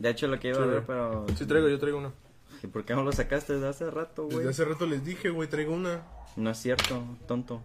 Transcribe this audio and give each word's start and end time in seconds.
De 0.00 0.08
hecho, 0.08 0.26
lo 0.26 0.40
que 0.40 0.48
iba 0.48 0.56
Sí, 0.56 0.62
a 0.62 0.66
ver, 0.66 0.82
pero. 0.86 1.26
Sí 1.36 1.44
traigo, 1.46 1.68
yo 1.68 1.78
traigo 1.78 1.98
una. 1.98 2.12
¿Y 2.62 2.66
por 2.66 2.84
qué 2.84 2.94
no 2.94 3.02
lo 3.02 3.12
sacaste 3.12 3.52
desde 3.52 3.68
hace 3.68 3.90
rato, 3.90 4.24
güey? 4.24 4.38
Desde 4.38 4.50
hace 4.50 4.64
rato 4.64 4.86
les 4.86 5.04
dije, 5.04 5.28
güey, 5.28 5.48
traigo 5.48 5.74
una. 5.74 6.02
No 6.36 6.50
es 6.50 6.58
cierto, 6.58 7.04
tonto. 7.28 7.62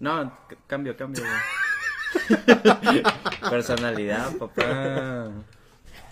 No, 0.00 0.36
cambio, 0.66 0.96
cambio, 0.96 1.22
güey. 1.22 3.02
Personalidad, 3.50 4.34
papá. 4.38 5.30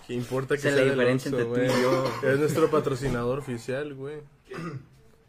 ¿Qué 0.05 0.13
importa 0.13 0.55
que 0.57 0.67
es 0.67 0.73
sea 0.75 0.75
la 0.75 0.91
diferencia 0.91 1.31
Oxxo, 1.31 1.47
entre 1.47 1.67
tú 1.67 1.73
y 1.73 1.81
yo. 1.81 2.29
Es 2.29 2.39
nuestro 2.39 2.69
patrocinador 2.69 3.39
oficial, 3.39 3.95
güey. 3.95 4.21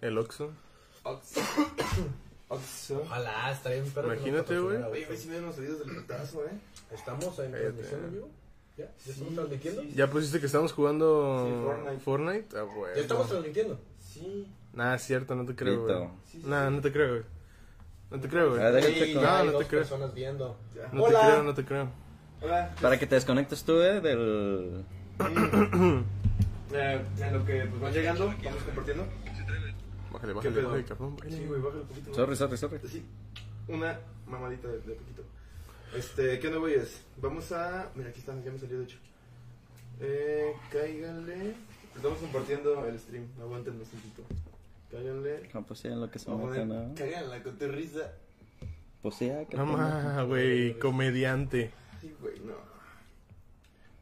El 0.03 0.19
Oxxo. 0.19 0.53
Oxxo. 1.05 1.41
Oxxo. 2.49 3.01
Ojalá, 3.03 3.51
estaría 3.51 3.81
bien 3.81 3.95
nos 3.95 4.05
Imagínate, 4.05 4.59
güey. 4.59 4.77
Oye, 4.83 5.07
güey, 5.07 5.17
si 5.17 5.29
me 5.29 5.41
los 5.41 5.57
oídos 5.57 5.79
del 5.79 5.97
putazo, 5.97 6.45
eh. 6.45 6.59
Estamos 6.93 7.39
en 7.39 7.53
transmisión 7.53 8.05
en 8.05 8.13
vivo. 8.13 8.29
¿Ya? 8.77 8.85
¿Ya 9.07 9.13
estamos 9.13 9.35
transmitiendo? 9.35 9.83
¿Ya 9.95 10.11
pusiste 10.11 10.41
que 10.41 10.47
estamos 10.47 10.73
jugando 10.73 11.47
Sí, 11.47 11.65
Fortnite. 11.65 12.01
Fortnite? 12.01 12.59
Ah, 12.59 12.63
güey. 12.63 12.95
¿Ya 12.95 13.01
estamos 13.01 13.29
transmitiendo? 13.29 13.81
Sí. 14.01 14.47
Nah, 14.75 14.95
es 14.95 15.03
cierto, 15.03 15.35
no 15.35 15.47
te 15.47 15.55
creo, 15.57 15.83
güey. 15.85 15.97
Pito. 15.97 16.11
Sí, 16.27 16.41
sí, 16.43 16.47
Nah, 16.47 16.69
no 16.71 16.81
te 16.83 16.93
creo, 16.93 17.09
güey. 17.11 17.23
No 18.11 18.21
te 18.21 18.29
creo, 18.29 18.51
güey. 18.51 18.63
Ah, 18.63 18.71
No, 18.71 18.75
no 18.75 18.81
te 18.81 19.53
dos 19.53 19.65
creo. 19.67 19.81
personas 19.81 20.15
viendo. 20.15 20.57
No 20.93 21.05
Hola. 21.05 21.21
te 21.21 21.27
creo, 21.27 21.43
no 21.43 21.55
te 21.55 21.65
creo. 21.65 21.89
Hola. 22.43 22.75
Para 22.83 22.99
que 22.99 23.07
te 23.07 23.15
desconectes 23.15 23.65
tú, 23.65 23.81
eh, 23.81 24.01
del... 24.01 24.85
Eh, 26.73 27.01
en 27.21 27.33
lo 27.33 27.45
que 27.45 27.65
pues 27.67 27.81
van 27.81 27.93
llegando, 27.93 28.27
vamos 28.27 28.63
compartiendo. 28.65 29.07
Bájale, 30.13 30.33
¿Qué 30.33 30.35
bájale, 30.49 30.63
bájale, 30.63 30.85
cabrón. 30.85 31.17
Sí, 31.29 31.45
güey, 31.47 31.61
bájale 31.61 31.83
un 31.83 31.87
poquito. 31.89 32.15
Sorry, 32.15 32.37
sorry, 32.37 32.57
sorry. 32.57 32.79
Sí, 32.89 33.05
una 33.69 33.99
mamadita 34.27 34.67
de, 34.69 34.79
de 34.81 34.95
poquito. 34.95 35.23
Este, 35.95 36.39
¿qué 36.39 36.47
onda, 36.49 36.59
güeyes? 36.59 37.01
Vamos 37.19 37.53
a. 37.53 37.91
Mira, 37.95 38.11
aquí 38.11 38.21
está, 38.21 38.35
ya 38.45 38.51
me 38.51 38.59
salió 38.59 38.79
de 38.79 38.85
hecho. 38.85 38.99
Eh, 40.01 40.53
cáiganle. 40.71 41.55
Estamos 41.95 42.19
compartiendo 42.19 42.87
el 42.87 42.99
stream, 42.99 43.27
aguanten 43.41 43.75
un 43.75 43.85
tantito. 43.85 44.23
Cáiganle. 44.91 45.49
No, 45.55 45.63
pues 45.65 45.81
sí, 45.81 45.89
en 45.89 46.01
lo 46.01 46.11
que 46.11 46.19
se 46.19 46.31
Vamos. 46.31 46.55
Cáiganla 46.97 47.43
con 47.43 47.57
tu 47.59 47.69
risa. 47.69 48.13
Pues 49.03 49.15
sí, 49.15 49.31
ah, 49.31 49.45
qué 49.49 49.57
No 49.57 49.65
más, 49.67 50.27
güey, 50.27 50.79
comediante. 50.79 51.71
Ay, 52.03 52.15
güey, 52.21 52.39
no. 52.41 52.55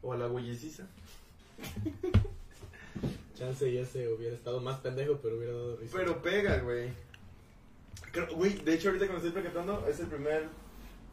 O 0.01 0.11
a 0.13 0.17
la 0.17 0.27
güeyesiza. 0.27 0.87
Chance 3.37 3.71
ya 3.73 3.85
se 3.85 4.11
hubiera 4.11 4.35
estado 4.35 4.59
más 4.61 4.79
pendejo, 4.79 5.19
pero 5.21 5.37
hubiera 5.37 5.53
dado 5.53 5.77
risa. 5.77 5.93
Pero 5.97 6.21
pega, 6.21 6.57
güey. 6.59 6.89
Creo- 8.11 8.33
Güey, 8.35 8.55
de 8.63 8.73
hecho, 8.73 8.89
ahorita 8.89 9.07
que 9.07 9.11
me 9.11 9.17
estoy 9.17 9.31
percatando, 9.33 9.85
es 9.87 9.99
el 9.99 10.07
primer 10.07 10.47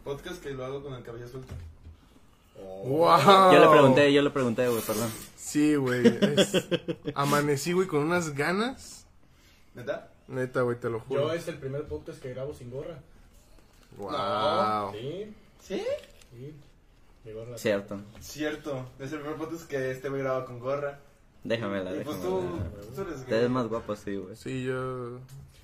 podcast 0.04 0.42
que 0.42 0.50
lo 0.50 0.64
hago 0.64 0.82
con 0.82 0.94
el 0.94 1.02
cabello 1.02 1.28
suelto. 1.28 1.54
¡Wow! 2.84 3.52
Yo 3.52 3.58
le 3.60 3.68
pregunté, 3.68 4.12
yo 4.12 4.22
le 4.22 4.30
pregunté, 4.30 4.68
güey, 4.68 4.82
perdón. 4.82 5.10
Sí, 5.36 5.74
güey. 5.76 6.06
es- 6.06 6.66
Amanecí, 7.14 7.72
güey, 7.72 7.86
con 7.88 8.00
unas 8.00 8.34
ganas. 8.34 9.06
¿Neta? 9.74 10.08
Neta, 10.28 10.62
güey, 10.62 10.78
te 10.78 10.88
lo 10.90 11.00
juro. 11.00 11.22
Yo 11.28 11.32
es 11.32 11.48
el 11.48 11.58
primer 11.58 11.84
podcast 11.86 12.20
que 12.20 12.30
grabo 12.34 12.54
sin 12.54 12.70
gorra. 12.70 12.98
Wow. 13.98 14.92
Sí, 14.92 15.34
¿Sí? 15.60 15.82
sí. 16.32 16.54
Mi 17.24 17.32
gorra. 17.32 17.56
Cierto. 17.58 18.00
Cierto. 18.20 18.86
Es 18.98 19.12
el 19.12 19.20
primer 19.20 19.36
podcast 19.36 19.68
que 19.68 19.90
este 19.90 20.08
güey 20.08 20.22
graba 20.22 20.44
con 20.44 20.58
gorra. 20.58 20.98
Déjamela, 21.44 21.90
Y 21.96 22.04
pues 22.04 22.22
déjamela. 22.22 22.70
tú, 22.80 22.94
tú 22.94 23.00
eres 23.02 23.24
Te 23.26 23.34
ves 23.40 23.50
más 23.50 23.66
guapo, 23.68 23.96
sí, 23.96 24.16
güey. 24.16 24.36
Sí, 24.36 24.62
yo. 24.64 25.18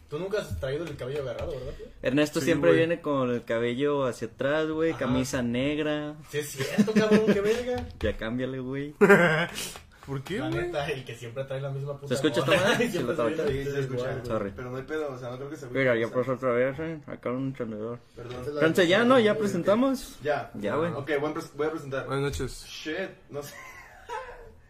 Tú 0.08 0.18
nunca 0.18 0.38
has 0.38 0.58
traído 0.58 0.84
el 0.86 0.96
cabello 0.96 1.20
agarrado, 1.22 1.52
¿verdad? 1.52 1.72
tío? 1.76 1.86
Ernesto 2.02 2.40
Sí, 2.40 2.46
siempre 2.46 2.70
güey. 2.70 2.78
viene 2.78 3.00
con 3.02 3.30
el 3.30 3.44
cabello 3.44 4.06
hacia 4.06 4.28
atrás, 4.28 4.66
güey, 4.68 4.90
Ajá. 4.90 5.00
camisa 5.00 5.42
negra. 5.42 6.14
Sí, 6.30 6.38
es 6.38 6.48
cierto, 6.50 6.92
cabrón, 6.94 7.26
qué 7.26 7.40
verga. 7.42 7.86
Ya 8.00 8.16
cámbiale, 8.16 8.58
güey. 8.60 8.94
¿Por 10.06 10.22
qué, 10.22 10.38
La 10.38 10.48
güey? 10.48 10.62
neta, 10.62 10.86
el 10.88 11.04
que 11.04 11.14
siempre 11.14 11.44
trae 11.44 11.60
la 11.60 11.68
misma 11.68 11.92
puta. 12.00 12.08
¿Se 12.08 12.14
escucha 12.14 12.40
esta 12.40 12.56
madre? 12.56 12.84
Y 12.86 12.90
siempre 12.90 13.16
Sí, 13.16 13.70
se 13.70 13.80
escucha. 13.80 14.24
Sorry. 14.24 14.52
Pero 14.56 14.70
no 14.70 14.76
hay 14.78 14.82
pedo, 14.84 15.12
o 15.12 15.18
sea, 15.18 15.28
no 15.28 15.36
creo 15.36 15.50
que 15.50 15.56
se 15.56 15.66
Mira, 15.68 15.94
ya 15.94 16.08
paso 16.08 16.32
otra 16.32 16.52
vez, 16.52 16.78
eh. 16.78 16.98
Acá 17.06 17.30
un 17.30 17.48
encendedor. 17.48 17.98
Perdón. 18.16 18.74
Ya, 18.88 19.04
¿no? 19.04 19.18
¿Ya 19.20 19.36
presentamos? 19.36 20.16
Ya. 20.22 20.50
Ya, 20.54 20.76
güey. 20.76 20.90
Ok, 20.92 21.10
voy 21.54 21.66
a 21.66 21.70
presentar. 21.70 22.06
Buenas 22.06 22.22
noches. 22.24 22.64
Shit, 22.66 23.10
no 23.28 23.42
sé. 23.42 23.54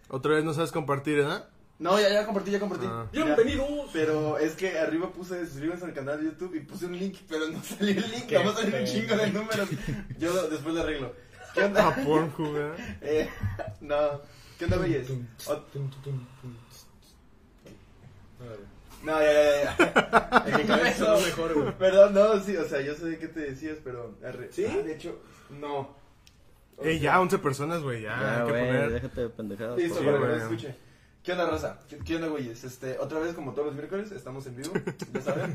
Otra 0.08 0.34
vez 0.34 0.42
no 0.44 0.52
sabes 0.52 0.72
compartir, 0.72 1.20
¿eh? 1.20 1.26
No, 1.78 1.98
ya, 2.00 2.08
ya 2.08 2.26
compartí, 2.26 2.50
ya 2.50 2.58
compartí. 2.58 2.86
Ah. 2.88 3.06
Ya. 3.12 3.24
Bienvenidos. 3.24 3.90
Pero 3.92 4.36
es 4.38 4.54
que 4.54 4.76
arriba 4.78 5.10
puse 5.12 5.46
suscríbanse 5.46 5.84
al 5.84 5.94
canal 5.94 6.18
de 6.18 6.24
YouTube 6.30 6.54
y 6.56 6.60
puse 6.60 6.86
un 6.86 6.98
link, 6.98 7.18
pero 7.28 7.48
no 7.48 7.62
salió 7.62 8.04
el 8.04 8.10
link, 8.10 8.26
Qué 8.26 8.36
vamos 8.38 8.56
a 8.56 8.60
salir 8.62 8.74
un 8.74 8.84
chingo 8.84 9.16
de 9.16 9.30
números. 9.30 9.68
Yo 10.18 10.48
después 10.48 10.74
lo 10.74 10.82
arreglo. 10.82 11.12
¿Qué 11.54 11.62
A 11.62 11.66
onda? 11.66 11.94
Pornhub, 12.04 12.56
¿eh? 12.56 12.72
Eh, 13.02 13.30
no. 13.80 14.20
¿Qué 14.58 14.64
onda, 14.64 14.76
güeyes? 14.78 15.08
No, 19.04 19.20
ya, 19.22 19.32
ya, 19.32 19.76
ya. 19.78 20.44
En 20.46 20.56
mi 20.56 20.64
cabeza 20.64 21.04
sonó 21.06 21.20
mejor, 21.20 21.54
güey. 21.54 21.78
Perdón, 21.78 22.14
no, 22.14 22.40
sí, 22.40 22.56
o 22.56 22.68
sea, 22.68 22.80
yo 22.80 22.94
sé 22.96 23.04
de 23.06 23.18
qué 23.18 23.28
te 23.28 23.40
decías, 23.40 23.78
pero. 23.84 24.16
arre- 24.24 24.50
¿Sí? 24.50 24.66
Ah, 24.68 24.78
de 24.82 24.94
hecho, 24.94 25.20
no. 25.50 25.96
O 26.76 26.82
Eh, 26.84 26.94
sea, 26.94 27.00
ya, 27.00 27.20
11 27.20 27.38
personas, 27.38 27.82
güey, 27.82 28.02
ya. 28.02 28.08
Ya, 28.20 28.34
hay 28.40 28.46
que 28.46 28.50
poner. 28.52 28.92
déjate 28.92 29.20
de 29.20 29.28
pendejadas. 29.30 29.78
Listo, 29.78 30.00
Sí, 30.00 30.04
para 30.04 30.18
que 30.18 30.26
no 30.26 30.36
escuche. 30.36 30.74
¿Qué 31.28 31.32
onda, 31.32 31.44
raza? 31.44 31.78
¿Qué, 31.90 31.98
qué 31.98 32.16
onda, 32.16 32.28
güeyes? 32.28 32.64
Este, 32.64 32.98
otra 32.98 33.18
vez, 33.18 33.34
como 33.34 33.52
todos 33.52 33.66
los 33.66 33.74
miércoles, 33.74 34.10
estamos 34.12 34.46
en 34.46 34.56
vivo. 34.56 34.72
¿Ya 35.12 35.20
saben? 35.20 35.54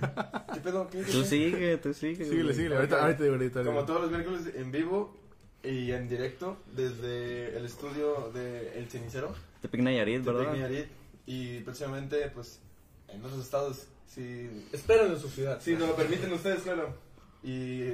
¿Qué 0.54 0.60
pedo? 0.60 0.88
¿Qué, 0.88 1.00
qué, 1.00 1.12
Tú 1.12 1.24
sigue, 1.24 1.78
tú 1.78 1.96
sigue. 1.96 2.26
Síguele, 2.26 2.54
síguele. 2.54 2.76
Ahorita, 2.76 3.02
ahorita, 3.02 3.24
ahorita. 3.24 3.64
Como 3.64 3.84
todos 3.84 4.02
los 4.02 4.12
miércoles 4.12 4.54
en 4.54 4.72
vivo 4.72 5.18
y 5.64 5.90
en 5.90 6.08
directo 6.08 6.58
desde 6.76 7.58
el 7.58 7.66
estudio 7.66 8.30
de 8.36 8.78
El 8.78 8.88
Cenicero, 8.88 9.34
Tepic 9.64 9.82
Nayarit, 9.82 10.24
Tepic 10.24 10.38
¿verdad? 10.38 10.52
Nayarit, 10.54 10.86
y 11.26 11.62
próximamente, 11.62 12.30
pues, 12.36 12.62
en 13.08 13.26
otros 13.26 13.42
estados, 13.44 13.88
si, 14.06 14.68
Esperen 14.72 15.14
en 15.14 15.20
su 15.20 15.28
ciudad. 15.28 15.60
si 15.60 15.74
nos 15.74 15.88
lo 15.90 15.96
permiten 15.96 16.32
ustedes, 16.34 16.62
claro. 16.62 16.94
Y, 17.42 17.94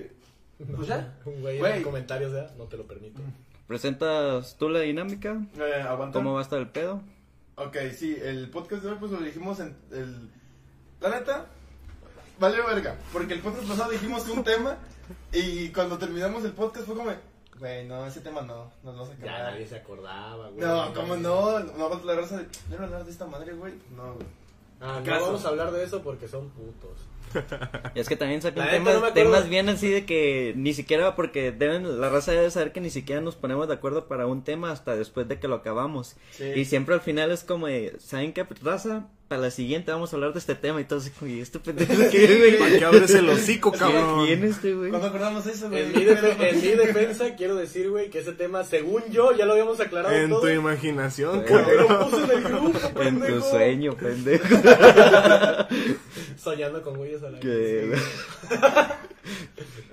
pues 0.76 0.86
ya, 0.86 1.18
Un 1.26 1.40
güey 1.40 1.56
en 1.56 1.60
Güey. 1.62 1.76
los 1.76 1.84
comentarios, 1.84 2.34
¿eh? 2.34 2.54
No 2.58 2.66
te 2.66 2.76
lo 2.76 2.86
permito. 2.86 3.22
¿Presentas 3.68 4.58
tú 4.58 4.68
la 4.68 4.82
dinámica? 4.82 5.42
eh, 5.58 5.82
aguanta. 5.82 6.20
¿Cómo 6.20 6.34
va 6.34 6.40
a 6.40 6.44
estar 6.44 6.60
el 6.60 6.68
pedo? 6.68 7.02
Ok, 7.60 7.76
sí, 7.94 8.18
el 8.22 8.50
podcast 8.50 8.84
de 8.84 8.90
hoy 8.92 8.98
pues 9.00 9.12
lo 9.12 9.20
dijimos 9.20 9.60
en 9.60 9.76
el... 9.92 10.30
La 11.02 11.10
neta, 11.10 11.46
valió 12.40 12.66
verga, 12.68 12.96
porque 13.12 13.34
el 13.34 13.42
podcast 13.42 13.68
pasado 13.68 13.92
dijimos 13.92 14.28
un 14.30 14.44
tema 14.44 14.78
y 15.34 15.70
cuando 15.70 15.98
terminamos 15.98 16.44
el 16.46 16.52
podcast 16.54 16.86
fue 16.86 16.96
como, 16.96 17.12
güey, 17.58 17.86
no, 17.88 18.06
ese 18.06 18.22
tema 18.22 18.42
no, 18.42 18.72
nos 18.84 18.96
vamos 18.96 19.10
a 19.10 19.26
Ya 19.26 19.34
acabar. 19.34 19.54
nadie 19.54 19.68
se 19.68 19.76
acordaba, 19.78 20.50
güey. 20.50 20.66
No, 20.66 20.94
¿cómo 20.94 21.16
no? 21.18 21.60
No, 21.60 22.02
la 22.04 22.16
raza 22.16 22.38
de, 22.38 22.44
¿no 22.70 22.76
iban 22.76 22.84
a 22.84 22.86
hablar 22.86 23.06
de 23.06 23.12
esta 23.12 23.26
madre, 23.28 23.54
güey? 23.54 23.74
No, 23.96 24.14
güey. 24.14 24.28
Ah, 24.82 25.02
no 25.06 25.22
vamos 25.22 25.44
a 25.46 25.50
hablar 25.50 25.72
de 25.72 25.84
eso 25.84 26.02
porque 26.02 26.28
son 26.30 26.50
putos. 26.52 26.98
Y 27.96 28.00
es 28.00 28.08
que 28.10 28.16
también 28.16 28.42
sacan 28.42 28.70
temas, 28.70 29.02
no 29.02 29.14
temas 29.14 29.50
bien 29.50 29.70
así 29.70 29.90
de 29.90 30.06
que 30.06 30.54
ni 30.56 30.74
siquiera, 30.74 31.16
porque 31.16 31.52
deben, 31.52 32.00
la 32.02 32.10
raza 32.10 32.32
debe 32.32 32.50
saber 32.52 32.72
que 32.72 32.82
ni 32.82 32.90
siquiera 32.90 33.22
nos 33.22 33.36
ponemos 33.36 33.68
de 33.68 33.74
acuerdo 33.76 34.08
para 34.08 34.28
un 34.28 34.44
tema 34.44 34.72
hasta 34.72 34.96
después 34.96 35.28
de 35.28 35.40
que 35.40 35.48
lo 35.48 35.56
acabamos. 35.56 36.16
Sí. 36.32 36.46
Y 36.56 36.66
siempre 36.66 36.96
al 36.96 37.02
final 37.02 37.32
es 37.32 37.44
como, 37.44 37.68
de, 37.68 37.96
¿saben 38.00 38.34
qué, 38.34 38.46
raza? 38.64 39.08
Para 39.30 39.42
la 39.44 39.52
siguiente 39.52 39.92
vamos 39.92 40.12
a 40.12 40.16
hablar 40.16 40.34
de 40.34 40.40
este 40.40 40.56
tema 40.56 40.82
y 40.82 40.86
todo 40.86 40.98
así 40.98 41.12
como, 41.12 41.30
¿y 41.30 41.40
este 41.40 41.60
pendejo 41.60 41.94
qué, 42.12 42.38
güey? 42.40 42.58
¿Para 42.58 42.80
qué 42.80 42.84
abres 42.86 43.12
el 43.14 43.30
hocico, 43.30 43.72
cabrón? 43.72 44.26
¿Quién 44.26 44.44
este, 44.44 44.74
güey? 44.74 44.90
¿Cuándo 44.90 45.08
acordamos 45.08 45.46
eso, 45.46 45.70
güey? 45.70 45.84
En 45.84 45.92
mi, 45.94 46.04
defe- 46.04 46.36
en 46.50 46.56
mi 46.62 46.68
defensa, 46.70 47.36
quiero 47.36 47.54
decir, 47.56 47.92
güey, 47.92 48.10
que 48.10 48.20
ese 48.22 48.32
tema, 48.32 48.64
según 48.64 49.04
yo, 49.12 49.32
ya 49.38 49.46
lo 49.46 49.52
habíamos 49.52 49.80
aclarado 49.80 50.16
En 50.16 50.32
todo. 50.32 50.42
tu 50.42 50.48
imaginación, 50.48 51.44
Güey. 51.44 51.48
Porque 51.48 51.76
cabrón. 51.76 51.88
lo 52.00 52.10
puse 52.10 52.24
en 52.24 52.32
el 52.32 52.44
grupo, 52.44 53.02
En 53.04 53.20
tu 53.22 53.42
sueño, 53.42 53.94
pendejo. 53.96 54.46
Soñando 56.40 56.82
con 56.82 56.96
güeyes 56.98 57.22
a 57.24 57.30
la 57.32 57.40
Que- 57.40 57.94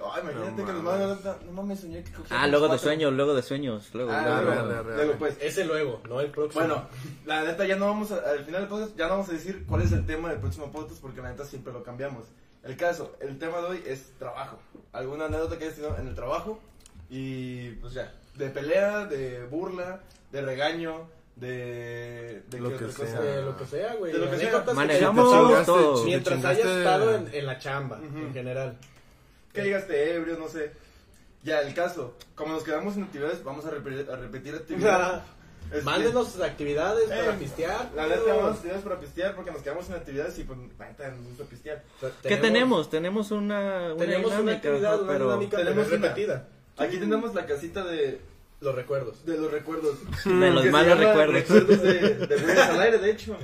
Ay, 0.09 0.23
imagínate 0.23 0.51
No 0.63 0.67
que 0.67 0.73
nos 0.73 0.83
mames. 0.83 1.07
mandan, 1.09 1.37
no 1.47 1.53
mames, 1.53 1.81
soñé 1.81 2.03
que 2.05 2.13
Ah, 2.31 2.47
luego 2.47 2.69
de 2.69 2.79
sueños, 2.79 3.13
luego 3.13 3.35
de 3.35 3.43
sueños. 3.43 3.91
Luego, 3.93 4.13
Ah, 4.13 4.39
arre. 4.39 4.95
Luego, 4.97 5.13
pues, 5.19 5.37
Ese 5.41 5.65
luego, 5.65 6.01
no 6.09 6.21
el 6.21 6.31
próximo. 6.31 6.65
Bueno, 6.65 6.89
la 7.27 7.43
neta 7.45 7.67
ya 7.67 7.77
no 7.77 7.87
vamos 7.87 8.13
a, 8.13 8.17
al 8.19 8.45
final 8.45 8.63
del 8.63 8.69
podcast 8.71 8.97
ya 8.97 9.05
no 9.07 9.11
vamos 9.15 9.29
a 9.29 9.33
decir 9.33 9.65
cuál 9.67 9.83
es 9.83 9.93
el 9.93 10.07
tema 10.07 10.31
del 10.31 10.39
próximo 10.39 10.71
podcast 10.71 11.01
porque 11.01 11.21
la 11.21 11.31
neta 11.31 11.45
siempre 11.45 11.73
lo 11.73 11.83
cambiamos. 11.83 12.25
El 12.63 12.77
caso, 12.77 13.17
el 13.21 13.39
tema 13.39 13.59
de 13.59 13.67
hoy 13.67 13.83
es 13.87 14.13
trabajo. 14.19 14.59
¿Alguna 14.93 15.27
anécdota 15.27 15.59
que 15.59 15.65
hayas 15.65 15.77
tenido 15.77 15.97
en 15.99 16.09
el 16.09 16.15
trabajo? 16.15 16.61
Y 17.11 17.71
pues 17.73 17.93
ya, 17.95 18.13
de 18.37 18.49
pelea, 18.51 19.05
de 19.07 19.45
burla, 19.47 20.01
de 20.33 20.41
regaño, 20.43 21.09
de... 21.37 22.43
de 22.49 22.61
Lo 22.61 22.77
que 22.77 22.91
sea. 22.91 23.21
de 23.21 23.43
lo 23.43 23.57
que 23.57 23.67
sea, 23.67 23.95
güey. 23.95 24.13
De 24.13 24.19
lo 24.19 24.31
que 24.31 24.39
sea. 24.39 24.65
Que 24.65 24.73
Manejamos 24.73 25.31
chingaste, 25.31 25.67
todo. 25.67 26.05
Mientras 26.05 26.39
chingaste- 26.39 26.47
hayas 26.63 26.77
estado 26.79 27.15
en, 27.15 27.35
en 27.35 27.47
la 27.47 27.59
chamba, 27.59 27.99
en 28.03 28.33
general. 28.35 28.77
Que 29.53 29.63
llegaste 29.63 30.15
ebrio, 30.15 30.39
no 30.39 30.49
sé. 30.49 30.73
Ya, 31.43 31.61
el 31.61 31.75
caso, 31.75 32.17
como 32.35 32.55
nos 32.55 32.65
quedamos 32.65 32.97
en 32.97 33.05
actividades, 33.05 33.45
vamos 33.45 33.65
a 33.67 33.71
repetir, 33.71 34.11
a 34.11 34.17
repetir 34.17 34.55
actividades. 34.55 35.23
Este, 35.69 35.83
Mándenos 35.83 36.31
sus 36.31 36.43
actividades 36.43 37.11
Eh, 37.11 37.23
para 37.25 37.37
pistear. 37.39 37.91
La 37.97 38.07
neta, 38.07 38.21
vamos 38.29 38.45
a 38.45 38.55
actividades 38.55 38.85
para 38.85 39.01
pistear 39.01 39.35
porque 39.35 39.51
nos 39.51 39.63
quedamos 39.63 39.89
en 39.89 39.95
actividades 39.97 40.39
y 40.39 40.45
pues, 40.45 40.57
neta, 40.61 41.09
nos 41.11 41.27
gusta 41.27 41.43
pistear. 41.43 41.83
¿Qué 42.23 42.37
tenemos? 42.37 42.89
Tenemos 42.89 43.33
una, 43.33 43.93
una 43.93 43.97
Tenemos 43.97 44.33
una 44.33 44.53
actividad, 44.53 45.03
una 45.03 45.15
dinámica 45.19 45.57
tenemos 45.57 45.89
una. 45.89 45.97
repetida. 45.97 46.49
Aquí 46.77 46.99
tenemos 46.99 47.35
la 47.35 47.47
casita 47.47 47.83
de 47.85 48.21
Los 48.61 48.75
recuerdos. 48.75 49.25
de 49.27 49.37
los 49.37 49.51
recuerdos. 49.51 49.97
De 50.25 50.51
los 50.51 50.65
malos 50.67 50.99
recuerdos. 50.99 51.35
Recuerdos 51.35 51.83
de, 51.83 52.15
de 52.27 52.63
al 52.63 52.81
aire, 52.81 52.99
de 52.99 53.11
hecho. 53.11 53.37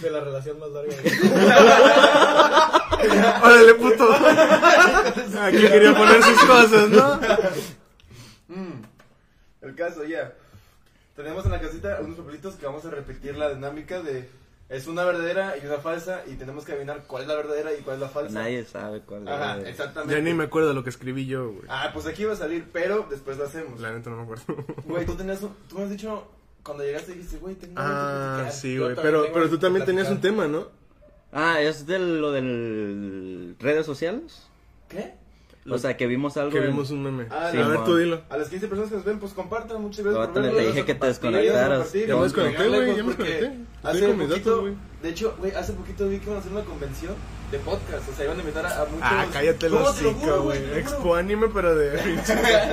De 0.00 0.10
la 0.10 0.20
relación 0.20 0.58
más 0.60 0.70
larga. 0.70 0.94
Órale, 3.42 3.74
puto. 3.74 4.08
Aquí 5.40 5.58
quería 5.58 5.94
poner 5.96 6.22
sus 6.22 6.44
cosas, 6.44 6.88
¿no? 6.90 7.16
Mm. 8.48 8.82
El 9.62 9.74
caso, 9.74 10.04
ya. 10.04 10.32
Tenemos 11.16 11.44
en 11.44 11.50
la 11.50 11.60
casita 11.60 11.98
unos 12.00 12.16
papelitos 12.18 12.54
que 12.54 12.66
vamos 12.66 12.84
a 12.84 12.90
repetir 12.90 13.36
la 13.36 13.52
dinámica 13.52 14.00
de... 14.00 14.28
Es 14.72 14.86
una 14.86 15.04
verdadera 15.04 15.54
y 15.62 15.66
una 15.66 15.78
falsa 15.78 16.22
y 16.26 16.34
tenemos 16.36 16.64
que 16.64 16.72
adivinar 16.72 17.04
cuál 17.06 17.22
es 17.22 17.28
la 17.28 17.34
verdadera 17.36 17.72
y 17.74 17.82
cuál 17.82 17.96
es 17.96 18.00
la 18.02 18.08
falsa. 18.08 18.32
Nadie 18.40 18.64
sabe 18.64 19.00
cuál 19.02 19.28
Ajá, 19.28 19.58
es. 19.60 19.68
exactamente. 19.68 20.14
Ya 20.14 20.20
ni 20.22 20.32
me 20.32 20.44
acuerdo 20.44 20.68
de 20.68 20.74
lo 20.74 20.82
que 20.82 20.88
escribí 20.90 21.26
yo, 21.26 21.50
güey. 21.52 21.64
Ah, 21.68 21.90
pues 21.92 22.06
aquí 22.06 22.24
va 22.24 22.32
a 22.32 22.36
salir, 22.36 22.66
pero 22.72 23.06
después 23.10 23.36
lo 23.36 23.44
hacemos. 23.44 23.78
La 23.80 23.92
neta 23.92 24.08
no 24.10 24.16
me 24.16 24.22
acuerdo. 24.22 24.44
Güey, 24.86 25.04
tú 25.04 25.14
tenías 25.16 25.42
un- 25.42 25.54
Tú 25.68 25.76
me 25.78 25.84
has 25.84 25.90
dicho... 25.90 26.26
Cuando 26.62 26.84
llegaste 26.84 27.12
dijiste, 27.14 27.38
güey, 27.38 27.56
tengo 27.56 27.78
algo 27.80 27.92
que 27.92 27.98
Ah, 28.00 28.32
platicar. 28.36 28.52
sí, 28.52 28.74
Yo 28.76 28.82
güey. 28.84 28.94
también 28.94 29.12
Pero, 29.12 29.22
tengo 29.24 29.34
pero 29.34 29.46
tú 29.48 29.56
que 29.56 29.60
también 29.60 29.84
tenías 29.84 30.08
un 30.10 30.20
platicar. 30.20 30.46
tema, 30.46 30.58
¿no? 30.58 30.66
Ah, 31.32 31.60
¿es 31.60 31.86
de 31.86 31.98
lo 31.98 32.30
del 32.30 33.56
redes 33.58 33.84
sociales? 33.84 34.46
¿Qué? 34.88 35.12
O 35.70 35.78
sea, 35.78 35.96
que 35.96 36.06
vimos 36.08 36.36
algo. 36.36 36.50
Que 36.50 36.58
en- 36.58 36.66
vimos 36.68 36.90
un 36.90 37.02
meme. 37.04 37.26
Ah, 37.30 37.46
a 37.46 37.50
sí, 37.52 37.56
ver, 37.56 37.66
mon. 37.66 37.84
tú 37.84 37.96
dilo. 37.96 38.20
A 38.28 38.36
las 38.36 38.48
15 38.48 38.66
personas 38.68 38.90
que 38.90 38.96
nos 38.96 39.04
ven, 39.04 39.18
pues 39.20 39.32
compartan. 39.32 39.80
Muchas 39.80 40.04
gracias 40.04 40.26
No, 40.28 40.32
por 40.34 40.42
te- 40.42 40.66
dije 40.66 40.84
que 40.84 40.94
te 40.94 41.04
a 41.04 41.08
desconectaras. 41.08 41.92
Ya 41.92 42.06
me 42.14 42.20
a 42.20 42.22
desconecté, 42.24 42.68
güey, 42.68 42.80
lejos 42.80 42.96
ya 42.96 43.02
me 43.04 43.08
desconecté. 43.10 43.58
Hace 43.82 44.08
poquito, 44.08 44.34
datos, 44.50 44.60
güey. 44.60 44.74
de 45.02 45.08
hecho, 45.08 45.34
güey, 45.38 45.52
hace 45.52 45.72
poquito 45.74 46.08
vi 46.08 46.18
que 46.18 46.24
iban 46.24 46.36
a 46.36 46.40
hacer 46.40 46.52
una 46.52 46.64
convención 46.64 47.14
de 47.52 47.58
podcast. 47.58 48.08
O 48.08 48.14
sea, 48.14 48.24
iban 48.24 48.38
a 48.38 48.40
invitar 48.40 48.66
a, 48.66 48.82
a 48.82 48.84
muchos. 48.86 49.00
Ah, 49.02 49.26
cállate 49.32 49.66
el 49.66 49.72
No, 49.72 49.78
te 49.78 49.84
lo 49.84 49.90
hocico, 49.90 50.12
juro, 50.14 50.42
güey. 50.44 50.78
Expo 50.78 51.14
anime, 51.14 51.48
pero 51.54 51.76
de. 51.76 51.90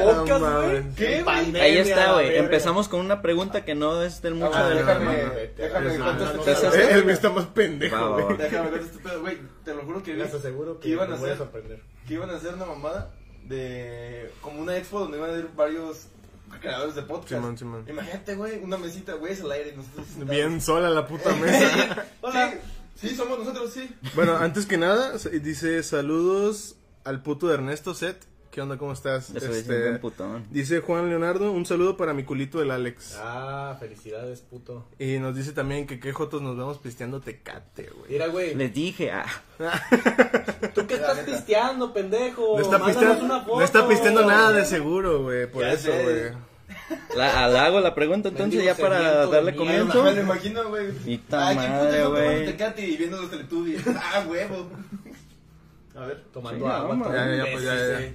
Podcast, 0.04 0.42
güey. 0.42 0.96
¿Qué, 0.96 1.06
güey? 1.22 1.24
Pandemia, 1.26 1.64
Ahí 1.64 1.78
está, 1.78 2.14
güey. 2.14 2.38
Empezamos 2.38 2.88
con 2.88 3.02
una 3.02 3.22
pregunta 3.22 3.64
que 3.66 3.76
no 3.76 4.02
es 4.02 4.22
del 4.22 4.36
mucho 4.36 4.58
del 4.68 4.80
déjame, 4.80 5.16
déjame. 5.58 5.90
Eh, 5.92 6.90
El 6.92 7.04
güey 7.04 7.14
está 7.14 7.30
más 7.30 7.46
pendejo, 7.48 8.14
güey. 8.14 8.38
Déjame 8.38 8.70
contar 8.70 8.81
este 8.81 9.00
pedo, 9.00 9.22
güey. 9.22 9.38
Te 9.64 9.74
lo 9.76 9.81
juro 9.84 10.02
que 10.02 10.14
vi 10.14 10.22
aseguro 10.22 10.80
que 10.80 10.90
iban 10.90 11.12
a 11.12 11.16
hacer 11.16 11.38
que 12.08 12.14
iban 12.16 12.30
a 12.32 12.38
hacer 12.38 12.56
una 12.56 12.66
mamada 12.66 13.12
de 13.44 14.32
como 14.42 14.62
una 14.62 14.75
expo 14.78 15.00
donde 15.00 15.18
iban 15.18 15.30
a 15.30 15.38
ir 15.38 15.50
varios 15.56 16.08
creadores 16.60 16.96
de 16.96 17.04
podcast. 17.04 17.30
Simón, 17.30 17.58
Simón. 17.58 17.86
Imagínate, 17.88 18.36
güey, 18.36 18.58
una 18.64 18.78
mesita, 18.78 19.14
güey, 19.14 19.34
es 19.34 19.42
al 19.42 19.52
aire 19.52 19.75
nosotros. 19.75 20.08
Bien 20.30 20.60
sola 20.62 20.90
la 20.90 21.06
puta 21.06 21.32
mesa. 21.36 22.06
Hola. 22.22 22.54
Sí, 23.00 23.16
somos 23.16 23.40
nosotros, 23.40 23.72
sí. 23.74 23.90
Bueno, 24.16 24.36
antes 24.38 24.66
que 24.66 24.78
nada, 24.78 25.13
dice 25.42 25.81
saludos 25.84 26.75
al 27.04 27.22
puto 27.24 27.48
de 27.48 27.54
Ernesto 27.56 27.94
Set. 27.94 28.25
¿Qué 28.51 28.62
onda? 28.62 28.78
¿Cómo 28.80 28.94
estás? 28.94 29.30
Eso 29.30 29.46
Este, 29.51 29.74
dice 29.74 29.90
un 29.92 30.00
putón. 30.00 30.48
dice 30.50 30.80
Juan 30.81 31.07
Leonardo, 31.07 31.51
un 31.51 31.68
saludo 31.68 31.96
para 31.98 32.16
mi 32.16 32.24
culito 32.24 32.62
el 32.63 32.72
Alex. 32.72 33.16
Ah, 33.19 33.78
felicidades, 33.80 34.42
puto. 34.42 34.88
Y 34.98 35.19
nos 35.19 35.36
dice 35.36 35.51
también 35.51 35.86
que 35.86 36.00
qué 36.00 36.12
jotos 36.13 36.42
nos 36.42 36.57
vemos 36.57 36.80
pisteando 36.80 37.22
tecate, 37.22 37.92
güey. 37.96 38.12
Mira, 38.12 38.28
güey. 38.28 38.56
Les 38.56 38.74
dije, 38.74 39.12
ah, 39.12 39.28
¿Tú 40.74 40.88
qué 40.88 40.96
estás 40.96 41.19
pisteando, 41.19 41.94
pendejo? 41.94 42.56
No 42.57 42.62
está, 42.62 42.84
pisteando, 42.84 43.24
una 43.24 43.42
foto. 43.42 43.60
no 43.60 43.63
está 43.66 43.88
pisteando 43.88 44.25
nada 44.25 44.51
de 44.51 44.66
seguro, 44.66 45.22
güey. 45.24 45.50
Por 45.50 45.62
Ya 45.62 45.74
eso, 45.74 45.92
güey. 45.92 46.31
La, 47.15 47.47
la 47.47 47.65
hago 47.65 47.80
la 47.80 47.94
pregunta 47.95 48.30
entonces 48.30 48.63
ya 48.63 48.75
para 48.75 49.25
darle 49.27 49.56
comienzo. 49.56 50.03
Me 50.03 50.13
lo 50.13 50.21
imagino, 50.21 50.69
güey. 50.69 50.88
Ay, 50.88 51.18
qué 51.18 51.18
puto 51.27 51.38
madre, 51.38 52.00
no 52.01 52.09
güey. 52.12 52.24
tomando 52.25 52.51
Tecate 52.51 52.88
y 52.88 52.97
viendo 52.97 53.21
los 53.21 53.30
Teletubbies. 53.31 53.81
Ah, 53.88 54.25
huevo. 54.27 54.69
A 55.95 56.06
ver. 56.06 56.24
Tomando 56.33 56.65
Sí, 56.65 56.71
agua. 56.71 56.88
vamos. 56.89 57.07
Ya, 57.13 57.36
ya, 57.36 57.45
pues, 57.51 57.63
ya. 57.63 58.12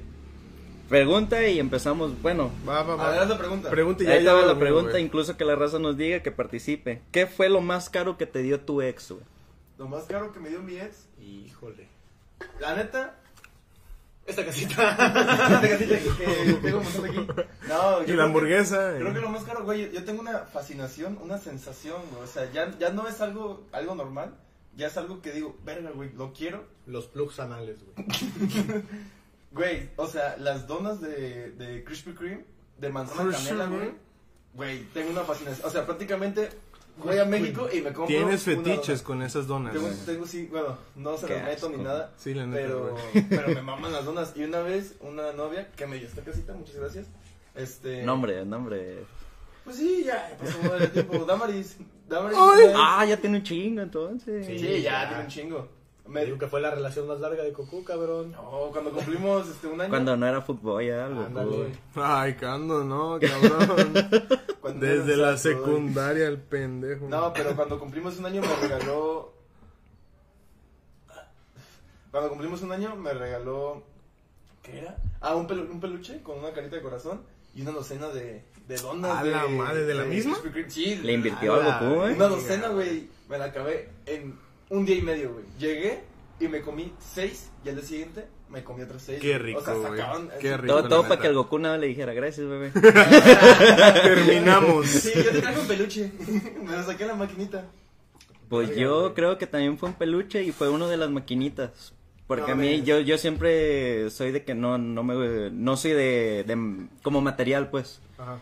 Pregunta 0.89 1.47
y 1.49 1.59
empezamos. 1.59 2.21
Bueno, 2.23 2.51
Va, 2.69 2.83
va, 2.83 2.95
A 3.07 3.11
ver, 3.11 3.19
haz 3.21 3.27
va. 3.27 3.33
la 3.35 3.39
pregunta. 3.39 3.71
Pregunta 3.71 4.03
y 4.03 4.07
ya. 4.07 4.13
ahí 4.13 4.19
estaba 4.19 4.43
la 4.43 4.59
pregunta, 4.59 4.91
güey. 4.93 5.03
incluso 5.05 5.37
que 5.37 5.45
la 5.45 5.55
raza 5.57 5.79
nos 5.79 5.97
diga 5.97 6.23
que 6.23 6.31
participe. 6.31 7.01
¿Qué 7.11 7.27
fue 7.27 7.49
lo 7.49 7.61
más 7.61 7.89
caro 7.91 8.17
que 8.19 8.27
te 8.27 8.41
dio 8.43 8.61
tu 8.61 8.83
ex, 8.83 9.11
güey? 9.13 9.25
Lo 9.79 9.89
más 9.89 10.05
caro 10.05 10.33
que 10.33 10.41
me 10.41 10.51
dio 10.51 10.63
mi 10.63 10.77
ex. 10.77 11.07
Híjole. 11.21 11.89
La 12.61 12.75
neta. 12.77 13.17
Esta 14.27 14.45
casita. 14.45 14.91
Esta 14.91 15.69
casita 15.69 15.99
que, 15.99 16.25
que 16.25 16.53
tengo 16.63 16.81
montón 16.81 17.05
aquí. 17.05 17.17
No, 17.69 18.01
Y 18.03 18.05
creo 18.05 18.17
la 18.17 18.23
que- 18.23 18.23
hamburguesa. 18.23 18.93
Creo 18.97 19.13
que 19.13 19.19
eh. 19.19 19.23
lo 19.23 19.29
más 19.29 19.45
caro, 19.45 19.65
güey, 19.65 19.93
yo 19.93 20.05
tengo 20.05 20.21
una 20.23 20.39
fascinación, 20.41 21.19
una 21.23 21.39
sensación, 21.39 22.01
güey. 22.11 22.23
O 22.23 22.27
sea, 22.27 22.51
ya, 22.53 22.77
ya 22.79 22.91
no 22.91 23.07
es 23.09 23.21
algo, 23.21 23.67
algo 23.73 23.95
normal. 23.95 24.35
Ya 24.77 24.89
es 24.89 24.97
algo 24.97 25.23
que 25.23 25.31
digo, 25.33 25.57
verga, 25.65 25.91
güey, 25.91 26.13
lo 26.15 26.33
quiero. 26.33 26.65
Los 26.87 27.07
plugs 27.07 27.39
anales, 27.41 27.79
güey. 27.85 28.83
Güey, 29.53 29.89
o 29.95 30.09
sea, 30.09 30.37
las 30.39 30.67
donas 30.67 31.01
de, 31.01 31.53
de 31.53 31.85
Krispy 31.85 32.13
Kreme, 32.13 32.45
de 32.79 32.89
manzana 32.91 33.31
canela, 33.31 33.67
güey. 33.67 33.93
Güey, 34.53 34.83
tengo 34.93 35.11
una 35.11 35.23
fascinación. 35.23 35.65
O 35.65 35.71
sea, 35.71 35.87
prácticamente 35.87 36.49
voy 36.99 37.19
a 37.19 37.25
México 37.25 37.69
y 37.73 37.77
me 37.81 37.93
compro. 37.93 38.07
Tienes 38.07 38.47
una 38.47 38.57
fetiches 38.63 38.87
dona. 38.99 39.05
con 39.05 39.23
esas 39.23 39.47
donas. 39.47 39.73
Tengo, 39.75 39.89
tengo, 40.07 40.27
sí, 40.27 40.49
bueno, 40.51 40.79
no 40.97 41.17
se 41.17 41.29
las 41.29 41.45
meto 41.45 41.69
ni 41.71 41.83
nada. 41.83 42.13
Sí, 42.17 42.35
la 42.35 42.47
neta, 42.47 42.63
Pero, 42.63 42.91
güey. 43.13 43.29
pero 43.29 43.49
me 43.49 43.63
maman 43.63 43.93
las 43.93 44.05
donas. 44.05 44.33
Y 44.37 44.45
una 44.45 44.61
vez, 44.61 44.95
una 45.01 45.33
novia 45.33 45.71
que 45.77 45.87
me 45.87 45.97
dio 45.99 46.07
esta 46.09 46.23
casita, 46.23 46.53
muchas 46.55 46.77
gracias. 46.77 47.07
Este. 47.55 48.03
Nombre, 48.03 48.45
nombre. 48.45 49.05
Pues 49.65 49.77
sí, 49.77 50.05
ya 50.05 50.37
pasó 50.39 50.77
el 50.77 50.91
tiempo. 50.91 51.25
Damaris. 51.25 51.77
Damaris. 52.09 52.39
Ay. 52.39 52.73
Ah, 52.77 53.05
ya 53.07 53.17
tiene 53.17 53.39
un 53.39 53.43
chingo 53.43 53.81
entonces. 53.83 54.47
Sí, 54.47 54.59
Sí, 54.59 54.83
ya, 54.83 55.03
ya. 55.03 55.09
tiene 55.09 55.23
un 55.25 55.29
chingo. 55.29 55.69
Me 56.07 56.25
digo 56.27 56.37
que 56.39 56.47
fue 56.49 56.61
la 56.61 56.71
relación 56.71 57.07
más 57.09 57.19
larga 57.21 57.43
de 57.43 57.53
Cocu, 57.53 57.83
cabrón. 57.83 58.33
No, 58.33 58.69
cuando 58.73 58.93
cumplimos 58.93 59.49
este, 59.49 59.69
un 59.69 59.81
año. 59.81 59.89
Cuando 59.89 60.17
no 60.17 60.27
era 60.27 60.43
fútbol, 60.43 60.85
ya 60.85 61.07
algo. 61.07 61.23
Ándale. 61.23 61.73
Ay, 61.95 62.35
Cando, 62.35 62.85
no, 62.85 63.19
cabrón. 63.19 63.95
cuando 64.61 64.87
Desde 64.87 65.17
la 65.17 65.39
secundaria, 65.39 66.27
el 66.29 66.39
pendejo. 66.39 67.09
No, 67.09 67.33
pero 67.33 67.57
cuando 67.57 67.79
cumplimos 67.79 68.19
un 68.19 68.27
año 68.27 68.43
me 68.43 68.55
regaló. 68.57 69.33
Cuando 72.11 72.29
cumplimos 72.29 72.63
un 72.63 72.73
año 72.73 72.95
me 72.97 73.13
regaló. 73.13 73.83
¿Qué 74.63 74.79
era? 74.79 74.97
Ah, 75.21 75.35
un, 75.35 75.49
pelu- 75.49 75.71
un 75.71 75.81
peluche 75.81 76.23
con 76.23 76.39
una 76.39 76.53
carita 76.53 76.77
de 76.77 76.83
corazón 76.83 77.23
y 77.55 77.63
una 77.63 77.73
docena 77.73 78.09
de, 78.09 78.45
de 78.69 78.77
donas. 78.77 79.19
¿A 79.21 79.25
de, 79.25 79.31
la 79.31 79.47
madre, 79.49 79.85
de 79.85 79.95
la 79.95 80.05
misma? 80.05 80.37
Sí, 80.69 80.97
Le 80.97 81.13
invirtió 81.15 81.55
A 81.55 81.57
algo 81.79 81.89
tú, 81.89 82.01
güey. 82.01 82.15
Una 82.15 82.29
docena, 82.29 82.69
güey. 82.69 83.09
Me 83.29 83.39
la 83.39 83.47
acabé 83.47 83.91
en 84.07 84.39
un 84.77 84.85
día 84.85 84.97
y 84.97 85.03
medio, 85.03 85.33
güey. 85.33 85.45
Llegué 85.59 86.01
y 86.41 86.49
me 86.49 86.61
comí 86.61 86.93
seis 86.99 87.51
y 87.65 87.69
al 87.69 87.77
día 87.77 87.85
siguiente 87.85 88.27
me 88.49 88.63
comí 88.63 88.83
otras 88.83 89.03
seis. 89.03 89.21
Qué 89.21 89.37
O 89.37 89.39
rico, 89.39 89.61
sea, 89.65 89.75
güey. 89.75 89.91
sacaban- 89.93 90.31
Qué 90.41 90.57
rico. 90.57 90.83
Todo, 90.85 91.03
para 91.09 91.21
que 91.21 91.27
el 91.29 91.35
Goku 91.35 91.59
nada 91.59 91.79
le 91.79 91.87
dijera, 91.89 92.13
gracias, 92.13 92.47
bebé. 92.47 92.71
Terminamos. 94.03 94.87
Sí, 94.87 95.11
yo 95.15 95.31
te 95.31 95.41
traje 95.41 95.61
un 95.61 95.67
peluche. 95.67 96.13
me 96.65 96.73
lo 96.77 96.83
saqué 96.83 97.03
en 97.05 97.09
la 97.09 97.15
maquinita. 97.15 97.65
Pues 98.49 98.77
yo 98.77 99.01
güey. 99.03 99.15
creo 99.15 99.39
que 99.39 99.47
también 99.47 99.79
fue 99.79 99.89
un 99.89 99.95
peluche 99.95 100.43
y 100.43 100.53
fue 100.53 100.69
uno 100.69 100.89
de 100.89 100.97
las 100.97 101.11
maquinitas. 101.11 101.95
Porque 102.27 102.47
No 102.49 102.53
a 102.53 102.57
mí, 102.57 102.83
yo, 102.83 103.01
yo 103.01 103.19
siempre 103.19 104.09
soy 104.11 104.33
de 104.33 104.45
que 104.45 104.55
no, 104.55 104.79
no 104.79 105.03
me, 105.03 105.51
no 105.51 105.77
soy 105.77 105.93
de, 105.93 106.45
de, 106.47 106.87
como 107.03 107.21
material, 107.21 107.69
pues. 107.71 108.01
Ajá. 108.19 108.39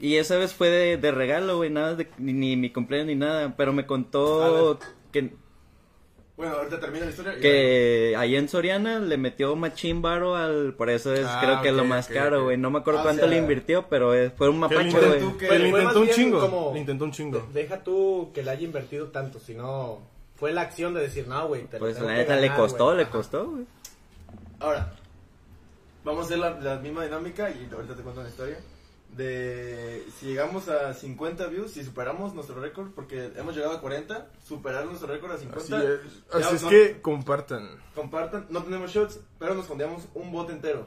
Y 0.00 0.16
esa 0.16 0.36
vez 0.36 0.52
fue 0.52 0.68
de, 0.68 0.96
de 0.98 1.10
regalo, 1.12 1.56
güey, 1.56 1.70
nada 1.70 1.94
de, 1.94 2.08
ni, 2.18 2.32
ni 2.34 2.56
mi 2.56 2.70
cumpleaños 2.70 3.06
ni 3.06 3.14
nada, 3.14 3.54
pero 3.56 3.72
me 3.72 3.86
contó 3.86 4.78
que, 5.14 5.32
Bueno, 6.36 6.54
ahorita 6.56 6.80
termina 6.80 7.04
la 7.04 7.10
historia. 7.12 7.38
que 7.40 8.14
ahí 8.18 8.34
en 8.34 8.48
Soriana 8.48 8.98
le 8.98 9.16
metió 9.16 9.54
machín 9.54 10.02
varo 10.02 10.34
al, 10.34 10.74
por 10.74 10.90
eso 10.90 11.14
es, 11.14 11.24
Ah, 11.24 11.38
creo 11.40 11.62
que 11.62 11.68
es 11.68 11.74
lo 11.74 11.84
más 11.84 12.08
caro, 12.08 12.42
güey, 12.44 12.56
no 12.56 12.70
me 12.70 12.80
acuerdo 12.80 12.98
Ah, 12.98 13.02
o 13.02 13.04
cuánto 13.06 13.22
sea, 13.22 13.30
le 13.30 13.36
invirtió, 13.38 13.86
pero 13.88 14.12
es- 14.14 14.32
fue 14.34 14.48
un 14.48 14.58
mapacho, 14.58 14.98
güey. 14.98 15.20
le 15.60 15.68
intentó 15.68 16.00
un 16.00 16.08
chingo. 16.10 16.70
Le 16.74 16.80
intentó 16.80 17.04
un 17.04 17.12
chingo. 17.12 17.38
De- 17.52 17.62
Deja 17.62 17.84
tú 17.84 18.30
que 18.34 18.42
le 18.42 18.50
haya 18.50 18.64
invertido 18.64 19.06
tanto, 19.08 19.38
sino 19.38 20.00
fue 20.34 20.52
la 20.52 20.62
acción 20.62 20.92
de 20.94 21.02
decir, 21.02 21.28
no, 21.28 21.46
güey. 21.46 21.62
te 21.66 21.74
lo 21.78 21.84
Pues 21.84 22.00
la 22.00 22.12
neta 22.14 22.34
le 22.36 22.52
costó, 22.52 22.86
güey". 22.86 22.96
le 22.96 23.06
costó, 23.06 23.46
güey. 23.50 23.64
Ahora, 24.58 24.92
vamos 26.04 26.22
a 26.22 26.24
hacer 26.26 26.38
la, 26.38 26.50
la 26.60 26.76
misma 26.76 27.04
dinámica 27.04 27.48
y 27.50 27.68
ahorita 27.72 27.94
te 27.94 28.02
cuento 28.02 28.22
la 28.24 28.28
historia. 28.28 28.58
De 29.16 30.04
si 30.18 30.26
llegamos 30.26 30.68
a 30.68 30.92
50 30.92 31.46
views, 31.46 31.70
si 31.72 31.84
superamos 31.84 32.34
nuestro 32.34 32.60
récord, 32.60 32.88
porque 32.94 33.30
hemos 33.36 33.54
llegado 33.54 33.74
a 33.74 33.80
40, 33.80 34.26
superar 34.46 34.86
nuestro 34.86 35.06
récord 35.08 35.30
a 35.32 35.38
50. 35.38 35.76
Así 35.76 35.86
es, 35.86 36.00
Ya, 36.32 36.38
así 36.46 36.56
es 36.56 36.62
no- 36.62 36.68
que 36.68 37.00
compartan. 37.00 37.68
Compartan, 37.94 38.46
no 38.50 38.62
tenemos 38.64 38.90
shots, 38.90 39.20
pero 39.38 39.54
nos 39.54 39.66
fondeamos 39.66 40.08
un 40.14 40.32
bote 40.32 40.52
entero. 40.52 40.86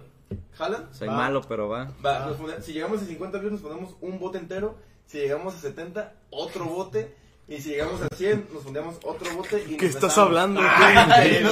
¿Jalan? 0.58 0.90
Soy 0.94 1.08
Va. 1.08 1.16
malo, 1.16 1.42
pero 1.48 1.70
va. 1.70 1.86
Va, 2.06 2.26
Ah. 2.26 2.36
nos 2.38 2.66
si 2.66 2.74
llegamos 2.74 3.02
a 3.02 3.06
50 3.06 3.38
views, 3.38 3.54
nos 3.54 3.62
ponemos 3.62 3.96
un 4.02 4.20
bote 4.20 4.38
entero. 4.40 4.76
Si 5.06 5.20
llegamos 5.20 5.56
a 5.56 5.60
70, 5.60 6.14
otro 6.30 6.66
bote. 6.66 7.16
Y 7.50 7.62
si 7.62 7.70
llegamos 7.70 8.02
a 8.02 8.14
100, 8.14 8.46
nos 8.54 8.62
fondeamos 8.64 8.96
otro 9.04 9.34
bote. 9.38 9.64
Y 9.70 9.78
¿Qué 9.78 9.86
nos 9.86 9.96
estás 9.96 10.10
besamos. 10.10 10.28
hablando? 10.28 10.60
Ay. 10.66 11.46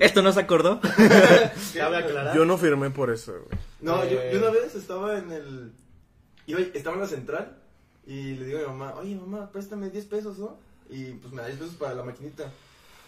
¿Esto 0.00 0.22
no 0.22 0.32
se 0.32 0.40
acordó? 0.40 0.80
Cabe 1.74 1.98
aclarar. 1.98 2.34
Yo 2.34 2.44
no 2.44 2.58
firmé 2.58 2.90
por 2.90 3.10
eso, 3.12 3.32
güey. 3.32 3.60
No, 3.80 4.04
yo, 4.04 4.18
Eh. 4.20 4.30
yo 4.32 4.38
una 4.40 4.50
vez 4.50 4.74
estaba 4.74 5.16
en 5.18 5.30
el. 5.30 5.72
Iba, 6.46 6.60
estaba 6.60 6.96
en 6.96 7.02
la 7.02 7.08
central 7.08 7.56
y 8.06 8.34
le 8.34 8.46
digo 8.46 8.58
a 8.58 8.62
mi 8.62 8.66
mamá, 8.68 8.94
oye 8.96 9.14
mamá, 9.16 9.50
préstame 9.50 9.90
10 9.90 10.04
pesos, 10.06 10.38
¿no? 10.38 10.58
Y 10.88 11.12
pues 11.12 11.32
me 11.32 11.42
da 11.42 11.48
10 11.48 11.58
pesos 11.58 11.74
para 11.74 11.94
la 11.94 12.04
maquinita. 12.04 12.50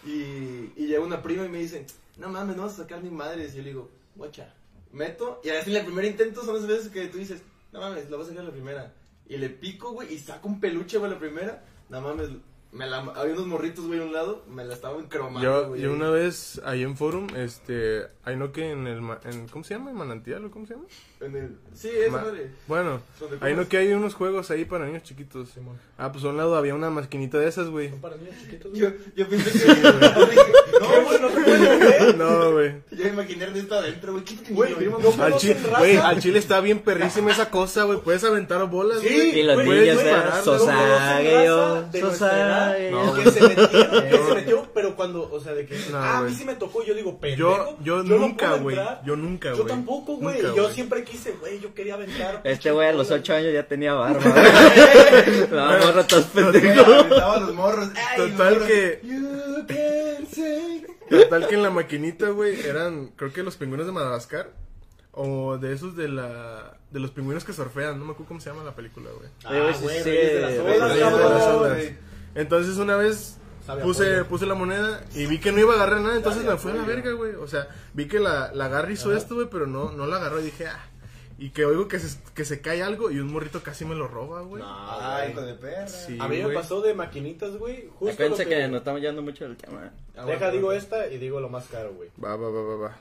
Y, 0.05 0.71
y 0.75 0.87
llega 0.87 1.01
una 1.01 1.21
prima 1.21 1.45
y 1.45 1.49
me 1.49 1.59
dice, 1.59 1.85
no 2.17 2.29
mames, 2.29 2.55
no 2.55 2.63
vas 2.63 2.73
a 2.73 2.83
sacar 2.83 3.01
mi 3.01 3.09
madre. 3.09 3.45
Y 3.45 3.55
yo 3.55 3.61
le 3.61 3.69
digo, 3.69 3.89
guacha, 4.15 4.53
meto. 4.91 5.41
Y 5.43 5.49
así 5.49 5.75
el 5.75 5.85
primer 5.85 6.05
intento 6.05 6.43
son 6.43 6.55
las 6.55 6.67
veces 6.67 6.89
que 6.89 7.07
tú 7.07 7.17
dices, 7.17 7.41
no 7.71 7.79
mames, 7.79 8.09
lo 8.09 8.17
voy 8.17 8.25
a 8.25 8.29
sacar 8.29 8.43
la 8.43 8.51
primera. 8.51 8.93
Y 9.27 9.37
le 9.37 9.49
pico, 9.49 9.91
güey, 9.91 10.13
y 10.13 10.19
saco 10.19 10.47
un 10.47 10.59
peluche, 10.59 10.97
güey, 10.97 11.11
la 11.11 11.19
primera. 11.19 11.63
No 11.89 12.01
mames, 12.01 12.29
me 12.71 12.85
la, 12.87 12.97
había 12.99 13.33
unos 13.33 13.47
morritos, 13.47 13.87
güey, 13.87 13.99
a 13.99 14.03
un 14.03 14.13
lado, 14.13 14.43
me 14.47 14.63
la 14.63 14.75
estaban 14.75 15.07
cromando, 15.07 15.41
Yo, 15.41 15.69
güey. 15.69 15.81
yo 15.81 15.91
una 15.91 16.09
vez 16.11 16.61
ahí 16.63 16.83
en 16.83 16.95
Forum, 16.95 17.27
este, 17.35 18.03
hay 18.23 18.35
no 18.35 18.51
que 18.51 18.69
en 18.71 18.85
el, 18.85 19.01
ma- 19.01 19.19
en, 19.23 19.47
¿cómo 19.47 19.63
se 19.63 19.73
llama? 19.73 19.89
¿En 19.89 19.97
manantial 19.97 20.45
o 20.45 20.51
cómo 20.51 20.67
se 20.67 20.75
llama? 20.75 20.85
En 21.21 21.35
el... 21.35 21.57
Sí, 21.73 21.89
Ma- 22.11 22.21
madre. 22.21 22.51
Bueno, 22.67 23.01
hay 23.41 23.55
no 23.55 23.67
que 23.67 23.77
hay 23.77 23.91
unos 23.93 24.13
juegos 24.13 24.51
ahí 24.51 24.65
para 24.65 24.85
niños 24.85 25.01
chiquitos. 25.03 25.49
Ah, 25.97 26.11
pues 26.11 26.23
a 26.23 26.29
un 26.29 26.37
lado 26.37 26.55
había 26.55 26.75
una 26.75 26.89
maquinita 26.91 27.39
de 27.39 27.47
esas, 27.47 27.69
güey. 27.69 27.89
Son 27.89 28.01
para 28.01 28.15
niños 28.17 28.35
chiquitos, 28.39 28.69
güey. 28.71 28.81
Yo, 28.83 28.89
yo 29.15 29.27
pensé 29.27 29.65
que... 29.65 29.81
no, 30.79 31.05
güey, 31.05 31.21
no. 31.21 31.29
No, 32.17 32.51
güey. 32.51 32.73
Yo 32.91 33.03
me 33.05 33.09
imaginé 33.09 33.45
Ernesto 33.45 33.75
adentro, 33.75 34.11
güey. 34.13 34.23
¿Qué 34.23 34.35
Güey, 34.53 34.75
no 34.89 35.23
Al 35.23 35.33
güey, 35.79 35.97
al 35.97 36.19
chile 36.19 36.39
está 36.39 36.59
bien 36.61 36.79
perrísima 36.79 37.31
esa 37.31 37.49
cosa, 37.49 37.83
güey. 37.83 37.99
Puedes 37.99 38.23
aventar 38.23 38.65
bolas, 38.69 38.99
Sí, 39.01 39.07
güey. 39.07 39.39
Y 39.39 39.43
los 39.43 39.57
niños. 39.63 39.95
¿no 39.95 40.01
conocen 40.01 40.43
Sosague 40.43 41.45
yo, 41.45 41.81
de 41.83 42.01
sosague 42.01 42.91
yo. 42.91 43.13
Que 43.15 43.31
se 43.31 43.41
metió, 43.47 43.69
que 43.69 44.17
se 44.27 44.35
metió, 44.35 44.67
pero 44.73 44.95
cuando, 44.95 45.29
o 45.31 45.39
sea, 45.39 45.53
de 45.53 45.65
que, 45.65 45.77
No, 45.91 45.97
ah, 45.97 46.17
a 46.19 46.21
mí 46.23 46.33
sí 46.35 46.45
me 46.45 46.55
tocó, 46.55 46.83
yo 46.83 46.93
digo, 46.93 47.17
pendejo. 47.19 47.77
Yo, 47.83 47.83
yo, 47.83 48.03
no 48.03 48.17
nunca, 48.17 48.55
güey. 48.55 48.77
Yo 49.05 49.15
nunca, 49.15 49.49
Yo 49.49 49.57
güey. 49.57 49.67
tampoco, 49.67 50.15
güey. 50.17 50.41
Yo 50.55 50.69
siempre 50.71 51.03
quise, 51.03 51.31
güey, 51.39 51.59
yo 51.59 51.73
quería 51.73 51.93
aventar. 51.95 52.41
Este 52.43 52.71
güey 52.71 52.87
a 52.89 52.93
los 52.93 53.07
pinches 53.07 53.21
8 53.23 53.33
años 53.35 53.53
ya 53.53 53.63
tenía 53.67 53.93
barba. 53.93 54.19
güey? 54.23 55.47
No, 55.51 55.65
morro, 55.79 55.99
estás 56.01 56.25
Porque 56.33 56.59
pendejo. 56.59 56.93
aventaba 56.93 57.39
los 57.39 57.53
morros. 57.55 57.89
Ay, 57.95 58.19
los 58.19 58.31
Total 58.31 58.67
que- 58.67 58.99
You 59.03 59.65
can 59.67 60.27
say. 60.33 60.85
Total 61.09 61.47
que 61.47 61.55
en 61.55 61.63
la 61.63 61.69
maquinita, 61.69 62.29
güey, 62.29 62.59
eran, 62.61 63.07
creo 63.15 63.33
que 63.33 63.43
los 63.43 63.57
pingüinos 63.57 63.85
de 63.85 63.91
Madagascar. 63.91 64.51
O 65.11 65.57
de 65.57 65.73
esos 65.73 65.95
de 65.95 66.07
la. 66.07 66.77
De 66.91 66.99
los 66.99 67.11
pingüinos 67.11 67.43
que 67.43 67.53
surfean. 67.53 67.97
No 67.99 68.05
me 68.05 68.11
acuerdo 68.11 68.27
cómo 68.27 68.39
se 68.39 68.49
llama 68.49 68.63
la 68.63 68.75
película, 68.75 69.09
güey. 69.17 69.29
Oye, 69.49 69.61
güey, 69.61 69.73
sí, 69.73 69.83
güey, 69.83 69.97
sí, 70.03 70.09
Reyes 70.09 70.33
de 70.33 70.41
las 70.41 70.59
güey, 70.59 70.77
Olas, 70.77 70.89
Reyes 70.91 71.05
de 71.05 71.11
las 71.11 71.21
cabrón. 71.21 71.59
Olas. 71.59 71.75
güey. 71.75 71.97
Entonces 72.35 72.77
una 72.77 72.95
vez 72.95 73.37
puse, 73.83 74.23
puse 74.25 74.45
la 74.45 74.55
moneda 74.55 75.03
y 75.15 75.25
vi 75.25 75.39
que 75.39 75.51
no 75.51 75.59
iba 75.59 75.73
a 75.73 75.75
agarrar 75.75 76.01
nada, 76.01 76.15
entonces 76.15 76.43
me 76.43 76.57
fui 76.57 76.71
a 76.71 76.75
la 76.75 76.83
verga, 76.83 77.11
güey. 77.11 77.35
O 77.35 77.47
sea, 77.47 77.67
vi 77.93 78.07
que 78.07 78.19
la, 78.19 78.51
la 78.53 78.65
agarra 78.65 78.91
hizo 78.91 79.15
esto, 79.15 79.35
güey, 79.35 79.47
pero 79.51 79.67
no, 79.67 79.91
no 79.91 80.05
la 80.05 80.17
agarró 80.17 80.39
y 80.39 80.43
dije, 80.45 80.67
ah. 80.67 80.88
Y 81.39 81.51
que 81.51 81.63
oigo 81.65 81.87
que 81.87 81.99
se, 81.99 82.17
que 82.35 82.43
se 82.43 82.59
cae 82.59 82.83
algo 82.83 83.09
y 83.11 83.19
un 83.19 83.31
morrito 83.31 83.63
casi 83.63 83.85
me 83.85 83.95
lo 83.95 84.07
roba, 84.07 84.41
güey. 84.41 84.61
Ay, 84.65 85.31
hijo 85.31 85.41
de 85.41 85.53
perra. 85.53 85.87
Sí, 85.87 86.17
A 86.19 86.27
mí 86.27 86.37
me 86.37 86.43
güey. 86.43 86.55
pasó 86.55 86.81
de 86.81 86.93
maquinitas, 86.93 87.55
güey. 87.57 87.87
Justo 87.97 88.13
Acuérdense 88.13 88.43
lo 88.43 88.49
que 88.49 88.67
nos 88.67 88.77
estamos 88.79 89.01
yendo 89.01 89.21
mucho 89.21 89.45
del 89.45 89.55
tema. 89.55 89.91
Deja, 90.25 90.51
digo 90.51 90.73
esta 90.73 91.07
y 91.07 91.17
digo 91.17 91.39
lo 91.39 91.47
más 91.49 91.65
caro, 91.67 91.93
güey. 91.93 92.09
Va, 92.21 92.35
va, 92.35 92.49
va, 92.49 92.61
va, 92.61 92.75
va. 92.75 92.97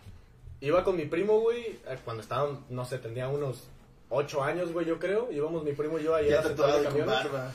Iba 0.61 0.85
con 0.85 0.97
mi 0.97 1.05
primo, 1.07 1.41
güey, 1.41 1.67
eh, 1.89 1.99
cuando 2.05 2.23
estaban, 2.23 2.61
no 2.71 2.85
sé, 2.85 2.99
tenía 2.99 3.29
unos 3.29 3.65
8 4.11 4.43
años, 4.45 4.73
güey, 4.73 4.87
yo 4.87 4.99
creo. 5.01 5.29
Íbamos 5.33 5.65
mi 5.65 5.73
primo 5.73 5.99
y 5.99 6.05
yo 6.05 6.15
ahí 6.15 6.29
Ya 6.31 6.39
a 6.39 6.43
la 6.43 6.49
central 6.49 6.69
tatuado 6.71 6.79
de 6.79 6.83
y 6.83 6.85
con 6.93 6.99
camiones. 7.09 7.33
barba. 7.33 7.43
A 7.43 7.47
la 7.47 7.53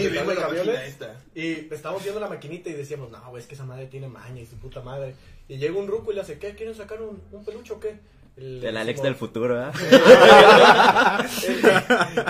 Sí, 0.00 0.04
central 0.04 0.12
vengo 0.12 0.30
de 0.30 0.40
la 0.40 0.48
máquina 0.48 0.84
esta. 0.84 1.20
Y 1.34 1.74
estábamos 1.74 2.02
viendo 2.02 2.20
la 2.20 2.28
maquinita 2.28 2.68
y 2.68 2.74
decíamos, 2.74 3.10
no, 3.10 3.20
güey, 3.30 3.40
es 3.42 3.48
que 3.48 3.54
esa 3.54 3.64
madre 3.64 3.86
tiene 3.86 4.08
maña 4.08 4.40
y 4.40 4.46
su 4.46 4.56
puta 4.56 4.80
madre. 4.82 5.14
Y 5.48 5.56
llega 5.58 5.78
un 5.78 5.86
ruco 5.86 6.12
y 6.12 6.14
le 6.14 6.20
hace, 6.20 6.38
¿qué? 6.38 6.54
¿Quieren 6.54 6.74
sacar 6.74 7.00
un, 7.00 7.22
un 7.32 7.44
peluche 7.44 7.72
o 7.72 7.80
qué? 7.80 7.98
Le 8.36 8.68
El 8.68 8.76
Alex 8.76 9.00
decimos- 9.00 9.04
del 9.04 9.14
futuro, 9.16 9.62
¿eh? 9.68 9.72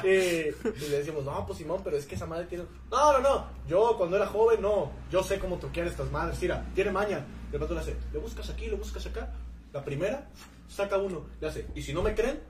Eh, 0.05 0.55
y 0.65 0.89
le 0.91 0.99
decimos, 0.99 1.25
no, 1.25 1.45
pues 1.47 1.59
Simón, 1.59 1.81
pero 1.85 1.97
es 1.97 2.07
que 2.07 2.15
esa 2.15 2.27
madre 2.27 2.47
tiene. 2.47 2.65
No, 2.91 3.13
no, 3.15 3.21
no. 3.21 3.47
Yo 3.69 3.97
cuando 3.97 4.17
era 4.17 4.27
joven, 4.27 4.63
no. 4.63 4.93
Yo 5.11 5.23
sé 5.23 5.39
cómo 5.39 5.59
truquear 5.59 5.87
estas 5.87 6.11
madres. 6.11 6.41
Mira, 6.41 6.65
tiene 6.75 6.91
maña. 6.93 7.25
De 7.51 7.59
pronto 7.59 7.75
le 7.75 7.81
hace, 7.81 7.97
le 8.13 8.19
buscas 8.19 8.49
aquí, 8.51 8.67
le 8.67 8.77
buscas 8.77 9.07
acá. 9.07 9.33
La 9.73 9.85
primera, 9.85 10.29
saca 10.69 10.97
uno. 10.97 11.27
Le 11.41 11.49
hace, 11.49 11.67
y 11.75 11.83
si 11.83 11.93
no 11.93 12.03
me 12.03 12.15
creen, 12.15 12.41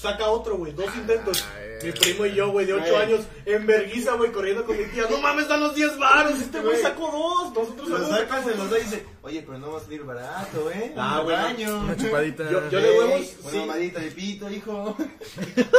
saca 0.00 0.26
otro, 0.28 0.56
güey. 0.56 0.72
Dos 0.72 0.94
intentos. 0.96 1.44
Mi 1.82 1.92
primo 1.92 2.26
y 2.26 2.34
yo, 2.34 2.50
güey, 2.50 2.66
de 2.66 2.72
8 2.74 2.84
Güey. 2.90 2.96
años, 3.02 3.20
en 3.46 3.64
verguiza, 3.64 4.14
güey, 4.14 4.32
corriendo 4.32 4.64
con 4.64 4.76
mi 4.76 4.84
tía. 4.86 5.04
No 5.08 5.18
mames, 5.18 5.46
dan 5.46 5.60
los 5.60 5.76
10 5.76 5.96
varos. 5.96 6.40
Este 6.40 6.60
güey 6.60 6.76
sacó 6.82 7.08
dos. 7.08 7.54
Nosotros 7.54 7.88
Lo 7.88 8.08
sacamos 8.08 8.50
se 8.50 8.58
los 8.58 8.68
da 8.70 8.78
y 8.80 8.82
dice, 8.82 9.06
oye, 9.22 9.42
pero 9.46 9.58
no 9.58 9.70
va 9.72 9.78
a 9.78 9.82
salir 9.82 10.02
barato, 10.02 10.70
¿eh? 10.72 10.92
Ah, 10.96 11.20
güey. 11.22 11.36
Una 11.66 11.96
chupadita. 11.96 12.50
Yo- 12.50 12.68
yo 12.68 12.80
le 12.80 12.98
huevos, 12.98 13.26
Una 13.42 13.50
sí. 13.52 13.58
mamadita 13.58 14.00
de 14.00 14.10
pito, 14.10 14.50
hijo. 14.50 14.96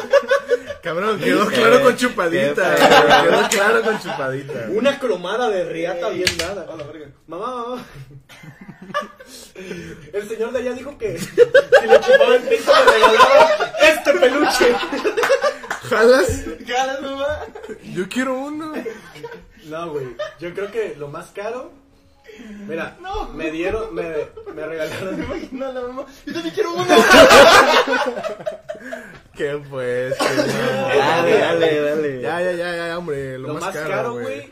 Cabrón, 0.84 1.20
quedó 1.20 1.46
claro 1.48 1.82
con 1.82 1.98
chupadita. 1.98 2.76
Quedó 2.76 3.50
claro 3.50 3.82
con 3.82 4.00
chupadita. 4.00 4.68
Una 4.72 5.00
cromada 5.00 5.50
de 5.50 5.66
riata 5.66 6.10
bien 6.10 6.38
dada. 6.38 6.66
Mamá, 7.28 7.56
mamá. 7.56 7.86
El 10.14 10.28
señor 10.30 10.52
de 10.52 10.60
allá 10.60 10.74
dijo 10.74 10.98
que 10.98 11.18
si 11.20 11.36
le 11.36 12.00
chupaba 12.02 12.36
el 12.36 12.42
pito 12.44 12.72
le 12.86 12.92
regalaba 12.92 13.74
este 13.82 14.14
peluche. 14.14 14.76
¿Jalas? 15.90 16.44
Jalas, 16.68 17.02
mamá. 17.02 17.40
Yo 17.94 18.08
quiero 18.10 18.34
uno. 18.40 18.74
No, 19.66 19.92
güey. 19.92 20.08
Yo 20.40 20.54
creo 20.54 20.72
que 20.72 20.96
lo 20.98 21.08
más 21.08 21.28
caro. 21.32 21.72
Mira, 22.68 22.96
No. 23.02 23.30
me 23.30 23.52
dieron, 23.52 23.94
me, 23.94 24.04
me 24.48 24.54
Me 24.54 24.66
regalaron. 24.66 25.24
imagino 25.24 25.66
a 25.68 25.72
la 25.74 25.82
mamá. 25.82 26.06
Yo 26.26 26.34
también 26.34 26.54
quiero 26.56 26.74
uno. 26.74 26.86
¿Qué 29.36 29.62
pues? 29.70 30.16
qué 30.18 30.26
Dale, 30.98 31.38
dale, 31.40 31.82
dale. 31.82 32.22
Ya, 32.22 32.42
ya, 32.42 32.52
ya, 32.54 32.76
ya, 32.88 32.98
hombre. 32.98 33.38
Lo, 33.38 33.50
Lo 33.50 33.54
más, 33.56 33.76
caro, 33.76 34.14
güey, 34.14 34.52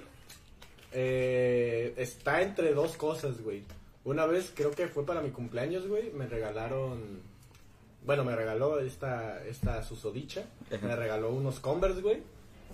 eh, 0.91 1.94
está 1.98 2.41
entre 2.41 2.74
dos 2.74 2.98
cosas, 2.98 3.39
güey. 3.41 3.63
Una 4.08 4.26
vez, 4.26 4.54
creo 4.56 4.72
que 4.72 4.88
fue 4.88 5.06
para 5.06 5.22
mi 5.22 5.32
cumpleaños, 5.32 5.86
güey, 5.86 6.12
me 6.12 6.28
regalaron... 6.28 7.20
Bueno, 8.06 8.24
me 8.24 8.38
regaló 8.38 8.80
esta, 8.80 9.44
esta 9.46 9.84
susodicha. 9.84 10.46
Me 10.82 10.96
regaló 10.96 11.30
unos 11.30 11.60
Converse, 11.60 12.00
güey. 12.00 12.24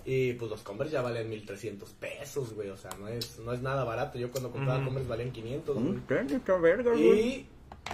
Y 0.04 0.34
pues 0.34 0.48
los 0.48 0.62
Converse 0.62 0.92
ya 0.92 1.02
valen 1.02 1.28
1300 1.28 1.90
pesos, 1.90 2.54
güey. 2.54 2.68
O 2.70 2.76
sea, 2.76 2.92
no 3.00 3.08
es, 3.08 3.40
no 3.40 3.52
es 3.52 3.62
nada 3.62 3.82
barato. 3.82 4.16
Yo 4.16 4.30
cuando 4.30 4.52
compraba. 4.52 4.84
Converse 4.84 5.08
valían 5.08 5.32
500, 5.32 5.74
güey. 5.74 5.86
Mm, 5.86 6.06
¿Qué? 6.06 6.36
Esta 6.36 6.56
verga, 6.56 6.92
güey. 6.92 7.18
Y 7.18 7.46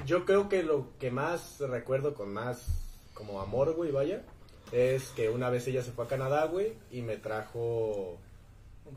yo 0.05 0.27
creo 0.27 0.51
que 0.51 0.63
lo 0.63 0.89
que 0.99 1.11
más 1.11 1.61
recuerdo 1.61 2.13
con 2.13 2.31
más 2.35 2.67
como 3.15 3.41
amor, 3.41 3.75
güey, 3.75 3.91
vaya, 3.91 4.23
es 4.71 5.13
que 5.17 5.31
una 5.31 5.49
vez 5.49 5.67
ella 5.67 5.83
se 5.83 5.93
fue 5.93 6.05
a 6.05 6.09
Canadá, 6.09 6.45
güey, 6.45 6.75
y 6.91 7.01
me 7.01 7.17
trajo 7.17 8.19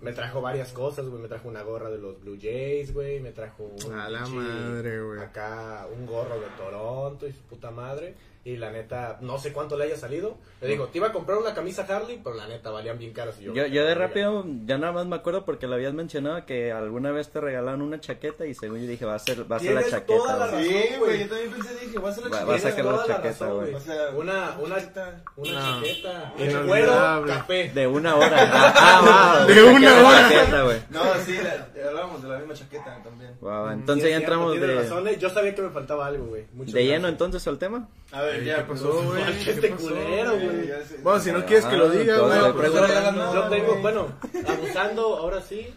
me 0.02 0.14
trajo 0.14 0.42
varias 0.42 0.72
cosas, 0.72 1.08
güey, 1.08 1.22
me 1.22 1.28
trajo 1.28 1.48
una 1.48 1.62
gorra 1.64 1.90
de 1.90 1.98
los 1.98 2.20
Blue 2.22 2.38
Jays, 2.42 2.94
güey, 2.94 3.20
me 3.20 3.32
trajo 3.32 3.64
un 3.86 3.94
A 3.94 4.10
la 4.10 4.26
madre, 4.28 5.02
güey. 5.02 5.20
acá 5.20 5.88
un 5.96 6.06
gorro 6.06 6.40
de 6.40 6.48
Toronto 6.58 7.28
y 7.28 7.32
su 7.32 7.42
puta 7.44 7.72
madre. 7.72 8.16
Y 8.46 8.58
la 8.58 8.72
neta, 8.72 9.20
no 9.22 9.38
sé 9.40 9.54
cuánto 9.54 9.78
le 9.78 9.86
haya 9.86 9.96
salido. 9.96 10.36
Le 10.60 10.68
digo, 10.68 10.88
te 10.88 10.98
iba 10.98 11.08
a 11.08 11.12
comprar 11.14 11.38
una 11.38 11.54
camisa 11.54 11.86
Harley, 11.88 12.20
pero 12.22 12.36
la 12.36 12.46
neta 12.46 12.72
valían 12.72 12.98
bien 13.00 13.14
caras. 13.14 13.40
Y 13.40 13.46
yo, 13.46 13.54
Yo, 13.54 13.68
yo 13.68 13.86
de 13.86 13.96
rápido, 13.96 14.44
ya 14.66 14.78
nada 14.78 14.92
más 14.92 15.06
me 15.06 15.16
acuerdo 15.16 15.46
porque 15.46 15.66
lo 15.66 15.76
habías 15.76 15.94
mencionado 15.94 16.46
que 16.46 16.74
alguna 16.74 17.12
vez 17.12 17.30
te 17.30 17.40
regalaron 17.40 17.82
una 17.82 18.02
chaqueta 18.02 18.46
y 18.46 18.54
según 18.54 18.82
yo 18.82 18.88
dije, 18.88 19.06
va 19.06 19.16
a 19.16 19.20
ser, 19.20 19.50
va 19.50 19.56
a 19.56 19.60
ser 19.60 19.76
la 19.76 19.84
chaqueta. 19.90 20.06
toda 20.20 20.36
la 20.38 20.48
güey. 20.52 20.66
Sí, 20.68 20.74
razón, 20.74 21.00
güey. 21.00 21.20
Yo 21.22 21.30
también 21.30 21.52
pensé, 21.52 21.74
dije, 21.86 21.98
voy 22.00 22.08
a 22.10 22.12
hacer 22.12 22.24
la 22.26 22.30
Va- 22.30 22.36
chiquita. 22.40 22.52
va 22.52 22.56
a 22.56 22.60
sacar 22.60 22.86
la 22.86 22.92
la 22.92 22.98
chaqueta, 23.08 23.30
razón, 23.30 23.56
güey. 23.62 23.74
O 23.76 23.80
sea, 23.80 24.10
Una, 24.10 24.58
una, 24.60 24.76
chaqueta. 24.76 25.24
una 25.38 25.52
No. 25.54 25.60
chaqueta. 25.82 26.34
De 26.38 26.44
Inolvidable. 26.44 26.68
cuero, 26.68 27.26
café. 27.28 27.72
De 27.74 27.88
una 27.88 28.16
hora. 28.18 28.38
Ah, 28.52 28.74
ah, 28.76 29.02
va, 29.40 29.46
De 29.48 29.54
saqué 29.56 29.68
una 29.74 29.90
la 30.02 30.08
hora. 30.10 30.30
chaqueta. 30.30 30.88
No, 30.90 31.02
sí, 31.26 31.38
la- 31.42 31.88
hablábamos 31.88 32.22
de 32.24 32.28
la 32.30 32.38
misma 32.40 32.54
chaqueta 32.56 33.02
también. 33.04 33.38
Va, 33.42 33.62
va, 33.62 33.70
Sí, 33.74 33.80
Entonces 33.80 34.06
es 34.06 34.12
ya 34.12 34.18
entramos 34.18 34.60
de, 34.60 34.76
razón, 34.76 35.08
eh. 35.08 35.18
Yo 35.18 35.30
sabía 35.30 35.56
que 35.56 35.62
me 35.62 35.70
faltaba 35.70 36.08
algo, 36.08 36.26
güey. 36.26 36.46
De 36.52 36.86
lleno 36.86 37.08
entonces 37.08 37.48
al 37.48 37.58
tema. 37.58 37.88
A 38.14 38.22
ver, 38.22 38.44
ya. 38.44 38.58
¿Qué 38.58 38.64
pasó, 38.64 38.92
pues, 38.92 39.06
güey? 39.08 39.44
¿Qué 39.44 39.52
este 39.52 39.70
pasó? 39.70 39.88
culero, 39.88 40.32
güey. 40.34 40.72
Bueno, 41.02 41.20
si 41.20 41.32
no 41.32 41.46
quieres 41.46 41.66
que 41.66 41.76
lo 41.78 41.90
diga, 41.90 42.16
Ah, 42.18 42.20
güey. 42.52 42.66
estoy 42.68 42.70
pues. 42.70 43.34
Yo 43.34 43.50
tengo, 43.50 43.76
bueno, 43.82 44.08
abusando, 44.48 45.18
ahora 45.18 45.42
sí. 45.42 45.74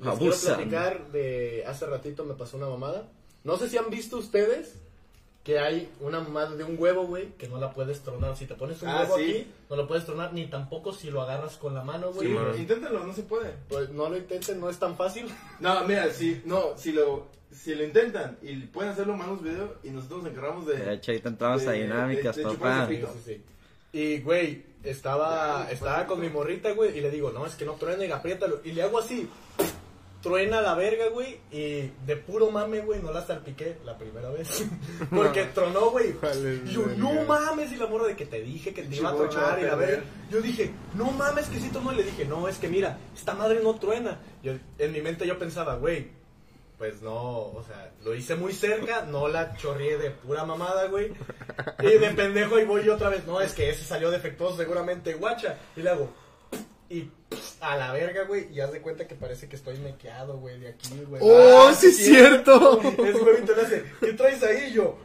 Les 0.00 0.18
quiero 0.18 0.36
platicar 0.56 1.06
de 1.12 1.64
hace 1.66 1.86
ratito 1.86 2.24
me 2.24 2.34
pasó 2.34 2.56
una 2.56 2.68
mamada. 2.68 3.08
No 3.44 3.56
sé 3.56 3.68
si 3.68 3.76
han 3.76 3.90
visto 3.90 4.16
ustedes 4.18 4.80
que 5.44 5.58
hay 5.58 5.90
una 6.00 6.20
mamada 6.20 6.54
de 6.54 6.62
un 6.62 6.76
huevo, 6.78 7.04
güey, 7.06 7.32
que 7.38 7.48
no 7.48 7.58
la 7.58 7.72
puedes 7.72 8.00
tronar. 8.02 8.36
Si 8.36 8.46
te 8.46 8.54
pones 8.54 8.80
un 8.82 8.88
Ah, 8.88 9.00
huevo 9.02 9.16
sí. 9.16 9.22
aquí, 9.24 9.46
no 9.70 9.76
lo 9.76 9.88
puedes 9.88 10.04
tronar, 10.06 10.32
ni 10.32 10.46
tampoco 10.46 10.92
si 10.92 11.10
lo 11.10 11.20
agarras 11.22 11.56
con 11.56 11.74
la 11.74 11.82
mano, 11.82 12.12
güey. 12.12 12.28
Sí, 12.28 12.34
man. 12.34 12.56
inténtalo, 12.56 13.04
no 13.04 13.12
se 13.12 13.22
puede. 13.24 13.52
Pues 13.68 13.90
no 13.90 14.08
lo 14.08 14.16
intenten, 14.16 14.60
no 14.60 14.70
es 14.70 14.78
tan 14.78 14.96
fácil. 14.96 15.26
No, 15.60 15.84
mira, 15.84 16.10
si, 16.12 16.42
no, 16.44 16.76
si 16.76 16.92
lo, 16.92 17.26
si 17.50 17.74
lo 17.74 17.82
intentan 17.84 18.38
y 18.42 18.54
pueden 18.66 18.92
hacerlo 18.92 19.16
manos 19.16 19.42
video 19.42 19.74
y 19.82 19.90
nosotros 19.90 20.22
nos 20.22 20.32
encargamos 20.32 20.66
de... 20.66 20.76
De 20.76 20.94
hecho, 20.94 21.12
entramos 21.12 21.66
a 21.66 21.72
dinámicas, 21.72 22.36
de- 22.36 22.44
de 22.44 22.48
papá. 22.48 22.88
Sí. 23.24 23.42
Y, 23.92 24.20
güey, 24.20 24.64
estaba, 24.84 25.68
estaba 25.70 26.06
con 26.06 26.20
mi 26.20 26.28
morrita, 26.28 26.70
güey, 26.72 26.96
y 26.96 27.00
le 27.00 27.10
digo, 27.10 27.30
no, 27.32 27.44
es 27.46 27.56
que 27.56 27.64
no 27.64 27.72
truena 27.74 28.04
y 28.06 28.10
apriétalo. 28.10 28.60
Y 28.64 28.72
le 28.72 28.82
hago 28.84 28.98
así, 29.00 29.28
truena 30.22 30.60
la 30.60 30.74
verga, 30.74 31.08
güey, 31.08 31.40
y 31.50 31.90
de 32.06 32.16
puro 32.16 32.50
mame, 32.50 32.80
güey, 32.80 33.02
no 33.02 33.12
la 33.12 33.26
salpiqué 33.26 33.78
la 33.84 33.98
primera 33.98 34.30
vez. 34.30 34.64
Porque 35.10 35.44
tronó, 35.46 35.90
güey. 35.90 36.14
Yo, 36.66 36.86
no 36.96 37.24
mames, 37.24 37.72
y 37.72 37.76
la 37.76 37.86
morra 37.88 38.06
de 38.06 38.16
que 38.16 38.26
te 38.26 38.40
dije 38.40 38.72
que 38.72 38.84
te 38.84 38.96
iba 38.96 39.10
a 39.10 39.16
tronar 39.16 39.58
y 39.58 39.64
la 39.64 39.74
verga. 39.74 40.04
Yo 40.30 40.40
dije, 40.40 40.72
no 40.94 41.10
mames, 41.10 41.48
que 41.48 41.58
sí 41.58 41.68
tronó. 41.70 41.92
Y 41.92 41.96
le 41.96 42.04
dije, 42.04 42.24
no, 42.24 42.48
es 42.48 42.58
que 42.58 42.68
mira, 42.68 42.98
esta 43.14 43.34
madre 43.34 43.60
no 43.62 43.74
truena. 43.74 44.20
Yo, 44.42 44.54
en 44.78 44.92
mi 44.92 45.02
mente 45.02 45.26
yo 45.26 45.38
pensaba, 45.38 45.74
güey, 45.76 46.10
pues 46.78 47.02
no, 47.02 47.14
o 47.14 47.64
sea, 47.66 47.92
lo 48.04 48.14
hice 48.14 48.34
muy 48.34 48.52
cerca, 48.52 49.02
no 49.02 49.28
la 49.28 49.56
chorrié 49.56 49.98
de 49.98 50.10
pura 50.10 50.44
mamada, 50.44 50.86
güey. 50.86 51.12
Y 51.80 51.98
de 51.98 52.10
pendejo 52.10 52.58
y 52.58 52.64
voy 52.64 52.84
yo 52.84 52.94
otra 52.94 53.08
vez, 53.08 53.26
no, 53.26 53.40
es 53.40 53.54
que 53.54 53.70
ese 53.70 53.84
salió 53.84 54.10
defectuoso 54.10 54.56
seguramente, 54.56 55.14
guacha. 55.14 55.58
Y 55.76 55.82
le 55.82 55.90
hago, 55.90 56.12
y 56.92 57.10
a 57.60 57.76
la 57.76 57.92
verga, 57.92 58.24
güey, 58.24 58.48
y 58.52 58.60
haz 58.60 58.72
de 58.72 58.80
cuenta 58.82 59.06
que 59.08 59.14
parece 59.14 59.48
que 59.48 59.56
estoy 59.56 59.78
mequeado, 59.78 60.36
güey, 60.38 60.60
de 60.60 60.68
aquí, 60.68 61.02
güey. 61.08 61.22
¡Oh, 61.24 61.68
Ah, 61.68 61.74
sí 61.74 61.86
es 61.86 61.96
cierto! 61.96 62.80
Ese 62.82 63.22
huevito 63.22 63.54
le 63.56 63.62
hace, 63.62 63.84
¿qué 64.00 64.12
traes 64.12 64.42
ahí? 64.42 64.68
Y 64.70 64.72
yo, 64.74 64.96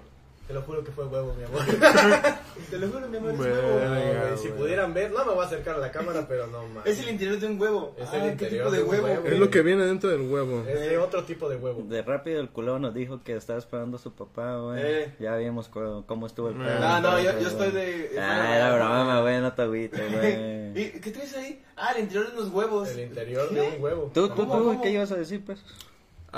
te 0.47 0.53
lo 0.53 0.61
juro 0.61 0.83
que 0.83 0.91
fue 0.91 1.05
huevo, 1.05 1.33
mi 1.37 1.43
amor. 1.43 1.61
te 2.69 2.77
lo 2.79 2.87
juro, 2.87 3.07
mi 3.09 3.17
amor, 3.17 3.31
es 3.33 3.39
huevo. 3.39 3.75
Verga, 3.75 4.37
si 4.37 4.47
güey. 4.47 4.59
pudieran 4.61 4.93
ver, 4.93 5.11
no 5.11 5.25
me 5.25 5.33
voy 5.33 5.43
a 5.43 5.47
acercar 5.47 5.75
a 5.75 5.79
la 5.79 5.91
cámara, 5.91 6.25
pero 6.27 6.47
no 6.47 6.65
mames. 6.67 6.85
Es 6.85 6.99
el 7.03 7.09
interior 7.09 7.37
de 7.39 7.47
un 7.47 7.59
huevo. 7.61 7.93
Es 7.97 8.07
Ah, 8.11 8.15
el 8.15 8.21
¿qué 8.23 8.29
interior 8.45 8.59
tipo 8.65 8.71
de 8.71 8.77
de 8.77 8.83
un 8.83 8.89
huevo? 8.89 9.05
huevo. 9.07 9.27
Es 9.27 9.39
lo 9.39 9.49
que 9.49 9.61
viene 9.61 9.85
dentro 9.85 10.09
del 10.09 10.21
huevo. 10.21 10.63
Es 10.67 10.79
de 10.79 10.97
otro 10.97 11.23
tipo 11.25 11.49
de 11.49 11.57
huevo. 11.57 11.83
De 11.83 12.01
rápido 12.01 12.39
el 12.39 12.49
culón 12.49 12.81
nos 12.83 12.93
dijo 12.93 13.21
que 13.23 13.35
estaba 13.35 13.59
esperando 13.59 13.97
a 13.97 13.99
su 13.99 14.13
papá, 14.13 14.57
güey. 14.57 14.81
Eh. 14.83 15.15
Ya 15.19 15.35
vimos 15.35 15.67
cu- 15.67 16.03
cómo 16.05 16.27
estuvo 16.27 16.49
el 16.49 16.57
No, 16.57 16.65
pedo. 16.65 16.79
No, 16.79 17.01
no, 17.01 17.19
yo, 17.21 17.39
yo 17.39 17.47
estoy 17.49 17.71
de. 17.71 18.11
Ah, 18.19 18.55
era 18.55 18.75
broma, 18.75 19.21
güey, 19.21 19.41
no 19.41 19.53
te 19.53 19.61
agüites, 19.61 20.11
güey. 20.13 20.81
¿Y 20.81 20.99
qué 21.01 21.11
traes 21.11 21.35
ahí? 21.35 21.61
Ah, 21.75 21.91
el 21.95 22.03
interior 22.03 22.31
de 22.31 22.39
unos 22.39 22.53
huevos. 22.53 22.89
El 22.89 22.99
interior 23.01 23.49
de 23.49 23.61
un 23.61 23.81
huevo. 23.83 24.11
¿Tú, 24.13 24.29
tú, 24.29 24.35
¿Cómo, 24.35 24.57
tú, 24.57 24.63
cómo? 24.65 24.81
qué 24.81 24.91
ibas 24.91 25.11
a 25.11 25.15
decir, 25.17 25.43
pues? 25.45 25.59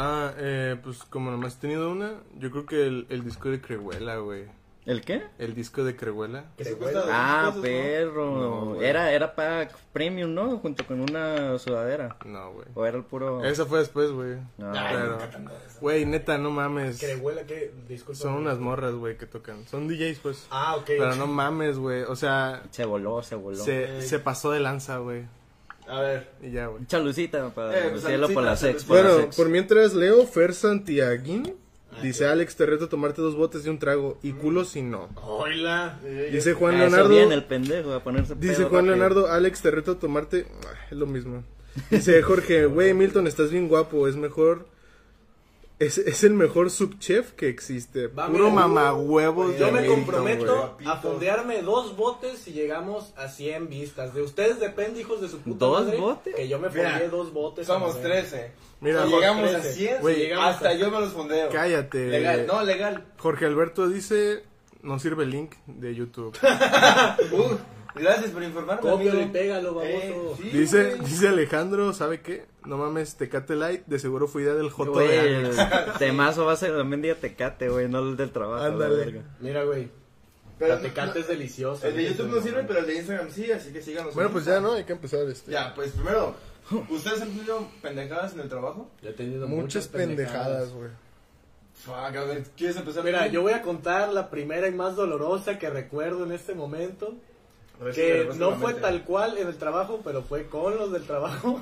Ah, 0.01 0.31
eh, 0.37 0.77
pues 0.81 1.03
como 1.03 1.29
nomás 1.29 1.57
he 1.57 1.59
tenido 1.59 1.91
una, 1.91 2.13
yo 2.37 2.51
creo 2.51 2.65
que 2.65 2.87
el, 2.87 3.05
el 3.09 3.21
disco 3.25 3.49
de 3.49 3.59
Crehuela, 3.59 4.15
güey. 4.17 4.45
¿El 4.85 5.01
qué? 5.01 5.23
El 5.37 5.53
disco 5.53 5.83
de 5.83 5.95
Crehuela. 5.95 6.45
Ah, 7.11 7.53
perro. 7.61 8.75
No, 8.75 8.81
era, 8.81 9.11
era 9.11 9.35
pack 9.35 9.75
premium, 9.91 10.33
¿no? 10.33 10.57
Junto 10.57 10.85
con 10.87 11.01
una 11.01 11.59
sudadera. 11.59 12.15
No, 12.25 12.53
güey. 12.53 12.65
O 12.73 12.85
era 12.85 12.97
el 12.97 13.03
puro. 13.03 13.43
Esa 13.43 13.65
fue 13.65 13.79
después, 13.79 14.09
güey. 14.11 14.37
No, 14.57 14.71
Ay, 14.73 14.95
Pero, 14.95 15.17
güey, 15.81 16.05
neta, 16.05 16.37
no 16.37 16.49
mames. 16.49 16.97
Crehuela, 16.97 17.45
¿qué? 17.45 17.71
Disculpa. 17.87 18.19
Son 18.19 18.33
unas 18.35 18.57
morras, 18.57 18.93
güey, 18.95 19.17
que 19.17 19.25
tocan. 19.25 19.67
Son 19.67 19.87
DJs, 19.87 20.19
pues. 20.19 20.47
Ah, 20.49 20.77
ok. 20.77 20.85
Pero 20.87 21.15
no 21.15 21.27
mames, 21.27 21.77
güey. 21.77 22.03
O 22.03 22.15
sea, 22.15 22.63
Se 22.71 22.85
voló, 22.85 23.21
se 23.21 23.35
voló. 23.35 23.57
se, 23.57 24.01
se 24.01 24.17
pasó 24.19 24.49
de 24.51 24.61
lanza, 24.61 24.97
güey. 24.99 25.25
A 25.89 26.01
ver. 26.01 26.27
Y 26.41 26.51
ya, 26.51 26.67
güey. 26.67 26.86
Chalucita 26.86 27.50
para 27.50 27.77
Eh, 27.77 27.89
pues, 27.89 28.03
decirlo 28.03 28.27
por 28.27 28.36
saludcita, 28.36 28.41
la 28.41 28.55
sex. 28.58 28.81
saludcita. 28.84 28.88
por 28.88 29.03
la 29.03 29.12
Bueno, 29.17 29.29
por 29.36 29.50
mientras 29.50 29.93
leo 29.93 30.25
Fer 30.27 30.53
Santiaguín. 30.53 31.53
Dice 32.03 32.27
Alex, 32.27 32.55
te 32.55 32.65
reto 32.65 32.86
a 32.86 32.89
tomarte 32.89 33.22
dos 33.22 33.36
botes 33.36 33.63
de 33.63 33.72
un 33.72 33.79
trago. 33.79 34.19
Y 34.24 34.31
culo 34.31 34.63
si 34.63 34.81
no. 34.81 35.10
Hola. 35.15 36.00
Dice 36.31 36.53
Juan 36.53 36.75
Ah, 36.75 36.86
eso 36.86 36.96
Leonardo. 36.96 37.10
viene 37.10 37.34
el 37.36 37.43
pendejo 37.43 37.93
a 37.93 38.01
ponerse 38.03 38.36
Dice 38.36 38.58
pedo 38.58 38.69
Juan 38.69 38.86
rápido. 38.88 38.96
Leonardo, 38.96 39.27
Alex, 39.31 39.62
te 39.62 39.72
reto 39.72 39.91
a 39.93 40.00
tomarte. 40.00 40.46
Ah, 40.65 40.74
Es 40.91 40.98
lo 40.98 41.08
mismo. 41.08 41.43
Dice 41.89 42.22
Jorge, 42.22 42.65
güey, 42.67 42.93
Milton, 42.93 43.27
estás 43.27 43.51
bien 43.51 43.67
guapo. 43.67 44.08
Es 44.08 44.15
mejor. 44.15 44.65
Es, 45.79 45.98
es 45.98 46.25
el 46.25 46.33
mejor 46.33 46.69
subchef 46.69 47.31
que 47.31 47.48
existe. 47.48 48.07
Va, 48.07 48.27
Puro 48.27 48.50
mira. 48.50 48.65
Yo 49.57 49.67
de 49.67 49.71
me 49.71 49.79
Milton, 49.81 49.95
comprometo 50.03 50.74
güey. 50.77 50.88
a 50.89 50.98
fondearme 50.98 51.62
dos 51.62 51.95
botes 51.95 52.38
si 52.39 52.51
llegamos 52.51 53.13
a 53.15 53.29
100 53.29 53.69
vistas. 53.69 54.13
De 54.13 54.21
ustedes 54.21 54.59
depende, 54.59 55.00
hijos 55.00 55.21
de 55.21 55.29
su 55.29 55.39
puta 55.39 55.65
¿Dos 55.65 55.86
madre, 55.86 55.98
botes? 55.98 56.36
Que 56.36 56.48
yo 56.50 56.59
me 56.59 56.69
Mira, 56.69 56.89
fondeé 56.91 57.07
dos 57.09 57.31
botes. 57.31 57.65
Somos 57.65 57.95
a 57.95 57.98
mover. 58.00 58.12
13. 58.29 58.51
Mira, 58.81 59.05
si 59.05 59.12
llegamos 59.12 59.50
a 59.55 59.62
13. 59.62 59.74
100, 59.74 60.01
Güey, 60.01 60.15
si 60.15 60.21
llegamos 60.21 60.45
hasta 60.55 60.69
a- 60.69 60.74
yo 60.74 60.91
me 60.91 61.00
los 61.00 61.13
fondeo. 61.13 61.50
Cállate. 61.50 62.07
Legal, 62.07 62.45
no, 62.45 62.62
legal. 62.63 63.05
Jorge 63.17 63.45
Alberto 63.45 63.88
dice, 63.88 64.43
no 64.83 65.00
sirve 65.00 65.24
el 65.24 65.29
link 65.29 65.53
de 65.65 65.95
YouTube. 65.95 66.36
Uh, 67.31 67.55
gracias 67.99 68.31
por 68.31 68.43
informarme. 68.43 68.81
Cópialo 68.81 69.21
y 69.21 69.25
pégalo, 69.27 69.73
baboso. 69.75 69.89
Eh, 69.91 70.35
sí, 70.41 70.49
Dice, 70.57 70.95
güey. 70.95 71.09
dice 71.09 71.27
Alejandro, 71.27 71.93
¿sabe 71.93 72.21
qué? 72.21 72.45
No 72.65 72.77
mames, 72.77 73.15
Tecate 73.15 73.55
Light, 73.55 73.85
de 73.85 73.99
seguro 73.99 74.27
fue 74.27 74.43
idea 74.43 74.53
del 74.53 74.69
Joto 74.69 74.91
Güey, 74.93 75.07
de 75.07 75.35
el 75.49 75.55
temazo 75.97 76.45
va 76.45 76.53
a 76.53 76.57
ser 76.57 76.75
también 76.75 77.01
día 77.01 77.15
tecate, 77.19 77.69
güey, 77.69 77.87
no 77.87 77.99
el 77.99 78.17
del 78.17 78.31
trabajo. 78.31 78.63
Ándale. 78.63 79.23
Mira, 79.39 79.63
güey. 79.63 79.89
Pero 80.57 80.75
la 80.75 80.81
tecate 80.81 81.19
no- 81.19 81.21
es 81.21 81.27
deliciosa. 81.29 81.87
El 81.87 81.95
de. 81.95 82.09
YouTube 82.09 82.27
no 82.35 82.41
sirve, 82.41 82.63
pero 82.67 82.79
el 82.79 82.85
de 82.87 82.95
Instagram 82.95 83.29
sí, 83.31 83.49
así 83.51 83.71
que 83.71 83.81
síganos. 83.81 84.13
Bueno, 84.13 84.27
en 84.27 84.33
pues 84.33 84.45
ya, 84.45 84.59
¿no? 84.59 84.73
Hay 84.73 84.83
que 84.83 84.91
empezar 84.93 85.21
este. 85.29 85.51
Ya, 85.51 85.73
pues 85.73 85.91
primero, 85.91 86.35
¿ustedes 86.89 87.21
han 87.21 87.29
tenido 87.29 87.65
pendejadas 87.81 88.33
en 88.33 88.41
el 88.41 88.49
trabajo? 88.49 88.91
Yo 89.01 89.09
he 89.09 89.13
tenido 89.13 89.47
Muchas 89.47 89.88
pendejadas, 89.88 90.71
güey. 90.73 90.89
Fuck, 91.75 91.93
a 91.95 92.23
ver, 92.25 92.43
¿quieres 92.57 92.75
empezar? 92.75 93.05
Mira, 93.05 93.27
yo 93.27 93.41
voy 93.41 93.53
a 93.53 93.62
contar 93.62 94.12
la 94.12 94.29
primera 94.29 94.67
y 94.67 94.71
más 94.73 94.97
dolorosa 94.97 95.57
que 95.57 95.69
recuerdo 95.69 96.25
en 96.25 96.33
este 96.33 96.53
momento. 96.53 97.15
Ver 97.79 97.93
Que 97.93 98.29
no 98.37 98.51
fue 98.55 98.73
tal 98.73 99.03
cual 99.03 99.37
en 99.37 99.47
el 99.47 99.57
trabajo, 99.57 100.01
pero 100.03 100.21
fue 100.21 100.47
con 100.47 100.77
los 100.77 100.91
del 100.91 101.03
trabajo. 101.03 101.61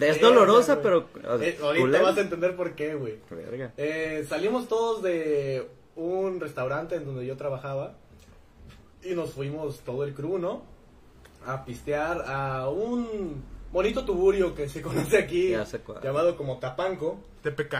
Es 0.00 0.20
dolorosa, 0.20 0.82
pero. 0.82 1.06
Eh, 1.40 1.58
ahorita 1.62 2.02
vas 2.02 2.18
a 2.18 2.20
entender 2.20 2.56
por 2.56 2.74
qué, 2.74 2.94
güey. 2.94 3.18
Eh, 3.76 4.26
salimos 4.28 4.68
todos 4.68 5.02
de 5.02 5.68
un 5.96 6.40
restaurante 6.40 6.96
en 6.96 7.06
donde 7.06 7.26
yo 7.26 7.36
trabajaba 7.36 7.94
y 9.02 9.14
nos 9.14 9.32
fuimos 9.32 9.80
todo 9.80 10.04
el 10.04 10.14
crew, 10.14 10.38
¿no? 10.38 10.62
A 11.46 11.64
pistear 11.64 12.24
a 12.26 12.68
un 12.68 13.42
bonito 13.72 14.04
tuburio 14.04 14.54
que 14.54 14.68
se 14.68 14.82
conoce 14.82 15.18
aquí, 15.18 15.54
llamado 16.02 16.36
como 16.36 16.58
Tapanco. 16.58 17.18
TPK. 17.42 17.74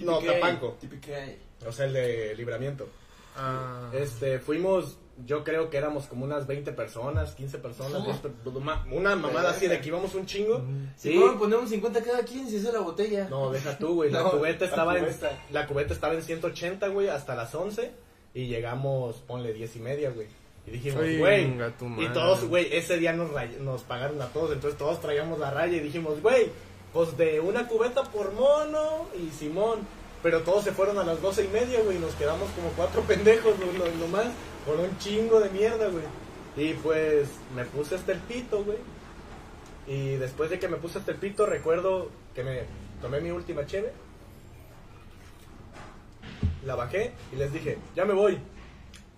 No, 0.00 0.18
Tapanco. 0.18 0.76
TPK. 0.80 1.66
O 1.66 1.72
sea, 1.72 1.86
el 1.86 1.92
de 1.92 2.34
libramiento. 2.34 2.88
Ah, 3.36 3.90
Este, 3.94 4.38
fuimos, 4.38 4.98
yo 5.26 5.44
creo 5.44 5.68
que 5.70 5.76
éramos 5.76 6.06
como 6.06 6.24
unas 6.24 6.46
20 6.46 6.72
personas, 6.72 7.32
15 7.34 7.58
personas, 7.58 8.04
10 8.04 8.16
per- 8.18 8.32
ma- 8.60 8.84
una 8.90 9.14
mamada 9.14 9.50
así 9.50 9.66
de 9.68 9.80
que 9.80 9.88
íbamos 9.88 10.14
un 10.14 10.26
chingo. 10.26 10.62
Si 10.96 11.12
Sí. 11.12 11.20
poner 11.38 11.58
un 11.58 11.68
50 11.68 12.02
cada 12.02 12.22
quien, 12.24 12.48
si 12.48 12.56
es 12.56 12.64
la 12.64 12.80
botella. 12.80 13.28
No, 13.28 13.50
deja 13.50 13.76
tú, 13.78 13.94
güey. 13.94 14.10
La 14.10 14.20
No, 14.24 14.30
cubeta 14.32 14.64
la 14.64 14.70
estaba 14.70 14.98
en 14.98 15.06
la 15.50 15.66
cubeta 15.66 15.92
estaba 15.94 16.14
en 16.14 16.22
180, 16.22 16.88
güey, 16.88 17.08
hasta 17.08 17.34
las 17.34 17.54
11 17.54 17.90
y 18.34 18.46
llegamos, 18.46 19.16
ponle 19.26 19.52
10 19.52 19.76
y 19.76 19.80
media, 19.80 20.10
güey. 20.10 20.26
Y 20.66 20.70
dijimos, 20.70 21.02
güey. 21.18 21.52
Y 21.98 22.08
todos, 22.14 22.44
güey, 22.44 22.74
ese 22.74 22.96
día 22.96 23.12
nos, 23.12 23.32
ray- 23.32 23.58
nos 23.60 23.82
pagaron 23.82 24.20
a 24.22 24.26
todos, 24.28 24.52
entonces 24.52 24.78
todos 24.78 25.00
traíamos 25.00 25.38
la 25.38 25.50
raya 25.50 25.76
y 25.76 25.80
dijimos, 25.80 26.22
güey, 26.22 26.48
pues 26.92 27.16
de 27.16 27.40
una 27.40 27.66
cubeta 27.68 28.02
por 28.04 28.32
mono 28.32 29.06
y 29.20 29.30
Simón. 29.30 29.80
Pero 30.22 30.42
todos 30.42 30.62
se 30.62 30.70
fueron 30.70 30.98
a 30.98 31.04
las 31.04 31.20
12 31.20 31.44
y 31.46 31.48
media, 31.48 31.80
güey, 31.82 31.96
y 31.96 32.00
nos 32.00 32.14
quedamos 32.14 32.48
como 32.52 32.68
cuatro 32.76 33.00
pendejos, 33.08 33.56
güey, 33.56 33.76
no- 33.76 34.06
nomás, 34.06 34.26
con 34.66 34.80
un 34.80 34.98
chingo 34.98 35.40
de 35.40 35.50
mierda, 35.50 35.88
güey. 35.88 36.04
Y 36.56 36.74
pues 36.74 37.28
me 37.54 37.64
puse 37.64 37.94
hasta 37.94 38.12
el 38.12 38.18
pito, 38.20 38.64
güey. 38.64 38.78
Y 39.86 40.16
después 40.16 40.50
de 40.50 40.58
que 40.58 40.68
me 40.68 40.76
puse 40.76 40.98
hasta 40.98 41.12
el 41.12 41.18
pito, 41.18 41.46
recuerdo 41.46 42.10
que 42.34 42.44
me 42.44 42.62
tomé 43.00 43.20
mi 43.20 43.30
última 43.30 43.66
cheve. 43.66 43.92
La 46.64 46.76
bajé 46.76 47.12
y 47.32 47.36
les 47.36 47.52
dije, 47.52 47.78
ya 47.96 48.04
me 48.04 48.14
voy. 48.14 48.38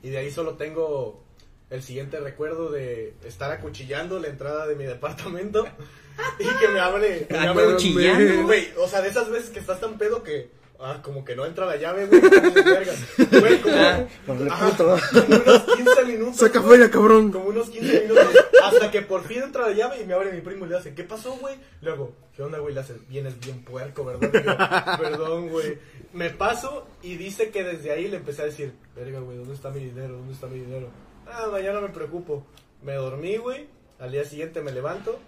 Y 0.02 0.10
de 0.10 0.18
ahí 0.18 0.30
solo 0.30 0.54
tengo 0.54 1.24
el 1.70 1.82
siguiente 1.82 2.20
recuerdo 2.20 2.70
de 2.70 3.14
estar 3.24 3.50
acuchillando 3.50 4.20
la 4.20 4.28
entrada 4.28 4.66
de 4.66 4.76
mi 4.76 4.84
departamento 4.84 5.66
y 6.38 6.44
que 6.44 6.68
me 6.68 6.80
abre. 6.80 7.26
Acuchillando. 7.36 8.42
Güey, 8.44 8.68
o 8.78 8.86
sea, 8.86 9.02
de 9.02 9.08
esas 9.08 9.28
veces 9.30 9.50
que 9.50 9.60
estás 9.60 9.80
tan 9.80 9.98
pedo 9.98 10.22
que. 10.22 10.50
Ah, 10.80 11.00
como 11.02 11.24
que 11.24 11.36
no 11.36 11.46
entra 11.46 11.66
la 11.66 11.76
llave, 11.76 12.06
güey. 12.06 12.20
Güey, 12.20 13.60
como, 13.62 13.76
Ah, 13.76 14.72
como 14.76 14.92
unos 14.92 15.62
15 15.76 16.04
minutos. 16.04 16.36
Saca 16.36 16.62
feria, 16.62 16.90
cabrón. 16.90 17.30
Como 17.32 17.46
unos 17.50 17.70
15 17.70 18.00
minutos. 18.02 18.26
Hasta 18.62 18.90
que 18.90 19.02
por 19.02 19.22
fin 19.24 19.42
entra 19.42 19.68
la 19.68 19.72
llave 19.74 20.00
y 20.02 20.04
me 20.06 20.14
abre 20.14 20.32
mi 20.32 20.40
primo 20.40 20.66
y 20.66 20.68
le 20.68 20.76
hace, 20.76 20.94
¿qué 20.94 21.04
pasó, 21.04 21.36
güey? 21.36 21.56
Luego, 21.80 22.12
¿qué 22.34 22.42
onda, 22.42 22.58
güey? 22.58 22.74
Le 22.74 22.80
hace, 22.80 22.94
vienes 23.08 23.38
bien 23.40 23.62
puerco, 23.64 24.04
¿verdad? 24.04 24.30
Yo, 24.32 25.02
Perdón, 25.02 25.48
güey. 25.48 25.78
Me 26.12 26.30
paso 26.30 26.86
y 27.02 27.16
dice 27.16 27.50
que 27.50 27.62
desde 27.64 27.92
ahí 27.92 28.08
le 28.08 28.16
empecé 28.16 28.42
a 28.42 28.46
decir, 28.46 28.74
verga, 28.96 29.20
güey, 29.20 29.38
¿dónde 29.38 29.54
está 29.54 29.70
mi 29.70 29.80
dinero? 29.84 30.14
¿Dónde 30.14 30.32
está 30.34 30.46
mi 30.48 30.58
dinero? 30.58 30.88
Ah, 31.26 31.48
mañana 31.50 31.80
me 31.80 31.88
preocupo. 31.88 32.46
Me 32.82 32.94
dormí, 32.94 33.36
güey. 33.36 33.66
Al 33.98 34.12
día 34.12 34.24
siguiente 34.24 34.60
me 34.60 34.72
levanto. 34.72 35.18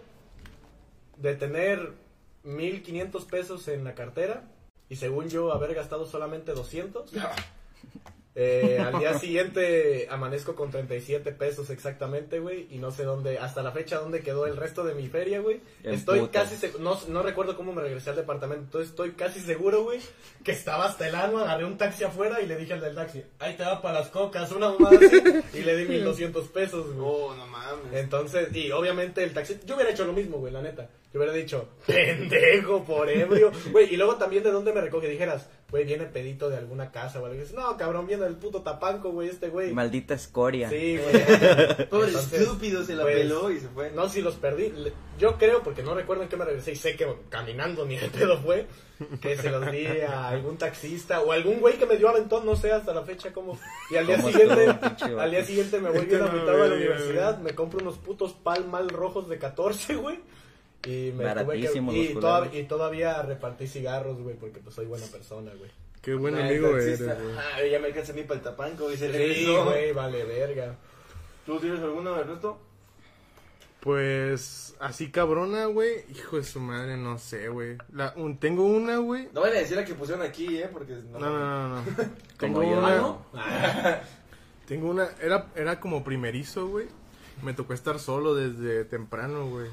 De 1.16 1.35
tener 1.35 1.92
1500 2.42 3.24
pesos 3.24 3.68
en 3.68 3.85
la 3.85 3.94
cartera. 3.94 4.44
Y 4.88 4.96
según 4.96 5.29
yo, 5.29 5.53
haber 5.53 5.75
gastado 5.75 6.07
solamente 6.07 6.53
200. 6.53 7.12
Eh, 8.38 8.79
al 8.79 8.99
día 8.99 9.18
siguiente 9.18 10.09
amanezco 10.11 10.55
con 10.55 10.70
37 10.70 11.33
pesos 11.33 11.70
exactamente, 11.70 12.38
güey, 12.38 12.66
y 12.70 12.77
no 12.77 12.90
sé 12.90 13.05
dónde, 13.05 13.38
hasta 13.38 13.62
la 13.62 13.72
fecha 13.72 13.96
dónde 13.96 14.20
quedó 14.20 14.46
el 14.46 14.59
resto 14.59 14.85
de 14.85 14.94
mi 14.94 15.09
feria, 15.09 15.40
güey. 15.40 15.62
Estoy 15.83 16.29
casi 16.29 16.57
seguro, 16.57 16.85
no, 16.85 16.99
no 17.09 17.22
recuerdo 17.22 17.57
cómo 17.57 17.72
me 17.72 17.81
regresé 17.81 18.11
al 18.11 18.16
departamento, 18.16 18.64
entonces 18.64 18.90
estoy 18.90 19.12
casi 19.12 19.40
seguro, 19.40 19.85
güey, 19.85 20.01
que 20.44 20.53
estaba 20.53 20.85
hasta 20.85 21.09
el 21.09 21.14
ano, 21.14 21.38
agarré 21.38 21.64
un 21.64 21.79
taxi 21.79 22.05
afuera 22.05 22.42
y 22.42 22.46
le 22.46 22.59
dije 22.59 22.75
al 22.75 22.83
del 22.83 22.94
taxi, 22.94 23.25
ahí 23.38 23.55
te 23.57 23.62
va 23.62 23.81
para 23.81 24.01
las 24.01 24.09
cocas, 24.11 24.53
una 24.53 24.68
mamada 24.68 24.99
así, 24.99 25.18
y 25.59 25.62
le 25.62 25.75
di 25.75 25.88
1200 25.88 26.46
pesos, 26.49 26.92
güey. 26.92 27.09
Oh, 27.11 27.35
no 27.35 27.46
mames. 27.46 27.94
Entonces, 27.94 28.55
y 28.55 28.70
obviamente 28.70 29.25
el 29.25 29.33
taxi, 29.33 29.59
yo 29.64 29.77
hubiera 29.77 29.92
hecho 29.92 30.05
lo 30.05 30.12
mismo, 30.12 30.37
güey, 30.37 30.53
la 30.53 30.61
neta. 30.61 30.90
Yo 31.16 31.22
hubiera 31.22 31.33
dicho, 31.33 31.66
pendejo 31.87 32.85
por 32.85 33.09
ebrio. 33.09 33.50
Güey, 33.72 33.94
y 33.94 33.96
luego 33.96 34.16
también 34.16 34.42
de 34.42 34.50
dónde 34.50 34.70
me 34.74 34.83
recoge. 34.83 35.09
Dijeras, 35.09 35.48
güey, 35.70 35.85
viene 35.85 36.05
pedito 36.05 36.50
de 36.50 36.59
alguna 36.59 36.90
casa 36.92 37.20
o 37.20 37.24
algo. 37.24 37.37
Y 37.37 37.40
dices, 37.40 37.55
no, 37.55 37.74
cabrón, 37.79 38.07
viene 38.07 38.24
del 38.24 38.35
puto 38.37 38.61
tapanco, 38.61 39.11
güey, 39.12 39.31
este 39.31 39.48
güey. 39.48 39.72
Maldita 39.72 40.12
escoria. 40.12 40.68
Sí, 40.68 40.98
güey. 40.98 41.87
Pobre 41.88 42.11
estúpido, 42.11 42.85
se 42.85 42.94
la 42.94 43.05
pues, 43.05 43.16
peló 43.16 43.50
y 43.50 43.61
se 43.61 43.68
fue. 43.68 43.90
No, 43.92 44.11
si 44.11 44.20
los 44.20 44.35
perdí. 44.35 44.68
le- 44.70 44.92
Yo 45.18 45.38
creo, 45.38 45.62
porque 45.62 45.83
no 45.83 45.94
recuerdo 45.94 46.22
en 46.24 46.29
qué 46.29 46.37
me 46.37 46.44
regresé 46.44 46.72
y 46.72 46.76
sé 46.76 46.96
que 46.96 47.07
caminando 47.31 47.87
ni 47.87 47.96
de 47.96 48.09
pedo 48.11 48.37
fue, 48.42 48.66
que 49.22 49.37
se 49.38 49.48
los 49.50 49.70
di 49.72 49.87
a 49.87 50.29
algún 50.29 50.59
taxista 50.59 51.22
o 51.22 51.33
algún 51.33 51.61
güey 51.61 51.79
que 51.79 51.87
me 51.87 51.96
dio 51.96 52.11
aventón, 52.11 52.44
no 52.44 52.57
sé 52.57 52.72
hasta 52.72 52.92
la 52.92 53.02
fecha 53.05 53.33
cómo. 53.33 53.59
Y 53.90 53.96
al 53.96 54.07
día 54.07 54.16
¿Cómo 54.16 54.29
siguiente, 54.31 54.68
al 55.18 55.31
día 55.31 55.44
siguiente 55.44 55.81
me 55.81 55.88
voy 55.90 56.05
bien 56.05 56.20
agüitado 56.22 56.62
a 56.62 56.66
la 56.68 56.74
universidad, 56.76 57.33
güey. 57.38 57.44
me 57.44 57.55
compro 57.55 57.81
unos 57.81 57.96
putos 57.96 58.35
palmal 58.35 58.90
rojos 58.90 59.29
de 59.31 59.38
14, 59.38 59.94
güey. 59.94 60.18
Y 60.84 61.12
me 61.12 61.24
tuve 61.34 61.60
que, 61.60 61.72
y, 61.96 62.14
toda- 62.14 62.50
todavía 62.68 63.22
repartí 63.22 63.66
cigarros, 63.66 64.20
güey, 64.22 64.36
porque 64.36 64.60
pues 64.60 64.74
soy 64.74 64.86
buena 64.86 65.06
persona, 65.06 65.52
güey. 65.58 65.70
Qué 66.02 66.14
buen 66.14 66.36
Ah, 66.36 66.46
amigo 66.46 66.76
eres, 66.76 67.02
güey. 67.02 67.10
Ah, 67.36 67.64
ya 67.70 67.78
me 67.80 67.86
alcanza 67.88 68.12
a 68.12 68.14
mí 68.14 68.22
para 68.22 68.38
el 68.38 68.44
tapanco 68.44 68.92
y 68.92 68.96
se 68.96 69.34
Sí, 69.34 69.46
güey, 69.64 69.92
vale, 69.92 70.24
verga. 70.24 70.76
¿Tú 71.44 71.58
tienes 71.58 71.80
alguno, 71.80 72.16
Ernesto? 72.16 72.58
Pues, 73.80 74.74
así 74.80 75.10
cabrona, 75.10 75.66
güey. 75.66 76.04
Hijo 76.10 76.36
de 76.36 76.44
su 76.44 76.60
madre, 76.60 76.96
no 76.96 77.18
sé, 77.18 77.48
güey. 77.48 77.76
La- 77.92 78.12
un- 78.16 78.38
tengo 78.38 78.64
una, 78.64 78.96
güey. 78.98 79.28
No 79.32 79.42
van 79.42 79.50
a 79.52 79.54
decir 79.58 79.76
la 79.76 79.84
que 79.84 79.94
pusieron 79.94 80.24
aquí, 80.24 80.58
¿eh? 80.58 80.68
Porque 80.72 80.94
No, 81.12 81.18
no, 81.18 81.38
no, 81.38 81.68
no. 81.76 81.82
tengo 82.38 82.62
yo. 82.62 82.78
una. 82.78 83.16
Ah, 83.34 84.00
Tengo 84.66 84.90
una. 84.90 85.08
Era, 85.22 85.46
era 85.54 85.78
como 85.78 86.02
primerizo, 86.02 86.66
güey. 86.66 86.86
Me 87.42 87.52
tocó 87.52 87.72
estar 87.74 88.00
solo 88.00 88.34
desde 88.34 88.84
temprano, 88.84 89.46
güey. 89.48 89.68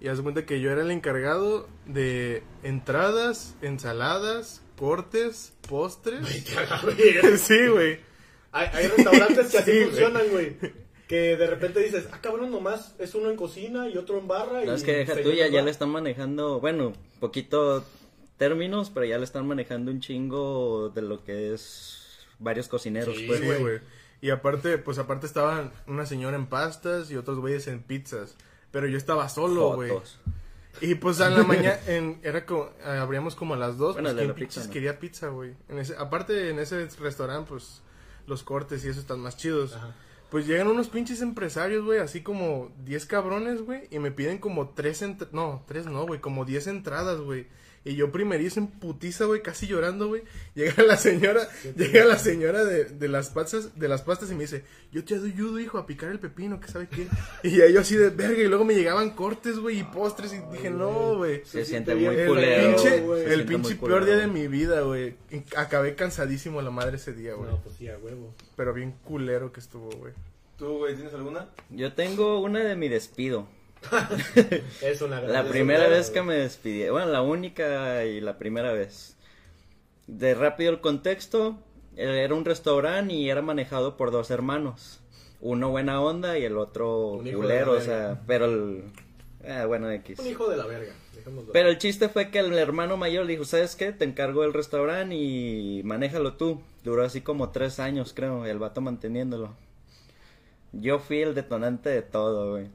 Y 0.00 0.08
haz 0.08 0.20
cuenta 0.22 0.46
que 0.46 0.60
yo 0.60 0.70
era 0.70 0.82
el 0.82 0.90
encargado 0.90 1.68
de 1.86 2.42
entradas, 2.62 3.54
ensaladas, 3.60 4.62
cortes, 4.76 5.52
postres. 5.68 6.26
sí, 7.38 7.66
güey. 7.68 8.00
Hay, 8.52 8.68
hay 8.72 8.88
restaurantes 8.88 9.50
que 9.50 9.58
así 9.58 9.72
Sí, 9.72 9.84
funcionan, 9.84 10.22
güey. 10.30 10.56
Que 11.06 11.36
de 11.36 11.46
repente 11.46 11.80
dices, 11.80 12.08
ah, 12.12 12.18
cabrón, 12.22 12.50
nomás 12.50 12.94
es 12.98 13.14
uno 13.14 13.30
en 13.30 13.36
cocina 13.36 13.88
y 13.88 13.98
otro 13.98 14.18
en 14.18 14.26
barra. 14.26 14.64
No, 14.64 14.72
y 14.72 14.74
es 14.74 14.82
que 14.84 14.96
deja 14.96 15.20
tuya, 15.20 15.48
ya 15.48 15.60
le 15.62 15.70
están 15.70 15.90
manejando, 15.90 16.60
bueno, 16.60 16.94
poquito 17.18 17.84
términos, 18.38 18.90
pero 18.94 19.04
ya 19.04 19.18
le 19.18 19.24
están 19.24 19.46
manejando 19.46 19.90
un 19.90 20.00
chingo 20.00 20.88
de 20.94 21.02
lo 21.02 21.22
que 21.24 21.52
es 21.52 22.26
varios 22.38 22.68
cocineros, 22.68 23.16
Sí, 23.16 23.26
pues. 23.26 23.40
Sí, 23.40 23.46
güey. 23.46 23.80
Y 24.22 24.30
aparte, 24.30 24.78
pues 24.78 24.98
aparte 24.98 25.26
estaban 25.26 25.72
una 25.86 26.06
señora 26.06 26.36
en 26.36 26.46
pastas 26.46 27.10
y 27.10 27.16
otros 27.16 27.38
güeyes 27.38 27.66
en 27.68 27.82
pizzas. 27.82 28.36
Pero 28.70 28.86
yo 28.86 28.96
estaba 28.96 29.28
solo, 29.28 29.74
güey. 29.74 29.92
Y 30.80 30.94
pues 30.94 31.20
a 31.20 31.28
la 31.30 31.42
mañana, 31.42 31.78
en, 31.88 32.20
era 32.22 32.46
como, 32.46 32.70
abríamos 32.84 33.34
como 33.34 33.54
a 33.54 33.56
las 33.56 33.76
dos, 33.76 33.94
Bueno, 33.94 34.10
pues 34.14 34.26
la 34.28 34.34
pizza, 34.34 34.70
quería 34.70 34.98
pizza, 34.98 35.28
güey. 35.28 35.54
En 35.68 35.78
ese, 35.78 35.96
aparte, 35.98 36.50
en 36.50 36.58
ese 36.58 36.86
restaurante, 37.00 37.48
pues, 37.48 37.82
los 38.26 38.42
cortes 38.44 38.84
y 38.84 38.88
eso 38.88 39.00
están 39.00 39.20
más 39.20 39.36
chidos. 39.36 39.74
Ajá. 39.74 39.94
Pues 40.30 40.46
llegan 40.46 40.68
unos 40.68 40.88
pinches 40.88 41.22
empresarios, 41.22 41.84
güey, 41.84 41.98
así 41.98 42.22
como 42.22 42.70
10 42.84 43.04
cabrones, 43.06 43.62
güey, 43.62 43.88
y 43.90 43.98
me 43.98 44.12
piden 44.12 44.38
como 44.38 44.68
tres, 44.68 45.02
entr- 45.02 45.30
no, 45.32 45.64
tres 45.66 45.86
no, 45.86 46.06
güey, 46.06 46.20
como 46.20 46.44
10 46.44 46.68
entradas, 46.68 47.20
güey. 47.20 47.48
Y 47.82 47.94
yo 47.94 48.12
primerizo 48.12 48.60
en 48.60 48.66
putiza, 48.66 49.24
güey, 49.24 49.42
casi 49.42 49.66
llorando, 49.66 50.08
güey. 50.08 50.22
Llega 50.54 50.82
la 50.82 50.98
señora, 50.98 51.48
llega 51.76 52.04
la 52.04 52.18
señora 52.18 52.64
de, 52.64 52.84
de 52.84 53.08
las 53.08 53.30
pastas, 53.30 53.78
de 53.78 53.88
las 53.88 54.02
pastas 54.02 54.30
y 54.30 54.34
me 54.34 54.42
dice, 54.42 54.64
yo 54.92 55.02
te 55.02 55.14
ayudo, 55.14 55.58
hijo, 55.58 55.78
a 55.78 55.86
picar 55.86 56.10
el 56.10 56.18
pepino, 56.18 56.60
que 56.60 56.68
sabe 56.68 56.88
qué. 56.88 57.06
Y 57.42 57.56
yo 57.56 57.80
así 57.80 57.96
de 57.96 58.10
verga, 58.10 58.42
y 58.42 58.48
luego 58.48 58.66
me 58.66 58.74
llegaban 58.74 59.10
cortes, 59.10 59.58
güey, 59.58 59.80
y 59.80 59.84
postres, 59.84 60.34
y 60.34 60.40
dije, 60.52 60.68
no, 60.68 61.16
güey. 61.16 61.38
Se 61.46 61.64
siente 61.64 61.92
siente 61.92 61.94
muy 61.94 62.14
bien 62.16 62.20
El 62.20 62.28
culero. 62.28 62.76
pinche. 62.76 62.90
Se 62.90 63.34
el 63.34 63.44
pinche 63.46 63.76
peor 63.76 64.04
día 64.04 64.16
de 64.16 64.26
mi 64.26 64.46
vida, 64.46 64.82
güey. 64.82 65.16
Acabé 65.56 65.94
cansadísimo 65.94 66.60
a 66.60 66.62
la 66.62 66.70
madre 66.70 66.96
ese 66.96 67.14
día, 67.14 67.32
güey. 67.34 67.50
No, 67.50 67.62
pues 67.62 67.76
sí, 67.76 67.88
a 67.88 67.96
huevo. 67.96 68.34
Pero 68.56 68.74
bien 68.74 68.92
culero 69.04 69.52
que 69.52 69.60
estuvo, 69.60 69.88
güey. 69.90 70.12
¿Tú, 70.58 70.76
güey, 70.76 70.94
tienes 70.94 71.14
alguna? 71.14 71.48
Yo 71.70 71.94
tengo 71.94 72.40
una 72.40 72.58
de 72.60 72.76
mi 72.76 72.90
despido. 72.90 73.48
Es 74.82 75.02
una 75.02 75.20
gran 75.20 75.32
La 75.32 75.44
primera 75.44 75.88
vez 75.88 76.10
que 76.10 76.22
me 76.22 76.34
despidí, 76.34 76.88
bueno, 76.88 77.06
la 77.10 77.22
única 77.22 78.04
y 78.04 78.20
la 78.20 78.38
primera 78.38 78.72
vez. 78.72 79.16
De 80.06 80.34
rápido 80.34 80.70
el 80.70 80.80
contexto, 80.80 81.58
eh, 81.96 82.22
era 82.24 82.34
un 82.34 82.44
restaurante 82.44 83.14
y 83.14 83.30
era 83.30 83.42
manejado 83.42 83.96
por 83.96 84.10
dos 84.10 84.30
hermanos. 84.30 85.00
Uno 85.40 85.70
buena 85.70 86.00
onda 86.00 86.38
y 86.38 86.44
el 86.44 86.58
otro 86.58 87.12
Un 87.12 87.32
culero, 87.32 87.72
o 87.72 87.80
sea, 87.80 88.20
pero 88.26 88.44
el... 88.44 88.84
ah, 89.48 89.64
bueno, 89.66 89.90
X. 89.90 90.18
Un 90.18 90.26
hijo 90.26 90.50
de 90.50 90.56
la 90.56 90.66
verga. 90.66 90.92
dejémoslo. 91.14 91.52
Pero 91.52 91.68
el 91.70 91.78
chiste 91.78 92.08
fue 92.08 92.30
que 92.30 92.40
el 92.40 92.52
hermano 92.58 92.96
mayor 92.98 93.24
le 93.24 93.32
dijo, 93.32 93.44
¿sabes 93.44 93.74
qué? 93.74 93.92
Te 93.92 94.04
encargo 94.04 94.44
el 94.44 94.52
restaurante 94.52 95.14
y 95.14 95.80
manéjalo 95.84 96.34
tú. 96.34 96.60
Duró 96.84 97.04
así 97.04 97.22
como 97.22 97.50
tres 97.50 97.80
años, 97.80 98.12
creo, 98.14 98.44
el 98.44 98.58
vato 98.58 98.80
manteniéndolo. 98.80 99.54
Yo 100.72 100.98
fui 100.98 101.22
el 101.22 101.34
detonante 101.34 101.88
de 101.88 102.02
todo, 102.02 102.52
güey. 102.52 102.68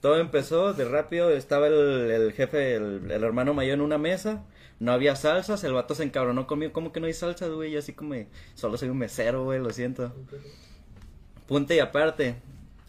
Todo 0.00 0.18
empezó 0.18 0.72
de 0.72 0.84
rápido, 0.84 1.30
estaba 1.30 1.66
el, 1.68 2.10
el 2.10 2.32
jefe, 2.32 2.74
el, 2.76 3.10
el 3.10 3.24
hermano 3.24 3.54
mayor 3.54 3.74
en 3.74 3.80
una 3.80 3.98
mesa, 3.98 4.44
no 4.78 4.92
había 4.92 5.16
salsas, 5.16 5.64
el 5.64 5.72
vato 5.72 5.94
se 5.94 6.04
encabronó 6.04 6.46
conmigo, 6.46 6.72
¿cómo 6.72 6.92
que 6.92 7.00
no 7.00 7.06
hay 7.06 7.14
salsas, 7.14 7.50
güey? 7.50 7.72
Y 7.72 7.76
así 7.76 7.92
como, 7.92 8.14
solo 8.54 8.76
soy 8.76 8.90
un 8.90 8.98
mesero, 8.98 9.44
güey, 9.44 9.58
lo 9.58 9.70
siento. 9.70 10.12
Punto 11.46 11.72
y 11.74 11.78
aparte, 11.78 12.36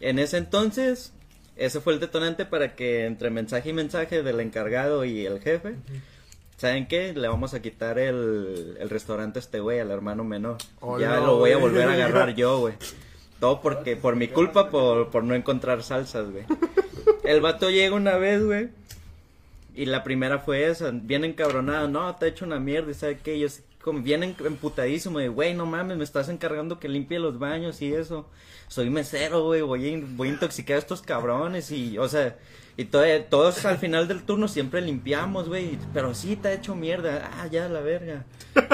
en 0.00 0.18
ese 0.18 0.36
entonces, 0.36 1.12
ese 1.56 1.80
fue 1.80 1.94
el 1.94 2.00
detonante 2.00 2.44
para 2.44 2.74
que 2.74 3.06
entre 3.06 3.30
mensaje 3.30 3.70
y 3.70 3.72
mensaje 3.72 4.22
del 4.22 4.40
encargado 4.40 5.04
y 5.04 5.24
el 5.24 5.40
jefe, 5.40 5.76
¿saben 6.56 6.88
qué? 6.88 7.14
Le 7.14 7.26
vamos 7.28 7.54
a 7.54 7.62
quitar 7.62 7.98
el, 7.98 8.76
el 8.78 8.90
restaurante 8.90 9.38
a 9.38 9.40
este 9.40 9.60
güey, 9.60 9.80
al 9.80 9.90
hermano 9.90 10.24
menor. 10.24 10.58
Oh, 10.80 10.98
ya 11.00 11.20
lo 11.20 11.38
voy 11.38 11.52
a 11.52 11.56
volver 11.56 11.88
a 11.88 11.92
agarrar 11.94 12.34
yo, 12.34 12.60
güey. 12.60 12.74
Todo 13.40 13.60
porque, 13.60 13.96
por 13.96 14.16
mi 14.16 14.28
culpa, 14.28 14.68
por, 14.70 15.10
por 15.10 15.22
no 15.24 15.34
encontrar 15.34 15.82
salsas, 15.82 16.30
güey. 16.30 16.44
El 17.24 17.40
vato 17.40 17.70
llega 17.70 17.94
una 17.94 18.16
vez, 18.16 18.44
güey. 18.44 18.68
Y 19.74 19.86
la 19.86 20.02
primera 20.02 20.40
fue 20.40 20.66
esa, 20.68 20.90
bien 20.92 21.24
encabronado, 21.24 21.86
no, 21.88 22.14
te 22.16 22.26
he 22.26 22.28
hecho 22.30 22.44
una 22.44 22.58
mierda, 22.58 22.90
y 22.90 22.94
sabe 22.94 23.18
qué, 23.22 23.38
yo 23.38 23.46
como 23.80 24.00
bien 24.00 24.24
en- 24.24 24.34
emputadísimo, 24.44 25.20
de, 25.20 25.28
güey, 25.28 25.54
no 25.54 25.66
mames, 25.66 25.96
me 25.96 26.02
estás 26.02 26.28
encargando 26.28 26.80
que 26.80 26.88
limpie 26.88 27.20
los 27.20 27.38
baños 27.38 27.80
y 27.80 27.94
eso. 27.94 28.26
Soy 28.66 28.90
mesero, 28.90 29.44
güey, 29.44 29.60
voy 29.62 29.94
a, 29.94 30.00
voy 30.16 30.28
a 30.28 30.32
intoxicar 30.32 30.76
a 30.76 30.78
estos 30.80 31.00
cabrones 31.00 31.70
y, 31.70 31.96
o 31.96 32.08
sea, 32.08 32.36
y 32.76 32.86
to- 32.86 33.02
todos 33.30 33.64
al 33.66 33.78
final 33.78 34.08
del 34.08 34.24
turno 34.24 34.48
siempre 34.48 34.80
limpiamos, 34.80 35.48
güey, 35.48 35.78
pero 35.94 36.12
sí, 36.12 36.34
te 36.34 36.48
ha 36.48 36.52
hecho 36.54 36.74
mierda, 36.74 37.30
ah, 37.38 37.46
ya, 37.46 37.68
la 37.68 37.80
verga. 37.80 38.24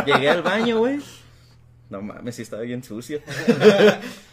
Llegué 0.06 0.30
al 0.30 0.42
baño, 0.42 0.78
güey. 0.78 1.00
No 1.90 2.00
mames, 2.00 2.34
sí 2.36 2.42
estaba 2.42 2.62
bien 2.62 2.82
sucio. 2.82 3.20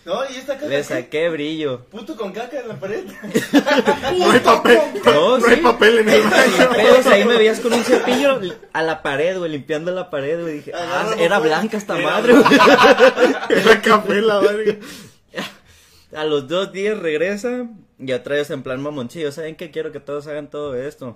No, 0.04 0.24
y 0.28 0.36
esta 0.36 0.56
caca. 0.56 0.66
Le 0.66 0.78
¿qué? 0.78 0.84
saqué 0.84 1.30
brillo. 1.30 1.86
Puto 1.86 2.18
con 2.18 2.32
caca 2.32 2.60
en 2.60 2.68
la 2.70 2.80
pared. 2.80 3.04
No 4.18 4.32
hay 4.32 4.40
papel, 4.40 4.80
No, 5.06 5.38
no 5.38 5.46
hay 5.46 5.56
sí. 5.58 5.62
papel 5.62 6.00
en 6.00 6.10
el 6.10 6.22
baño. 6.24 6.70
Pedos, 6.76 7.06
ahí 7.06 7.24
me 7.24 7.38
veías 7.38 7.60
con 7.60 7.72
un 7.72 7.84
cepillo 7.84 8.40
a 8.74 8.82
la 8.82 9.04
pared, 9.04 9.38
güey, 9.38 9.52
limpiando 9.52 9.92
la 9.92 10.10
pared, 10.10 10.42
güey. 10.42 10.56
Dije, 10.56 10.72
ah, 10.74 11.14
era 11.20 11.38
blanca 11.38 11.78
esta 11.78 12.00
Era 12.00 12.10
madre, 12.10 12.34
güey. 12.34 12.46
Era 13.62 13.82
café 13.84 14.22
la 14.22 14.40
verga. 14.40 14.78
A 16.16 16.26
los 16.26 16.48
dos 16.48 16.72
días 16.72 16.98
regresa 16.98 17.68
y 18.00 18.12
otra 18.12 18.36
vez 18.36 18.50
en 18.50 18.64
plan 18.64 18.82
mamoncillo. 18.82 19.32
¿Saben 19.32 19.56
qué? 19.56 19.70
Quiero 19.70 19.92
que 19.92 20.00
todos 20.00 20.26
hagan 20.26 20.50
todo 20.50 20.76
esto. 20.76 21.16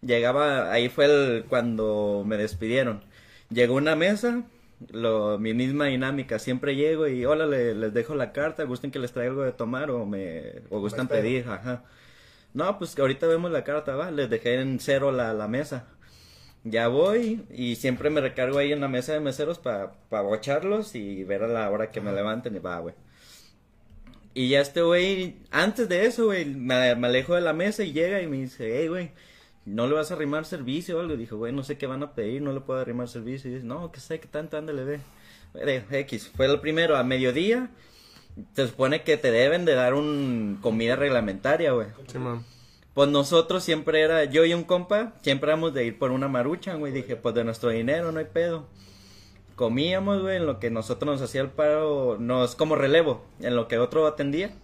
Llegaba, 0.00 0.70
ahí 0.72 0.88
fue 0.88 1.06
el, 1.06 1.44
cuando 1.48 2.22
me 2.24 2.36
despidieron. 2.36 3.04
Llegó 3.50 3.74
una 3.74 3.96
mesa, 3.96 4.42
lo, 4.90 5.38
mi 5.38 5.54
misma 5.54 5.86
dinámica. 5.86 6.38
Siempre 6.38 6.76
llego 6.76 7.06
y 7.08 7.24
hola, 7.24 7.46
le- 7.46 7.74
les 7.74 7.92
dejo 7.94 8.14
la 8.14 8.32
carta. 8.32 8.64
¿Gusten 8.64 8.90
que 8.90 8.98
les 8.98 9.12
traiga 9.12 9.30
algo 9.30 9.42
de 9.44 9.52
tomar 9.52 9.90
o 9.90 10.04
me 10.06 10.62
o 10.70 10.80
gustan 10.80 11.08
pedir? 11.08 11.46
Ajá. 11.48 11.84
No, 12.54 12.78
pues 12.78 12.94
que 12.94 13.00
ahorita 13.02 13.26
vemos 13.26 13.50
la 13.50 13.64
carta, 13.64 13.96
va. 13.96 14.10
Les 14.10 14.28
dejé 14.30 14.60
en 14.60 14.78
cero 14.80 15.12
la, 15.12 15.32
la 15.34 15.48
mesa. 15.48 15.86
Ya 16.64 16.88
voy 16.88 17.44
y 17.50 17.76
siempre 17.76 18.10
me 18.10 18.20
recargo 18.20 18.58
ahí 18.58 18.72
en 18.72 18.80
la 18.80 18.88
mesa 18.88 19.12
de 19.14 19.20
meseros 19.20 19.58
para 19.58 19.92
pa 20.10 20.20
bocharlos 20.22 20.94
y 20.94 21.24
ver 21.24 21.42
a 21.44 21.48
la 21.48 21.70
hora 21.70 21.90
que 21.90 22.00
me 22.00 22.12
levanten 22.12 22.54
y 22.56 22.60
va, 22.60 22.78
güey. 22.80 22.94
Y 24.34 24.48
ya 24.48 24.60
este 24.60 24.80
güey, 24.82 25.36
antes 25.50 25.88
de 25.88 26.06
eso, 26.06 26.26
güey, 26.26 26.44
me, 26.46 26.94
me 26.96 27.06
alejo 27.08 27.34
de 27.34 27.42
la 27.42 27.52
mesa 27.52 27.82
y 27.84 27.92
llega 27.92 28.22
y 28.22 28.26
me 28.26 28.38
dice, 28.38 28.78
hey, 28.80 28.88
güey, 28.88 29.10
¿no 29.64 29.86
le 29.86 29.94
vas 29.94 30.10
a 30.10 30.14
arrimar 30.14 30.44
servicio 30.44 30.98
o 30.98 31.00
algo? 31.00 31.16
Dijo, 31.16 31.36
güey, 31.36 31.52
no 31.52 31.62
sé 31.62 31.78
qué 31.78 31.86
van 31.86 32.02
a 32.02 32.14
pedir, 32.14 32.42
no 32.42 32.52
le 32.52 32.60
puedo 32.60 32.80
arrimar 32.80 33.08
servicio. 33.08 33.50
Y 33.50 33.54
dice, 33.54 33.66
no, 33.66 33.92
que 33.92 34.00
sé, 34.00 34.20
que 34.20 34.28
tanto, 34.28 34.56
ándale, 34.56 34.84
ve. 34.84 35.00
Güey, 35.54 35.82
X, 35.90 36.30
fue 36.34 36.48
lo 36.48 36.60
primero, 36.60 36.96
a 36.96 37.04
mediodía, 37.04 37.70
se 38.54 38.66
supone 38.66 39.02
que 39.02 39.16
te 39.16 39.30
deben 39.30 39.64
de 39.64 39.74
dar 39.74 39.94
un 39.94 40.58
comida 40.62 40.96
reglamentaria, 40.96 41.72
güey. 41.72 41.88
Sí, 42.06 42.18
man. 42.18 42.44
Pues 42.94 43.08
nosotros 43.08 43.64
siempre 43.64 44.02
era, 44.02 44.24
yo 44.24 44.44
y 44.44 44.52
un 44.52 44.64
compa, 44.64 45.14
siempre 45.22 45.50
éramos 45.50 45.72
de 45.72 45.86
ir 45.86 45.98
por 45.98 46.10
una 46.10 46.28
marucha, 46.28 46.74
güey. 46.74 46.92
Dije, 46.92 47.16
pues 47.16 47.34
de 47.34 47.44
nuestro 47.44 47.70
dinero, 47.70 48.12
no 48.12 48.18
hay 48.18 48.26
pedo. 48.26 48.66
Comíamos, 49.56 50.20
güey, 50.20 50.36
en 50.36 50.46
lo 50.46 50.58
que 50.58 50.70
nosotros 50.70 51.10
nos 51.10 51.22
hacía 51.22 51.40
el 51.40 51.50
paro, 51.50 52.18
nos 52.18 52.54
como 52.54 52.74
relevo, 52.74 53.24
en 53.40 53.56
lo 53.56 53.66
que 53.68 53.78
otro 53.78 54.06
atendía. 54.06 54.54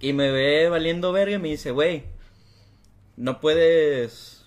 Y 0.00 0.12
me 0.12 0.30
ve 0.30 0.68
valiendo 0.68 1.12
verga 1.12 1.36
y 1.36 1.38
me 1.38 1.48
dice, 1.48 1.72
güey, 1.72 2.04
no 3.16 3.40
puedes, 3.40 4.44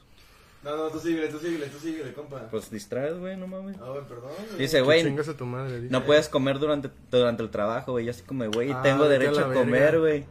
No, 0.64 0.76
no, 0.76 0.88
tú 0.90 1.00
síguele, 1.00 1.28
tú 1.30 1.40
síguele, 1.40 1.68
tú 1.68 1.80
síguele, 1.80 2.14
compa. 2.14 2.48
pues 2.50 2.70
distraes, 2.70 3.18
güey, 3.18 3.38
no 3.38 3.48
mames. 3.48 3.78
Ah, 3.82 3.90
güey, 3.90 4.04
perdón. 4.04 4.32
güey. 4.48 4.58
Dice, 4.60 4.82
güey, 4.82 5.04
chingas 5.04 5.30
a 5.30 5.38
tu 5.38 5.46
madre. 5.46 5.80
dice. 5.82 5.92
no 5.92 6.04
puedes 6.04 6.28
comer 6.30 6.60
durante, 6.60 6.90
durante 7.12 7.44
el 7.44 7.50
trabajo, 7.50 7.94
güey. 7.94 8.06
Yo 8.06 8.12
así 8.12 8.24
como, 8.24 8.46
güey, 8.52 8.72
Ah, 8.72 8.82
tengo 8.82 9.08
derecho 9.08 9.40
a 9.46 9.54
comer, 9.54 10.00
güey. 10.00 10.26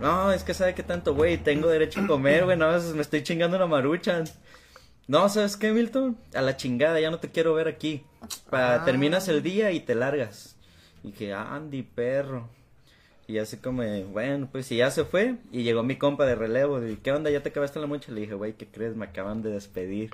No, 0.00 0.32
es 0.32 0.42
que 0.42 0.54
sabe 0.54 0.74
qué 0.74 0.82
tanto, 0.82 1.14
güey, 1.14 1.36
tengo 1.38 1.68
derecho 1.68 2.00
a 2.00 2.06
comer, 2.06 2.44
güey, 2.44 2.56
no, 2.56 2.70
me 2.94 3.02
estoy 3.02 3.22
chingando 3.22 3.56
una 3.56 3.66
maruchan. 3.66 4.24
No, 5.08 5.28
¿sabes 5.28 5.56
qué, 5.56 5.72
Milton? 5.72 6.16
A 6.34 6.40
la 6.42 6.56
chingada, 6.56 6.98
ya 7.00 7.10
no 7.10 7.18
te 7.18 7.30
quiero 7.30 7.52
ver 7.54 7.68
aquí. 7.68 8.04
Pa- 8.50 8.76
Ah. 8.76 8.84
Terminas 8.84 9.28
el 9.28 9.42
día 9.42 9.70
y 9.72 9.80
te 9.80 9.94
largas. 9.94 10.56
Y 11.02 11.10
que, 11.12 11.32
Andy, 11.34 11.82
perro. 11.82 12.48
Y 13.28 13.38
así 13.38 13.56
como, 13.56 13.82
bueno, 14.12 14.48
pues 14.50 14.70
y 14.72 14.76
ya 14.76 14.90
se 14.90 15.04
fue. 15.04 15.36
Y 15.52 15.62
llegó 15.62 15.82
mi 15.82 15.96
compa 15.96 16.26
de 16.26 16.34
relevo. 16.34 16.84
Y, 16.86 16.96
¿qué 16.96 17.12
onda? 17.12 17.30
¿Ya 17.30 17.42
te 17.42 17.48
acabaste 17.50 17.78
la 17.80 17.86
mocha? 17.86 18.12
Le 18.12 18.22
dije, 18.22 18.34
güey, 18.34 18.54
¿qué 18.54 18.66
crees? 18.66 18.96
Me 18.96 19.06
acaban 19.06 19.42
de 19.42 19.50
despedir. 19.50 20.10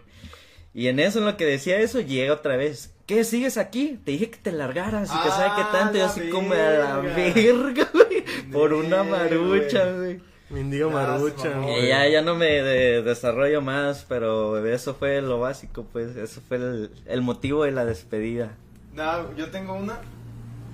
Y 0.74 0.88
en 0.88 1.00
eso, 1.00 1.18
en 1.18 1.24
lo 1.24 1.36
que 1.36 1.46
decía 1.46 1.80
eso, 1.80 2.00
llega 2.00 2.32
otra 2.34 2.56
vez. 2.56 2.94
¿Qué? 3.06 3.24
¿Sigues 3.24 3.56
aquí? 3.56 3.98
Te 4.04 4.12
dije 4.12 4.30
que 4.30 4.36
te 4.38 4.52
largaras 4.52 5.10
y 5.12 5.22
que 5.22 5.28
sabe 5.30 5.50
qué 5.56 5.62
Ah, 5.62 5.70
tanto. 5.72 5.98
Y 5.98 6.00
así 6.02 6.28
como 6.28 6.52
a 6.52 6.56
la 6.56 6.96
verga. 6.98 7.88
güey. 7.92 8.24
Por 8.52 8.72
una 8.74 9.02
marucha, 9.02 9.90
güey. 9.92 10.20
Mendigo 10.50 10.90
Ah, 10.90 10.92
marucha, 10.92 11.58
güey. 11.58 11.84
Y 11.84 11.88
ya, 11.88 12.06
ya 12.08 12.22
no 12.22 12.34
me 12.34 12.46
de- 12.62 13.02
desarrollo 13.02 13.60
más, 13.62 14.04
pero 14.08 14.64
eso 14.66 14.94
fue 14.94 15.20
lo 15.22 15.40
básico, 15.40 15.86
pues. 15.92 16.14
Eso 16.16 16.40
fue 16.46 16.58
el, 16.58 16.90
el 17.06 17.22
motivo 17.22 17.64
de 17.64 17.72
la 17.72 17.84
despedida. 17.86 18.54
No, 18.94 19.34
yo 19.36 19.50
tengo 19.50 19.74
una. 19.74 19.98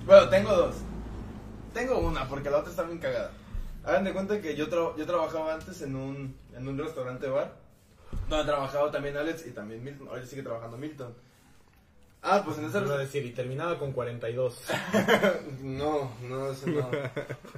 Bueno, 0.05 0.29
tengo 0.29 0.51
dos. 0.55 0.75
Tengo 1.75 1.99
una, 1.99 2.25
porque 2.27 2.49
la 2.49 2.59
otra 2.59 2.71
está 2.71 2.83
bien 2.83 2.99
cagada. 2.99 3.31
Hagan 3.83 4.05
de 4.05 4.13
cuenta 4.13 4.41
que 4.41 4.55
yo, 4.55 4.67
tra- 4.69 4.95
yo 4.97 5.05
trabajaba 5.05 5.53
antes 5.53 5.81
en 5.81 5.95
un, 5.95 6.35
en 6.55 6.67
un 6.67 6.77
restaurante 6.77 7.27
bar. 7.27 7.53
Donde 8.29 8.45
trabajaba 8.45 8.89
también 8.91 9.17
Alex 9.17 9.45
y 9.45 9.51
también 9.51 9.83
Milton. 9.83 10.07
Ahora 10.07 10.25
sigue 10.25 10.41
trabajando 10.41 10.77
Milton. 10.77 11.13
Ah, 12.23 12.41
pues 12.45 12.57
en 12.57 12.63
ese 12.65 12.79
restaurante. 12.79 13.05
decir, 13.05 13.25
y 13.25 13.31
terminaba 13.33 13.77
con 13.77 13.91
42. 13.91 14.61
No, 15.61 16.11
no, 16.23 16.49
eso 16.49 16.67
no. 16.67 16.89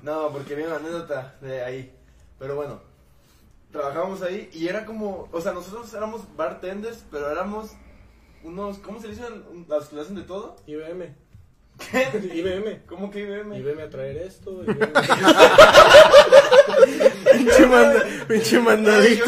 No, 0.01 0.31
porque 0.31 0.55
viene 0.55 0.71
una 0.71 0.79
anécdota 0.79 1.35
de 1.39 1.63
ahí. 1.63 1.95
Pero 2.39 2.55
bueno, 2.55 2.81
trabajábamos 3.71 4.21
ahí 4.23 4.49
y 4.51 4.67
era 4.67 4.83
como, 4.85 5.29
o 5.31 5.39
sea, 5.41 5.53
nosotros 5.53 5.93
éramos 5.93 6.21
bartenders, 6.35 7.05
pero 7.11 7.29
éramos 7.29 7.71
unos, 8.43 8.79
¿cómo 8.79 8.99
se 8.99 9.09
dicen? 9.09 9.45
Las 9.69 9.87
que 9.89 9.99
hacen 9.99 10.15
de 10.15 10.23
todo. 10.23 10.55
IBM. 10.65 11.15
¿Qué? 11.77 12.07
IBM. 12.33 12.81
¿Cómo 12.87 13.11
que 13.11 13.19
IBM? 13.19 13.55
IBM 13.57 13.81
a 13.83 13.89
traer 13.89 14.17
esto. 14.17 14.63
Pinche, 17.31 17.65
manda- 17.67 18.05
pinche 18.27 18.59
mandadito. 18.59 19.25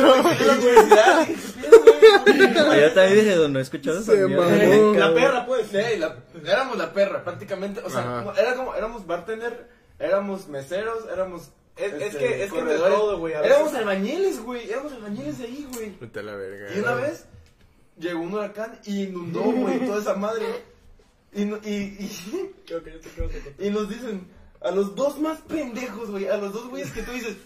Yo 2.26 2.92
también 2.94 3.26
dije, 3.26 3.36
no 3.50 3.60
he 3.60 3.62
escuchado 3.62 4.02
mamó. 4.30 4.44
nunca, 4.44 5.00
La 5.00 5.14
perra, 5.14 5.46
pues. 5.46 5.68
Sí, 5.68 5.98
la- 5.98 6.16
éramos 6.46 6.78
la 6.78 6.94
perra, 6.94 7.24
prácticamente. 7.24 7.82
O 7.82 7.90
sea, 7.90 8.20
Ajá. 8.22 8.34
era 8.42 8.56
como, 8.56 8.76
éramos 8.76 9.06
bartender, 9.06 9.68
éramos 10.00 10.48
meseros, 10.48 11.06
éramos. 11.12 11.52
Es- 11.78 11.94
es 11.94 12.02
este, 12.02 12.18
que- 12.18 12.44
es 12.44 12.52
que 12.52 12.60
corredores. 12.60 12.94
todo, 12.98 13.20
güey, 13.20 13.34
Éramos 13.36 13.74
albañiles, 13.74 14.42
güey. 14.44 14.70
Éramos 14.70 14.92
albañiles 14.94 15.38
de 15.38 15.46
ahí, 15.46 15.68
güey. 15.74 15.94
Vete 16.00 16.20
a 16.20 16.24
la 16.24 16.36
verga. 16.36 16.76
Y 16.76 16.80
una 16.80 16.94
vez 16.96 17.26
llegó 17.98 18.20
un 18.22 18.34
huracán 18.34 18.80
y 18.86 19.04
inundó, 19.04 19.42
güey, 19.44 19.80
toda 19.86 20.02
esa 20.02 20.16
madre. 20.16 20.46
Y, 21.34 21.46
no- 21.46 21.60
y, 21.64 21.70
y, 21.70 22.52
Creo 22.66 22.84
que 22.84 22.92
yo 22.94 23.00
te 23.00 23.10
quiero 23.10 23.30
contar. 23.32 23.54
y 23.60 23.70
nos 23.70 23.90
dicen, 23.90 24.28
a 24.62 24.72
los 24.72 24.96
dos 24.96 25.20
más 25.20 25.40
pendejos, 25.42 26.10
güey, 26.12 26.28
a 26.28 26.38
los 26.38 26.54
dos 26.54 26.70
güeyes 26.70 26.92
que 26.92 27.04
tú 27.04 27.12
dices, 27.12 27.38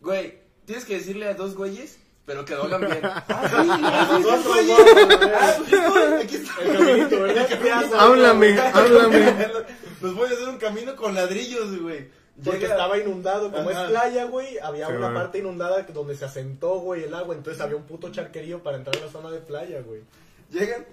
güey, 0.00 0.38
tienes 0.64 0.84
que 0.84 0.94
decirle 0.98 1.26
a 1.28 1.34
dos 1.34 1.54
güeyes, 1.56 1.98
pero 2.26 2.44
que 2.44 2.54
lo 2.54 2.64
hagan 2.64 2.80
bien. 2.82 3.00
Ah, 3.02 3.24
sí, 3.26 3.68
ah, 3.70 4.08
sí, 4.16 4.22
Nosotros 4.22 4.56
sí, 4.60 4.68
vamos, 4.68 4.92
güey. 4.94 5.16
güey. 5.16 5.30
Ah, 5.34 5.56
aquí 5.58 5.74
estoy, 5.74 6.12
aquí 6.22 6.36
estoy. 6.36 6.66
El 6.66 6.76
caminito, 6.76 7.20
¿verdad? 7.22 7.94
Háblame, 7.98 8.58
háblame. 8.60 9.48
Nos 10.00 10.14
voy 10.14 10.28
a 10.28 10.32
hacer 10.32 10.48
un 10.48 10.58
camino 10.58 10.94
con 10.94 11.14
ladrillos, 11.14 11.80
güey. 11.80 12.06
Porque 12.44 12.60
Llega- 12.60 12.74
estaba 12.74 12.96
inundado, 12.98 13.50
como 13.50 13.68
Ajá. 13.70 13.82
es 13.86 13.90
playa, 13.90 14.24
güey, 14.26 14.58
había 14.60 14.86
Sí, 14.86 14.92
una 14.92 15.08
güey. 15.08 15.14
parte 15.22 15.38
inundada 15.38 15.84
que- 15.84 15.92
donde 15.92 16.14
se 16.14 16.24
asentó, 16.24 16.78
güey, 16.78 17.02
el 17.02 17.14
agua, 17.14 17.34
entonces 17.34 17.60
había 17.60 17.74
un 17.76 17.82
puto 17.82 18.12
charquerío 18.12 18.62
para 18.62 18.76
entrar 18.76 18.96
a 18.96 19.06
la 19.06 19.10
zona 19.10 19.30
de 19.32 19.40
playa, 19.40 19.80
güey. 19.80 20.02
Llegan 20.52 20.86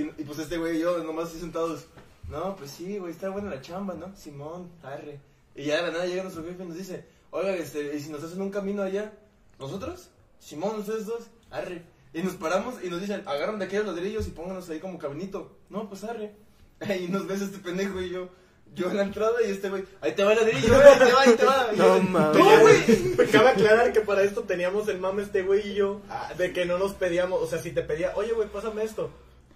y, 0.00 0.22
y 0.22 0.24
pues 0.24 0.38
este 0.38 0.58
güey 0.58 0.76
y 0.76 0.80
yo 0.80 0.98
nomás 1.04 1.28
así 1.28 1.40
sentados. 1.40 1.86
No, 2.28 2.54
pues 2.56 2.70
sí, 2.70 2.98
güey, 2.98 3.12
está 3.12 3.28
buena 3.28 3.50
la 3.50 3.60
chamba, 3.60 3.94
¿no? 3.94 4.14
Simón, 4.16 4.70
arre. 4.82 5.18
Y 5.54 5.64
ya 5.64 5.76
de 5.76 5.82
la 5.82 5.90
nada 5.90 6.06
llega 6.06 6.22
nuestro 6.22 6.44
jefe 6.44 6.62
y 6.62 6.66
nos 6.66 6.76
dice, 6.76 7.04
oiga, 7.30 7.54
este, 7.56 7.96
¿y 7.96 8.00
si 8.00 8.10
nos 8.10 8.22
hacen 8.22 8.40
un 8.40 8.50
camino 8.50 8.82
allá? 8.82 9.12
¿Nosotros? 9.58 10.10
Simón, 10.38 10.78
ustedes 10.78 11.06
dos, 11.06 11.24
arre. 11.50 11.82
Y 12.14 12.22
nos 12.22 12.34
paramos 12.34 12.74
y 12.82 12.88
nos 12.88 13.00
dicen, 13.00 13.22
agarran 13.26 13.58
de 13.58 13.64
aquellos 13.66 13.86
ladrillos 13.86 14.26
y 14.26 14.30
pónganos 14.30 14.68
ahí 14.70 14.78
como 14.78 14.98
caminito. 14.98 15.56
No, 15.68 15.88
pues 15.88 16.04
arre. 16.04 16.34
Y 17.00 17.08
nos 17.08 17.26
ves 17.26 17.42
este 17.42 17.58
pendejo 17.58 18.00
y 18.00 18.10
yo, 18.10 18.30
yo 18.74 18.90
en 18.90 18.96
la 18.96 19.02
entrada 19.02 19.34
y 19.46 19.50
este 19.50 19.68
güey, 19.68 19.84
ahí 20.00 20.12
te 20.12 20.24
va 20.24 20.32
el 20.32 20.38
ladrillo, 20.38 20.74
güey, 20.74 20.86
ahí 20.86 20.98
te 20.98 21.12
va, 21.12 21.20
ahí 21.22 21.34
te 21.36 21.44
va. 21.44 21.68
Y 21.74 21.76
No 21.76 21.96
yo, 21.98 22.02
mames. 22.04 22.38
No, 22.38 22.60
güey. 22.60 23.14
Me 23.18 23.26
cabe 23.26 23.48
aclarar 23.50 23.92
que 23.92 24.00
para 24.00 24.22
esto 24.22 24.42
teníamos 24.44 24.88
el 24.88 24.98
mame 24.98 25.22
este 25.22 25.42
güey 25.42 25.72
y 25.72 25.74
yo, 25.74 26.00
de 26.38 26.52
que 26.52 26.64
no 26.64 26.78
nos 26.78 26.94
pedíamos, 26.94 27.42
o 27.42 27.46
sea, 27.46 27.58
si 27.58 27.72
te 27.72 27.82
pedía, 27.82 28.12
oye, 28.16 28.32
güey, 28.32 28.48
pásame 28.48 28.82
esto. 28.84 29.10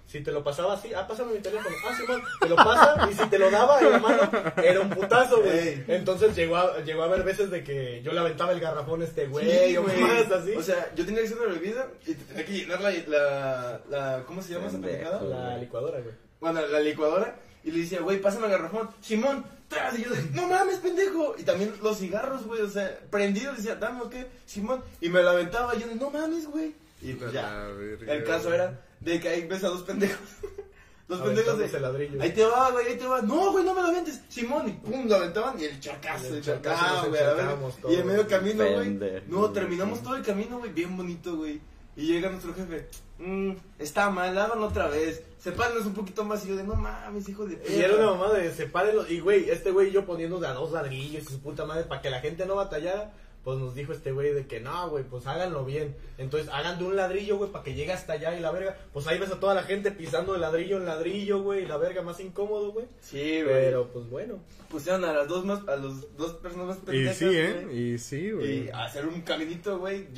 Si 0.06 0.20
te 0.20 0.30
lo 0.30 0.44
pasaba 0.44 0.74
así, 0.74 0.92
ah, 0.94 1.06
pásame 1.06 1.34
mi 1.34 1.40
teléfono. 1.40 1.74
Ah, 1.86 1.96
Simón, 1.96 2.22
te 2.40 2.48
lo 2.48 2.56
pasa 2.56 3.08
y 3.10 3.14
si 3.14 3.26
te 3.26 3.38
lo 3.38 3.50
daba 3.50 3.80
en 3.80 3.90
la 3.90 3.98
mano, 3.98 4.30
era 4.62 4.80
un 4.80 4.90
putazo, 4.90 5.40
güey. 5.40 5.58
Ey. 5.58 5.84
Entonces 5.88 6.36
llegó 6.36 6.56
a, 6.56 6.80
llegó 6.80 7.02
a 7.02 7.06
haber 7.06 7.24
veces 7.24 7.50
de 7.50 7.64
que 7.64 8.00
yo 8.02 8.12
le 8.12 8.20
aventaba 8.20 8.52
el 8.52 8.60
garrafón 8.60 9.02
a 9.02 9.04
este 9.04 9.26
güey 9.26 9.50
Sí, 9.50 9.76
o 9.76 9.82
más 9.82 10.30
así. 10.30 10.52
O 10.52 10.62
sea, 10.62 10.92
yo 10.94 11.04
tenía 11.04 11.20
que 11.20 11.26
hacer 11.26 11.38
una 11.38 11.52
bebida 11.54 11.88
y 12.06 12.14
tenía 12.14 12.44
que 12.44 12.52
llenar 12.52 12.80
la, 12.80 12.90
la, 13.08 13.80
la 13.88 14.22
¿cómo 14.26 14.40
se 14.42 14.52
llama 14.52 14.68
esa 14.68 14.78
pendejada? 14.78 15.22
la 15.22 15.58
licuadora, 15.58 16.00
güey. 16.00 16.14
Bueno, 16.40 16.64
la 16.66 16.80
licuadora 16.80 17.34
y 17.64 17.70
le 17.70 17.78
decía, 17.78 18.00
güey, 18.00 18.20
pásame 18.20 18.46
el 18.46 18.52
garrafón, 18.52 18.90
Simón, 19.00 19.44
tras, 19.68 19.98
y 19.98 20.04
yo 20.04 20.10
no 20.32 20.46
mames, 20.48 20.78
pendejo. 20.78 21.34
Y 21.38 21.44
también 21.44 21.72
los 21.82 21.98
cigarros, 21.98 22.46
güey, 22.46 22.60
o 22.60 22.68
sea, 22.68 22.98
prendidos, 23.10 23.56
decía, 23.56 23.76
dame 23.76 24.02
o 24.02 24.10
qué, 24.10 24.26
Simón, 24.44 24.82
y 25.00 25.08
me 25.08 25.22
lo 25.22 25.30
aventaba 25.30 25.74
y 25.74 25.80
yo 25.80 25.86
no 25.94 26.10
mames, 26.10 26.46
güey. 26.46 26.74
Y 27.00 27.14
pues 27.14 27.32
ya, 27.32 27.68
La 28.06 28.14
el 28.14 28.24
caso 28.24 28.52
era 28.52 28.80
de 29.04 29.20
que 29.20 29.28
ahí 29.28 29.46
ves 29.46 29.64
a 29.64 29.68
dos 29.68 29.82
pendejos. 29.82 30.18
Dos 31.06 31.20
pendejos 31.20 31.58
de, 31.58 31.80
ladrillo. 31.80 32.22
ahí 32.22 32.32
te 32.32 32.46
va, 32.46 32.70
güey, 32.70 32.86
ahí 32.86 32.96
te 32.96 33.06
va. 33.06 33.20
No, 33.20 33.52
güey, 33.52 33.62
no 33.62 33.74
me 33.74 33.82
lo 33.82 33.88
aventes, 33.88 34.22
Simón, 34.30 34.70
y 34.70 34.72
pum, 34.72 35.06
lo 35.06 35.16
aventaban 35.16 35.60
y 35.60 35.64
el 35.64 35.78
charcazo, 35.78 36.28
El 36.28 36.62
nos 36.62 37.08
güey, 37.10 37.94
Y 37.94 38.00
en 38.00 38.06
medio 38.06 38.26
camino, 38.26 38.64
güey. 38.64 39.22
No, 39.28 39.50
terminamos 39.50 40.02
todo 40.02 40.16
el 40.16 40.24
camino, 40.24 40.58
güey, 40.60 40.72
bien 40.72 40.96
bonito, 40.96 41.36
güey. 41.36 41.60
Y 41.94 42.06
llega 42.06 42.30
nuestro 42.30 42.54
jefe, 42.54 42.88
mmm, 43.18 43.52
está 43.78 44.08
mal, 44.08 44.36
háganlo 44.36 44.66
otra 44.66 44.88
vez. 44.88 45.22
Sepárenos 45.38 45.86
un 45.86 45.94
poquito 45.94 46.24
más. 46.24 46.44
Y 46.44 46.48
yo 46.48 46.56
de, 46.56 46.64
no 46.64 46.74
mames, 46.74 47.28
hijo 47.28 47.46
de 47.46 47.62
Y 47.68 47.80
era 47.80 47.94
una 47.94 48.06
mamá 48.12 48.32
de 48.32 48.52
sepárenlo. 48.52 49.06
Y 49.06 49.20
güey, 49.20 49.50
este 49.50 49.70
güey 49.70 49.88
y 49.88 49.92
yo 49.92 50.06
poniendo 50.06 50.40
de 50.40 50.48
a 50.48 50.54
dos 50.54 50.72
ladrillos 50.72 51.22
y 51.22 51.26
su 51.26 51.40
puta 51.40 51.66
madre 51.66 51.84
para 51.84 52.00
que 52.00 52.10
la 52.10 52.20
gente 52.20 52.46
no 52.46 52.56
batallara. 52.56 53.12
Pues 53.44 53.58
nos 53.58 53.74
dijo 53.74 53.92
este 53.92 54.10
güey 54.12 54.32
de 54.32 54.46
que 54.46 54.60
no, 54.60 54.88
güey, 54.88 55.04
pues 55.04 55.26
háganlo 55.26 55.64
bien. 55.64 55.94
Entonces 56.16 56.48
hagan 56.50 56.78
de 56.78 56.84
un 56.84 56.96
ladrillo, 56.96 57.36
güey, 57.36 57.52
para 57.52 57.62
que 57.62 57.74
llegue 57.74 57.92
hasta 57.92 58.14
allá 58.14 58.34
y 58.36 58.40
la 58.40 58.50
verga. 58.50 58.76
Pues 58.92 59.06
ahí 59.06 59.18
ves 59.18 59.30
a 59.30 59.38
toda 59.38 59.54
la 59.54 59.64
gente 59.64 59.90
pisando 59.90 60.32
de 60.32 60.38
ladrillo 60.38 60.78
en 60.78 60.86
ladrillo, 60.86 61.42
güey, 61.42 61.64
y 61.64 61.66
la 61.66 61.76
verga 61.76 62.00
más 62.00 62.20
incómodo, 62.20 62.72
güey. 62.72 62.86
Sí, 63.02 63.42
güey. 63.42 63.54
Pero 63.54 63.88
pues 63.88 64.08
bueno. 64.08 64.40
Pusieron 64.70 65.04
a 65.04 65.12
las 65.12 65.28
dos 65.28 65.44
más, 65.44 65.60
a 65.68 65.76
los 65.76 66.16
dos 66.16 66.32
personas 66.34 66.66
más 66.68 66.78
Y 66.78 66.86
pendejas, 66.86 67.16
sí, 67.18 67.26
¿eh? 67.30 67.68
Y 67.72 67.98
sí, 67.98 68.30
güey. 68.30 68.64
Y 68.64 68.70
hacer 68.70 69.06
un 69.06 69.20
caminito, 69.20 69.78
güey. 69.78 70.08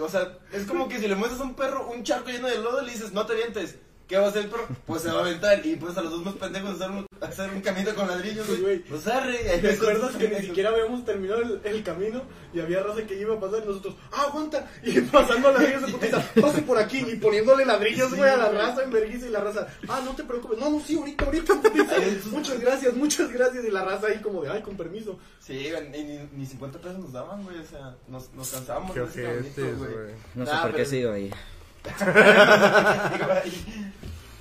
O 0.00 0.08
sea, 0.08 0.38
es 0.52 0.66
como 0.66 0.88
que 0.88 0.98
si 0.98 1.08
le 1.08 1.14
muestras 1.14 1.40
a 1.40 1.44
un 1.44 1.54
perro 1.54 1.90
un 1.90 2.04
charco 2.04 2.28
lleno 2.28 2.48
de 2.48 2.58
lodo, 2.58 2.82
le 2.82 2.92
dices, 2.92 3.12
no 3.12 3.24
te 3.24 3.32
avientes. 3.32 3.78
¿Qué 4.08 4.16
va 4.16 4.24
a 4.26 4.28
hacer 4.30 4.44
el 4.44 4.50
perro? 4.50 4.66
Pues 4.86 5.02
se 5.02 5.10
va 5.10 5.18
a 5.18 5.20
aventar. 5.20 5.64
Y 5.66 5.76
pues 5.76 5.96
a 5.98 6.00
los 6.02 6.10
dos 6.12 6.24
más 6.24 6.34
pendejos 6.36 6.76
hacer 6.76 6.90
un, 6.90 7.06
hacer 7.20 7.50
un 7.50 7.60
caminito 7.60 7.94
con 7.94 8.08
ladrillos, 8.08 8.46
güey. 8.60 8.78
Pues 8.78 9.06
arre. 9.06 9.36
¿Te 9.60 9.70
acuerdas 9.72 10.16
que 10.16 10.28
ni 10.28 10.40
siquiera 10.46 10.70
habíamos 10.70 11.04
terminado 11.04 11.42
el, 11.42 11.60
el 11.62 11.82
camino 11.82 12.22
y 12.54 12.60
había 12.60 12.82
raza 12.82 13.02
que 13.02 13.20
iba 13.20 13.34
a 13.34 13.40
pasar 13.40 13.60
y 13.64 13.66
nosotros, 13.68 13.96
¡ah, 14.12 14.22
aguanta! 14.28 14.66
Y 14.82 14.98
pasando 15.12 15.52
ladrillos 15.52 15.82
de 15.86 15.92
putita, 15.92 16.26
pase 16.40 16.62
por 16.62 16.78
aquí 16.78 17.04
y 17.06 17.16
poniéndole 17.16 17.66
ladrillos, 17.66 18.14
güey, 18.14 18.30
a 18.30 18.36
la 18.38 18.48
raza 18.50 18.82
en 18.82 18.90
vergüenza 18.90 19.26
y 19.26 19.30
la 19.30 19.40
raza, 19.40 19.66
¡ah, 19.88 20.00
no 20.02 20.12
te 20.16 20.24
preocupes! 20.24 20.58
No, 20.58 20.70
no, 20.70 20.80
sí, 20.80 20.96
ahorita, 20.96 21.26
ahorita, 21.26 21.54
putita. 21.62 21.94
Muchas 22.30 22.60
gracias, 22.60 22.94
muchas 22.94 23.30
gracias. 23.30 23.62
Y 23.66 23.70
la 23.70 23.84
raza 23.84 24.06
ahí 24.06 24.22
como 24.22 24.42
de, 24.42 24.48
¡ay, 24.50 24.62
con 24.62 24.74
permiso! 24.74 25.18
Sí, 25.38 25.68
ni, 25.92 26.04
ni, 26.04 26.18
ni 26.34 26.46
50 26.46 26.78
pesos 26.78 26.98
nos 26.98 27.12
daban, 27.12 27.44
güey. 27.44 27.58
O 27.58 27.66
sea, 27.66 27.94
nos, 28.08 28.32
nos 28.32 28.50
cansábamos 28.50 28.92
Qué 28.92 29.00
de 29.00 29.06
ese 29.06 29.26
ojetes, 29.26 29.54
caminito, 29.54 29.84
güey. 29.86 30.14
No 30.34 30.46
sé 30.46 30.52
Nah, 30.52 30.62
por 30.62 30.70
qué 30.70 30.76
pero- 30.78 30.88
sigo 30.88 31.12
ahí. 31.12 31.30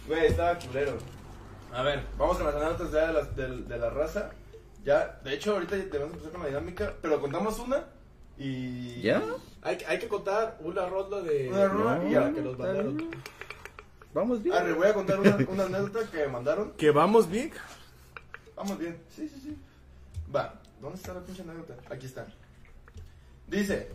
Güey, 0.07 0.25
estaba 0.27 0.57
culero. 0.57 0.97
A 1.73 1.81
ver, 1.83 2.03
vamos 2.17 2.37
con 2.37 2.45
las 2.45 2.55
anécdotas 2.55 2.91
ya 2.91 3.07
de 3.07 3.13
la, 3.13 3.23
de, 3.23 3.47
de 3.63 3.77
la 3.77 3.89
raza. 3.89 4.31
Ya, 4.83 5.19
de 5.23 5.33
hecho, 5.33 5.53
ahorita 5.53 5.75
debemos 5.75 6.13
empezar 6.13 6.31
con 6.31 6.41
la 6.41 6.47
dinámica, 6.47 6.93
pero 7.01 7.19
contamos 7.19 7.59
una 7.59 7.83
y. 8.37 9.01
¿Ya? 9.01 9.21
Hay, 9.61 9.77
hay 9.87 9.99
que 9.99 10.07
contar 10.07 10.57
una 10.61 10.85
ronda 10.85 11.21
de... 11.21 11.49
Una 11.49 11.67
ronda 11.67 12.07
y 12.07 12.11
ya. 12.11 12.31
que 12.33 12.41
nos 12.41 12.57
mandaron. 12.57 13.09
Vamos 14.13 14.41
bien. 14.41 14.55
Arre, 14.55 14.73
voy 14.73 14.87
a 14.87 14.93
contar 14.93 15.19
una, 15.19 15.35
una 15.49 15.65
anécdota 15.65 16.09
que 16.09 16.17
me 16.19 16.27
mandaron. 16.27 16.71
¿Que 16.71 16.91
vamos 16.91 17.29
bien? 17.29 17.51
Vamos 18.55 18.77
bien. 18.79 18.97
Sí, 19.13 19.27
sí, 19.27 19.39
sí. 19.41 19.57
Va, 20.33 20.53
¿dónde 20.81 20.97
está 20.97 21.13
la 21.13 21.19
pinche 21.21 21.41
anécdota? 21.41 21.75
Aquí 21.93 22.05
está. 22.05 22.25
Dice: 23.47 23.89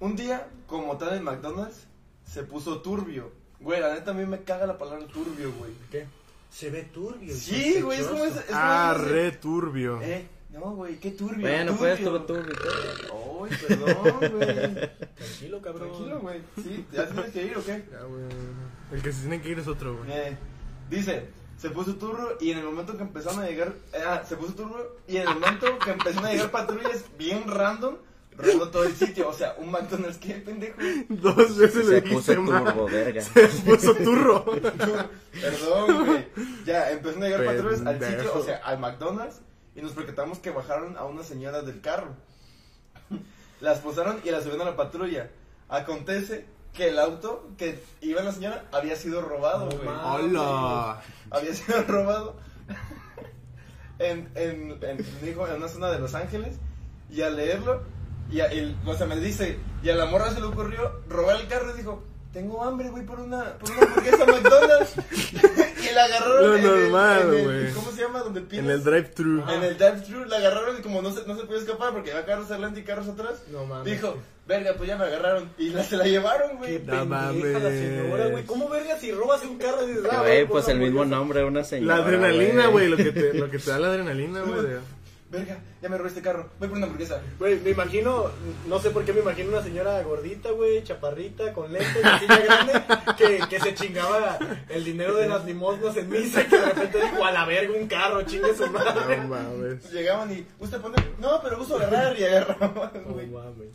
Un 0.00 0.16
día, 0.16 0.48
como 0.66 0.96
tal 0.96 1.16
en 1.16 1.22
McDonald's, 1.24 1.86
se 2.26 2.42
puso 2.42 2.80
turbio. 2.82 3.30
Güey, 3.60 3.80
la 3.80 3.94
neta 3.94 4.10
a 4.10 4.14
mí 4.14 4.26
me 4.26 4.42
caga 4.42 4.66
la 4.66 4.76
palabra 4.76 5.06
turbio, 5.06 5.52
güey. 5.58 5.72
¿Qué? 5.90 6.06
Se 6.50 6.70
ve 6.70 6.82
turbio. 6.82 7.34
Sí, 7.34 7.80
güey, 7.80 8.00
es 8.00 8.06
como 8.06 8.24
ese. 8.24 8.38
es 8.40 8.44
como 8.46 8.58
Ah, 8.60 8.94
ese- 8.96 9.08
re 9.08 9.32
turbio. 9.32 10.00
Eh, 10.02 10.26
no, 10.50 10.74
güey, 10.74 10.96
qué 10.98 11.10
turbio. 11.12 11.40
Bueno, 11.40 11.72
turbio. 11.76 11.96
pues 11.96 12.26
tú, 12.26 12.34
tú. 12.34 13.46
Ay, 13.48 13.58
perdón, 13.66 14.18
güey. 14.32 14.90
Tranquilo, 15.14 15.62
cabrón. 15.62 15.88
Tranquilo, 15.90 16.20
güey. 16.20 16.40
Sí, 16.62 16.86
¿ya 16.92 17.06
tienes 17.08 17.32
que 17.32 17.44
ir 17.46 17.56
o 17.56 17.64
qué? 17.64 17.84
Ya, 17.90 18.02
güey. 18.02 18.22
El 18.92 19.02
que 19.02 19.12
se 19.12 19.20
tiene 19.20 19.40
que 19.42 19.48
ir 19.50 19.58
es 19.58 19.66
otro, 19.68 19.96
güey. 19.96 20.10
Eh, 20.12 20.36
dice, 20.90 21.28
se 21.58 21.70
puso 21.70 21.96
turbo 21.96 22.28
y 22.40 22.50
en 22.52 22.58
el 22.58 22.64
momento 22.64 22.96
que 22.96 23.02
empezaron 23.02 23.40
a 23.40 23.46
llegar, 23.46 23.72
eh, 23.92 24.02
ah, 24.06 24.22
se 24.26 24.36
puso 24.36 24.54
turbo 24.54 24.78
y 25.08 25.16
en 25.16 25.28
el 25.28 25.34
momento 25.34 25.78
que 25.78 25.90
empezaron 25.90 26.26
a 26.26 26.32
llegar 26.32 26.50
patrullas 26.50 27.04
bien 27.18 27.44
random, 27.48 27.96
rondó 28.36 28.68
todo 28.70 28.84
el 28.84 28.94
sitio, 28.94 29.28
o 29.28 29.32
sea, 29.32 29.54
un 29.58 29.70
McDonald's, 29.70 30.18
¿qué 30.18 30.34
pendejo? 30.34 30.78
Dos 31.08 31.56
veces 31.56 31.86
le 31.86 32.00
Se 32.00 32.02
puso 32.02 32.32
dijiste 32.32 32.38
mal. 32.38 32.64
turbo, 32.64 32.86
verga. 32.86 33.20
Se 33.22 33.48
puso 33.48 33.94
turro. 33.94 34.44
Perdón, 34.44 36.06
güey. 36.06 36.26
Ya, 36.64 36.90
empezaron 36.90 37.22
a 37.22 37.26
llegar 37.26 37.44
patrullas 37.44 37.80
al 37.86 37.98
Pendejo. 37.98 38.22
sitio, 38.22 38.34
o 38.40 38.44
sea, 38.44 38.56
al 38.58 38.78
McDonald's 38.78 39.40
y 39.74 39.82
nos 39.82 39.92
percatamos 39.92 40.38
que 40.38 40.50
bajaron 40.50 40.96
a 40.96 41.04
una 41.04 41.22
señora 41.22 41.62
del 41.62 41.80
carro. 41.80 42.14
Las 43.60 43.78
posaron 43.80 44.20
y 44.24 44.30
la 44.30 44.40
subieron 44.40 44.66
a 44.66 44.70
la 44.70 44.76
patrulla. 44.76 45.30
Acontece 45.68 46.46
que 46.74 46.88
el 46.88 46.98
auto 46.98 47.48
que 47.56 47.82
iba 48.02 48.22
la 48.22 48.32
señora 48.32 48.64
había 48.70 48.96
sido 48.96 49.22
robado, 49.22 49.68
güey. 49.70 49.88
Hola. 49.88 51.00
había 51.30 51.54
sido 51.54 51.82
robado 51.88 52.36
en, 53.98 54.28
en, 54.34 54.78
en, 54.82 54.98
dijo, 55.22 55.46
en 55.48 55.56
una 55.56 55.68
zona 55.68 55.90
de 55.90 55.98
Los 55.98 56.14
Ángeles 56.14 56.56
y 57.10 57.22
al 57.22 57.36
leerlo 57.36 57.82
y 58.30 58.40
a- 58.40 58.46
el, 58.46 58.76
o 58.84 58.94
sea 58.94 59.06
me 59.06 59.16
dice 59.16 59.58
y 59.82 59.88
a 59.90 59.94
la 59.94 60.06
morra 60.06 60.32
se 60.32 60.40
le 60.40 60.46
ocurrió 60.46 61.00
robar 61.08 61.40
el 61.40 61.46
carro 61.48 61.72
y 61.74 61.78
dijo 61.78 62.02
tengo 62.32 62.62
hambre 62.62 62.90
voy 62.90 63.02
por 63.02 63.18
una 63.20 63.54
por 63.54 63.70
una 63.70 63.82
hamburguesa 63.82 64.26
McDonald's 64.26 64.94
y 65.90 65.94
la 65.94 66.04
agarraron 66.04 66.42
Lo 66.50 66.56
en 66.56 66.64
el- 66.64 66.80
normal, 66.90 67.22
en 67.22 67.34
el- 67.38 67.44
güey. 67.44 67.72
¿cómo 67.72 67.90
se 67.92 68.02
llama? 68.02 68.20
donde 68.20 68.40
pides 68.42 68.64
En 68.64 68.70
el 68.70 68.84
drive-thru. 68.84 69.44
en 69.50 69.62
el 69.62 69.78
drive-thru 69.78 70.24
la 70.26 70.36
agarraron 70.36 70.78
y 70.78 70.82
como 70.82 71.00
no 71.02 71.12
se, 71.12 71.26
no 71.26 71.36
se 71.36 71.44
podía 71.44 71.60
escapar 71.60 71.92
porque 71.92 72.10
había 72.12 72.26
carros 72.26 72.50
adelante 72.50 72.80
y 72.80 72.82
carros 72.84 73.08
atrás 73.08 73.42
No 73.50 73.64
mames. 73.64 73.90
dijo 73.92 74.18
verga 74.46 74.74
pues 74.76 74.88
ya 74.88 74.96
me 74.96 75.04
agarraron 75.04 75.50
y 75.58 75.70
la, 75.70 75.82
se 75.82 75.96
la 75.96 76.04
llevaron 76.04 76.50
Qué 76.50 76.56
güey 76.56 76.72
No 76.78 76.78
pendeja 76.78 76.98
la 76.98 77.04
mames. 77.04 77.42
señora, 77.80 78.26
güey. 78.28 78.44
¿Cómo 78.44 78.68
verga 78.68 78.98
si 78.98 79.10
robas 79.12 79.42
un 79.44 79.58
carro 79.58 79.82
y 79.84 79.86
dices, 79.88 80.04
ah, 80.10 80.20
Güey, 80.20 80.46
pues 80.46 80.68
el 80.68 80.78
mismo 80.78 81.04
nombre 81.04 81.40
de 81.40 81.44
una 81.46 81.60
La 81.60 81.64
señora. 81.64 81.96
adrenalina, 81.96 82.66
güey. 82.68 82.88
Lo, 82.88 82.96
que 82.96 83.12
te, 83.12 83.32
lo 83.38 83.50
que 83.50 83.58
te 83.58 83.70
da 83.70 83.78
la 83.78 83.88
adrenalina, 83.88 84.42
güey. 84.42 84.60
Verga 85.36 85.58
ya 85.82 85.88
me 85.88 85.96
robé 85.98 86.08
este 86.08 86.22
carro 86.22 86.48
voy 86.58 86.68
por 86.68 86.76
una 86.76 86.86
hamburguesa 86.86 87.20
Güey, 87.38 87.60
me 87.60 87.70
imagino, 87.70 88.30
no 88.66 88.78
sé 88.80 88.90
por 88.90 89.04
qué 89.04 89.12
me 89.12 89.20
imagino 89.20 89.50
una 89.50 89.62
señora 89.62 90.02
gordita, 90.02 90.50
güey, 90.50 90.82
chaparrita, 90.84 91.52
con 91.52 91.72
lentes, 91.72 92.04
así 92.04 92.26
ya 92.28 92.38
grande, 92.38 92.82
que, 93.18 93.40
que 93.48 93.60
se 93.60 93.74
chingaba 93.74 94.38
el 94.68 94.84
dinero 94.84 95.14
de 95.16 95.28
las 95.28 95.44
limosnas 95.44 95.96
en 95.96 96.08
misa 96.10 96.42
y 96.42 96.46
que 96.46 96.58
de 96.58 96.64
repente 96.66 97.00
dijo, 97.00 97.24
a 97.24 97.30
la 97.32 97.44
verga, 97.44 97.74
un 97.78 97.86
carro, 97.88 98.22
chingue 98.22 98.54
su 98.56 98.66
madre. 98.70 99.16
No 99.18 99.28
mames. 99.28 99.90
Llegaban 99.92 100.32
y, 100.32 100.46
¿usted 100.58 100.80
pone? 100.80 100.96
No, 101.18 101.40
pero 101.42 101.60
uso 101.60 101.76
agarrar 101.76 102.18
y 102.18 102.24
agarraban, 102.24 102.90
No 103.06 103.12
güey. 103.14 103.26
mames. 103.26 103.68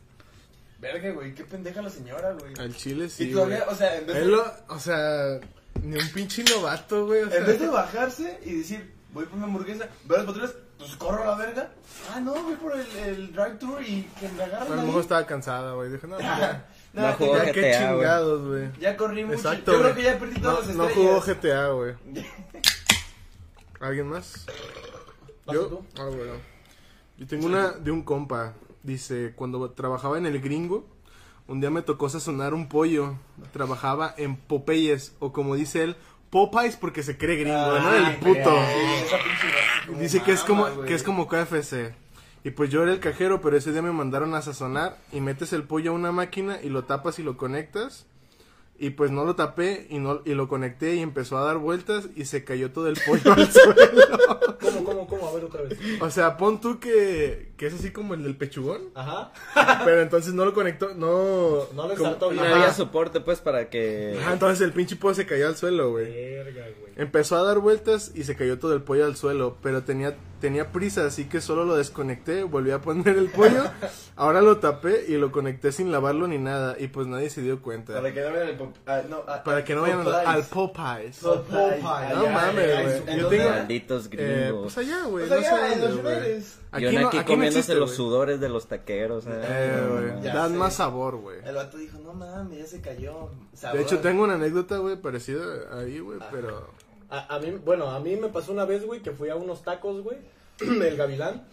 Verga, 0.79 1.11
güey, 1.11 1.33
qué 1.35 1.43
pendeja 1.43 1.81
la 1.81 1.89
señora, 1.89 2.33
güey. 2.33 2.53
Al 2.57 2.75
chile 2.75 3.07
sí. 3.09 3.25
y 3.29 3.31
todavía, 3.33 3.59
güey. 3.65 3.69
o 3.73 3.75
sea, 3.77 3.97
en 3.97 4.07
vez, 4.07 4.15
Él 4.17 4.23
de, 4.25 4.31
lo- 4.31 4.53
o 4.69 4.79
sea, 4.79 5.39
ni 5.83 5.95
un 5.97 6.09
pinche 6.09 6.43
novato, 6.43 7.05
güey. 7.05 7.21
O 7.21 7.29
sea, 7.29 7.37
en 7.39 7.45
vez 7.45 7.59
de 7.59 7.67
bajarse 7.67 8.39
y 8.45 8.55
decir, 8.55 8.91
voy 9.13 9.25
por 9.25 9.37
una 9.37 9.45
hamburguesa, 9.45 9.87
ver 10.05 10.17
las 10.19 10.25
patrullas, 10.25 10.53
pues 10.81 10.95
corro 10.97 11.23
a 11.23 11.27
la 11.27 11.35
verga. 11.35 11.69
Ah, 12.13 12.19
no, 12.19 12.33
voy 12.33 12.55
por 12.55 12.73
el, 12.75 12.85
el 12.97 13.31
drive-thru 13.33 13.79
y 13.81 14.03
que 14.19 14.27
me 14.29 14.43
a 14.43 14.45
agarren 14.47 14.75
lo 14.75 14.81
ahí. 14.81 14.87
mejor 14.87 15.01
estaba 15.01 15.25
cansada, 15.25 15.73
güey. 15.75 15.91
Dije, 15.91 16.07
no, 16.07 16.19
ya, 16.19 16.65
No, 16.93 17.01
No 17.03 17.17
que 17.17 17.23
jugó 17.25 17.37
ya, 17.37 17.51
qué 17.53 17.71
chingados, 17.77 18.47
güey. 18.47 18.69
ya 18.79 18.97
corrí 18.97 19.23
mucho. 19.23 19.37
Exacto, 19.37 19.71
Yo 19.73 19.79
creo 19.81 19.95
que 19.95 20.03
ya 20.03 20.19
perdí 20.19 20.35
No, 20.41 20.41
todas 20.51 20.67
las 20.67 20.75
no 20.75 20.87
estrellas. 20.87 21.23
jugó 21.23 21.33
GTA, 21.35 21.67
güey. 21.69 21.95
¿Alguien 23.79 24.07
más? 24.09 24.45
¿Vas 25.45 25.55
Yo, 25.55 25.67
tú? 25.67 25.85
ah, 25.97 26.05
bueno. 26.05 26.33
Yo 27.17 27.27
tengo 27.27 27.45
una 27.47 27.71
de 27.71 27.91
un 27.91 28.03
compa. 28.03 28.53
Dice, 28.83 29.33
cuando 29.35 29.69
trabajaba 29.71 30.17
en 30.17 30.25
el 30.25 30.39
gringo, 30.41 30.87
un 31.47 31.61
día 31.61 31.69
me 31.69 31.81
tocó 31.81 32.09
sazonar 32.09 32.53
un 32.53 32.67
pollo. 32.67 33.15
Trabajaba 33.53 34.13
en 34.17 34.35
Popeyes, 34.35 35.13
o 35.19 35.31
como 35.31 35.55
dice 35.55 35.83
él, 35.83 35.95
Popeyes 36.31 36.77
porque 36.77 37.03
se 37.03 37.17
cree 37.17 37.35
gringo, 37.35 37.79
¿no? 37.79 37.93
El 37.93 38.15
puto. 38.15 38.57
Dice 39.99 40.23
que 40.23 40.31
es 40.31 40.41
como, 40.43 40.81
que 40.83 40.95
es 40.95 41.03
como 41.03 41.27
KFC. 41.27 41.93
Y 42.43 42.51
pues 42.51 42.71
yo 42.71 42.81
era 42.81 42.91
el 42.91 42.99
cajero, 42.99 43.41
pero 43.41 43.57
ese 43.57 43.71
día 43.71 43.81
me 43.83 43.91
mandaron 43.91 44.33
a 44.33 44.41
sazonar 44.41 44.97
y 45.11 45.21
metes 45.21 45.53
el 45.53 45.63
pollo 45.63 45.91
a 45.91 45.93
una 45.93 46.11
máquina 46.11 46.59
y 46.63 46.69
lo 46.69 46.85
tapas 46.85 47.19
y 47.19 47.23
lo 47.23 47.37
conectas. 47.37 48.07
Y 48.83 48.89
pues 48.89 49.11
no 49.11 49.23
lo 49.25 49.35
tapé 49.35 49.85
y 49.91 49.99
no 49.99 50.21
y 50.25 50.33
lo 50.33 50.47
conecté 50.47 50.95
y 50.95 50.99
empezó 51.01 51.37
a 51.37 51.43
dar 51.45 51.57
vueltas 51.59 52.09
y 52.15 52.25
se 52.25 52.43
cayó 52.43 52.71
todo 52.71 52.87
el 52.87 52.97
pollo 53.05 53.31
al 53.33 53.47
suelo. 53.51 53.75
¿Cómo, 54.59 54.83
cómo, 54.83 55.07
cómo? 55.07 55.27
A 55.29 55.33
ver 55.35 55.43
otra 55.45 55.61
vez. 55.61 55.77
O 56.01 56.09
sea, 56.09 56.35
pon 56.35 56.59
tú 56.59 56.79
que, 56.79 57.51
que 57.57 57.67
es 57.67 57.75
así 57.75 57.91
como 57.91 58.15
el 58.15 58.23
del 58.23 58.35
pechugón, 58.35 58.81
Ajá. 58.95 59.31
pero 59.85 60.01
entonces 60.01 60.33
no 60.33 60.45
lo 60.45 60.53
conectó, 60.55 60.95
no... 60.95 61.67
No 61.75 61.87
le 61.87 61.93
como- 61.95 62.09
saltó 62.09 62.29
bien. 62.31 62.43
No 62.43 62.55
había 62.55 62.73
soporte, 62.73 63.19
pues, 63.21 63.39
para 63.39 63.69
que. 63.69 64.17
Ajá, 64.19 64.33
entonces 64.33 64.61
el 64.61 64.73
pinche 64.73 64.95
pollo 64.95 65.13
se 65.13 65.27
cayó 65.27 65.47
al 65.47 65.55
suelo, 65.57 65.91
güey. 65.91 66.05
Verga, 66.11 66.65
güey. 66.79 66.93
Empezó 66.95 67.37
a 67.37 67.43
dar 67.43 67.59
vueltas 67.59 68.11
y 68.15 68.23
se 68.23 68.35
cayó 68.35 68.57
todo 68.57 68.73
el 68.73 68.81
pollo 68.81 69.05
al 69.05 69.15
suelo, 69.15 69.57
pero 69.61 69.83
tenía, 69.83 70.15
tenía 70.41 70.71
prisa, 70.73 71.05
así 71.05 71.25
que 71.29 71.39
solo 71.39 71.63
lo 71.63 71.75
desconecté, 71.77 72.43
volví 72.43 72.71
a 72.71 72.81
poner 72.81 73.15
el 73.17 73.29
pollo, 73.29 73.63
ahora 74.17 74.41
lo 74.41 74.57
tapé 74.57 75.05
y 75.07 75.13
lo 75.15 75.31
conecté 75.31 75.71
sin 75.71 75.91
lavarlo 75.91 76.27
ni 76.27 76.37
nada, 76.39 76.75
y 76.77 76.87
pues 76.87 77.07
nadie 77.07 77.29
se 77.29 77.41
dio 77.41 77.61
cuenta. 77.61 77.93
Para 77.93 78.11
que 78.13 78.21
no 78.21 78.31
vayan 78.31 78.47
al 78.49 78.57
pop... 78.57 78.75
ah, 78.87 79.01
no, 79.09 79.17
a- 79.27 79.43
Para 79.43 79.63
que 79.63 79.75
no 79.75 79.81
vayan 79.83 80.03
Popeyes. 80.03 80.25
al 80.27 80.43
Popeyes. 80.45 81.23
No 81.23 82.27
mames, 82.29 82.57
allá, 82.65 82.81
güey. 82.83 83.13
¿en 83.13 83.19
Yo 83.19 83.27
tengo- 83.29 83.49
Malditos 83.49 84.05
Eh, 84.07 84.09
gringos. 84.49 84.61
pues 84.73 84.77
allá, 84.79 85.03
güey. 85.05 85.25
O 85.25 85.27
sea, 85.27 85.39
no 85.39 85.73
en 85.73 85.81
los 85.81 85.93
uno 85.93 87.01
no- 87.01 87.07
aquí 87.09 87.17
no 87.17 87.25
comiéndose 87.25 87.59
existe, 87.59 87.75
los 87.75 87.91
sudores 87.95 88.39
de 88.39 88.49
los 88.49 88.67
taqueros. 88.67 89.25
eh. 89.27 89.29
Eh, 89.43 90.21
dan 90.33 90.51
sé. 90.51 90.57
más 90.57 90.73
sabor, 90.75 91.17
güey. 91.17 91.39
El 91.45 91.55
vato 91.55 91.77
dijo, 91.77 91.97
no 91.99 92.13
mames, 92.13 92.57
ya 92.59 92.65
se 92.65 92.81
cayó. 92.81 93.29
De 93.73 93.81
hecho, 93.81 93.99
tengo 93.99 94.23
una 94.23 94.35
anécdota, 94.35 94.77
güey, 94.77 94.95
parecida 94.95 95.43
ahí, 95.77 95.99
güey, 95.99 96.17
Ah. 96.21 96.27
pero... 96.31 96.80
A, 97.11 97.35
a 97.35 97.39
mí, 97.39 97.51
bueno, 97.63 97.89
a 97.89 97.99
mí 97.99 98.15
me 98.15 98.29
pasó 98.29 98.53
una 98.53 98.63
vez, 98.63 98.85
güey, 98.85 99.01
que 99.01 99.11
fui 99.11 99.29
a 99.29 99.35
unos 99.35 99.63
tacos, 99.63 100.01
güey, 100.01 100.17
el 100.61 100.95
Gavilán. 100.95 101.43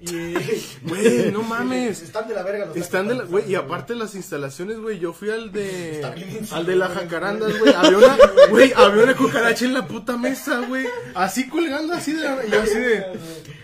Y. 0.00 0.34
Güey, 0.82 1.30
no 1.30 1.42
mames. 1.42 2.00
Están 2.00 2.26
de 2.26 2.34
la 2.34 2.42
verga 2.42 2.64
los 2.64 2.76
Están 2.76 3.06
de 3.06 3.16
la, 3.16 3.24
güey, 3.24 3.50
y 3.50 3.54
aparte 3.54 3.94
las 3.94 4.14
instalaciones, 4.14 4.78
güey, 4.78 4.98
yo 4.98 5.12
fui 5.12 5.28
al 5.30 5.52
de, 5.52 6.00
al 6.02 6.64
de 6.64 6.76
la 6.76 6.86
inseguro, 6.86 6.88
jacarandas, 6.88 7.58
güey, 7.58 7.74
había 7.74 7.98
una, 7.98 8.16
güey, 8.48 8.72
había 8.74 9.04
una 9.04 9.16
cucaracha 9.16 9.66
en 9.66 9.74
la 9.74 9.86
puta 9.86 10.16
mesa, 10.16 10.60
güey, 10.66 10.86
así 11.14 11.48
colgando, 11.48 11.92
así 11.92 12.14
de, 12.14 12.26
y 12.46 12.50
yo 12.50 12.62
así 12.62 12.78
de, 12.78 13.06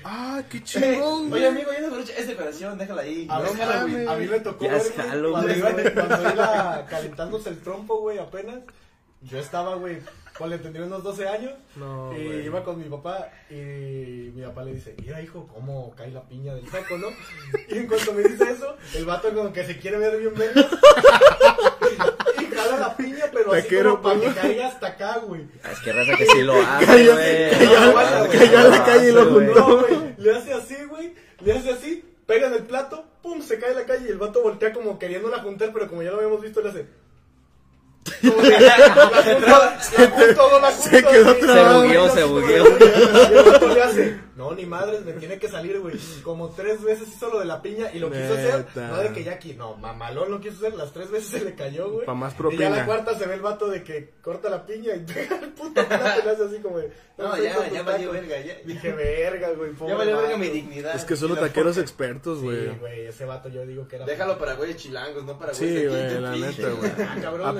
ah, 0.04 0.42
qué 0.50 0.62
chingón, 0.62 1.30
güey. 1.30 1.42
Oye, 1.42 1.46
amigo, 1.46 1.70
ya 1.72 1.88
no 1.88 1.98
es 1.98 2.26
decoración, 2.28 2.76
déjala 2.76 3.02
ahí. 3.02 3.26
A, 3.30 3.40
déjala, 3.40 3.82
güey. 3.84 4.06
a 4.06 4.16
mí 4.16 4.26
me 4.26 4.40
tocó 4.40 4.64
Ya 4.64 4.72
ver, 4.72 4.92
cuando, 5.30 5.56
iba, 5.56 5.72
cuando 5.94 6.32
iba 6.34 6.86
calentándose 6.86 7.48
el 7.48 7.60
trompo, 7.60 8.00
güey, 8.00 8.18
apenas. 8.18 8.60
Yo 9.22 9.38
estaba, 9.38 9.76
güey, 9.76 10.00
le 10.44 10.58
tendría 10.58 10.84
unos 10.86 11.02
12 11.02 11.28
años. 11.28 11.52
No, 11.76 12.12
y 12.16 12.20
iba 12.44 12.62
con 12.62 12.78
mi 12.78 12.84
papá 12.88 13.30
y 13.50 14.30
mi 14.34 14.42
papá 14.42 14.64
le 14.64 14.74
dice, 14.74 14.94
mira 15.00 15.20
hijo, 15.22 15.48
cómo 15.54 15.94
cae 15.96 16.10
la 16.10 16.22
piña 16.28 16.54
del 16.54 16.68
saco, 16.68 16.98
¿no? 16.98 17.08
Y 17.68 17.78
en 17.78 17.86
cuanto 17.86 18.12
me 18.12 18.22
dice 18.22 18.50
eso, 18.50 18.76
el 18.94 19.04
vato 19.06 19.32
como 19.34 19.52
que 19.52 19.64
se 19.64 19.78
quiere 19.78 19.96
ver 19.98 20.18
bien 20.18 20.34
verga. 20.34 20.68
y 22.40 22.54
jala 22.54 22.76
la 22.78 22.96
piña, 22.96 23.24
pero 23.32 23.52
así 23.52 23.62
Taquero, 23.62 24.02
como 24.02 24.02
para 24.02 24.20
que 24.34 24.40
caiga 24.40 24.68
hasta 24.68 24.86
acá, 24.88 25.18
güey. 25.18 25.42
Es 25.70 25.78
que 25.80 25.92
raza 25.92 26.16
que 26.16 26.26
sí 26.26 26.42
lo 26.42 26.54
hace, 26.60 26.86
Cayó- 26.86 27.12
güey. 27.14 27.50
cayó 27.50 27.92
No, 27.92 27.98
a- 27.98 28.64
la 28.68 28.84
calle 28.84 29.08
y 29.08 29.12
lo 29.12 29.24
juntó. 29.26 29.54
No, 29.54 29.76
güey, 29.86 30.14
le 30.18 30.34
hace 30.36 30.52
así, 30.52 30.76
güey, 30.88 31.14
le 31.40 31.52
hace 31.52 31.70
así, 31.70 32.04
pega 32.26 32.48
en 32.48 32.54
el 32.54 32.62
plato, 32.64 33.04
pum, 33.22 33.40
se 33.42 33.58
cae 33.58 33.70
en 33.70 33.76
la 33.76 33.84
calle 33.86 34.06
y 34.08 34.10
el 34.12 34.18
vato 34.18 34.42
voltea 34.42 34.72
como 34.72 34.98
queriéndola 34.98 35.38
juntar, 35.42 35.70
pero 35.72 35.88
como 35.88 36.02
ya 36.02 36.10
lo 36.10 36.16
habíamos 36.18 36.40
visto, 36.42 36.60
le 36.60 36.68
hace... 36.70 36.86
Se 40.70 41.04
quedó 41.04 41.34
trabado. 41.36 41.82
Se 41.82 41.86
bugueó, 41.86 42.08
se 42.10 42.24
bugueó. 42.24 42.64
No, 44.36 44.52
ni 44.54 44.66
madres, 44.66 45.02
me 45.04 45.12
tiene 45.14 45.38
que 45.38 45.48
salir, 45.48 45.80
güey. 45.80 45.96
Como 46.22 46.50
tres 46.50 46.82
veces 46.82 47.08
hizo 47.08 47.30
lo 47.30 47.38
de 47.40 47.46
la 47.46 47.62
piña 47.62 47.86
y 47.94 47.98
lo 47.98 48.10
quiso 48.10 48.34
hacer. 48.34 48.66
No 48.76 48.98
de 48.98 49.12
que 49.12 49.24
ya 49.24 49.32
aquí, 49.32 49.54
no, 49.54 49.76
mamalón 49.76 50.30
lo 50.30 50.40
quiso 50.40 50.56
hacer, 50.56 50.74
las 50.74 50.92
tres 50.92 51.10
veces 51.10 51.30
se 51.30 51.40
le 51.44 51.54
cayó, 51.54 51.90
güey. 51.90 52.04
Pa' 52.06 52.12
más 52.14 52.32
Y 52.32 52.34
ya 52.34 52.38
propina. 52.38 52.70
la 52.70 52.84
cuarta 52.86 53.18
se 53.18 53.26
ve 53.26 53.34
el 53.34 53.40
vato 53.40 53.68
de 53.68 53.82
que 53.82 54.12
corta 54.20 54.50
la 54.50 54.66
piña 54.66 54.94
y 54.94 55.00
pega 55.12 55.38
el 55.40 55.48
puto 55.50 55.82
plato 55.86 56.20
y 56.20 56.24
le 56.24 56.30
hace 56.30 56.44
así 56.44 56.58
como 56.58 56.78
de, 56.78 56.92
No, 57.16 57.36
ya, 57.38 57.68
ya 57.70 57.82
valió 57.82 58.12
verga, 58.12 58.38
ya. 58.40 58.56
Dije, 58.64 58.92
verga, 58.92 59.48
güey. 59.56 59.70
pobre 59.72 59.92
Ya 59.92 59.96
valió 59.98 60.16
verga 60.16 60.28
vato". 60.32 60.38
mi 60.38 60.48
dignidad. 60.50 60.94
Es 60.94 61.04
que 61.06 61.16
solo 61.16 61.36
taqueros 61.36 61.78
expertos, 61.78 62.42
güey. 62.42 62.60
Sí, 62.68 62.76
güey, 62.78 63.06
ese 63.06 63.24
vato 63.24 63.48
yo 63.48 63.64
digo 63.66 63.88
que 63.88 63.96
era. 63.96 64.04
Déjalo 64.04 64.38
para 64.38 64.52
güeyes 64.54 64.76
chilangos, 64.76 65.24
no 65.24 65.38
para 65.38 65.54
Sí, 65.54 65.64
güeyes 65.64 65.82
de 65.82 65.88
güey, 65.88 66.04
aquí, 66.04 66.14
la 66.20 66.32
pinche. 66.32 66.62
neta, 66.62 66.74
güey. 66.74 66.90
Ah, 67.42 67.54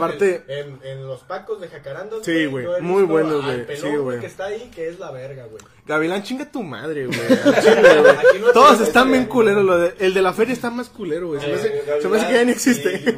En, 0.48 0.78
en 0.82 1.06
los 1.06 1.20
pacos 1.20 1.60
de 1.60 1.68
jacarandas, 1.68 2.20
Sí, 2.24 2.46
güey, 2.46 2.64
yo 2.64 2.80
muy 2.80 3.02
buenos, 3.04 3.44
güey, 3.44 3.66
sí, 3.76 3.88
güey, 3.96 4.20
que 4.20 4.26
está 4.26 4.46
ahí, 4.46 4.70
que 4.74 4.88
es 4.88 4.98
la 4.98 5.10
verga, 5.10 5.44
güey. 5.46 5.62
Gavilán, 5.86 6.22
chinga 6.24 6.50
tu 6.50 6.62
madre, 6.64 7.06
güey. 7.06 7.18
no 8.40 8.52
Todos 8.52 8.80
están 8.80 9.10
bien 9.12 9.26
culeros. 9.26 9.64
Lo 9.64 9.78
de, 9.78 9.94
el 10.00 10.14
de 10.14 10.20
la 10.22 10.32
feria 10.32 10.52
está 10.52 10.68
más 10.68 10.88
culero, 10.88 11.28
güey. 11.28 11.40
Se 11.40 11.52
hace, 11.54 12.02
se 12.02 12.08
me 12.08 12.16
hace 12.18 12.26
que 12.26 12.32
ya 12.34 12.44
ni 12.44 12.50
existe. 12.50 12.94
Aquí 12.96 13.12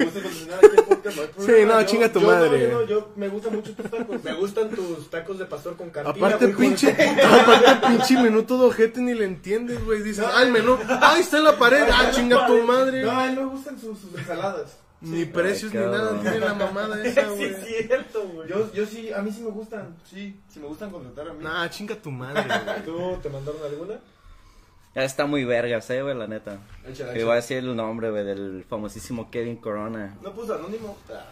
podcast, 0.87 1.16
no. 1.16 1.23
Sí, 1.47 1.53
no, 1.66 1.81
Yo- 1.81 1.87
chinga 1.87 2.12
tu 2.12 2.21
Yo, 2.21 2.27
madre. 2.27 2.61
yo, 2.61 2.69
no, 2.69 2.87
yo 2.87 3.09
me 3.16 3.29
gustan 3.29 3.55
mucho 3.57 3.73
tus 3.73 3.91
tacos. 3.91 4.23
Me 4.23 4.35
gustan 4.35 4.69
tus 4.69 5.09
tacos 5.09 5.39
de 5.39 5.47
pastor 5.47 5.77
con 5.77 5.89
cantina. 5.89 6.27
Aparte, 6.27 6.47
con- 6.53 6.57
pinche, 6.62 6.91
aparte, 7.25 7.87
pinche 7.89 8.14
menú 8.23 8.43
todo 8.43 8.66
ojete 8.66 9.01
ni 9.01 9.14
le 9.14 9.25
entiendes, 9.25 9.83
güey. 9.87 10.03
Dices, 10.03 10.27
ah, 10.31 10.43
el 10.43 10.53
menú, 10.53 10.77
ah, 10.89 11.16
está 11.19 11.39
en 11.39 11.45
la 11.45 11.57
pared, 11.57 11.85
ah, 11.91 12.11
chinga 12.11 12.47
tu 12.47 12.62
madre. 12.64 13.03
No, 13.03 13.12
a 13.19 13.29
él 13.29 13.35
no 13.35 13.41
le 13.45 13.47
gustan 13.49 13.81
sus, 13.81 13.99
sus 13.99 14.14
ensaladas. 14.14 14.77
Ni 15.01 15.24
precios 15.26 15.72
ni 15.72 15.80
nada, 15.80 16.20
tiene 16.20 16.40
la 16.40 16.55
mamada 16.55 17.05
esa, 17.07 17.22
Sí, 17.22 17.28
güey. 17.36 17.44
es 17.51 17.86
cierto, 17.86 18.26
güey. 18.28 18.49
Yo, 18.49 18.72
yo 18.72 18.84
sí, 18.84 19.12
a 19.12 19.22
mí 19.22 19.30
sí 19.30 19.42
me 19.42 19.51
gustan. 19.51 19.94
Sí, 20.05 20.40
sí 20.49 20.59
me 20.59 20.66
gustan 20.66 20.90
contratar 20.90 21.28
a 21.28 21.32
mí. 21.34 21.44
Nah, 21.44 21.68
chinga 21.68 21.94
tu 21.94 22.11
madre, 22.11 22.42
güey. 22.64 22.82
¿Tú 22.84 23.18
te 23.22 23.28
mandaron 23.30 23.62
alguna? 23.62 23.94
Ya 24.94 25.05
está 25.05 25.26
muy 25.26 25.44
vergas, 25.44 25.88
eh, 25.90 26.03
güey, 26.03 26.16
la 26.16 26.26
neta. 26.26 26.59
Échala, 26.88 27.16
iba 27.16 27.32
a 27.32 27.36
decir 27.36 27.59
el 27.59 27.76
nombre, 27.76 28.11
güey, 28.11 28.24
del 28.24 28.64
famosísimo 28.68 29.30
Kevin 29.30 29.57
Corona. 29.59 30.16
No 30.22 30.32
puso 30.32 30.55
anónimo. 30.55 30.99
Ah. 31.12 31.24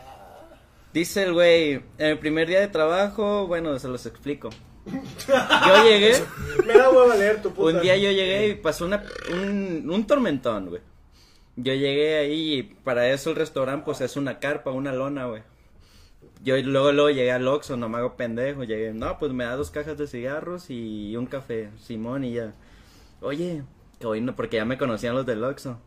Dice 0.92 1.24
el 1.24 1.32
güey, 1.32 1.72
en 1.98 2.06
el 2.06 2.18
primer 2.20 2.46
día 2.46 2.60
de 2.60 2.68
trabajo, 2.68 3.46
bueno, 3.48 3.76
se 3.80 3.88
los 3.88 4.06
explico. 4.06 4.50
Yo 4.86 5.82
llegué, 5.84 6.12
Me 6.66 6.74
da 6.74 6.90
hueva 6.90 7.16
leer 7.16 7.42
tu 7.42 7.50
puta. 7.52 7.76
un 7.76 7.82
día 7.82 7.96
yo 7.96 8.10
llegué 8.12 8.48
y 8.50 8.54
pasó 8.54 8.84
una, 8.86 9.02
un, 9.32 9.90
un 9.90 10.06
tormentón, 10.06 10.68
güey. 10.68 10.80
Yo 11.57 11.72
llegué 11.72 12.18
ahí 12.18 12.54
y 12.59 12.62
para 12.62 13.09
eso 13.09 13.30
el 13.30 13.36
restaurante 13.36 13.84
pues 13.84 14.00
es 14.02 14.16
una 14.16 14.38
carpa, 14.38 14.70
una 14.70 14.92
lona, 14.92 15.26
güey. 15.26 15.42
Yo 16.44 16.57
luego, 16.59 16.92
luego 16.92 17.11
llegué 17.11 17.32
al 17.32 17.48
Oxxo, 17.48 17.76
no 17.76 17.88
me 17.88 17.98
hago 17.98 18.16
pendejo, 18.16 18.62
llegué, 18.64 18.92
no, 18.92 19.18
pues 19.18 19.32
me 19.32 19.44
da 19.44 19.57
dos 19.57 19.70
cajas 19.70 19.96
de 19.96 20.07
cigarros 20.07 20.68
y 20.68 21.16
un 21.16 21.26
café, 21.26 21.70
Simón 21.78 22.24
y 22.24 22.34
ya. 22.34 22.54
Oye, 23.20 23.62
que 23.98 24.07
hoy 24.07 24.20
no, 24.20 24.36
porque 24.36 24.57
ya 24.59 24.64
me 24.66 24.76
conocían 24.78 25.14
los 25.14 25.24
del 25.24 25.42
Oxxo. 25.42 25.78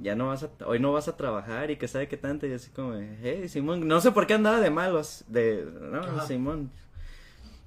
Ya 0.00 0.14
no 0.14 0.28
vas 0.28 0.44
a, 0.44 0.50
hoy 0.66 0.78
no 0.78 0.92
vas 0.92 1.08
a 1.08 1.16
trabajar 1.16 1.70
y 1.70 1.76
que 1.76 1.88
sabe 1.88 2.06
qué 2.06 2.16
tanto, 2.16 2.46
y 2.46 2.52
así 2.52 2.70
como, 2.70 2.94
hey, 3.22 3.48
Simón, 3.48 3.88
no 3.88 4.00
sé 4.00 4.12
por 4.12 4.26
qué 4.26 4.34
andaba 4.34 4.60
de 4.60 4.70
malos, 4.70 5.24
de, 5.26 5.66
no, 5.80 5.98
Ajá. 5.98 6.26
Simón. 6.26 6.70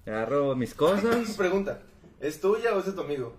Agarro 0.05 0.55
mis 0.55 0.73
cosas, 0.73 1.35
Pregunta, 1.37 1.81
¿es 2.21 2.39
tuya 2.39 2.73
o 2.75 2.79
es 2.79 2.85
de 2.85 2.93
tu 2.93 3.01
amigo? 3.01 3.35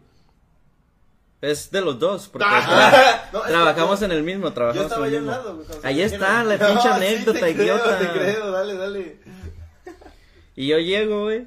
Es 1.40 1.70
de 1.70 1.80
los 1.80 1.98
dos, 1.98 2.28
porque 2.28 2.46
No, 3.32 3.38
es 3.40 3.44
que- 3.44 3.50
trabajamos 3.52 4.02
en 4.02 4.12
el 4.12 4.22
mismo, 4.22 4.52
trabajamos 4.52 4.92
en 4.92 5.04
el 5.04 5.10
mismo. 5.12 5.30
lado, 5.30 5.62
Ahí 5.82 6.02
está 6.02 6.44
la 6.44 6.58
pinche 6.66 6.88
No, 6.88 6.94
anécdota, 6.94 7.38
sí 7.38 7.44
te 7.44 7.54
creo, 7.54 7.64
idiota. 7.76 7.98
te 7.98 8.08
creo, 8.08 8.50
dale, 8.50 8.74
dale. 8.76 9.16
Y 10.56 10.66
yo 10.66 10.78
llego, 10.78 11.22
güey. 11.24 11.46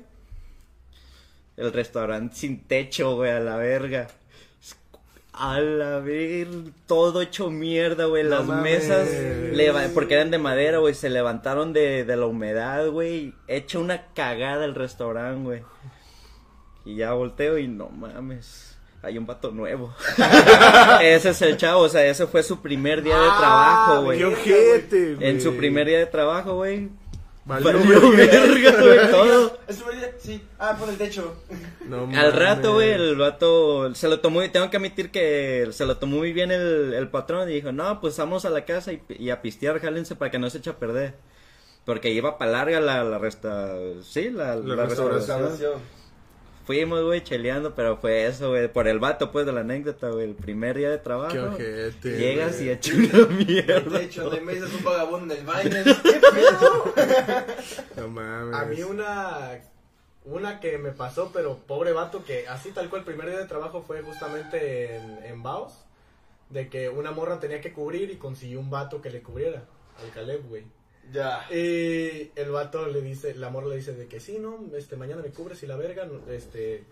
El 1.57 1.71
restaurante 1.71 2.35
sin 2.35 2.63
techo, 2.63 3.15
güey, 3.15 3.29
a 3.31 3.39
la 3.39 3.57
verga. 3.57 4.07
A 5.33 5.59
la 5.59 5.99
ver, 5.99 6.47
todo 6.87 7.21
hecho 7.21 7.49
mierda, 7.51 8.05
güey. 8.05 8.23
Las 8.23 8.45
mesas, 8.45 9.07
porque 9.93 10.15
eran 10.15 10.31
de 10.31 10.37
madera, 10.39 10.77
güey, 10.79 10.93
se 10.95 11.09
levantaron 11.09 11.73
de, 11.73 12.05
de 12.05 12.15
la 12.15 12.25
humedad, 12.27 12.87
güey. 12.89 13.33
Hecho 13.47 13.79
una 13.81 14.07
cagada 14.13 14.65
el 14.65 14.73
restaurante, 14.75 15.43
güey. 15.43 15.63
Y 16.85 16.95
ya 16.97 17.13
volteo 17.13 17.57
y 17.59 17.67
no 17.67 17.89
mames. 17.89 18.72
Hay 19.03 19.17
un 19.17 19.25
vato 19.25 19.51
nuevo. 19.51 19.93
ese 21.01 21.29
es 21.31 21.41
el 21.41 21.57
chavo, 21.57 21.81
o 21.81 21.89
sea, 21.89 22.05
ese 22.05 22.25
fue 22.25 22.41
su 22.41 22.61
primer 22.61 23.03
día 23.03 23.17
de 23.17 23.27
trabajo, 23.27 24.03
güey. 24.03 24.17
Qué 24.17 24.25
ojete, 24.25 25.15
güey. 25.15 25.29
En 25.29 25.41
su 25.41 25.57
primer 25.57 25.85
día 25.87 25.99
de 25.99 26.05
trabajo, 26.05 26.55
güey. 26.55 26.89
Valió 27.45 27.73
Valió 27.73 28.11
verga, 28.11 28.81
güey, 28.81 29.11
todo. 29.11 29.57
Sí. 30.19 30.41
Ah, 30.57 30.77
por 30.79 30.87
el 30.87 30.97
techo. 30.97 31.35
No 31.85 32.09
Al 32.17 32.31
rato, 32.31 32.75
güey, 32.75 32.91
el 32.91 33.17
vato 33.17 33.93
se 33.93 34.07
lo 34.07 34.21
tomó, 34.21 34.41
y 34.41 34.47
tengo 34.47 34.69
que 34.69 34.77
admitir 34.77 35.11
que 35.11 35.67
se 35.71 35.85
lo 35.85 35.97
tomó 35.97 36.19
muy 36.19 36.31
bien 36.31 36.51
el, 36.51 36.93
el 36.93 37.09
patrón 37.09 37.49
y 37.49 37.55
dijo, 37.55 37.73
no, 37.73 37.99
pues 37.99 38.17
vamos 38.17 38.45
a 38.45 38.49
la 38.49 38.63
casa 38.63 38.93
y, 38.93 39.01
y 39.09 39.31
a 39.31 39.41
pistear, 39.41 39.81
jálense 39.81 40.15
para 40.15 40.31
que 40.31 40.39
no 40.39 40.49
se 40.49 40.59
eche 40.59 40.69
a 40.69 40.79
perder. 40.79 41.15
Porque 41.83 42.11
iba 42.11 42.37
para 42.37 42.51
larga 42.51 42.79
la, 42.79 43.03
la 43.03 43.17
resta... 43.17 43.75
Sí, 44.01 44.29
la, 44.29 44.55
La 44.55 44.75
la 44.75 44.85
restauración. 44.85 45.41
Restauración. 45.41 46.02
Fuimos, 46.65 47.03
güey, 47.03 47.21
cheleando, 47.23 47.75
pero 47.75 47.97
fue 47.97 48.25
eso, 48.25 48.49
güey, 48.49 48.71
por 48.71 48.87
el 48.87 48.99
vato, 48.99 49.31
pues, 49.31 49.45
de 49.45 49.51
la 49.51 49.61
anécdota, 49.61 50.09
güey, 50.09 50.29
el 50.29 50.35
primer 50.35 50.77
día 50.77 50.89
de 50.89 50.97
trabajo. 50.97 51.33
Qué 51.33 51.39
ojete. 51.39 52.17
Llegas 52.17 52.61
y 52.61 52.69
echas 52.69 52.95
una 52.95 53.25
mierda. 53.27 53.99
techo, 53.99 54.29
de 54.29 54.41
me 54.41 54.53
dices 54.53 54.73
un 54.73 54.83
vagabundo 54.83 55.33
en 55.33 55.39
el 55.41 55.45
baño. 55.45 55.69
¿Qué 56.03 56.21
pedo? 56.33 56.93
No 57.97 58.07
mames. 58.07 58.55
A 58.55 58.65
mí 58.65 58.81
una 58.81 59.61
una 60.25 60.59
que 60.59 60.77
me 60.77 60.91
pasó, 60.91 61.31
pero 61.33 61.57
pobre 61.57 61.91
vato, 61.91 62.23
que 62.23 62.47
así 62.47 62.71
tal 62.71 62.89
cual 62.89 63.01
el 63.01 63.05
primer 63.05 63.27
día 63.29 63.39
de 63.39 63.45
trabajo 63.45 63.81
fue 63.81 64.01
justamente 64.01 64.95
en, 64.95 65.23
en 65.25 65.43
Baos, 65.43 65.85
de 66.49 66.69
que 66.69 66.89
una 66.89 67.11
morra 67.11 67.39
tenía 67.39 67.61
que 67.61 67.73
cubrir 67.73 68.09
y 68.11 68.15
consiguió 68.15 68.59
un 68.59 68.69
vato 68.69 69.01
que 69.01 69.09
le 69.09 69.21
cubriera, 69.21 69.65
al 70.01 70.11
Caleb, 70.11 70.47
güey. 70.47 70.63
Ya. 71.11 71.45
Y 71.51 72.31
el 72.35 72.51
vato 72.51 72.87
le 72.87 73.01
dice, 73.01 73.35
la 73.35 73.49
morra 73.49 73.67
le 73.67 73.77
dice 73.77 73.93
de 73.93 74.07
que 74.07 74.19
sí, 74.19 74.39
no, 74.39 74.59
este, 74.75 74.95
mañana 74.95 75.21
me 75.21 75.29
cubres 75.29 75.61
y 75.63 75.67
la 75.67 75.75
verga, 75.75 76.07
este, 76.29 76.85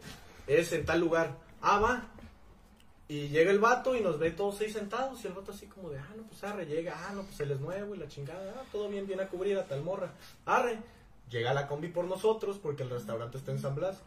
es 0.47 0.71
en 0.73 0.85
tal 0.85 0.99
lugar. 0.99 1.37
Ah, 1.61 1.79
va. 1.79 2.11
Y 3.07 3.27
llega 3.27 3.51
el 3.51 3.59
vato 3.59 3.95
y 3.95 4.01
nos 4.01 4.19
ve 4.19 4.31
todos 4.31 4.57
seis 4.57 4.73
sentados 4.73 5.23
y 5.23 5.27
el 5.27 5.33
vato 5.33 5.51
así 5.51 5.65
como 5.67 5.89
de, 5.89 5.99
ah, 5.99 6.13
no, 6.15 6.23
pues 6.23 6.43
arre, 6.43 6.65
llega, 6.65 6.93
ah, 6.95 7.13
no, 7.13 7.23
pues 7.23 7.35
se 7.35 7.45
les 7.45 7.59
mueve 7.59 7.95
y 7.95 7.99
la 7.99 8.07
chingada, 8.07 8.53
ah, 8.57 8.63
todo 8.71 8.87
bien, 8.87 9.05
viene 9.05 9.23
a 9.23 9.27
cubrir 9.27 9.57
a 9.57 9.65
tal 9.65 9.83
morra. 9.83 10.13
Arre. 10.45 10.79
Llega 11.29 11.53
la 11.53 11.67
combi 11.67 11.87
por 11.87 12.05
nosotros 12.05 12.59
porque 12.61 12.83
el 12.83 12.89
restaurante 12.89 13.37
está 13.37 13.51
en 13.51 13.59
San 13.59 13.73
Blas. 13.73 14.01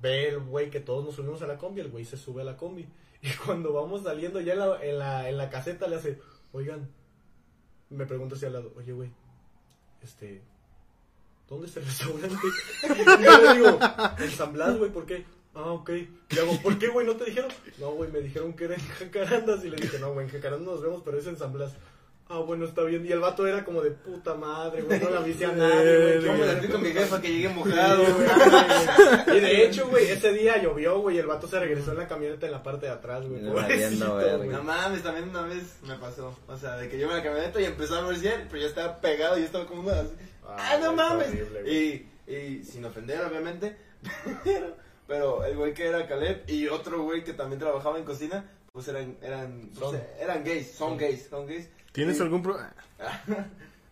Ve 0.00 0.28
el 0.28 0.40
güey 0.40 0.70
que 0.70 0.80
todos 0.80 1.04
nos 1.04 1.18
unimos 1.18 1.42
a 1.42 1.46
la 1.46 1.58
combi, 1.58 1.80
el 1.80 1.90
güey 1.90 2.04
se 2.04 2.16
sube 2.16 2.42
a 2.42 2.44
la 2.44 2.56
combi. 2.56 2.86
Y 3.22 3.30
cuando 3.44 3.72
vamos 3.72 4.02
saliendo 4.02 4.40
ya 4.40 4.52
en 4.52 4.98
la, 4.98 5.28
en 5.28 5.36
la, 5.36 5.50
caseta 5.50 5.88
le 5.88 5.96
hace, 5.96 6.20
oigan, 6.52 6.88
me 7.88 8.06
pregunta 8.06 8.36
hacia 8.36 8.48
al 8.48 8.54
lado, 8.54 8.72
oye, 8.76 8.92
güey, 8.92 9.10
este, 10.02 10.42
¿dónde 11.48 11.66
está 11.66 11.80
el 11.80 11.86
restaurante? 11.86 12.36
Yo 13.24 13.42
le 13.42 13.54
digo, 13.54 13.78
en 14.18 14.30
San 14.30 14.52
Blas, 14.52 14.78
güey, 14.78 14.90
¿por 14.90 15.06
qué? 15.06 15.24
Ah, 15.54 15.72
ok. 15.72 15.90
Y 16.30 16.38
hago, 16.38 16.60
¿por 16.60 16.78
qué, 16.78 16.88
güey? 16.88 17.06
¿No 17.06 17.16
te 17.16 17.24
dijeron? 17.24 17.50
No, 17.78 17.92
güey, 17.92 18.10
me 18.10 18.20
dijeron 18.20 18.52
que 18.52 18.64
era 18.64 18.74
en 18.74 18.86
Jacarandas. 18.86 19.64
Y 19.64 19.70
le 19.70 19.76
dije, 19.76 19.98
no, 19.98 20.12
güey, 20.12 20.26
en 20.26 20.32
Jacarandas 20.32 20.66
nos 20.66 20.82
vemos, 20.82 21.02
pero 21.02 21.18
es 21.18 21.26
en 21.26 21.38
San 21.38 21.52
Blas. 21.52 21.72
Ah, 22.28 22.38
bueno, 22.40 22.64
está 22.64 22.82
bien. 22.82 23.06
Y 23.06 23.12
el 23.12 23.20
vato 23.20 23.46
era 23.46 23.64
como 23.64 23.80
de 23.82 23.92
puta 23.92 24.34
madre, 24.34 24.82
güey, 24.82 24.98
no 24.98 25.10
le 25.10 25.16
avisé 25.16 25.46
a 25.46 25.52
nadie, 25.52 26.18
güey. 26.18 26.22
Yo 26.24 26.32
me 26.32 26.46
la 26.46 26.68
con 26.68 26.82
mi 26.82 26.90
jefa 26.90 27.20
que 27.20 27.28
llegué 27.32 27.48
mojado, 27.50 28.02
güey. 28.04 29.36
Y 29.36 29.40
de 29.40 29.64
hecho, 29.64 29.86
güey, 29.88 30.08
ese 30.10 30.32
día 30.32 30.60
llovió, 30.60 30.98
güey, 30.98 31.16
y 31.16 31.18
el 31.20 31.26
vato 31.26 31.46
se 31.46 31.60
regresó 31.60 31.92
en 31.92 31.98
la 31.98 32.08
camioneta 32.08 32.46
en 32.46 32.52
la 32.52 32.64
parte 32.64 32.86
de 32.86 32.92
atrás, 32.92 33.24
güey. 33.28 33.42
No 33.42 34.62
mames, 34.62 35.02
también 35.04 35.28
una 35.28 35.42
vez 35.42 35.76
me 35.86 35.94
pasó. 35.98 36.36
O 36.48 36.56
sea, 36.56 36.76
de 36.76 36.88
que 36.88 36.98
yo 36.98 37.08
en 37.08 37.16
la 37.16 37.22
camioneta 37.22 37.60
y 37.60 37.64
empezó 37.64 37.96
a 37.96 38.08
ver 38.08 38.16
pero 38.50 38.60
ya 38.60 38.66
estaba 38.66 39.00
pegado 39.00 39.36
y 39.36 39.40
yo 39.40 39.46
estaba 39.46 39.66
como 39.66 39.82
una 39.82 40.00
así. 40.00 40.10
Ah, 40.44 40.56
¡Ah, 40.58 40.78
no 40.80 40.92
mames! 40.94 41.28
horrible, 41.28 41.72
y, 41.72 42.08
y 42.32 42.64
sin 42.64 42.84
ofender, 42.84 43.24
obviamente. 43.24 43.76
Pero, 44.44 44.76
pero 45.06 45.44
el 45.44 45.56
güey 45.56 45.72
que 45.74 45.86
era 45.86 46.06
Caleb 46.06 46.44
y 46.48 46.66
otro 46.68 47.02
güey 47.02 47.22
que 47.24 47.32
también 47.32 47.60
trabajaba 47.60 47.98
en 47.98 48.04
cocina, 48.04 48.44
pues 48.72 48.88
eran, 48.88 49.16
eran, 49.22 49.70
pues, 49.76 49.78
Son. 49.78 50.00
eran 50.20 50.44
gays, 50.44 50.72
son 50.72 50.96
gays, 50.96 51.26
son 51.28 51.46
gays. 51.46 51.68
¿Tienes 51.96 52.20
algún 52.20 52.42
pro... 52.42 52.56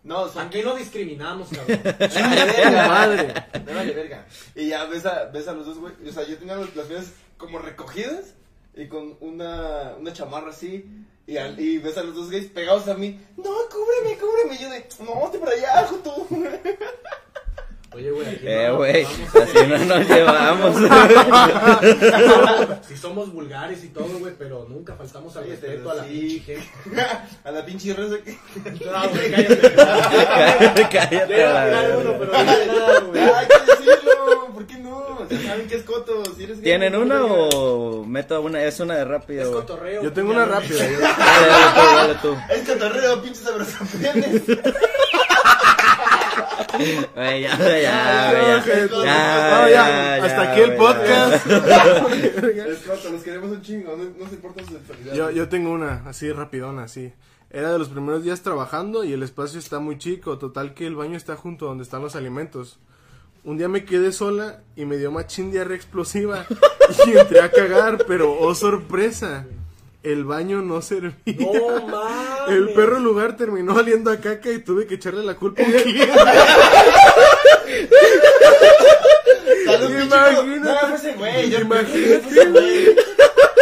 No, 0.03 0.29
son 0.29 0.45
Aquí 0.45 0.61
no 0.61 0.75
discriminamos, 0.75 1.49
cabrón. 1.49 1.79
Verga. 1.99 2.87
madre. 2.87 3.33
Me 3.65 3.73
vale 3.73 3.91
verga. 3.93 4.27
Y 4.53 4.67
ya 4.69 4.85
ves 4.85 5.03
a, 5.07 5.25
ves 5.25 5.47
a 5.47 5.53
los 5.53 5.65
dos, 5.65 5.79
güey. 5.79 5.93
O 6.07 6.11
sea, 6.13 6.23
yo 6.27 6.37
tenía 6.37 6.53
los- 6.57 6.75
las 6.75 6.85
piernas 6.85 7.11
como 7.37 7.57
recogidas 7.57 8.35
y 8.75 8.87
con 8.87 9.17
una, 9.19 9.95
una 9.99 10.13
chamarra 10.13 10.51
así. 10.51 10.85
Y, 11.25 11.37
al- 11.37 11.59
y 11.59 11.79
ves 11.79 11.97
a 11.97 12.03
los 12.03 12.13
dos 12.13 12.29
gays 12.29 12.45
pegados 12.51 12.87
a 12.87 12.93
mí. 12.93 13.19
No, 13.35 13.45
cúbreme, 13.71 14.15
cúbreme. 14.19 14.53
Y 14.53 14.59
yo 14.59 14.69
de, 14.69 14.87
no, 14.99 15.25
vete 15.25 15.39
para 15.39 15.53
allá, 15.53 15.87
Joto. 15.87 16.27
Oye, 17.95 18.11
güey, 18.11 18.27
aquí 18.27 18.39
Eh, 18.45 18.65
no, 18.67 18.75
güey, 18.75 19.03
vamos 19.05 19.35
así 19.35 19.67
no 19.67 19.77
nos 19.77 20.09
llevamos. 20.09 20.75
Si 22.87 22.95
somos 22.97 23.31
vulgares 23.31 23.83
y 23.83 23.87
todo, 23.89 24.19
güey, 24.19 24.33
pero 24.37 24.65
nunca 24.69 24.93
faltamos 24.95 25.35
al 25.37 25.43
Cállate, 25.45 25.67
respeto 25.67 25.91
a 25.91 25.95
la 25.95 26.03
sí. 26.03 26.09
pinche 26.45 26.55
gente. 26.55 27.01
A 27.45 27.51
la 27.51 27.65
pinche 27.65 27.93
raza 27.93 28.15
que. 28.23 28.37
No, 28.85 29.09
güey, 29.09 29.31
cállate. 29.31 29.61
Cállate 30.91 31.43
a 31.43 31.53
la 31.53 31.65
verga. 31.65 31.97
uno, 31.97 32.13
pero 32.19 32.31
no 32.31 32.43
dije 32.43 32.65
nada, 32.67 32.99
güey. 32.99 33.21
Hay 33.23 33.47
que 33.47 33.71
decirlo. 33.71 34.53
¿Por 34.53 34.67
qué 34.67 34.77
no? 34.77 35.05
Saben 35.45 35.67
que 35.67 35.75
es 35.75 35.83
Coto. 35.83 36.23
Si 36.35 36.43
eres 36.43 36.57
gay, 36.57 36.63
¿Tienen 36.63 36.93
no 36.93 36.99
una 37.01 37.23
o 37.25 38.03
meto 38.05 38.41
una? 38.41 38.63
Es 38.63 38.79
una 38.79 38.95
de 38.95 39.01
Es 39.01 39.07
rápido. 39.07 39.49
güey. 39.51 39.61
cotorreo. 39.61 40.03
Yo 40.03 40.13
tengo 40.13 40.31
una 40.31 40.45
rápida. 40.45 40.87
yo- 40.89 40.99
Dale, 40.99 41.47
dale 41.47 41.73
tú, 41.73 41.95
dale 41.95 42.15
tú. 42.21 42.37
Es 42.53 42.61
cotorreo, 42.69 43.21
pinches 43.21 43.45
abrazapenes. 43.47 44.41
Güey, 46.77 47.41
ya, 47.41 47.57
ya, 47.57 47.57
ya, 47.57 47.81
ya, 47.81 48.87
no, 48.87 49.03
ya, 49.03 49.49
no, 49.49 49.69
ya, 49.69 49.69
ya, 49.69 50.25
hasta 50.25 50.51
aquí 50.51 50.61
el 50.61 50.75
podcast. 50.75 51.45
Es 52.65 52.79
corto, 52.79 53.09
los 53.11 53.23
queremos 53.23 53.51
un 53.51 53.61
chingo, 53.61 53.95
no, 53.95 54.03
no 54.03 54.29
se 54.29 54.35
importa 54.35 54.63
su 54.63 54.73
sexualidad. 54.73 55.13
Yo, 55.13 55.31
yo 55.31 55.49
tengo 55.49 55.71
una, 55.71 56.03
así 56.07 56.31
rapidona, 56.31 56.83
así. 56.83 57.13
Era 57.49 57.71
de 57.71 57.79
los 57.79 57.89
primeros 57.89 58.23
días 58.23 58.41
trabajando 58.41 59.03
y 59.03 59.13
el 59.13 59.23
espacio 59.23 59.59
está 59.59 59.79
muy 59.79 59.97
chico. 59.97 60.37
Total 60.37 60.73
que 60.73 60.87
el 60.87 60.95
baño 60.95 61.15
está 61.15 61.35
junto 61.35 61.65
a 61.65 61.69
donde 61.69 61.83
están 61.83 62.01
los 62.01 62.15
alimentos. 62.15 62.79
Un 63.45 63.57
día 63.57 63.69
me 63.69 63.85
quedé 63.85 64.11
sola 64.11 64.61
y 64.75 64.85
me 64.85 64.97
dio 64.97 65.11
machín 65.11 65.51
diarrea 65.51 65.77
explosiva. 65.77 66.45
Y 67.07 67.17
entré 67.17 67.41
a 67.41 67.49
cagar, 67.49 68.05
pero 68.07 68.31
oh 68.39 68.53
sorpresa. 68.53 69.47
El 70.05 70.23
baño 70.23 70.61
no 70.61 70.81
servía. 70.81 71.13
No 71.25 71.87
mames. 71.87 72.55
El 72.55 72.69
perro 72.73 72.99
lugar 72.99 73.35
terminó 73.37 73.73
oliendo 73.75 74.11
a 74.11 74.17
caca 74.17 74.51
y 74.51 74.59
tuve 74.59 74.85
que 74.85 74.95
echarle 74.95 75.23
la 75.23 75.33
culpa 75.35 75.63
a 75.63 75.65
un 75.65 75.71
cliente. 75.71 76.11
Imagínate. 79.65 80.59
No, 80.59 81.17
güey. 81.17 81.49
yo- 81.49 81.59
Imagínate. 81.59 82.45
güey. 82.51 82.95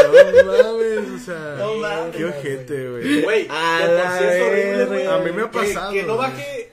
No 0.04 0.44
mames, 0.44 1.22
o 1.22 1.26
sea. 1.26 1.56
No 1.58 1.76
mames, 1.76 2.16
qué 2.16 2.26
ojete, 2.26 2.90
güey. 2.90 3.22
Güey, 3.24 3.48
A 3.50 3.86
la 3.88 4.16
horrible, 4.20 4.86
güey. 4.86 5.06
A 5.08 5.18
mí 5.20 5.32
me 5.32 5.42
ha 5.44 5.50
Que- 5.52 5.58
pasado, 5.60 5.92
Que, 5.94 6.04
no 6.04 6.16
güey. 6.18 6.30
baje 6.30 6.72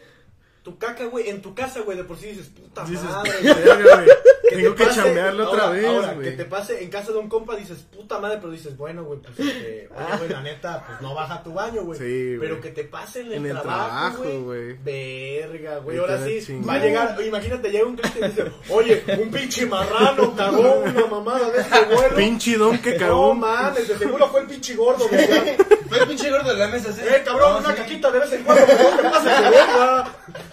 tu 0.73 0.79
caca, 0.79 1.05
güey, 1.05 1.29
en 1.29 1.43
tu 1.43 1.55
casa, 1.55 1.81
güey. 1.81 1.97
De 1.97 2.05
por 2.05 2.17
sí 2.19 2.27
dices, 2.29 2.47
puta 2.49 2.85
Dices, 2.85 3.05
madre, 3.05 3.33
güey. 3.43 3.55
Que 4.51 4.57
Tengo 4.57 4.71
te 4.75 4.83
que 4.83 4.85
pase- 4.89 5.01
chambearlo 5.01 5.49
otra 5.49 5.63
ahora- 5.67 5.77
vez, 5.77 5.87
ahora, 5.87 6.13
güey. 6.15 6.31
que 6.31 6.37
te 6.37 6.45
pase 6.45 6.83
en 6.83 6.91
casa 6.91 7.13
de 7.13 7.19
un 7.19 7.29
compa, 7.29 7.55
dices, 7.55 7.87
puta 7.97 8.19
madre, 8.19 8.39
pero 8.41 8.51
dices, 8.51 8.77
bueno, 8.77 9.05
güey, 9.05 9.21
pues, 9.21 9.39
este, 9.39 9.89
oye, 9.95 10.17
güey, 10.19 10.29
la 10.29 10.41
neta, 10.43 10.85
pues, 10.89 11.01
no 11.01 11.15
baja 11.15 11.41
tu 11.45 11.53
baño, 11.55 11.83
güey. 11.85 11.97
Sí, 12.01 12.37
Pero 12.41 12.57
güey. 12.57 12.61
que 12.61 12.71
te 12.71 12.83
pase 12.83 13.21
en 13.21 13.27
el, 13.29 13.33
En 13.35 13.47
el 13.47 13.63
trabajo, 13.63 14.25
güey. 14.25 14.39
güey. 14.41 14.73
Verga, 14.83 15.79
güey, 15.79 15.99
ahora 15.99 16.25
sí, 16.27 16.41
da 16.41 16.47
chingada. 16.47 16.67
va 16.67 16.75
a 16.75 16.85
llegar, 16.85 17.23
imagínate, 17.25 17.71
llega 17.71 17.87
un 17.87 17.95
cliente 17.97 18.19
y 18.19 18.29
dice, 18.29 18.53
oye, 18.71 19.05
un 19.23 19.31
pinche 19.31 19.67
marrano 19.67 20.35
cagó 20.35 20.81
una 20.85 21.07
mamada 21.07 21.49
de 21.51 21.61
este 21.61 21.85
vuelo. 21.95 22.17
Pinche 22.17 22.57
don 22.57 22.77
que 22.79 22.93
No 22.95 22.99
cagó. 22.99 23.35
mames, 23.37 23.87
de 23.87 23.99
seguro 23.99 24.29
fue 24.31 24.41
el 24.41 24.47
pinche 24.49 24.75
gordo, 24.75 25.07
güey. 25.09 25.27
Fue 25.91 25.99
el 25.99 26.07
pinche 26.07 26.31
gordo 26.31 26.51
de 26.53 26.57
la 26.57 26.69
mesa, 26.69 26.93
¿sí? 26.93 27.01
Eh, 27.05 27.21
cabrón, 27.25 27.55
No, 27.55 27.59
una 27.59 27.71
sí. 27.71 27.83
caquita 27.83 28.13
de 28.13 28.21
vez 28.21 28.33
en 28.33 28.45
cuando, 28.45 28.65
no 28.65 28.97
te 28.97 29.03
pases 29.03 29.25
de 29.25 29.51
verga. 29.51 30.05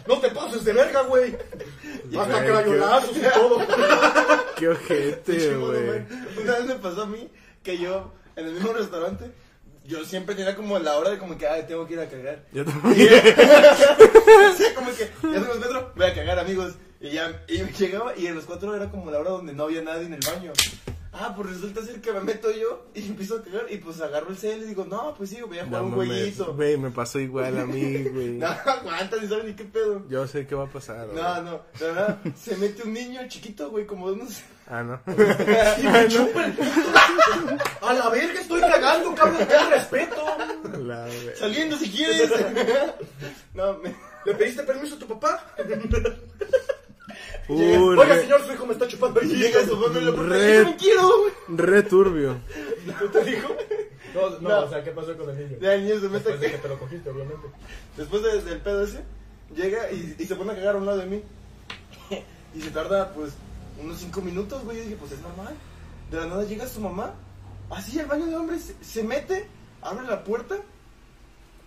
No 0.07 0.19
te 0.19 0.29
pases 0.29 0.63
de 0.63 0.73
verga, 0.73 1.01
güey. 1.01 1.35
Hasta 2.17 2.45
crayonazos 2.45 3.17
y 3.17 3.21
todo. 3.21 3.59
Qué 4.55 4.69
ojete, 4.69 5.55
güey. 5.55 6.05
Una 6.41 6.53
vez 6.53 6.65
me 6.65 6.75
pasó 6.75 7.03
a 7.03 7.05
mí 7.05 7.29
que 7.63 7.77
yo, 7.77 8.13
en 8.35 8.47
el 8.47 8.53
mismo 8.53 8.73
restaurante, 8.73 9.31
yo 9.85 10.03
siempre 10.05 10.35
tenía 10.35 10.55
como 10.55 10.79
la 10.79 10.97
hora 10.97 11.09
de 11.09 11.17
como 11.17 11.37
que, 11.37 11.47
ay, 11.47 11.65
tengo 11.67 11.85
que 11.87 11.93
ir 11.93 11.99
a 11.99 12.07
cagar. 12.07 12.43
Yo 12.51 12.65
también. 12.65 13.09
sí, 14.57 14.63
como 14.75 14.91
que, 14.91 15.09
ya 15.23 15.39
se 15.41 15.47
los 15.47 15.59
metro, 15.59 15.91
voy 15.95 16.05
a 16.05 16.13
cagar, 16.13 16.39
amigos. 16.39 16.75
Y 16.99 17.11
ya, 17.11 17.43
y 17.47 17.63
llegaba, 17.63 18.15
y 18.17 18.27
en 18.27 18.35
los 18.35 18.45
cuatro 18.45 18.75
era 18.75 18.89
como 18.89 19.11
la 19.11 19.19
hora 19.19 19.31
donde 19.31 19.53
no 19.53 19.65
había 19.65 19.81
nadie 19.81 20.05
en 20.05 20.13
el 20.13 20.19
baño. 20.25 20.51
Ah, 21.19 21.33
pues 21.35 21.49
resulta 21.49 21.83
ser 21.83 21.99
que 21.99 22.11
me 22.11 22.19
meto 22.19 22.51
yo 22.51 22.85
y 22.93 23.07
empiezo 23.07 23.37
a 23.37 23.43
cagar, 23.43 23.65
y 23.71 23.77
pues 23.77 23.99
agarro 24.01 24.29
el 24.29 24.37
cel 24.37 24.61
y 24.61 24.65
digo, 24.65 24.85
no, 24.85 25.15
pues 25.15 25.31
sí, 25.31 25.41
voy 25.41 25.57
a 25.57 25.65
jugar 25.65 25.81
No 25.81 25.87
un 25.87 25.93
jueguito. 25.95 26.53
Güey, 26.53 26.77
me 26.77 26.91
pasó 26.91 27.19
igual 27.19 27.57
a 27.57 27.65
mí, 27.65 28.03
güey. 28.13 28.27
No, 28.37 28.47
aguanta, 28.47 29.17
ni 29.19 29.27
saben 29.27 29.47
ni 29.47 29.53
qué 29.53 29.63
pedo. 29.65 30.03
Yo 30.09 30.27
sé 30.27 30.45
qué 30.45 30.53
va 30.53 30.65
a 30.65 30.69
pasar. 30.69 31.07
No, 31.07 31.41
no, 31.41 31.61
de 31.79 31.85
verdad, 31.87 32.19
se 32.39 32.55
mete 32.57 32.83
un 32.83 32.93
niño 32.93 33.21
chiquito, 33.27 33.71
güey, 33.71 33.87
como 33.87 34.09
de 34.09 34.13
unos... 34.21 34.41
Ah, 34.67 34.83
no. 34.83 35.01
Y 35.07 35.87
me 35.87 36.07
chupa 36.09 36.45
el 36.45 36.53
pito. 36.53 36.71
A 37.81 37.93
la 37.93 38.09
verga 38.09 38.39
estoy 38.39 38.61
cagando, 38.61 39.15
cabrón, 39.15 39.47
ten 39.47 39.69
respeto. 39.71 40.25
La 40.83 41.07
Saliendo 41.35 41.77
si 41.77 41.89
quieres. 41.89 42.31
no, 43.55 43.77
me... 43.79 43.95
¿Le 44.25 44.35
pediste 44.35 44.63
permiso 44.63 44.95
a 44.95 44.99
tu 44.99 45.07
papá? 45.07 45.55
Oiga, 47.47 48.03
re, 48.15 48.21
señor, 48.21 48.45
su 48.45 48.53
hijo 48.53 48.65
me 48.65 48.73
está 48.73 48.87
chupando 48.87 49.19
el 49.21 49.29
Llega 49.29 49.65
su 49.65 49.77
mamá 49.77 49.97
y 49.99 50.03
le 50.03 50.11
pregunta, 50.11 50.35
Red. 50.35 50.63
"Yo 50.63 50.69
no 50.71 50.77
quiero, 50.77 51.07
güey. 51.19 51.31
re 51.49 51.83
turbio. 51.83 52.37
¿Tú 52.99 53.07
te 53.09 53.23
dijo? 53.23 53.47
No, 54.13 54.29
no, 54.31 54.39
No. 54.49 54.59
o 54.65 54.69
sea, 54.69 54.83
¿qué 54.83 54.91
pasó 54.91 55.15
con 55.17 55.29
el 55.29 55.37
niño? 55.37 55.57
Ya 55.61 55.73
el 55.75 55.83
niño 55.85 55.99
se 56.01 56.09
mete 56.09 56.29
Después 56.31 56.39
de 56.41 56.51
que 56.51 56.57
te 56.57 56.67
lo 56.67 56.79
cogiste, 56.79 57.09
obviamente. 57.09 57.47
Después 57.95 58.23
de- 58.23 58.41
del 58.41 58.59
pedo 58.61 58.83
ese, 58.83 59.03
llega 59.55 59.91
y, 59.91 60.15
y 60.19 60.25
se 60.25 60.35
pone 60.35 60.51
a 60.51 60.55
cagar 60.55 60.75
a 60.75 60.77
un 60.79 60.85
lado 60.85 60.97
de 60.97 61.05
mí. 61.05 61.21
y 62.55 62.61
se 62.61 62.71
tarda, 62.71 63.13
pues, 63.13 63.33
unos 63.81 63.97
cinco 63.99 64.21
minutos, 64.21 64.63
güey. 64.63 64.79
Y 64.79 64.81
dije, 64.81 64.95
pues 64.99 65.11
es 65.13 65.21
normal. 65.21 65.53
De 66.11 66.17
la 66.17 66.25
nada 66.25 66.43
llega 66.43 66.67
su 66.67 66.79
mamá, 66.81 67.13
así 67.69 67.99
al 67.99 68.05
baño 68.07 68.25
de 68.25 68.35
hombres, 68.35 68.73
se 68.81 69.03
mete, 69.03 69.47
abre 69.81 70.05
la 70.07 70.23
puerta 70.23 70.57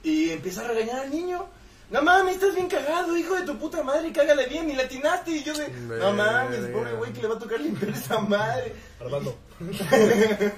y 0.03 0.31
empieza 0.31 0.65
a 0.65 0.69
regañar 0.69 1.01
al 1.01 1.11
niño. 1.11 1.47
No 1.91 2.03
mames, 2.03 2.37
estás 2.37 2.55
bien 2.55 2.69
cagado, 2.69 3.17
hijo 3.17 3.35
de 3.35 3.43
tu 3.43 3.59
puta 3.59 3.83
madre, 3.83 4.13
cágale 4.13 4.47
bien, 4.47 4.71
y 4.71 4.77
la 4.77 4.85
atinaste. 4.85 5.33
Y 5.33 5.43
yo 5.43 5.55
de, 5.55 5.69
no 5.69 6.13
mames, 6.13 6.61
pobre 6.69 6.93
güey, 6.93 7.13
que 7.13 7.23
le 7.23 7.29
va 7.29 7.35
a 7.35 7.39
tocar 7.39 7.61
limpiar 7.61 7.91
esa 7.91 8.19
madre. 8.21 8.75
Armando. 9.01 9.37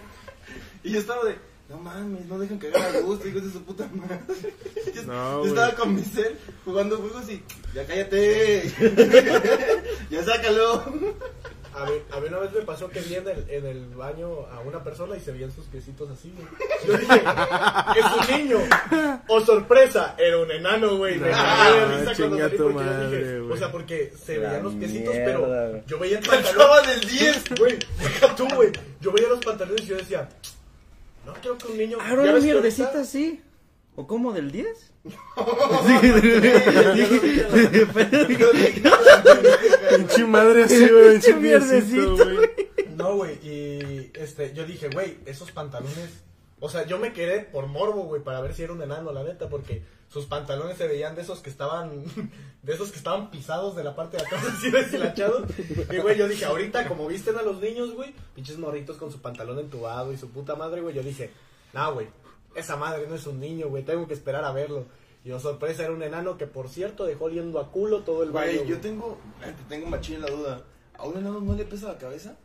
Y 0.84 0.90
yo 0.90 0.98
estaba 0.98 1.24
de, 1.24 1.38
no 1.68 1.76
mames, 1.78 2.26
no 2.26 2.40
dejan 2.40 2.58
cagar 2.58 2.96
a 2.96 3.00
gusto, 3.00 3.28
hijos 3.28 3.44
de 3.44 3.52
su 3.52 3.62
puta 3.62 3.88
madre. 3.94 4.20
Yo, 4.92 5.04
No, 5.04 5.44
yo 5.44 5.50
estaba 5.50 5.74
con 5.76 5.94
mi 5.94 6.02
cel 6.02 6.36
jugando 6.64 6.98
juegos 6.98 7.30
y, 7.30 7.40
ya 7.72 7.86
cállate, 7.86 8.68
ya 10.10 10.24
sácalo. 10.24 10.84
A 11.74 11.84
ver, 11.88 12.02
a 12.12 12.20
mí 12.20 12.28
una 12.28 12.38
vez 12.38 12.52
me 12.52 12.60
pasó 12.62 12.88
que 12.90 13.00
vi 13.00 13.14
en 13.14 13.26
el, 13.26 13.48
en 13.48 13.66
el 13.66 13.86
baño 13.94 14.46
a 14.52 14.60
una 14.60 14.84
persona 14.84 15.16
y 15.16 15.20
se 15.20 15.32
veían 15.32 15.50
sus 15.50 15.64
piecitos 15.66 16.10
así, 16.10 16.32
güey. 16.36 16.46
Yo 16.86 16.98
dije, 16.98 17.22
es 17.96 18.04
un 18.30 18.36
niño. 18.38 18.58
¡Oh, 19.28 19.40
sorpresa! 19.40 20.14
Era 20.18 20.38
un 20.38 20.50
enano, 20.50 20.98
güey. 20.98 21.18
Me 21.18 21.30
No, 21.30 21.36
cagué 21.36 21.78
de 21.80 21.86
risa 21.86 22.04
cuando 22.04 22.14
chinga 22.14 22.44
salí 22.44 22.56
tu 22.58 22.62
porque 22.64 22.78
yo 22.78 22.84
madre, 22.84 23.18
dije, 23.18 23.38
güey. 23.40 23.52
o 23.52 23.56
sea, 23.56 23.72
porque 23.72 24.12
se 24.22 24.36
La 24.38 24.48
veían 24.48 24.62
los 24.64 24.74
piecitos, 24.74 25.14
mierda, 25.14 25.24
pero 25.32 25.46
güey. 25.70 25.82
yo 25.86 25.98
veía 25.98 26.18
el 26.18 26.24
pantalón. 26.26 26.86
del 26.86 27.00
10. 27.08 27.44
Güey, 27.58 27.78
deja 28.00 28.36
tú, 28.36 28.48
güey. 28.54 28.72
Yo 29.00 29.12
veía 29.12 29.28
los 29.28 29.44
pantalones 29.44 29.82
y 29.84 29.86
yo 29.86 29.96
decía, 29.96 30.28
no 31.24 31.32
creo 31.34 31.56
que 31.56 31.66
un 31.68 31.78
niño. 31.78 31.98
Ah, 32.00 32.08
¿Ya 32.08 32.14
una 32.14 32.22
ves 32.32 32.44
que 32.44 32.52
mierdecita 32.52 33.00
así. 33.00 33.40
¿O 33.96 34.06
cómo, 34.06 34.32
del 34.34 34.50
10? 34.52 34.91
Pinche 39.90 40.24
madre 40.26 40.64
así, 40.64 40.88
güey. 40.88 41.12
Pinche 41.12 41.34
mierdecito, 41.34 42.16
güey. 42.16 42.50
No, 42.96 43.16
güey, 43.16 43.34
y 43.42 44.10
este, 44.14 44.52
yo 44.54 44.64
dije, 44.64 44.88
güey, 44.88 45.18
esos 45.26 45.50
pantalones. 45.50 46.22
O 46.60 46.68
sea, 46.68 46.86
yo 46.86 46.98
me 46.98 47.12
quedé 47.12 47.40
por 47.40 47.66
morbo, 47.66 48.04
güey, 48.04 48.22
para 48.22 48.40
ver 48.40 48.54
si 48.54 48.62
era 48.62 48.72
un 48.72 48.80
enano, 48.80 49.12
la 49.12 49.24
neta, 49.24 49.48
porque 49.48 49.82
sus 50.08 50.26
pantalones 50.26 50.76
se 50.76 50.86
veían 50.86 51.16
de 51.16 51.22
esos 51.22 51.40
que 51.40 51.50
estaban, 51.50 52.04
de 52.62 52.72
esos 52.72 52.92
que 52.92 52.98
estaban 52.98 53.30
pisados 53.30 53.74
de 53.74 53.82
la 53.82 53.96
parte 53.96 54.18
de 54.18 54.22
atrás, 54.22 54.44
así 54.56 54.70
deshilachados. 54.70 55.48
Y, 55.90 55.98
güey, 55.98 56.16
yo 56.16 56.28
dije, 56.28 56.44
ahorita, 56.44 56.86
como 56.86 57.08
visten 57.08 57.36
a 57.36 57.42
los 57.42 57.60
niños, 57.60 57.94
güey, 57.94 58.14
pinches 58.34 58.58
morritos 58.58 58.96
con 58.98 59.10
su 59.10 59.20
pantalón 59.20 59.58
entubado 59.58 60.12
y 60.12 60.16
su 60.16 60.28
puta 60.30 60.54
madre, 60.54 60.82
güey, 60.82 60.94
yo 60.94 61.02
dije, 61.02 61.30
no, 61.72 61.94
güey, 61.94 62.06
esa 62.54 62.76
madre 62.76 63.06
no 63.08 63.14
es 63.14 63.26
un 63.26 63.40
niño, 63.40 63.68
güey, 63.68 63.82
tengo 63.84 64.06
que 64.06 64.14
esperar 64.14 64.44
a 64.44 64.52
verlo. 64.52 64.86
Y 65.24 65.30
oh, 65.30 65.38
sorpresa, 65.38 65.84
era 65.84 65.92
un 65.92 66.02
enano 66.02 66.36
que, 66.36 66.46
por 66.46 66.68
cierto, 66.68 67.04
dejó 67.04 67.26
oliendo 67.26 67.60
a 67.60 67.70
culo 67.70 68.00
todo 68.02 68.22
el 68.24 68.30
baño. 68.32 68.54
Güey, 68.58 68.66
yo 68.68 68.80
tengo, 68.80 69.18
te 69.40 69.52
tengo 69.68 69.86
machín 69.88 70.20
la 70.20 70.26
duda. 70.28 70.62
¿A 70.98 71.06
un 71.06 71.16
enano 71.18 71.40
no 71.40 71.54
le 71.54 71.64
pesa 71.64 71.88
la 71.88 71.98
cabeza? 71.98 72.36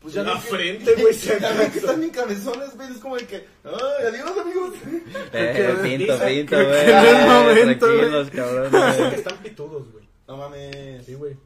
Pues 0.00 0.14
La 0.14 0.22
ven 0.22 0.34
que- 0.34 0.38
frente, 0.48 0.94
güey, 1.00 1.14
se 1.14 1.40
Ya 1.40 1.52
ven 1.54 1.72
que 1.72 1.78
están 1.78 1.98
bien 2.00 2.12
cabezones, 2.12 2.76
güey. 2.76 2.92
Es 2.92 2.98
como 2.98 3.16
de 3.16 3.26
que, 3.26 3.36
ay, 3.64 4.06
adiós, 4.06 4.30
amigos. 4.38 4.74
Eh, 5.32 5.76
pinto, 5.82 6.18
pinto, 6.24 6.56
güey. 6.64 6.86
no 6.86 7.02
es 7.02 7.18
Eh, 7.18 7.26
momento, 7.26 7.86
Tranquilos, 7.86 8.30
cabrones. 8.30 9.12
están 9.18 9.38
pitudos, 9.38 9.90
güey. 9.92 10.04
No 10.28 10.36
mames. 10.36 11.04
Sí, 11.06 11.14
güey. 11.14 11.36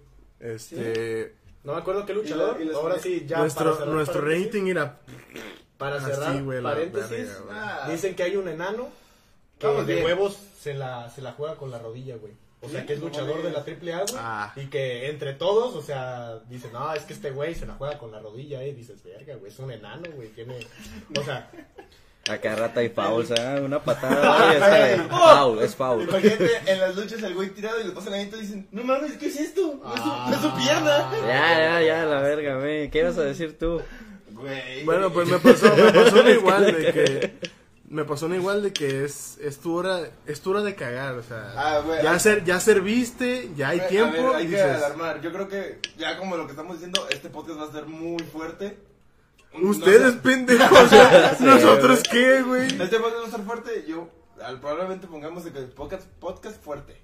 Este. 0.41 1.35
No 1.65 1.73
me 1.75 1.79
acuerdo 1.79 2.05
qué 2.05 2.13
luchador. 2.15 2.57
Y 2.61 2.65
la- 2.65 2.65
y 2.65 2.69
las- 2.75 2.77
Ahora 2.77 2.99
sí, 2.99 3.25
ya. 3.27 3.39
nuestro 3.39 3.87
nuestro 3.87 4.21
rating 4.21 4.67
era. 4.67 4.99
Para 5.83 5.97
así, 5.97 6.07
cerrar 6.07 6.43
güey, 6.43 6.63
la 6.63 6.71
paréntesis, 6.71 7.11
verga, 7.11 7.41
güey. 7.41 7.57
Ah, 7.59 7.89
dicen 7.91 8.15
que 8.15 8.23
hay 8.23 8.37
un 8.37 8.49
enano 8.49 8.89
que 9.59 9.67
Vamos 9.67 9.87
de 9.87 9.95
bien. 9.95 10.07
huevos 10.07 10.37
se 10.61 10.75
la, 10.75 11.11
se 11.11 11.23
la 11.23 11.33
juega 11.33 11.57
con 11.57 11.71
la 11.71 11.79
rodilla, 11.79 12.17
güey. 12.17 12.33
O 12.65 12.69
sea, 12.69 12.87
que 12.87 12.93
es 12.93 13.01
luchador 13.01 13.43
de 13.43 13.51
la 13.51 13.65
triple 13.65 13.93
A, 13.93 14.03
güey. 14.03 14.15
Ah. 14.17 14.53
Y 14.55 14.67
que 14.67 15.11
entre 15.11 15.33
todos, 15.35 15.75
o 15.75 15.83
sea, 15.83 16.39
dicen, 16.49 16.73
no, 16.73 16.95
es 16.95 17.03
que 17.03 17.13
este 17.13 17.33
güey 17.33 17.57
se 17.57 17.67
la 17.67 17.75
juega 17.75 17.99
con 17.99 18.13
la 18.13 18.21
rodilla, 18.21 18.63
eh. 18.63 18.69
Y 18.69 18.75
dices, 18.75 19.03
verga, 19.03 19.35
güey, 19.35 19.51
es 19.51 19.59
un 19.59 19.73
enano, 19.73 20.09
güey. 20.15 20.29
Tiene. 20.29 20.59
O 21.19 21.23
sea, 21.25 21.51
Acá 22.31 22.55
rata 22.55 22.81
y 22.85 22.89
foul, 22.91 23.27
¿sabes? 23.27 23.63
Una 23.63 23.83
patada, 23.83 24.47
güey, 24.47 24.57
está 24.57 25.09
Foul, 25.11 25.59
es 25.61 25.75
foul. 25.75 26.03
Imagínate 26.05 26.51
en 26.67 26.81
las 26.81 26.95
luchas 26.95 27.21
el 27.23 27.35
güey 27.35 27.51
tirado 27.51 27.81
y 27.81 27.85
le 27.85 27.91
pasan 27.91 28.13
la 28.13 28.19
gente 28.19 28.37
y 28.37 28.41
dicen, 28.43 28.69
no 28.71 28.85
mames, 28.85 29.17
¿qué 29.17 29.27
es 29.27 29.41
esto? 29.41 29.81
No 29.83 29.93
es 29.95 30.01
su, 30.01 30.07
no 30.07 30.33
es 30.33 30.41
su 30.41 30.55
pierna. 30.55 31.11
Ya, 31.27 31.59
ya, 31.59 31.83
ya, 31.83 32.05
la 32.05 32.21
verga, 32.21 32.59
güey. 32.59 32.91
¿Qué 32.91 33.01
ibas 33.01 33.19
a 33.19 33.23
decir 33.23 33.59
tú? 33.59 33.83
Güey. 34.43 34.85
Bueno, 34.85 35.13
pues 35.13 35.29
me 35.29 35.39
pasó, 35.39 35.75
me 35.77 35.93
pasó 35.93 36.21
una 36.21 36.31
igual 36.31 36.67
de 36.67 36.93
que. 36.93 37.53
Me 37.89 38.05
pasó 38.05 38.25
una 38.27 38.37
igual 38.37 38.63
de 38.63 38.73
que 38.73 39.05
es, 39.05 39.37
es 39.43 39.59
tu 39.59 39.75
hora, 39.75 40.01
es 40.27 40.41
tu 40.41 40.51
hora 40.51 40.63
de 40.63 40.75
cagar, 40.75 41.15
o 41.15 41.23
sea. 41.23 41.53
Ah, 41.57 41.81
güey, 41.85 42.03
ya, 42.03 42.19
ser, 42.19 42.43
ya 42.45 42.59
serviste, 42.59 43.51
ya 43.55 43.69
hay 43.69 43.81
A 43.81 43.83
ver, 43.83 43.91
tiempo. 43.91 44.35
hay 44.35 44.45
que 44.47 44.51
dices, 44.57 44.77
alarmar. 44.77 45.21
Yo 45.21 45.31
creo 45.33 45.47
que 45.49 45.79
ya 45.99 46.17
como 46.17 46.37
lo 46.39 46.47
que 46.47 46.53
estamos 46.53 46.75
diciendo, 46.77 47.07
este 47.11 47.29
podcast 47.29 47.61
va 47.61 47.65
a 47.65 47.73
ser 47.73 47.85
muy 47.87 48.23
fuerte. 48.23 48.79
Ustedes, 49.61 50.15
No 50.17 50.23
pendejos. 50.23 50.89
Sí, 51.39 51.45
¿Nosotros 51.45 52.03
qué, 52.11 52.41
güey? 52.43 52.69
Este 52.69 52.99
podcast 52.99 53.17
va 53.17 53.23
a 53.23 53.27
estar 53.27 53.43
fuerte. 53.45 53.85
Yo 53.87 54.09
al- 54.43 54.59
probablemente 54.61 55.07
pongamos 55.07 55.45
de 55.45 55.53
que 55.53 55.61
podcast, 55.61 56.05
podcast 56.19 56.63
fuerte. 56.65 56.97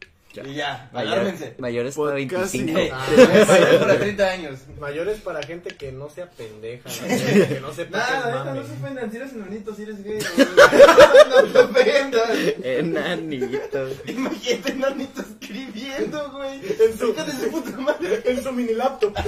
Y 0.47 0.55
ya, 0.55 0.89
Mayor- 0.93 1.12
agárrense. 1.14 1.55
mayores 1.59 1.95
para 1.97 2.11
Podcast 2.12 2.53
25. 2.55 2.78
y- 2.80 2.91
Ah, 2.93 3.07
Mayores 3.49 3.78
para 3.78 3.99
30 3.99 4.30
años. 4.30 4.59
Mayores 4.78 5.20
para 5.20 5.43
gente 5.43 5.70
que 5.76 5.93
no 5.93 6.09
sea 6.11 6.30
pendeja, 6.30 6.89
¿no? 6.89 7.07
que 7.49 7.61
no 7.61 7.72
sepa 7.72 7.99
es 7.99 8.05
Nada, 8.11 8.26
neta, 8.26 8.45
mame. 8.45 8.61
no 8.61 8.66
se 8.66 8.72
ofendan. 8.72 9.11
Si 9.11 9.16
eres 9.16 9.32
enanito, 9.32 9.74
si 9.74 9.82
eres 9.82 10.05
gay. 10.05 10.18
No 11.28 11.43
no 11.43 11.53
te 11.53 11.59
ofendas. 11.59 12.30
Enanito. 12.62 13.89
Imagínate 14.07 14.72
enanito 14.72 15.20
escribiendo, 15.22 16.30
güey. 16.32 16.61
En 16.61 16.99
su- 16.99 17.12
de 17.14 17.32
su 17.32 17.51
puta 17.51 17.76
madre. 17.78 18.22
En 18.24 18.43
su 18.43 18.53
mini 18.53 18.74
laptop. 18.74 19.14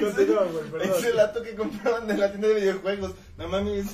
Continúa, 0.00 0.44
güey, 0.44 0.64
perdón. 0.70 0.90
Ese 0.98 1.12
lato 1.14 1.42
que 1.42 1.54
compraban 1.54 2.10
en 2.10 2.20
la 2.20 2.28
tienda 2.30 2.48
de 2.48 2.54
videojuegos. 2.54 3.12
No 3.36 3.48
mames. 3.48 3.86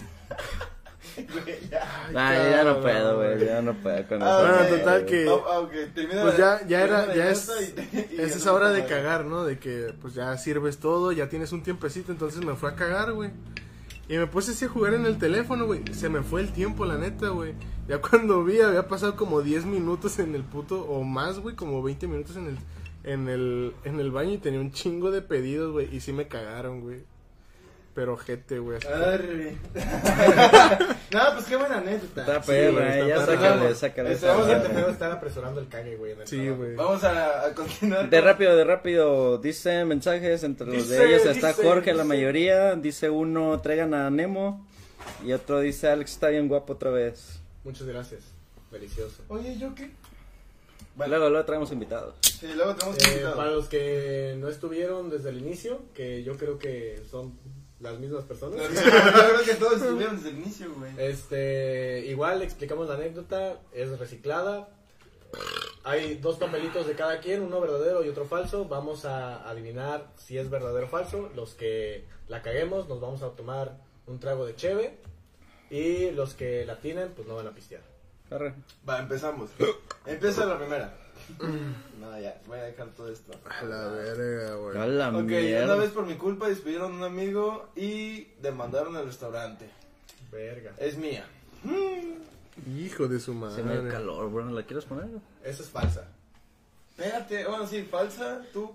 Güey, 1.32 1.68
ya. 1.70 2.08
Nah, 2.12 2.34
yo 2.34 2.50
ya 2.50 2.64
no 2.64 2.80
puedo, 2.80 3.16
güey. 3.16 3.44
Ya 3.46 3.62
no 3.62 3.74
puedo 3.74 4.06
con 4.06 4.22
Ah. 4.22 4.38
Bueno, 4.40 4.76
total 4.78 5.04
que- 5.06 5.28
Ah, 5.28 5.68
termina 5.94 6.22
Pues 6.22 6.36
ya, 6.36 6.66
ya 6.66 6.82
era, 6.84 7.14
ya 7.14 7.30
es, 7.30 7.50
y- 7.92 7.96
y 7.96 8.00
es 8.00 8.16
ya 8.16 8.36
esa 8.36 8.50
no 8.50 8.56
hora 8.56 8.70
de 8.70 8.84
cagar, 8.86 9.24
¿no? 9.24 9.44
De 9.44 9.58
que 9.58 9.94
pues 10.00 10.14
ya 10.14 10.36
sirves 10.38 10.78
todo, 10.78 11.12
ya 11.12 11.28
tienes 11.28 11.52
un 11.52 11.62
tiempecito, 11.62 12.12
entonces 12.12 12.44
me 12.44 12.54
fue 12.54 12.70
a 12.70 12.74
cagar, 12.74 13.12
güey. 13.12 13.30
Y 14.08 14.16
me 14.16 14.26
puse 14.26 14.52
así 14.52 14.64
a 14.64 14.68
jugar 14.68 14.94
en 14.94 15.04
el 15.04 15.18
teléfono, 15.18 15.66
güey. 15.66 15.82
Se 15.92 16.08
me 16.08 16.22
fue 16.22 16.40
el 16.40 16.50
tiempo, 16.52 16.86
la 16.86 16.96
neta, 16.96 17.28
güey. 17.28 17.52
Ya 17.88 18.00
cuando 18.02 18.42
vi, 18.44 18.60
había 18.60 18.88
pasado 18.88 19.16
como 19.16 19.42
10 19.42 19.66
minutos 19.66 20.18
en 20.18 20.34
el 20.34 20.44
puto, 20.44 20.80
o 20.82 21.02
más, 21.04 21.38
güey, 21.40 21.54
como 21.54 21.82
20 21.82 22.06
minutos 22.06 22.36
en 22.36 22.46
el, 22.46 22.58
en 23.04 23.28
el, 23.28 23.74
en 23.84 24.00
el 24.00 24.10
baño 24.10 24.32
y 24.32 24.38
tenía 24.38 24.60
un 24.60 24.72
chingo 24.72 25.10
de 25.10 25.20
pedidos, 25.22 25.72
güey. 25.72 25.94
Y 25.94 26.00
sí 26.00 26.12
me 26.14 26.26
cagaron, 26.26 26.80
güey. 26.80 27.02
Pero 27.98 28.16
gente, 28.16 28.60
güey. 28.60 28.78
no, 31.12 31.20
pues 31.34 31.46
qué 31.46 31.56
buena 31.56 31.78
anécdota. 31.78 32.20
Está 32.20 32.42
Sí, 32.42 32.46
perra, 32.52 32.94
está 32.96 33.08
ya 33.08 33.14
perra. 33.26 33.26
sácale, 33.26 33.74
sácale. 33.74 34.12
Estamos 34.12 34.40
madre. 34.46 34.56
intentando 34.58 34.88
estar 34.90 35.10
apresurando 35.10 35.60
el 35.60 35.68
cague, 35.68 35.96
güey. 35.96 36.14
Sí, 36.24 36.48
güey. 36.48 36.76
Vamos 36.76 37.02
a, 37.02 37.46
a 37.46 37.54
continuar. 37.54 38.08
De 38.08 38.20
rápido, 38.20 38.54
de 38.56 38.62
rápido, 38.62 39.38
dice 39.38 39.84
mensajes, 39.84 40.44
entre 40.44 40.66
los 40.68 40.76
Dice, 40.76 40.94
de 40.96 41.06
ellos 41.08 41.26
está 41.26 41.48
dice, 41.48 41.62
Jorge, 41.64 41.92
la 41.92 42.04
mayoría, 42.04 42.76
dice 42.76 43.10
uno, 43.10 43.60
traigan 43.60 43.92
a 43.94 44.08
Nemo, 44.10 44.64
y 45.24 45.32
otro 45.32 45.58
dice, 45.58 45.88
Alex 45.88 46.12
está 46.12 46.28
bien 46.28 46.46
guapo 46.46 46.74
otra 46.74 46.90
vez. 46.92 47.40
Muchas 47.64 47.88
gracias. 47.88 48.22
Delicioso. 48.70 49.22
Oye, 49.26 49.58
¿yo 49.58 49.74
qué? 49.74 49.90
Luego, 50.96 51.30
luego 51.30 51.44
traemos 51.44 51.72
invitados. 51.72 52.14
sí, 52.22 52.46
luego 52.54 52.76
tenemos 52.76 52.98
Eh, 53.04 53.08
invitado. 53.10 53.36
para 53.36 53.50
los 53.50 53.66
que 53.68 54.36
no 54.38 54.48
estuvieron 54.48 55.10
desde 55.10 55.30
el 55.30 55.38
inicio, 55.38 55.80
que 55.94 56.22
yo 56.22 56.36
creo 56.36 56.58
que 56.60 57.02
son 57.10 57.32
las 57.80 57.98
mismas 57.98 58.24
personas. 58.24 58.60
Yo 58.74 58.80
creo 58.80 59.44
que 59.44 59.54
todos 59.54 59.80
estuvieron 59.80 60.16
desde 60.16 60.30
el 60.30 60.38
inicio, 60.38 60.74
güey. 60.74 60.92
Este, 60.98 62.04
igual 62.06 62.42
explicamos 62.42 62.88
la 62.88 62.94
anécdota, 62.94 63.60
es 63.72 63.98
reciclada. 63.98 64.68
Hay 65.84 66.16
dos 66.16 66.36
papelitos 66.36 66.86
de 66.86 66.94
cada 66.94 67.20
quien, 67.20 67.42
uno 67.42 67.60
verdadero 67.60 68.04
y 68.04 68.08
otro 68.08 68.24
falso. 68.24 68.66
Vamos 68.66 69.04
a 69.04 69.48
adivinar 69.48 70.12
si 70.16 70.38
es 70.38 70.50
verdadero 70.50 70.86
o 70.86 70.88
falso. 70.88 71.30
Los 71.34 71.54
que 71.54 72.06
la 72.28 72.42
caguemos 72.42 72.88
nos 72.88 73.00
vamos 73.00 73.22
a 73.22 73.30
tomar 73.30 73.78
un 74.06 74.18
trago 74.18 74.46
de 74.46 74.56
cheve 74.56 74.98
y 75.70 76.10
los 76.10 76.34
que 76.34 76.64
la 76.64 76.80
tienen 76.80 77.12
pues 77.12 77.28
no 77.28 77.36
van 77.36 77.46
a 77.46 77.54
pistear. 77.54 77.82
Arre. 78.30 78.54
Va, 78.88 78.98
empezamos. 78.98 79.50
Empieza 80.04 80.44
la 80.44 80.58
primera. 80.58 80.94
no, 81.98 82.18
ya, 82.20 82.40
voy 82.46 82.58
a 82.58 82.62
dejar 82.64 82.88
todo 82.88 83.10
esto. 83.12 83.32
A 83.48 83.62
la 83.64 83.88
verga, 83.88 84.54
güey. 84.54 84.78
A 84.78 84.86
la 84.86 85.08
Ok, 85.10 85.24
mierda. 85.24 85.64
una 85.64 85.74
vez 85.74 85.90
por 85.90 86.06
mi 86.06 86.14
culpa 86.16 86.48
despidieron 86.48 86.92
a 86.92 86.96
un 86.96 87.02
amigo 87.04 87.68
y 87.76 88.24
demandaron 88.40 88.96
al 88.96 89.06
restaurante. 89.06 89.68
Verga. 90.32 90.72
Es 90.78 90.96
mía. 90.96 91.26
Hijo 92.76 93.06
de 93.08 93.20
su 93.20 93.32
Se 93.54 93.62
me 93.62 93.74
da 93.74 93.82
madre. 93.82 93.90
calor, 93.90 94.30
bro, 94.30 94.46
¿la 94.50 94.62
quieres 94.64 94.84
poner? 94.84 95.06
Esa 95.44 95.62
es 95.62 95.68
falsa. 95.70 96.08
Espérate, 96.90 97.46
bueno, 97.46 97.66
sí, 97.66 97.82
falsa, 97.82 98.42
tú. 98.52 98.72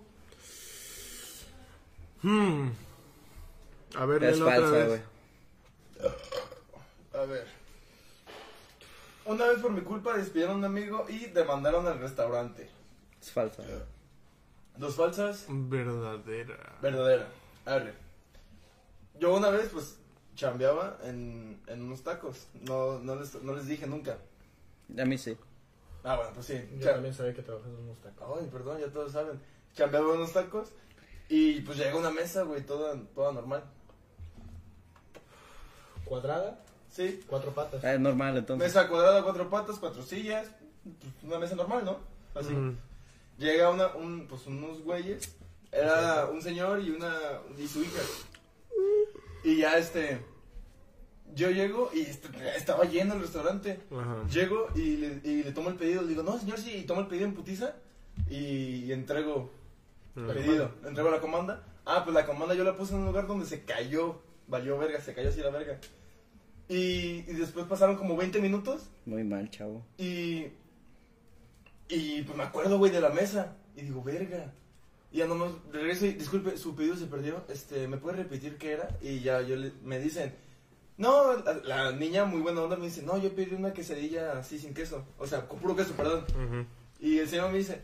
Hmm. 2.21 2.69
A 3.95 4.05
ver, 4.05 4.23
Es 4.23 4.39
léelo 4.39 4.45
otra 4.45 4.55
falsa, 4.61 4.71
vez. 4.71 4.87
güey. 4.87 5.01
A 7.13 7.25
ver. 7.25 7.47
Una 9.25 9.45
vez 9.47 9.59
por 9.59 9.71
mi 9.71 9.81
culpa 9.81 10.17
despidieron 10.17 10.55
a 10.55 10.57
un 10.59 10.65
amigo 10.65 11.05
y 11.09 11.27
demandaron 11.27 11.87
al 11.87 11.99
restaurante. 11.99 12.69
Es 13.23 13.31
falsa. 13.31 13.63
Dos 14.75 14.95
falsas, 14.95 15.45
Verdadera. 15.47 16.77
verdadera. 16.81 17.27
Arre. 17.65 17.93
Yo 19.17 19.33
una 19.33 19.49
vez, 19.49 19.69
pues, 19.71 19.97
chambeaba 20.35 20.97
en, 21.05 21.61
en 21.67 21.81
unos 21.83 22.03
tacos. 22.03 22.47
No, 22.61 22.99
no, 22.99 23.15
les, 23.15 23.33
no 23.41 23.55
les 23.55 23.65
dije 23.65 23.87
nunca. 23.87 24.17
A 24.99 25.05
mí 25.05 25.17
sí. 25.17 25.37
Ah, 26.03 26.17
bueno, 26.17 26.31
pues 26.33 26.47
sí. 26.47 26.69
Yo 26.73 26.83
Cha- 26.83 26.93
también 26.95 27.13
sabía 27.13 27.33
que 27.33 27.43
trabajas 27.43 27.69
en 27.69 27.75
unos 27.77 27.97
tacos. 28.01 28.39
Ay, 28.41 28.49
perdón, 28.51 28.81
ya 28.81 28.87
todos 28.91 29.13
saben. 29.13 29.39
Chambeaba 29.73 30.09
en 30.09 30.17
unos 30.17 30.33
tacos 30.33 30.67
y 31.29 31.61
pues 31.61 31.77
llega 31.77 31.95
una 31.95 32.11
mesa, 32.11 32.43
güey, 32.43 32.65
toda, 32.65 32.99
toda 33.15 33.31
normal. 33.31 33.63
Cuadrada, 36.03 36.59
Sí. 36.89 37.23
cuatro 37.27 37.51
patas. 37.53 37.83
Ah, 37.85 37.93
es 37.93 37.99
normal, 37.99 38.35
entonces. 38.37 38.67
Mesa 38.67 38.89
cuadrada, 38.89 39.23
cuatro 39.23 39.49
patas, 39.49 39.77
cuatro 39.79 40.03
sillas. 40.03 40.47
pues, 40.83 41.13
Una 41.23 41.39
mesa 41.39 41.55
normal, 41.55 41.85
¿no? 41.85 41.99
Así. 42.35 42.53
Mm. 42.53 42.77
Llega 43.43 43.69
una, 43.69 43.87
un, 43.95 44.25
pues 44.27 44.47
unos 44.47 44.81
güeyes. 44.83 45.35
Era 45.71 46.27
un 46.27 46.41
señor 46.41 46.81
y 46.81 46.91
una 46.91 47.13
y 47.57 47.67
su 47.67 47.81
hija. 47.83 47.99
Y 49.43 49.57
ya 49.57 49.77
este. 49.77 50.19
Yo 51.35 51.49
llego 51.49 51.89
y 51.93 52.01
est- 52.01 52.25
estaba 52.55 52.85
lleno 52.85 53.15
el 53.15 53.21
restaurante. 53.21 53.79
Ajá. 53.91 54.23
Llego 54.31 54.67
y 54.75 54.97
le, 54.97 55.19
y 55.23 55.43
le 55.43 55.51
tomo 55.51 55.69
el 55.69 55.75
pedido. 55.75 56.01
Le 56.03 56.09
digo, 56.09 56.23
no, 56.23 56.39
señor, 56.39 56.59
sí, 56.59 56.71
y 56.77 56.83
tomo 56.83 57.01
el 57.01 57.07
pedido 57.07 57.25
en 57.25 57.33
putiza. 57.33 57.73
Y, 58.29 58.91
entrego 58.91 59.51
el 60.15 60.27
pedido. 60.27 60.71
Entrego 60.85 61.09
la 61.09 61.19
comanda. 61.19 61.63
Ah, 61.85 62.03
pues 62.05 62.13
la 62.13 62.25
comanda 62.25 62.53
yo 62.53 62.63
la 62.63 62.77
puse 62.77 62.93
en 62.93 62.99
un 63.01 63.07
lugar 63.07 63.27
donde 63.27 63.45
se 63.45 63.63
cayó. 63.63 64.21
Valió 64.47 64.77
verga, 64.77 65.01
se 65.01 65.13
cayó 65.13 65.29
así 65.29 65.41
la 65.41 65.49
verga. 65.49 65.79
Y, 66.69 67.25
y 67.27 67.33
después 67.33 67.65
pasaron 67.65 67.97
como 67.97 68.15
20 68.15 68.39
minutos. 68.39 68.83
Muy 69.05 69.23
mal, 69.23 69.49
chavo. 69.49 69.83
Y. 69.97 70.45
Y 71.93 72.21
pues 72.23 72.37
me 72.37 72.43
acuerdo, 72.43 72.77
güey, 72.77 72.91
de 72.91 73.01
la 73.01 73.09
mesa. 73.09 73.55
Y 73.75 73.81
digo, 73.81 74.03
verga. 74.03 74.51
Y 75.11 75.17
ya 75.17 75.27
nomás 75.27 75.51
regreso 75.71 76.05
y, 76.05 76.13
disculpe, 76.13 76.57
su 76.57 76.75
pedido 76.75 76.95
se 76.95 77.05
perdió. 77.05 77.43
Este, 77.49 77.87
¿me 77.87 77.97
puede 77.97 78.17
repetir 78.17 78.57
qué 78.57 78.71
era? 78.73 78.89
Y 79.01 79.19
ya 79.19 79.41
yo 79.41 79.55
le, 79.55 79.71
me 79.83 79.99
dicen, 79.99 80.33
no, 80.97 81.33
la, 81.37 81.53
la 81.63 81.91
niña 81.91 82.25
muy 82.25 82.41
buena 82.41 82.61
onda 82.61 82.75
me 82.77 82.85
dice, 82.85 83.01
no, 83.03 83.17
yo 83.17 83.33
pedí 83.35 83.53
una 83.55 83.73
quesadilla 83.73 84.39
así 84.39 84.57
sin 84.59 84.73
queso. 84.73 85.05
O 85.17 85.27
sea, 85.27 85.47
con 85.47 85.59
puro 85.59 85.75
queso, 85.75 85.93
perdón. 85.93 86.25
Ujú. 86.29 86.65
Y 86.99 87.19
el 87.19 87.27
señor 87.27 87.51
me 87.51 87.57
dice, 87.59 87.81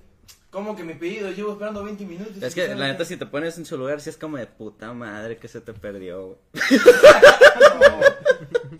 ¿cómo 0.49 0.75
que 0.75 0.83
mi 0.83 0.93
pedido? 0.95 1.29
Llevo 1.31 1.51
esperando 1.51 1.83
20 1.83 2.05
minutos. 2.05 2.41
Es 2.41 2.55
que 2.55 2.67
la 2.73 2.87
neta, 2.87 3.05
si 3.05 3.17
te 3.17 3.25
pones 3.25 3.57
en 3.57 3.65
su 3.65 3.77
lugar, 3.77 4.01
sí 4.01 4.09
es 4.09 4.17
como 4.17 4.37
de 4.37 4.47
puta 4.47 4.93
madre 4.93 5.37
que 5.37 5.47
se 5.47 5.61
te 5.61 5.73
perdió, 5.73 6.25
güey. 6.27 6.37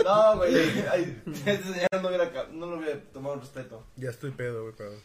No, 0.04 0.38
güey. 0.38 0.56
ay, 0.92 1.22
Este 1.46 1.64
señor 1.64 2.02
no, 2.02 2.08
hubiera, 2.08 2.32
no 2.52 2.66
lo 2.68 2.78
hubiera 2.78 3.00
tomado 3.12 3.36
respeto. 3.36 3.86
Ya 3.98 4.10
estoy 4.10 4.32
pedo, 4.32 4.64
güey, 4.64 4.76
perdón. 4.76 5.00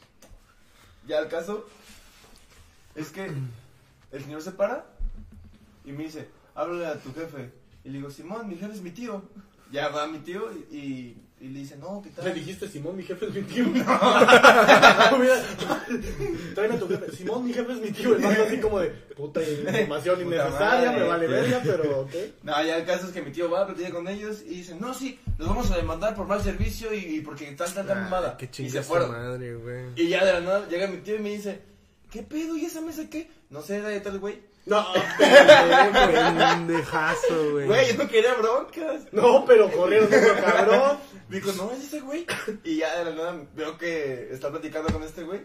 Ya 1.07 1.19
el 1.19 1.29
caso 1.29 1.67
es 2.95 3.11
que 3.11 3.31
el 4.13 4.23
señor 4.23 4.43
se 4.43 4.53
para 4.53 4.87
y 5.85 5.93
me 5.93 6.05
dice, 6.05 6.29
háblale 6.55 6.87
a 6.87 6.99
tu 6.99 7.13
jefe. 7.13 7.53
Y 7.85 7.91
le 7.91 7.99
digo, 7.99 8.11
Simón, 8.11 8.49
mi 8.49 8.57
jefe 8.57 8.73
es 8.73 8.81
mi 8.81 8.91
tío. 8.91 9.23
Ya 9.71 9.89
va 9.89 10.07
mi 10.07 10.19
tío 10.19 10.53
y, 10.53 11.17
y 11.41 11.49
le 11.49 11.61
dice, 11.61 11.77
no, 11.77 12.01
¿qué 12.03 12.11
tal? 12.11 12.25
Le 12.27 12.35
dijiste, 12.35 12.69
Simón, 12.69 12.97
mi 12.97 13.03
jefe 13.03 13.27
es 13.27 13.35
mi 13.35 13.43
tío. 13.43 13.65
Mira, 15.19 15.43
tráeme 16.55 16.75
a 16.77 16.79
tu 16.79 16.89
jefe. 16.89 17.17
Simón, 17.17 17.45
mi 17.45 17.53
jefe 17.53 17.73
es 17.73 17.81
mi 17.81 17.91
tío. 17.91 18.17
El 18.17 18.23
vato 18.23 18.43
así 18.45 18.59
como 18.59 18.79
de 18.81 18.89
puta 19.17 19.43
información 19.43 20.15
Puta 20.17 20.27
innecesaria, 20.27 20.91
madre. 20.91 21.01
me 21.03 21.09
vale 21.09 21.27
verga, 21.27 21.61
pero 21.65 22.01
ok. 22.03 22.15
No, 22.45 22.65
ya 22.65 22.77
el 22.79 22.85
caso 22.87 23.07
es 23.09 23.13
que 23.13 23.21
mi 23.23 23.31
tío 23.31 23.51
va, 23.51 23.67
platica 23.67 23.91
con 23.91 24.09
ellos 24.09 24.43
y 24.47 24.51
dice, 24.57 24.75
no, 24.77 24.95
sí, 24.95 25.19
los 25.39 25.49
vamos 25.49 25.71
a 25.71 25.77
demandar 25.77 26.15
por 26.15 26.27
mal 26.27 26.43
servicio 26.43 26.95
y, 26.95 26.99
y 27.17 27.21
porque 27.21 27.47
tal, 27.53 27.73
tal, 27.75 27.87
tal, 27.87 28.01
mamada. 28.03 28.31
Ah, 28.35 28.37
qué 28.39 28.49
y 28.63 28.71
se 28.71 28.83
fueron. 28.83 29.11
madre, 29.13 29.55
güey. 29.57 29.87
Y 29.97 30.09
ya 30.09 30.25
de 30.25 30.33
la 30.35 30.41
nada 30.41 30.69
llega 30.69 30.87
mi 30.87 30.99
tío 30.99 31.17
y 31.17 31.21
me 31.21 31.31
dice, 31.31 31.61
¿qué 32.11 32.23
pedo? 32.23 32.57
¿Y 32.57 32.65
esa 32.65 32.81
mesa 32.81 33.11
qué? 33.11 33.29
No 33.51 33.61
sé, 33.61 33.77
era 33.79 33.89
de 33.89 34.01
tal 34.01 34.19
güey. 34.19 34.39
No, 34.67 34.83
Pendejazo, 35.19 37.53
güey. 37.53 37.67
Güey, 37.67 37.93
yo 37.93 38.03
no 38.03 38.09
quería 38.09 38.35
broncas. 38.35 39.13
no, 39.13 39.45
pero 39.45 39.71
corrieron 39.71 40.07
otro 40.07 40.43
cabrón. 40.43 40.99
Dijo, 41.29 41.53
no, 41.53 41.71
es 41.73 41.85
ese 41.85 42.01
güey. 42.01 42.27
Y 42.65 42.79
ya 42.79 42.99
de 42.99 43.05
la 43.05 43.17
nada 43.17 43.47
veo 43.55 43.77
que 43.77 44.33
está 44.33 44.51
platicando 44.51 44.91
con 44.93 45.03
este 45.03 45.23
güey. 45.23 45.43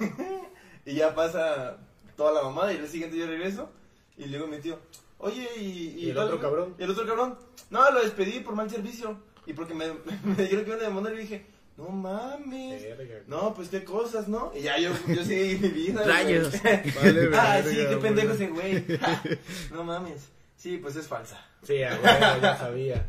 y 0.84 0.94
ya 0.94 1.14
pasa 1.14 1.78
toda 2.16 2.32
la 2.32 2.42
mamada 2.42 2.72
y 2.72 2.78
el 2.78 2.88
siguiente 2.88 3.16
yo 3.16 3.26
regreso. 3.26 3.70
Y 4.16 4.34
a 4.34 4.46
mi 4.46 4.58
tío, 4.58 4.78
oye, 5.18 5.48
y... 5.56 6.06
¿Y 6.06 6.10
el 6.10 6.18
otro 6.18 6.36
güey?" 6.36 6.40
cabrón? 6.40 6.74
Y 6.78 6.82
el 6.82 6.90
otro 6.90 7.06
cabrón, 7.06 7.38
no, 7.70 7.90
lo 7.92 8.02
despedí 8.02 8.40
por 8.40 8.54
mal 8.54 8.68
servicio. 8.68 9.18
Y 9.46 9.52
porque 9.52 9.74
me, 9.74 9.86
me 10.24 10.34
dijeron 10.34 10.64
que 10.64 10.70
iban 10.70 10.80
a 10.80 10.88
demandar 10.88 11.14
y 11.14 11.18
dije, 11.18 11.46
no 11.80 11.88
mames. 11.90 12.82
Verga. 12.82 13.20
No, 13.26 13.54
pues 13.54 13.68
qué 13.68 13.84
cosas, 13.84 14.28
¿no? 14.28 14.52
Y 14.54 14.62
ya 14.62 14.78
yo, 14.78 14.90
yo 15.08 15.24
seguí 15.24 15.56
mi 15.56 15.68
vida. 15.68 16.02
güey. 16.02 16.06
Rayos. 16.14 16.52
Vale, 16.62 17.28
ah, 17.34 17.60
verga, 17.60 17.62
sí, 17.64 17.76
qué 17.76 17.84
güey. 17.86 18.00
pendejo 18.00 18.32
ese 18.34 18.46
güey. 18.48 18.84
no 19.72 19.84
mames. 19.84 20.28
Sí, 20.56 20.76
pues 20.76 20.96
es 20.96 21.06
falsa. 21.06 21.42
Sí, 21.62 21.82
a 21.82 21.90
huevo, 21.94 22.40
ya 22.42 22.56
sabía. 22.58 23.06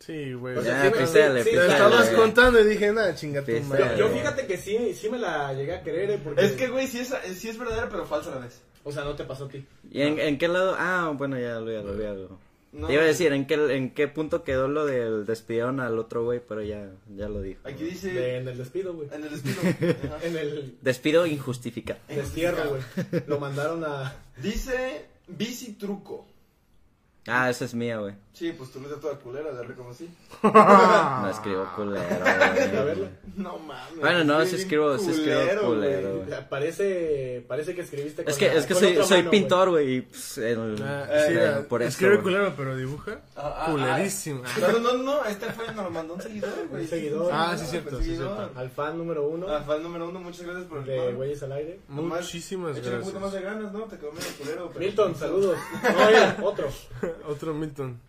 Sí, 0.00 0.32
güey. 0.32 0.56
O 0.56 0.62
sea, 0.62 0.84
Ya, 0.90 1.06
sí 1.06 1.12
sí, 1.44 1.56
estabas 1.56 2.06
güey. 2.06 2.16
contando 2.20 2.60
y 2.60 2.64
dije, 2.64 2.90
nada, 2.92 3.14
chinga 3.14 3.40
tu 3.42 3.46
Pisa. 3.52 3.68
madre. 3.68 3.96
Yo, 3.98 4.08
yo 4.08 4.14
fíjate 4.14 4.46
que 4.46 4.56
sí, 4.56 4.94
sí 4.94 5.08
me 5.10 5.18
la 5.18 5.52
llegué 5.52 5.74
a 5.74 5.82
creer, 5.82 6.10
eh, 6.12 6.20
porque... 6.24 6.44
Es 6.44 6.52
que, 6.52 6.68
güey, 6.68 6.86
sí 6.88 7.00
es, 7.00 7.14
sí 7.38 7.48
es 7.48 7.58
verdadera, 7.58 7.88
pero 7.90 8.06
falsa 8.06 8.32
a 8.32 8.36
la 8.36 8.40
vez. 8.40 8.60
O 8.82 8.90
sea, 8.90 9.04
no 9.04 9.14
te 9.14 9.24
pasó 9.24 9.44
a 9.44 9.48
ti. 9.48 9.64
¿Y 9.90 10.00
en, 10.00 10.18
en 10.18 10.38
qué 10.38 10.48
lado? 10.48 10.74
Ah, 10.78 11.12
bueno, 11.14 11.38
ya 11.38 11.60
lo, 11.60 11.70
ya 11.70 11.82
lo, 11.82 12.00
ya 12.00 12.12
lo. 12.14 12.38
No, 12.72 12.86
Te 12.86 12.92
iba 12.92 13.02
a 13.02 13.06
decir, 13.06 13.32
¿en 13.32 13.46
qué, 13.48 13.54
¿en 13.76 13.90
qué 13.94 14.06
punto 14.06 14.44
quedó 14.44 14.68
lo 14.68 14.86
del 14.86 15.26
despidieron 15.26 15.80
al 15.80 15.98
otro 15.98 16.22
güey? 16.24 16.40
Pero 16.46 16.62
ya, 16.62 16.88
ya 17.16 17.28
lo 17.28 17.42
dijo. 17.42 17.60
Aquí 17.66 17.82
dice. 17.82 18.12
De- 18.12 18.36
en 18.38 18.46
el 18.48 18.58
despido, 18.58 18.94
güey. 18.94 19.08
En 19.12 19.24
el 19.24 19.30
despido. 19.30 19.60
En 20.22 20.36
el 20.36 20.78
Despido 20.80 21.26
injustificado. 21.26 21.98
destierro, 22.08 22.70
güey. 22.70 23.22
Lo 23.26 23.40
mandaron 23.40 23.82
a... 23.84 24.14
Dice 24.40 25.06
bici 25.26 25.72
truco. 25.72 26.28
Ah, 27.26 27.50
esa 27.50 27.64
es 27.64 27.74
mía, 27.74 27.98
güey. 27.98 28.14
Sí, 28.32 28.52
pues 28.56 28.70
tu 28.70 28.80
letra 28.80 28.96
toda 28.98 29.18
culera, 29.18 29.52
la 29.52 29.62
reconocí. 29.62 30.08
No 30.42 31.28
escribo 31.28 31.66
culero, 31.76 32.00
güey. 32.96 33.08
No 33.36 33.58
mames. 33.58 34.00
Bueno, 34.00 34.24
no, 34.24 34.44
sí 34.46 34.56
escribo, 34.56 34.96
sí 34.98 35.10
escribo 35.10 35.66
culero, 35.66 36.16
güey. 36.24 36.48
Parece, 36.48 37.44
parece 37.46 37.74
que 37.74 37.82
escribiste 37.82 38.22
con 38.24 38.30
Es 38.32 38.38
que, 38.38 38.46
la- 38.48 38.54
es 38.54 38.66
que 38.66 38.74
soy, 38.74 38.96
soy 39.04 39.18
mano, 39.18 39.30
pintor, 39.30 39.70
güey, 39.70 39.96
y 39.96 40.00
pues, 40.02 40.38
el- 40.38 40.82
Ah, 40.82 41.06
Eh, 41.10 41.56
sí, 41.60 41.66
por 41.68 41.82
escribe 41.82 42.20
culero, 42.22 42.54
pero 42.56 42.76
dibuja 42.76 43.20
Ah, 43.36 43.66
ah, 43.66 43.70
culerísimo. 43.70 44.42
ah. 44.46 44.58
No, 44.72 44.78
no, 44.78 44.92
no, 45.02 45.24
este 45.24 45.46
fue, 45.52 45.66
nos 45.74 45.84
lo 45.84 45.90
mandó 45.90 46.14
un 46.14 46.22
seguidor, 46.22 46.50
güey. 46.70 46.82
Un 46.84 46.88
seguidor. 46.88 47.30
Ah, 47.32 47.56
sí, 47.58 47.66
cierto, 47.66 47.96
un 47.96 48.02
sí, 48.02 48.10
seguidor. 48.10 48.36
cierto. 48.36 48.58
Al 48.58 48.70
fan 48.70 48.96
número 48.96 49.26
uno 49.28 49.48
Ah, 49.48 49.62
fan 49.66 49.82
número 49.82 50.08
uno, 50.08 50.20
muchas 50.20 50.42
gracias 50.46 50.64
por 50.66 50.78
el 50.78 50.84
de. 50.86 51.12
Güeyes 51.12 51.42
al 51.42 51.52
Aire. 51.52 51.80
Muchísimas 51.88 52.76
échale 52.78 52.96
un 52.96 53.00
poquito 53.02 53.20
más 53.20 53.32
gracias. 53.32 53.52
de 53.52 53.58
ganas, 53.58 53.72
¿no? 53.72 53.80
Te 53.84 53.98
quedó 53.98 54.12
medio 54.12 54.28
culero. 54.38 54.72
Milton, 54.78 55.14
saludos. 55.16 55.58
No, 56.38 56.46
otro. 56.46 56.68
Otro 57.28 57.52
Milton. 57.54 58.00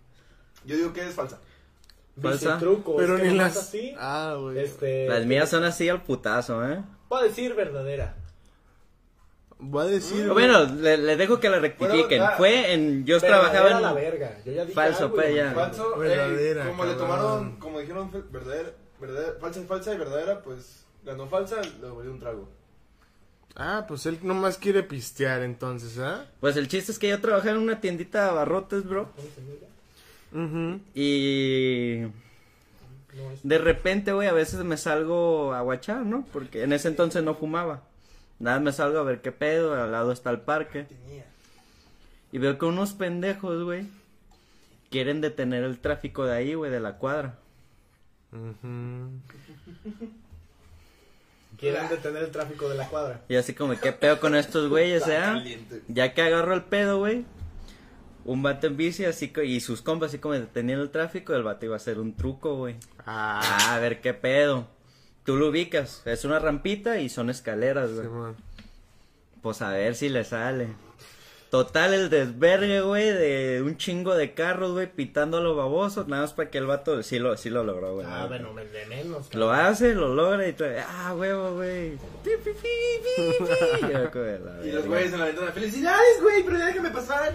Yo 0.65 0.75
digo 0.75 0.93
que 0.93 1.07
es 1.07 1.13
falsa. 1.13 1.39
Falsa. 2.21 2.55
Bicitruco. 2.55 2.95
Pero 2.97 3.15
es 3.15 3.21
que 3.23 3.27
ni 3.29 3.37
las. 3.37 3.57
así. 3.57 3.95
Ah, 3.97 4.35
güey. 4.39 4.59
Este. 4.59 5.07
las 5.07 5.25
mías 5.25 5.49
son 5.49 5.63
así 5.63 5.87
al 5.89 6.03
putazo, 6.03 6.67
¿eh? 6.69 6.83
Puedo 7.09 7.23
decir 7.23 7.53
verdadera. 7.55 8.15
Voy 9.59 9.85
a 9.85 9.89
decir. 9.89 10.29
O 10.29 10.33
Bueno, 10.33 10.65
le, 10.65 10.97
le 10.97 11.17
dejo 11.17 11.39
que 11.39 11.49
la 11.49 11.59
rectifiquen. 11.59 12.07
Bueno, 12.19 12.25
ah, 12.25 12.37
Fue 12.37 12.73
en. 12.73 13.05
Yo 13.05 13.19
Verdadera 13.19 13.51
trabajaba 13.51 13.79
la 13.81 13.89
en. 13.89 13.95
verga. 13.95 14.37
Yo 14.45 14.51
ya 14.53 14.61
dije 14.63 14.73
Falso, 14.73 15.03
algo, 15.05 15.15
pues, 15.15 15.31
y- 15.31 15.35
ya. 15.35 15.51
Falso, 15.53 15.97
Verdadera, 15.97 16.65
eh, 16.65 16.67
como 16.69 16.85
le 16.85 16.93
tomaron, 16.95 17.55
como 17.59 17.79
dijeron, 17.79 18.11
verdadera, 18.31 18.71
verdadera, 18.99 19.33
falsa 19.39 19.59
y 19.59 19.63
falsa 19.65 19.93
y 19.93 19.97
verdadera, 19.97 20.41
pues 20.41 20.85
ganó 21.03 21.27
falsa, 21.27 21.61
le 21.61 21.89
volvió 21.89 22.11
un 22.11 22.19
trago. 22.19 22.49
Ah, 23.55 23.85
pues 23.87 24.05
él 24.05 24.17
nomás 24.23 24.57
quiere 24.57 24.81
pistear 24.81 25.41
entonces, 25.43 25.99
¿ah? 25.99 26.25
Pues 26.39 26.55
el 26.57 26.67
chiste 26.67 26.91
es 26.91 26.97
que 26.99 27.09
yo 27.09 27.19
trabajaba 27.21 27.51
en 27.51 27.57
una 27.61 27.81
tiendita 27.81 28.23
de 28.23 28.29
abarrotes, 28.29 28.85
bro. 28.85 29.09
Mhm. 30.31 30.81
Y. 30.93 32.01
De 33.43 33.57
repente, 33.57 34.13
güey, 34.13 34.27
a 34.27 34.33
veces 34.33 34.63
me 34.63 34.77
salgo 34.77 35.53
a 35.53 35.61
guachar, 35.61 36.05
¿no? 36.05 36.25
Porque 36.31 36.63
en 36.63 36.73
ese 36.73 36.87
entonces 36.87 37.23
no 37.23 37.35
fumaba. 37.35 37.83
Nada, 38.39 38.59
me 38.59 38.71
salgo 38.71 38.99
a 38.99 39.03
ver 39.03 39.21
qué 39.21 39.31
pedo, 39.31 39.73
al 39.73 39.91
lado 39.91 40.11
está 40.11 40.31
el 40.31 40.39
parque. 40.39 40.83
Tenía. 40.83 41.25
Y 42.31 42.37
veo 42.37 42.57
que 42.57 42.65
unos 42.65 42.93
pendejos, 42.93 43.63
güey, 43.63 43.87
quieren 44.89 45.21
detener 45.21 45.63
el 45.63 45.79
tráfico 45.79 46.25
de 46.25 46.35
ahí, 46.35 46.53
güey, 46.53 46.71
de 46.71 46.79
la 46.79 46.97
cuadra. 46.97 47.35
Quieren 51.59 51.89
detener 51.89 52.23
el 52.23 52.31
tráfico 52.31 52.69
de 52.69 52.75
la 52.75 52.87
cuadra. 52.87 53.21
Y 53.27 53.35
así 53.35 53.53
como, 53.53 53.77
¿qué 53.79 53.91
pedo 53.91 54.19
con 54.19 54.35
estos 54.35 54.69
güeyes, 54.69 55.05
eh? 55.07 55.19
Caliente. 55.19 55.81
Ya 55.89 56.13
que 56.13 56.21
agarro 56.21 56.53
el 56.53 56.63
pedo, 56.63 56.99
güey. 56.99 57.25
Un 58.25 58.43
vato 58.43 58.67
en 58.67 58.77
bici, 58.77 59.05
así 59.05 59.31
y 59.43 59.59
sus 59.61 59.81
compas, 59.81 60.09
así 60.09 60.19
como 60.19 60.35
deteniendo 60.35 60.83
el 60.83 60.91
tráfico, 60.91 61.33
el 61.33 61.43
vato 61.43 61.65
iba 61.65 61.75
a 61.75 61.77
hacer 61.77 61.99
un 61.99 62.15
truco, 62.15 62.55
güey. 62.55 62.75
Ah, 63.05 63.39
Ah, 63.43 63.75
a 63.75 63.79
ver 63.79 64.01
qué 64.01 64.13
pedo. 64.13 64.67
Tú 65.25 65.35
lo 65.37 65.49
ubicas, 65.49 66.01
es 66.05 66.25
una 66.25 66.39
rampita 66.39 66.99
y 66.99 67.09
son 67.09 67.29
escaleras, 67.29 67.91
güey. 67.93 68.05
Simón. 68.07 68.35
Pues 69.41 69.61
a 69.61 69.69
ver 69.71 69.95
si 69.95 70.09
le 70.09 70.23
sale. 70.23 70.67
Total, 71.49 71.93
el 71.93 72.09
desvergue, 72.09 72.79
güey, 72.79 73.09
de 73.09 73.61
un 73.61 73.75
chingo 73.75 74.15
de 74.15 74.33
carros, 74.33 74.71
güey, 74.71 74.89
pitando 74.89 75.37
a 75.39 75.41
los 75.41 75.57
babosos, 75.57 76.07
nada 76.07 76.21
más 76.21 76.31
para 76.31 76.49
que 76.49 76.57
el 76.59 76.65
vato 76.65 77.03
sí 77.03 77.19
lo, 77.19 77.35
sí 77.35 77.49
lo 77.49 77.63
logró, 77.65 77.95
güey. 77.95 78.07
Ah, 78.09 78.25
bueno, 78.25 78.53
me 78.53 78.63
de 78.63 78.85
menos. 78.85 79.33
Lo 79.35 79.49
cabrón. 79.49 79.65
hace, 79.65 79.93
lo 79.93 80.15
logra 80.15 80.47
y 80.47 80.53
trae, 80.53 80.79
ah, 80.79 81.13
huevo, 81.13 81.55
güey. 81.55 81.97
Pi, 82.23 82.29
pi, 82.41 82.51
pi, 82.51 82.69
pi, 83.03 83.45
pi. 83.83 83.91
Yo 83.91 84.11
como 84.11 84.23
de 84.23 84.39
la 84.39 84.65
Y 84.65 84.71
los 84.71 84.85
güeyes 84.87 85.11
en 85.11 85.19
la 85.19 85.25
ventana, 85.25 85.51
¡felicidades, 85.51 86.21
güey! 86.21 86.43
Pero 86.45 86.57
déjame 86.57 86.89
pasar. 86.91 87.33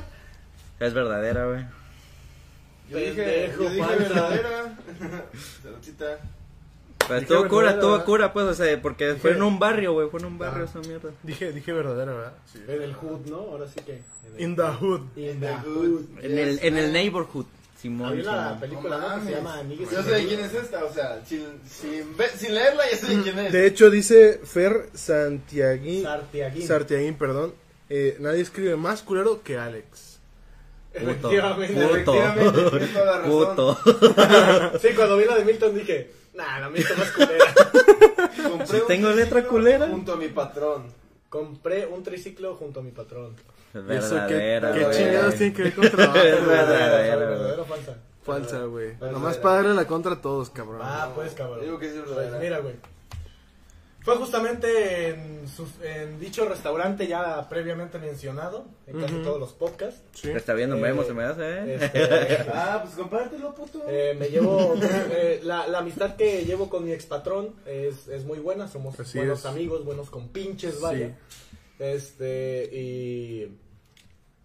Es 0.80 0.92
verdadera, 0.94 1.46
güey. 1.46 1.64
Yo 2.90 2.98
dije, 2.98 3.14
Pendejo, 3.24 3.62
yo 3.64 3.70
dije 3.70 3.96
verdadera. 3.98 4.78
Saludcita. 5.62 6.18
Dije 7.08 7.18
estuvo 7.20 7.48
cura, 7.48 7.70
estuvo 7.70 7.92
¿verdad? 7.92 8.04
cura, 8.04 8.32
pues, 8.32 8.46
o 8.46 8.54
sea, 8.54 8.82
porque 8.82 9.14
fue 9.14 9.32
en 9.32 9.42
un 9.42 9.58
barrio, 9.58 9.92
güey, 9.92 10.08
fue 10.08 10.18
en 10.20 10.26
un 10.26 10.38
barrio 10.38 10.64
Ah. 10.64 10.68
esa 10.68 10.78
mierda. 10.88 11.10
Dije, 11.22 11.52
dije 11.52 11.72
verdadera, 11.72 12.12
¿verdad? 12.12 12.32
Sí. 12.52 12.60
En 12.66 12.82
el 12.82 12.94
hood, 12.94 13.26
¿no? 13.26 13.36
Ahora 13.36 13.66
sí 13.68 13.80
que. 13.84 13.92
en 13.92 14.34
el- 14.34 14.40
In 14.40 14.56
the 14.56 14.62
hood. 14.62 15.00
In 15.16 15.40
the 15.40 15.52
hood. 15.64 16.00
En 16.22 16.38
el, 16.38 16.58
en 16.62 16.76
el 16.78 16.92
neighborhood, 16.92 17.46
Simón. 17.80 18.08
Había 18.08 18.22
una 18.24 18.44
Simón. 18.44 18.60
película 18.60 18.98
¿no? 18.98 19.20
que 19.20 19.24
se 19.26 19.36
llama 19.36 19.58
Amigues 19.60 19.90
Yo 19.90 20.00
y 20.00 20.02
sé 20.04 20.10
de 20.10 20.26
quién 20.26 20.40
es 20.40 20.54
esta, 20.54 20.84
o 20.84 20.92
sea, 20.92 21.22
sin, 21.24 21.44
sin, 21.68 22.16
ver- 22.16 22.30
sin 22.36 22.54
leerla 22.54 22.82
ya 22.90 22.96
sé 22.96 23.16
de 23.16 23.22
quién 23.22 23.38
es. 23.38 23.52
De 23.52 23.66
hecho, 23.66 23.90
dice 23.90 24.40
Fer 24.44 24.88
Santiaguín. 24.94 26.02
Sartiaguín. 26.02 26.66
Sartiaguín, 26.66 27.14
perdón. 27.14 27.54
Eh, 27.88 28.16
nadie 28.20 28.40
escribe 28.42 28.74
más 28.76 29.02
culero 29.02 29.42
que 29.44 29.58
Alex. 29.58 30.05
Puto. 30.98 31.30
Efectivamente. 31.30 31.74
Puto. 31.74 32.14
Efectivamente, 32.14 32.86
toda 32.92 33.04
la 33.06 33.18
razón. 33.18 33.30
Puto. 33.30 33.78
Sí, 34.80 34.88
cuando 34.94 35.16
vi 35.16 35.24
la 35.24 35.34
de 35.36 35.44
Milton 35.44 35.74
dije, 35.74 36.10
nah, 36.34 36.60
la 36.60 36.68
Milton 36.70 36.98
más 36.98 37.10
culera. 37.12 37.44
Compré 38.50 38.66
Si 38.66 38.80
tengo 38.86 39.10
letra 39.10 39.44
culera. 39.44 39.88
Junto 39.88 40.12
a 40.12 40.16
mi 40.16 40.28
patrón. 40.28 40.84
Compré 41.28 41.86
un 41.86 42.02
triciclo 42.02 42.54
junto 42.56 42.80
a 42.80 42.82
mi 42.82 42.92
patrón. 42.92 43.34
¿Y 43.74 43.78
eso 43.94 44.14
qué, 44.26 44.34
Verdadera, 44.34 44.72
qué 44.72 44.84
güey. 44.84 44.96
chingados 44.96 45.34
tiene 45.34 45.52
que 45.52 45.62
ver 45.64 45.74
con 45.74 45.90
trabajo? 45.90 46.14
Verdadera, 46.14 47.16
¿Verdadera 47.16 47.36
güey. 47.36 47.60
o 47.60 47.64
falsa? 47.64 47.94
Falsa, 48.24 48.58
güey. 48.64 48.86
Verdadera. 48.92 49.12
Nomás 49.12 49.36
para 49.38 49.56
darle 49.56 49.74
la 49.74 49.86
contra 49.86 50.12
a 50.12 50.20
todos, 50.20 50.50
cabrón. 50.50 50.80
Ah, 50.82 51.10
pues, 51.14 51.32
cabrón. 51.34 51.60
Digo 51.60 51.78
que 51.78 51.90
sí 51.90 51.96
es 51.98 52.02
Pues, 52.04 52.16
verdadera. 52.16 52.38
mira, 52.42 52.58
güey. 52.60 52.74
Fue 54.06 54.14
justamente 54.18 55.08
en, 55.08 55.48
su- 55.48 55.66
en 55.82 56.20
dicho 56.20 56.48
restaurante 56.48 57.08
ya 57.08 57.48
previamente 57.48 57.98
mencionado, 57.98 58.64
en 58.86 59.00
casi 59.00 59.14
todos 59.16 59.40
los 59.40 59.52
podcasts. 59.52 60.00
Sí. 60.14 60.30
Está 60.30 60.54
viendo 60.54 60.76
Eh, 60.76 60.80
Memo, 60.80 61.02
se 61.02 61.12
me 61.12 61.24
hace, 61.24 61.42
eh. 61.42 61.74
Este, 61.74 62.38
Ah, 62.54 62.78
pues 62.84 62.94
compártelo, 62.94 63.52
puto. 63.52 63.82
eh, 63.88 64.14
me 64.16 64.28
llevo 64.28 64.74
eh, 64.80 65.40
la, 65.42 65.66
la 65.66 65.78
amistad 65.78 66.14
que 66.14 66.44
llevo 66.44 66.70
con 66.70 66.84
mi 66.84 66.92
ex 66.92 67.04
patrón 67.04 67.56
es, 67.66 68.06
es 68.06 68.24
muy 68.24 68.38
buena, 68.38 68.68
somos 68.68 68.98
Así 69.00 69.18
buenos 69.18 69.40
es. 69.40 69.46
amigos, 69.46 69.84
buenos 69.84 70.08
compinches, 70.08 70.80
vaya. 70.80 71.08
Sí. 71.28 71.34
Este, 71.80 72.70
y 72.72 73.58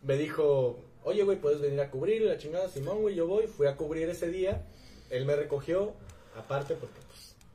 me 0.02 0.18
dijo, 0.18 0.80
oye, 1.04 1.22
güey, 1.22 1.38
puedes 1.40 1.62
venir 1.62 1.82
a 1.82 1.92
cubrir 1.92 2.24
la 2.24 2.38
chingada, 2.40 2.68
Simón, 2.68 3.02
güey, 3.04 3.14
yo 3.14 3.28
voy, 3.28 3.46
fui 3.46 3.68
a 3.68 3.76
cubrir 3.78 4.10
ese 4.10 4.28
día, 4.30 4.66
él 5.12 5.26
me 5.26 5.36
recogió, 5.36 5.94
aparte 6.36 6.74
porque, 6.74 7.00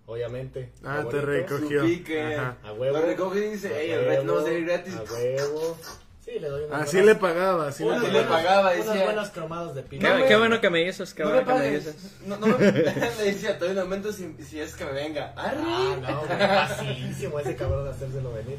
obviamente. 0.06 0.72
Ah, 0.84 1.04
te 1.10 1.20
recogió. 1.20 1.82
Su 1.82 1.86
pique. 1.86 2.34
Ajá. 2.34 2.56
A 2.64 2.72
huevo. 2.72 2.96
Lo 2.98 3.04
recoge 3.06 3.46
y 3.46 3.50
dice, 3.50 3.68
A 3.74 3.80
ey, 3.80 3.90
el 3.90 4.04
red 4.06 4.22
no 4.24 4.42
salir 4.42 4.64
gratis. 4.66 4.94
A 4.96 5.02
huevo. 5.12 5.76
Sí, 6.24 6.40
le 6.40 6.48
doy 6.48 6.64
unas 6.64 6.82
Así 6.82 6.96
buenas- 6.96 7.14
le 7.14 7.20
pagaba, 7.20 7.68
así 7.68 7.84
le 7.84 7.90
unas 7.90 8.02
le 8.02 8.08
pagaba. 8.08 8.26
buenas- 8.26 8.42
pagaba, 8.44 8.72
Unas 8.74 8.86
decía. 8.86 9.04
buenas 9.04 9.30
cromadas 9.30 9.74
de 9.76 9.82
Qué, 9.82 9.88
pino. 9.90 10.08
No 10.08 10.14
me- 10.18 10.24
qué 10.26 10.36
bueno 10.36 10.60
que 10.60 10.70
me 10.70 10.84
dices, 10.84 11.14
qué 11.14 11.22
No 11.22 11.28
bueno 11.30 11.46
me 11.46 11.52
que 11.52 11.58
me 11.60 11.76
dices. 11.76 11.96
No, 12.26 12.36
no 12.38 12.46
me... 12.48 12.72
Le 12.72 13.24
decía, 13.24 13.58
te 13.58 13.64
doy 13.64 13.70
un 13.74 13.78
aumento 13.78 14.12
si, 14.12 14.34
si 14.42 14.58
es 14.58 14.74
que 14.74 14.84
me 14.86 14.92
venga. 14.92 15.32
¡Arre! 15.36 15.60
Ah, 15.64 15.96
no, 16.00 16.20
güey, 16.26 16.38
facilísimo 16.48 17.38
ese 17.38 17.54
cabrón 17.54 17.84
de 17.84 17.90
hacérselo 17.90 18.32
venir. 18.32 18.58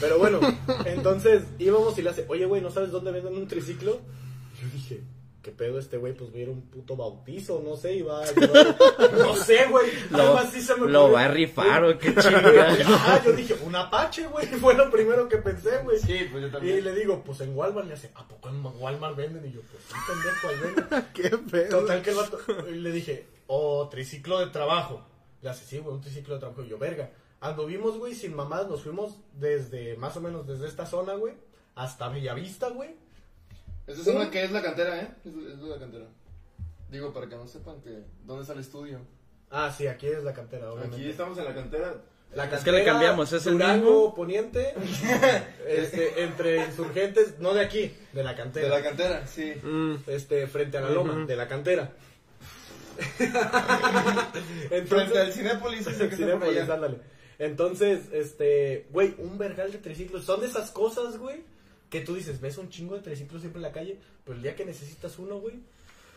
Pero 0.00 0.18
bueno, 0.18 0.40
entonces 0.86 1.44
íbamos 1.60 1.96
y 1.98 2.02
le 2.02 2.10
hace, 2.10 2.24
oye, 2.26 2.46
güey, 2.46 2.60
¿no 2.60 2.70
sabes 2.70 2.90
dónde 2.90 3.12
venden 3.12 3.36
un 3.36 3.46
triciclo? 3.46 4.00
Yo 4.60 4.68
dije, 4.72 5.00
¿qué 5.44 5.52
pedo 5.52 5.78
este 5.78 5.98
güey? 5.98 6.14
Pues 6.14 6.32
va 6.32 6.36
a 6.36 6.38
ir 6.40 6.48
a 6.48 6.52
un 6.52 6.62
puto 6.62 6.96
bautizo, 6.96 7.62
no 7.64 7.76
sé, 7.76 7.96
y 7.96 8.02
va 8.02 8.22
No 9.18 9.36
sé, 9.36 9.66
güey. 9.70 9.92
Lo, 10.10 10.38
así 10.38 10.60
se 10.62 10.74
me 10.74 10.90
lo 10.90 11.12
va 11.12 11.24
a 11.26 11.28
rifar 11.28 11.84
o 11.84 11.98
qué 11.98 12.08
Ajá, 12.08 12.22
chingada. 12.22 13.22
yo 13.24 13.32
dije, 13.32 13.54
un 13.62 13.76
Apache, 13.76 14.26
güey, 14.26 14.46
fue 14.60 14.74
lo 14.74 14.90
primero 14.90 15.28
que 15.28 15.36
pensé, 15.36 15.78
güey. 15.84 15.98
Sí, 15.98 16.26
pues 16.32 16.42
yo 16.42 16.48
Y 16.48 16.50
también. 16.50 16.82
le 16.82 16.94
digo, 16.94 17.22
pues 17.22 17.40
en 17.42 17.54
Walmart 17.56 17.86
le 17.86 17.92
hace, 17.94 18.10
¿a 18.14 18.26
poco 18.26 18.48
en 18.48 18.64
Walmart 18.64 19.14
venden? 19.16 19.46
Y 19.46 19.52
yo, 19.52 19.60
pues 19.70 19.82
sí, 19.84 19.94
pendejo, 20.08 20.48
ahí 20.48 20.74
venden. 20.74 21.08
Qué 21.12 21.38
pedo. 21.50 21.80
Total 21.80 22.02
que 22.02 22.10
el 22.10 22.16
vato, 22.16 22.38
y 22.70 22.74
le 22.76 22.90
dije, 22.90 23.26
oh, 23.46 23.88
triciclo 23.90 24.40
de 24.40 24.46
trabajo. 24.46 25.04
Le 25.42 25.50
hace, 25.50 25.66
sí, 25.66 25.78
güey, 25.78 25.94
un 25.94 26.00
triciclo 26.00 26.34
de 26.34 26.40
trabajo. 26.40 26.62
Y 26.64 26.68
yo, 26.68 26.78
verga. 26.78 27.10
Anduvimos, 27.40 27.98
güey, 27.98 28.14
sin 28.14 28.34
mamadas, 28.34 28.68
nos 28.70 28.80
fuimos 28.82 29.18
desde, 29.34 29.96
más 29.98 30.16
o 30.16 30.22
menos 30.22 30.46
desde 30.46 30.66
esta 30.66 30.86
zona, 30.86 31.12
güey, 31.12 31.34
hasta 31.74 32.08
Bellavista, 32.08 32.70
güey. 32.70 32.96
Esa 33.86 34.00
es 34.00 34.06
una 34.06 34.30
que 34.30 34.44
es 34.44 34.50
la 34.52 34.62
cantera, 34.62 35.00
¿eh? 35.00 35.08
Es, 35.24 35.32
es 35.54 35.58
la 35.60 35.78
cantera. 35.78 36.06
Digo, 36.90 37.12
para 37.12 37.28
que 37.28 37.36
no 37.36 37.46
sepan 37.46 37.80
que 37.82 38.02
dónde 38.24 38.42
está 38.42 38.54
el 38.54 38.60
estudio. 38.60 39.00
Ah, 39.50 39.72
sí, 39.76 39.86
aquí 39.86 40.06
es 40.06 40.24
la 40.24 40.32
cantera, 40.32 40.70
obviamente. 40.72 40.96
Aquí 40.96 41.10
estamos 41.10 41.38
en 41.38 41.44
la 41.44 41.54
cantera. 41.54 41.94
La 42.34 42.46
Es 42.46 42.64
que 42.64 42.72
le 42.72 42.84
cambiamos, 42.84 43.32
¿es 43.32 43.46
el 43.46 43.52
Durango, 43.52 43.84
mismo? 43.84 44.14
Poniente, 44.14 44.74
este, 45.68 46.24
entre 46.24 46.66
insurgentes, 46.66 47.38
no 47.38 47.54
de 47.54 47.60
aquí, 47.60 47.94
de 48.12 48.24
la 48.24 48.34
cantera. 48.34 48.66
De 48.66 48.74
la 48.74 48.82
cantera, 48.82 49.26
sí. 49.26 49.54
Mm, 49.62 49.96
Este, 50.08 50.46
frente 50.48 50.78
a 50.78 50.80
la 50.80 50.90
loma, 50.90 51.24
de 51.26 51.36
la 51.36 51.46
cantera. 51.46 51.92
Frente 54.86 55.18
al 55.18 55.32
Cinépolis, 55.32 55.86
que 55.86 56.06
por 56.06 56.16
Cinépolis, 56.16 56.68
ándale. 56.68 56.98
Entonces, 57.38 58.02
este, 58.12 58.86
güey, 58.90 59.14
un 59.18 59.36
vergal 59.38 59.72
de 59.72 59.78
triciclos. 59.78 60.24
Son 60.24 60.40
de 60.40 60.46
esas 60.46 60.70
cosas, 60.70 61.18
güey, 61.18 61.42
que 61.94 62.00
tú 62.00 62.16
dices, 62.16 62.40
ves 62.40 62.58
un 62.58 62.70
chingo 62.70 62.96
de 62.96 63.02
triciclos 63.02 63.40
siempre 63.40 63.60
en 63.60 63.62
la 63.62 63.70
calle, 63.70 64.00
pero 64.24 64.36
el 64.36 64.42
día 64.42 64.56
que 64.56 64.64
necesitas 64.64 65.16
uno, 65.20 65.38
güey, 65.38 65.60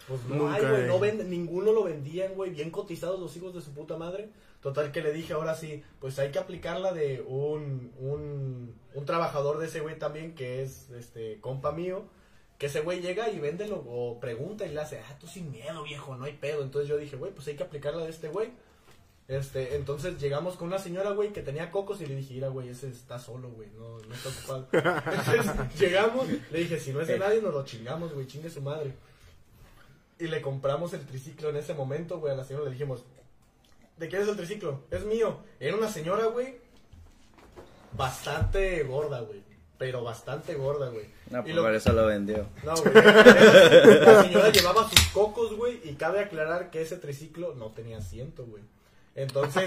pues 0.08 0.24
no 0.24 0.36
Nunca 0.36 0.56
hay, 0.56 0.66
güey, 0.66 0.88
no 0.88 0.98
venden, 0.98 1.30
ninguno 1.30 1.72
lo 1.72 1.84
vendían, 1.84 2.34
güey, 2.34 2.50
bien 2.50 2.72
cotizados 2.72 3.20
los 3.20 3.38
hijos 3.38 3.54
de 3.54 3.62
su 3.62 3.76
puta 3.76 3.96
madre. 3.96 4.30
Total 4.60 4.92
que 4.92 5.02
le 5.02 5.14
dije, 5.14 5.34
ahora 5.34 5.54
sí, 5.54 5.84
pues 6.00 6.18
hay 6.18 6.32
que 6.32 6.40
aplicarla 6.40 6.94
de 6.94 7.24
un, 7.28 7.92
un, 8.00 8.74
un 8.96 9.06
trabajador 9.06 9.60
de 9.60 9.68
ese 9.68 9.82
güey 9.82 10.00
también, 10.00 10.34
que 10.34 10.64
es, 10.64 10.90
este, 10.90 11.40
compa 11.42 11.72
mío, 11.72 12.06
que 12.58 12.66
ese 12.66 12.82
güey 12.82 13.02
llega 13.02 13.30
y 13.30 13.40
véndelo 13.40 13.86
o 13.88 14.20
pregunta 14.20 14.66
y 14.66 14.74
le 14.74 14.82
hace, 14.82 15.00
ah, 15.00 15.18
tú 15.20 15.28
sin 15.28 15.52
miedo, 15.52 15.84
viejo, 15.84 16.16
no 16.16 16.26
hay 16.26 16.34
pedo. 16.34 16.64
Entonces 16.64 16.90
yo 16.90 16.98
dije, 16.98 17.18
güey, 17.18 17.32
pues 17.32 17.48
hay 17.50 17.56
que 17.56 17.62
aplicarla 17.62 18.04
de 18.04 18.10
este 18.10 18.30
güey. 18.30 18.50
Este, 19.28 19.76
entonces 19.76 20.18
llegamos 20.22 20.56
con 20.56 20.70
una 20.70 20.80
señora, 20.80 21.12
güey, 21.12 21.34
que 21.34 21.42
tenía 21.42 21.70
cocos 21.70 22.00
y 22.00 22.06
le 22.06 22.16
dije, 22.16 22.34
mira, 22.36 22.48
güey, 22.48 22.70
ese 22.70 22.88
está 22.90 23.20
solo, 23.20 23.50
güey, 23.50 23.68
no, 23.78 23.98
no 24.00 24.14
está 24.16 24.30
ocupado. 24.30 24.68
Entonces 24.72 25.80
llegamos, 25.80 26.28
le 26.30 26.60
dije, 26.60 26.80
si 26.80 26.94
no 26.94 27.02
es 27.02 27.08
de 27.10 27.20
nadie, 27.20 27.42
nos 27.42 27.54
lo 27.54 27.66
chingamos, 27.66 28.14
güey, 28.14 28.26
chingue 28.26 28.50
su 28.50 28.62
madre. 28.62 28.94
Y 30.18 30.28
le 30.28 30.42
compramos 30.42 30.94
el 30.94 31.06
triciclo 31.06 31.50
en 31.50 31.58
ese 31.58 31.74
momento, 31.74 32.20
güey, 32.20 32.32
a 32.34 32.38
la 32.38 32.46
señora 32.46 32.66
le 32.66 32.72
dijimos, 32.72 33.04
¿de 33.98 34.08
quién 34.08 34.22
es 34.22 34.30
el 34.30 34.38
triciclo? 34.38 34.80
Es 34.92 35.04
mío. 35.04 35.40
Era 35.60 35.76
una 35.76 35.90
señora, 35.92 36.28
güey, 36.28 36.56
bastante 37.94 38.82
gorda, 38.84 39.22
güey, 39.22 39.42
pero 39.78 40.04
bastante 40.04 40.56
gorda, 40.56 40.90
güey. 40.90 41.06
No, 41.30 41.40
Y 41.40 41.42
pues 41.44 41.56
lo- 41.56 41.64
por 41.64 41.76
eso 41.76 41.92
lo 41.94 42.06
vendió. 42.06 42.48
no, 42.64 42.76
güey. 42.76 42.94
La 42.96 44.24
señora 44.24 44.50
llevaba 44.54 44.90
sus 44.90 45.02
cocos, 45.10 45.54
güey, 45.56 45.82
y 45.84 45.96
cabe 45.96 46.22
aclarar 46.22 46.72
que 46.72 46.82
ese 46.82 46.98
triciclo 46.98 47.56
no 47.56 47.72
tenía 47.72 47.98
asiento, 47.98 48.46
güey. 48.46 48.64
Entonces, 49.18 49.64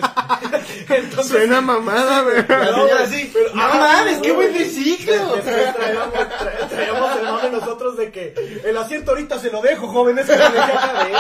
entonces 0.89 1.27
Suena 1.27 1.61
mamada, 1.61 2.23
güey. 2.23 2.37
No, 2.49 2.95
así, 2.99 3.29
pero- 3.33 3.53
¡No 3.53 3.63
ah, 3.63 3.97
mames, 3.99 4.19
qué 4.19 4.31
buen! 4.31 4.53
Después 4.55 5.75
traíamos, 5.75 6.15
tra- 6.15 6.69
traíamos 6.69 7.17
el 7.17 7.23
mame 7.25 7.51
nosotros 7.51 7.97
de 7.97 8.13
que 8.13 8.61
el 8.65 8.77
asiento 8.77 9.11
ahorita 9.11 9.41
se 9.41 9.51
lo 9.51 9.61
dejo, 9.61 9.89
joven, 9.89 10.21
es 10.21 10.27
que 10.27 10.37
dejé 10.37 10.53
güey. 10.53 11.15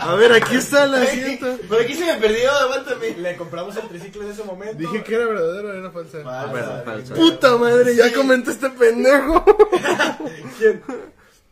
A 0.00 0.14
ver, 0.16 0.32
aquí 0.32 0.56
está 0.56 0.82
el 0.84 0.94
asiento. 0.94 1.56
Por 1.68 1.80
aquí 1.80 1.94
se 1.94 2.04
me 2.04 2.14
perdió, 2.14 2.50
aguántame. 2.50 3.10
Le 3.18 3.36
compramos 3.36 3.76
el 3.76 3.86
triciclo 3.86 4.24
en 4.24 4.30
ese 4.32 4.42
momento. 4.42 4.76
Dije 4.76 5.04
que 5.04 5.14
era 5.14 5.26
verdadero, 5.26 5.72
era 5.72 5.90
falsa. 5.92 6.24
Falsa, 6.24 6.82
falsa. 6.84 7.14
Puta 7.14 7.56
madre, 7.58 7.94
ya 7.94 8.12
comenté 8.12 8.50
este 8.50 8.70
pendejo. 8.70 9.44
¿Quién? 10.58 10.82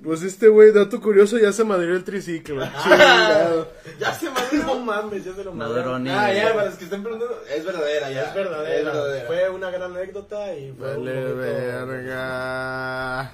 Pues 0.03 0.23
este 0.23 0.47
güey, 0.49 0.71
dato 0.73 1.01
curioso, 1.01 1.39
ya 1.39 1.53
se 1.53 1.65
madrió 1.65 1.95
el 1.97 2.05
triciclo. 2.05 2.65
Ya 3.99 4.15
se 4.15 4.27
No 4.27 4.33
maduró. 4.33 4.75
mames, 4.81 5.25
ya 5.25 5.35
se 5.35 5.43
lo 5.43 5.53
mandaron. 5.53 6.05
ni- 6.05 6.11
Ah, 6.11 6.33
ya, 6.33 6.53
para 6.55 6.67
los 6.67 6.75
que 6.77 6.85
estén 6.85 7.03
preguntando, 7.03 7.43
es 7.53 7.65
verdadera, 7.65 8.11
ya. 8.13 8.23
Es 8.29 8.35
verdadera. 8.35 8.79
Es 8.79 8.85
verdadera. 8.85 9.27
Fue 9.27 9.51
una 9.51 9.71
gran 9.71 9.97
anécdota 9.97 10.55
y 10.55 10.73
fue 10.73 10.97
un 10.97 11.05
Vale, 11.05 11.21
momento- 11.21 11.37
verga. 11.37 13.33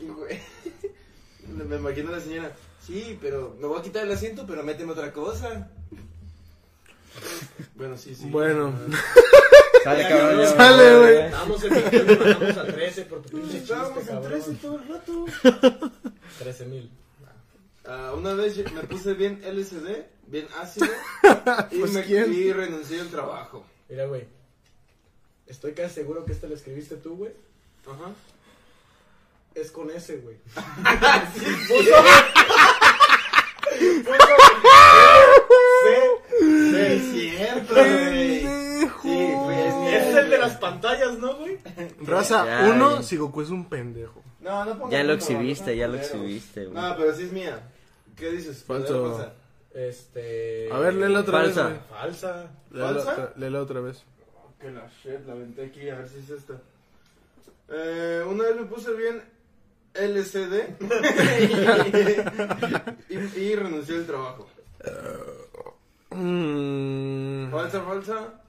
Y, 0.00 0.06
güey, 0.06 0.40
Me 1.68 1.76
imagino 1.76 2.08
a 2.08 2.12
la 2.12 2.20
señora, 2.20 2.52
sí, 2.86 3.18
pero 3.20 3.54
me 3.60 3.66
voy 3.66 3.78
a 3.78 3.82
quitar 3.82 4.04
el 4.06 4.12
asiento, 4.12 4.46
pero 4.46 4.62
méteme 4.62 4.92
otra 4.92 5.12
cosa. 5.12 5.68
Bueno, 7.74 7.98
sí, 7.98 8.14
sí. 8.14 8.24
Bueno. 8.30 8.72
Sale, 9.84 10.08
cabrón. 10.08 10.46
Sale, 10.56 10.98
güey. 10.98 11.18
Estábamos 11.26 11.64
en 11.64 11.70
21, 11.74 12.16
bajamos 12.24 12.56
a 12.56 12.64
13 12.66 13.02
por 13.06 13.22
tu 13.22 13.28
pinche 13.40 13.58
Estábamos 13.58 14.08
en 14.08 14.22
13 14.22 14.22
cabrón. 14.22 14.56
todo 14.58 14.78
el 14.78 14.88
rato. 14.88 15.24
13 16.38 16.64
mil. 16.66 16.90
Ah, 17.84 18.12
una 18.16 18.34
vez 18.34 18.56
me 18.72 18.82
puse 18.84 19.14
bien 19.14 19.42
LSD, 19.44 20.04
bien 20.28 20.46
ácido, 20.60 20.86
y, 21.72 21.78
Pues, 21.80 21.90
me, 21.92 22.04
¿quién? 22.04 22.32
y 22.32 22.52
renuncié 22.52 23.00
al 23.00 23.08
trabajo. 23.08 23.66
Mira, 23.88 24.06
güey. 24.06 24.24
Estoy 25.48 25.72
casi 25.72 25.96
seguro 25.96 26.24
que 26.24 26.30
este 26.32 26.46
lo 26.48 26.54
escribiste 26.54 26.94
tú, 26.96 27.16
güey. 27.16 27.32
Ajá. 27.86 28.12
Es 29.54 29.70
con 29.72 29.90
ese, 29.90 30.16
güey. 30.18 30.36
Sí, 35.82 36.76
Es 36.76 37.02
sí. 37.02 37.30
cierto, 37.36 37.74
güey. 37.74 38.40
Sí, 39.02 39.32
pues, 39.44 39.71
Es 39.96 40.14
el 40.16 40.30
de 40.30 40.38
las 40.38 40.56
pantallas, 40.56 41.18
¿no, 41.18 41.36
güey? 41.36 41.58
Raza, 42.00 42.46
Ya, 42.46 42.70
uno, 42.70 43.02
si 43.02 43.16
Goku 43.16 43.42
es 43.42 43.50
un 43.50 43.68
pendejo. 43.68 44.22
No, 44.40 44.64
no 44.64 44.72
pongas 44.78 44.90
Ya 44.92 44.98
lo 44.98 45.04
número, 45.04 45.14
exhibiste, 45.14 45.70
no 45.70 45.76
ya 45.76 45.86
lo 45.86 45.92
culeros. 45.94 46.10
exhibiste, 46.14 46.64
güey. 46.66 46.82
No, 46.82 46.96
pero 46.96 47.14
sí 47.14 47.22
es 47.24 47.32
mía. 47.32 47.60
¿Qué 48.16 48.30
dices? 48.32 48.64
Falso. 48.64 48.92
¿Verdadera 49.02 49.14
o 49.14 49.18
falsa? 49.18 49.34
Este. 49.74 50.68
A 50.72 50.78
ver, 50.78 50.94
léela 50.94 51.20
otra 51.20 51.38
Falsa. 51.40 51.68
vez, 51.68 51.76
güey. 51.78 52.00
Falsa. 52.00 52.50
Léela 52.70 52.86
¿Falsa? 52.88 53.12
otra- 53.12 53.32
Léela 53.36 53.62
otra 53.62 53.80
vez. 53.80 54.02
Que 54.60 54.70
la 54.70 54.86
shit, 55.02 55.26
la 55.26 55.32
aventé 55.32 55.64
aquí, 55.66 55.88
a 55.88 55.94
ver 55.96 56.08
si 56.08 56.18
es 56.18 56.30
esta. 56.30 56.54
Eh, 57.70 58.22
una 58.28 58.44
vez 58.44 58.56
me 58.56 58.64
puse 58.66 58.92
bien 58.92 59.22
LCD 59.94 60.76
y, 63.08 63.14
y 63.40 63.56
renuncié 63.56 63.96
al 63.96 64.06
trabajo. 64.06 64.48
Mm, 66.14 67.50
Falsa, 67.50 67.80
falsa. 67.80 68.41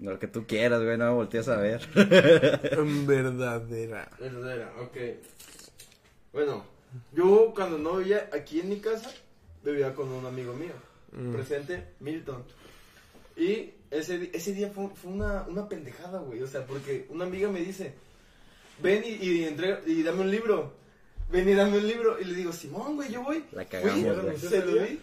Lo 0.00 0.18
que 0.18 0.26
tú 0.26 0.44
quieras, 0.46 0.82
güey, 0.82 0.98
no 0.98 1.04
me 1.06 1.12
voltees 1.12 1.48
a 1.48 1.56
ver. 1.56 1.88
verdadera. 3.06 4.08
Verdadera, 4.18 4.72
ok. 4.80 4.96
Bueno, 6.32 6.64
yo 7.12 7.52
cuando 7.54 7.78
no 7.78 7.96
vivía 7.96 8.28
aquí 8.32 8.60
en 8.60 8.68
mi 8.70 8.80
casa, 8.80 9.10
vivía 9.64 9.94
con 9.94 10.08
un 10.08 10.26
amigo 10.26 10.52
mío. 10.54 10.72
Mm. 11.12 11.32
Presente, 11.32 11.84
Milton. 12.00 12.42
Y 13.36 13.70
ese, 13.90 14.30
ese 14.32 14.52
día 14.52 14.70
fue, 14.70 14.88
fue 14.94 15.12
una, 15.12 15.42
una 15.48 15.68
pendejada, 15.68 16.18
güey. 16.20 16.42
O 16.42 16.46
sea, 16.46 16.66
porque 16.66 17.06
una 17.10 17.24
amiga 17.24 17.48
me 17.48 17.60
dice, 17.60 17.94
ven 18.82 19.02
y, 19.04 19.10
y, 19.24 19.44
entrega- 19.44 19.80
y 19.86 20.02
dame 20.02 20.22
un 20.22 20.30
libro. 20.30 20.72
Ven 21.30 21.48
y 21.48 21.54
dame 21.54 21.78
un 21.78 21.86
libro. 21.86 22.20
Y 22.20 22.24
le 22.24 22.34
digo, 22.34 22.52
Simón, 22.52 22.96
güey, 22.96 23.12
yo 23.12 23.22
voy. 23.22 23.44
La 23.52 23.64
cagamos, 23.64 24.22
güey. 24.22 24.38
Se 24.38 24.64
lo 24.64 24.74
di. 24.82 24.98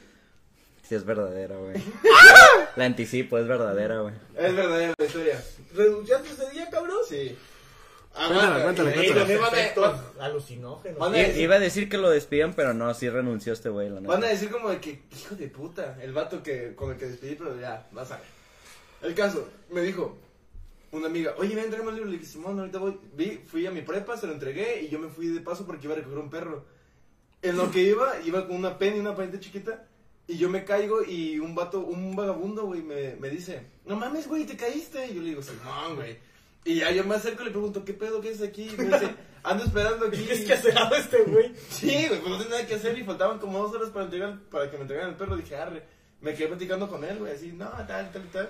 Sí, 0.91 0.95
es 0.95 1.05
verdadera, 1.05 1.55
güey. 1.55 1.81
La 2.75 2.83
anticipo, 2.83 3.37
es 3.37 3.47
verdadera, 3.47 4.01
güey. 4.01 4.13
Es 4.37 4.53
verdadera 4.53 4.93
la 4.97 5.05
historia. 5.05 5.41
¿Renunciaste 5.73 6.27
ese 6.33 6.49
día, 6.51 6.69
cabrón? 6.69 6.97
Sí. 7.07 7.37
Cuéntala, 8.13 8.61
cuéntala, 8.61 8.89
y- 8.91 8.93
cuéntala. 8.95 9.05
y 9.05 9.19
también 9.19 9.39
van 9.41 9.55
a- 9.55 9.57
Efectos 9.61 9.99
alucinógenos. 10.19 10.99
Van 10.99 11.13
a 11.13 11.17
I- 11.17 11.21
decir- 11.21 11.41
Iba 11.43 11.55
a 11.55 11.59
decir 11.59 11.87
que 11.87 11.97
lo 11.97 12.09
despidían, 12.09 12.53
pero 12.55 12.73
no, 12.73 12.93
sí 12.93 13.09
renunció 13.09 13.53
este 13.53 13.69
güey, 13.69 13.87
la 13.89 14.01
neta. 14.01 14.11
Van 14.13 14.21
a 14.25 14.27
decir 14.27 14.51
como 14.51 14.69
de 14.69 14.81
que, 14.81 15.01
hijo 15.17 15.35
de 15.35 15.47
puta, 15.47 15.97
el 16.01 16.11
vato 16.11 16.43
que, 16.43 16.75
con 16.75 16.91
el 16.91 16.97
que 16.97 17.05
despedí, 17.05 17.35
pero 17.35 17.57
ya, 17.57 17.87
vas 17.93 18.11
a 18.11 18.17
ver. 18.17 18.25
El 19.03 19.15
caso, 19.15 19.47
me 19.69 19.79
dijo 19.83 20.17
una 20.91 21.07
amiga, 21.07 21.35
oye, 21.37 21.55
ven, 21.55 21.69
tráeme 21.69 21.91
el 21.91 21.95
libro. 21.95 22.11
Le 22.11 22.17
dije, 22.17 22.29
Simón, 22.29 22.59
ahorita 22.59 22.79
voy. 22.79 22.99
Vi, 23.13 23.41
fui 23.47 23.65
a 23.65 23.71
mi 23.71 23.81
prepa, 23.81 24.17
se 24.17 24.27
lo 24.27 24.33
entregué 24.33 24.81
y 24.81 24.89
yo 24.89 24.99
me 24.99 25.07
fui 25.07 25.27
de 25.27 25.39
paso 25.39 25.65
porque 25.65 25.85
iba 25.85 25.93
a 25.93 25.99
recoger 25.99 26.17
un 26.19 26.29
perro. 26.29 26.65
En 27.41 27.55
lo 27.55 27.71
que 27.71 27.79
iba, 27.79 28.19
iba 28.25 28.45
con 28.45 28.57
una 28.57 28.77
pena 28.77 28.97
y 28.97 28.99
una 28.99 29.15
panita 29.15 29.39
chiquita. 29.39 29.85
Y 30.31 30.37
yo 30.37 30.49
me 30.49 30.63
caigo 30.63 31.03
y 31.03 31.39
un 31.39 31.53
vato, 31.55 31.79
un 31.81 32.15
vagabundo, 32.15 32.65
güey, 32.65 32.81
me, 32.81 33.15
me 33.17 33.29
dice, 33.29 33.63
no 33.85 33.95
mames, 33.97 34.27
güey, 34.27 34.45
te 34.45 34.55
caíste. 34.55 35.07
Y 35.07 35.15
yo 35.15 35.21
le 35.21 35.29
digo, 35.29 35.41
Simón, 35.41 35.95
güey. 35.95 36.17
Y 36.63 36.75
ya 36.75 36.91
yo 36.91 37.03
me 37.03 37.15
acerco 37.15 37.41
y 37.41 37.45
le 37.45 37.51
pregunto, 37.51 37.83
¿qué 37.83 37.93
pedo, 37.93 38.21
qué 38.21 38.31
es 38.31 38.41
aquí? 38.41 38.69
Y 38.69 38.77
me 38.77 38.85
dice, 38.85 39.09
ando 39.43 39.63
esperando 39.65 40.05
aquí. 40.07 40.23
¿Qué 40.25 40.53
es 40.53 40.61
que 40.61 40.71
nada 40.73 40.97
este 40.97 41.23
güey? 41.23 41.51
Sí, 41.69 42.05
güey, 42.07 42.19
pues 42.21 42.29
no 42.29 42.37
tenía 42.37 42.51
nada 42.57 42.67
que 42.67 42.75
hacer 42.75 42.97
y 42.97 43.03
faltaban 43.03 43.39
como 43.39 43.57
dos 43.59 43.73
horas 43.75 43.89
para, 43.89 44.05
entregar, 44.05 44.39
para 44.49 44.69
que 44.71 44.77
me 44.77 44.83
entregaran 44.83 45.11
el 45.11 45.17
perro. 45.17 45.35
Dije, 45.35 45.55
arre, 45.55 45.83
me 46.21 46.33
quedé 46.33 46.47
platicando 46.47 46.87
con 46.87 47.03
él, 47.03 47.17
güey, 47.19 47.33
así, 47.33 47.51
no, 47.51 47.69
tal, 47.87 48.11
tal, 48.11 48.29
tal. 48.31 48.49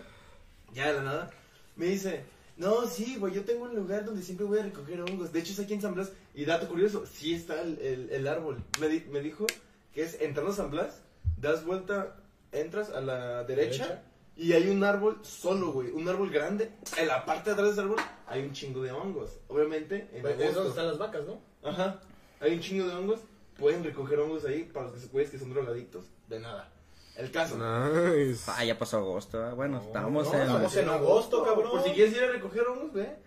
Ya 0.73 0.87
de 0.87 0.93
la 0.93 1.03
nada, 1.03 1.29
me 1.77 1.85
dice, 1.87 2.23
no, 2.57 2.85
sí, 2.85 3.15
güey, 3.17 3.33
yo 3.33 3.43
tengo 3.43 3.63
un 3.63 3.75
lugar 3.75 4.05
donde 4.05 4.21
siempre 4.21 4.45
voy 4.45 4.59
a 4.59 4.63
recoger 4.63 5.01
hongos. 5.01 5.31
De 5.33 5.39
hecho, 5.39 5.53
es 5.53 5.59
aquí 5.59 5.73
en 5.73 5.81
San 5.81 5.95
Blas. 5.95 6.11
Y 6.35 6.45
dato 6.45 6.67
curioso, 6.67 7.05
sí 7.11 7.33
está 7.33 7.61
el, 7.61 7.79
el, 7.79 8.09
el 8.11 8.27
árbol. 8.27 8.61
Me, 8.79 8.87
di- 8.87 9.05
me 9.11 9.21
dijo 9.21 9.47
que 9.93 10.03
es 10.03 10.17
entrando 10.21 10.51
a 10.51 10.55
San 10.55 10.69
Blas, 10.69 11.01
das 11.41 11.65
vuelta, 11.65 12.15
entras 12.51 12.89
a 12.91 13.01
la 13.01 13.43
derecha. 13.43 13.83
Derecha. 13.85 14.03
Y 14.37 14.53
hay 14.53 14.69
un 14.69 14.83
árbol 14.83 15.19
solo, 15.23 15.71
güey, 15.73 15.89
un 15.91 16.07
árbol 16.07 16.29
grande. 16.29 16.71
En 16.97 17.07
la 17.07 17.25
parte 17.25 17.49
de 17.49 17.53
atrás 17.53 17.67
de 17.67 17.73
ese 17.73 17.81
árbol 17.81 17.97
hay 18.27 18.41
un 18.43 18.53
chingo 18.53 18.81
de 18.81 18.91
hongos. 18.91 19.39
Obviamente, 19.49 20.09
en 20.13 20.21
Pues, 20.21 20.35
Es 20.35 20.41
agosto. 20.41 20.55
donde 20.55 20.69
están 20.69 20.87
las 20.87 20.97
vacas, 20.97 21.23
¿no? 21.25 21.41
Ajá. 21.69 21.99
Hay 22.39 22.53
un 22.53 22.59
chingo 22.61 22.87
de 22.87 22.95
hongos. 22.95 23.19
Pueden 23.59 23.83
recoger 23.83 24.19
hongos 24.19 24.45
ahí 24.45 24.63
para 24.63 24.85
los 24.85 24.93
que 24.95 24.99
se 25.01 25.07
güeyes 25.07 25.29
que 25.31 25.37
son 25.37 25.53
drogadictos. 25.53 26.05
De 26.27 26.39
nada. 26.39 26.71
El 27.17 27.29
caso. 27.29 27.55
Nice. 27.57 28.49
Ah, 28.49 28.63
ya 28.63 28.79
pasó 28.79 28.97
agosto, 28.97 29.43
ah, 29.43 29.53
bueno, 29.53 29.81
estábamos 29.85 30.27
no, 30.27 30.33
en... 30.33 30.41
estamos 30.41 30.75
en 30.77 30.89
agosto, 30.89 31.43
cabrón. 31.43 31.71
Por 31.71 31.83
si 31.83 31.91
quieres 31.91 32.15
ir 32.15 32.23
a 32.23 32.27
recoger 32.31 32.65
hongos, 32.67 32.93
ve. 32.93 33.17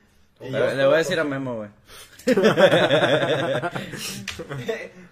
Y 0.45 0.51
Le, 0.51 0.59
yo- 0.59 0.75
le 0.75 0.85
voy 0.87 0.95
a 0.95 0.99
decir 0.99 1.19
a 1.21 1.25
Memo, 1.25 1.57
güey. 1.57 1.71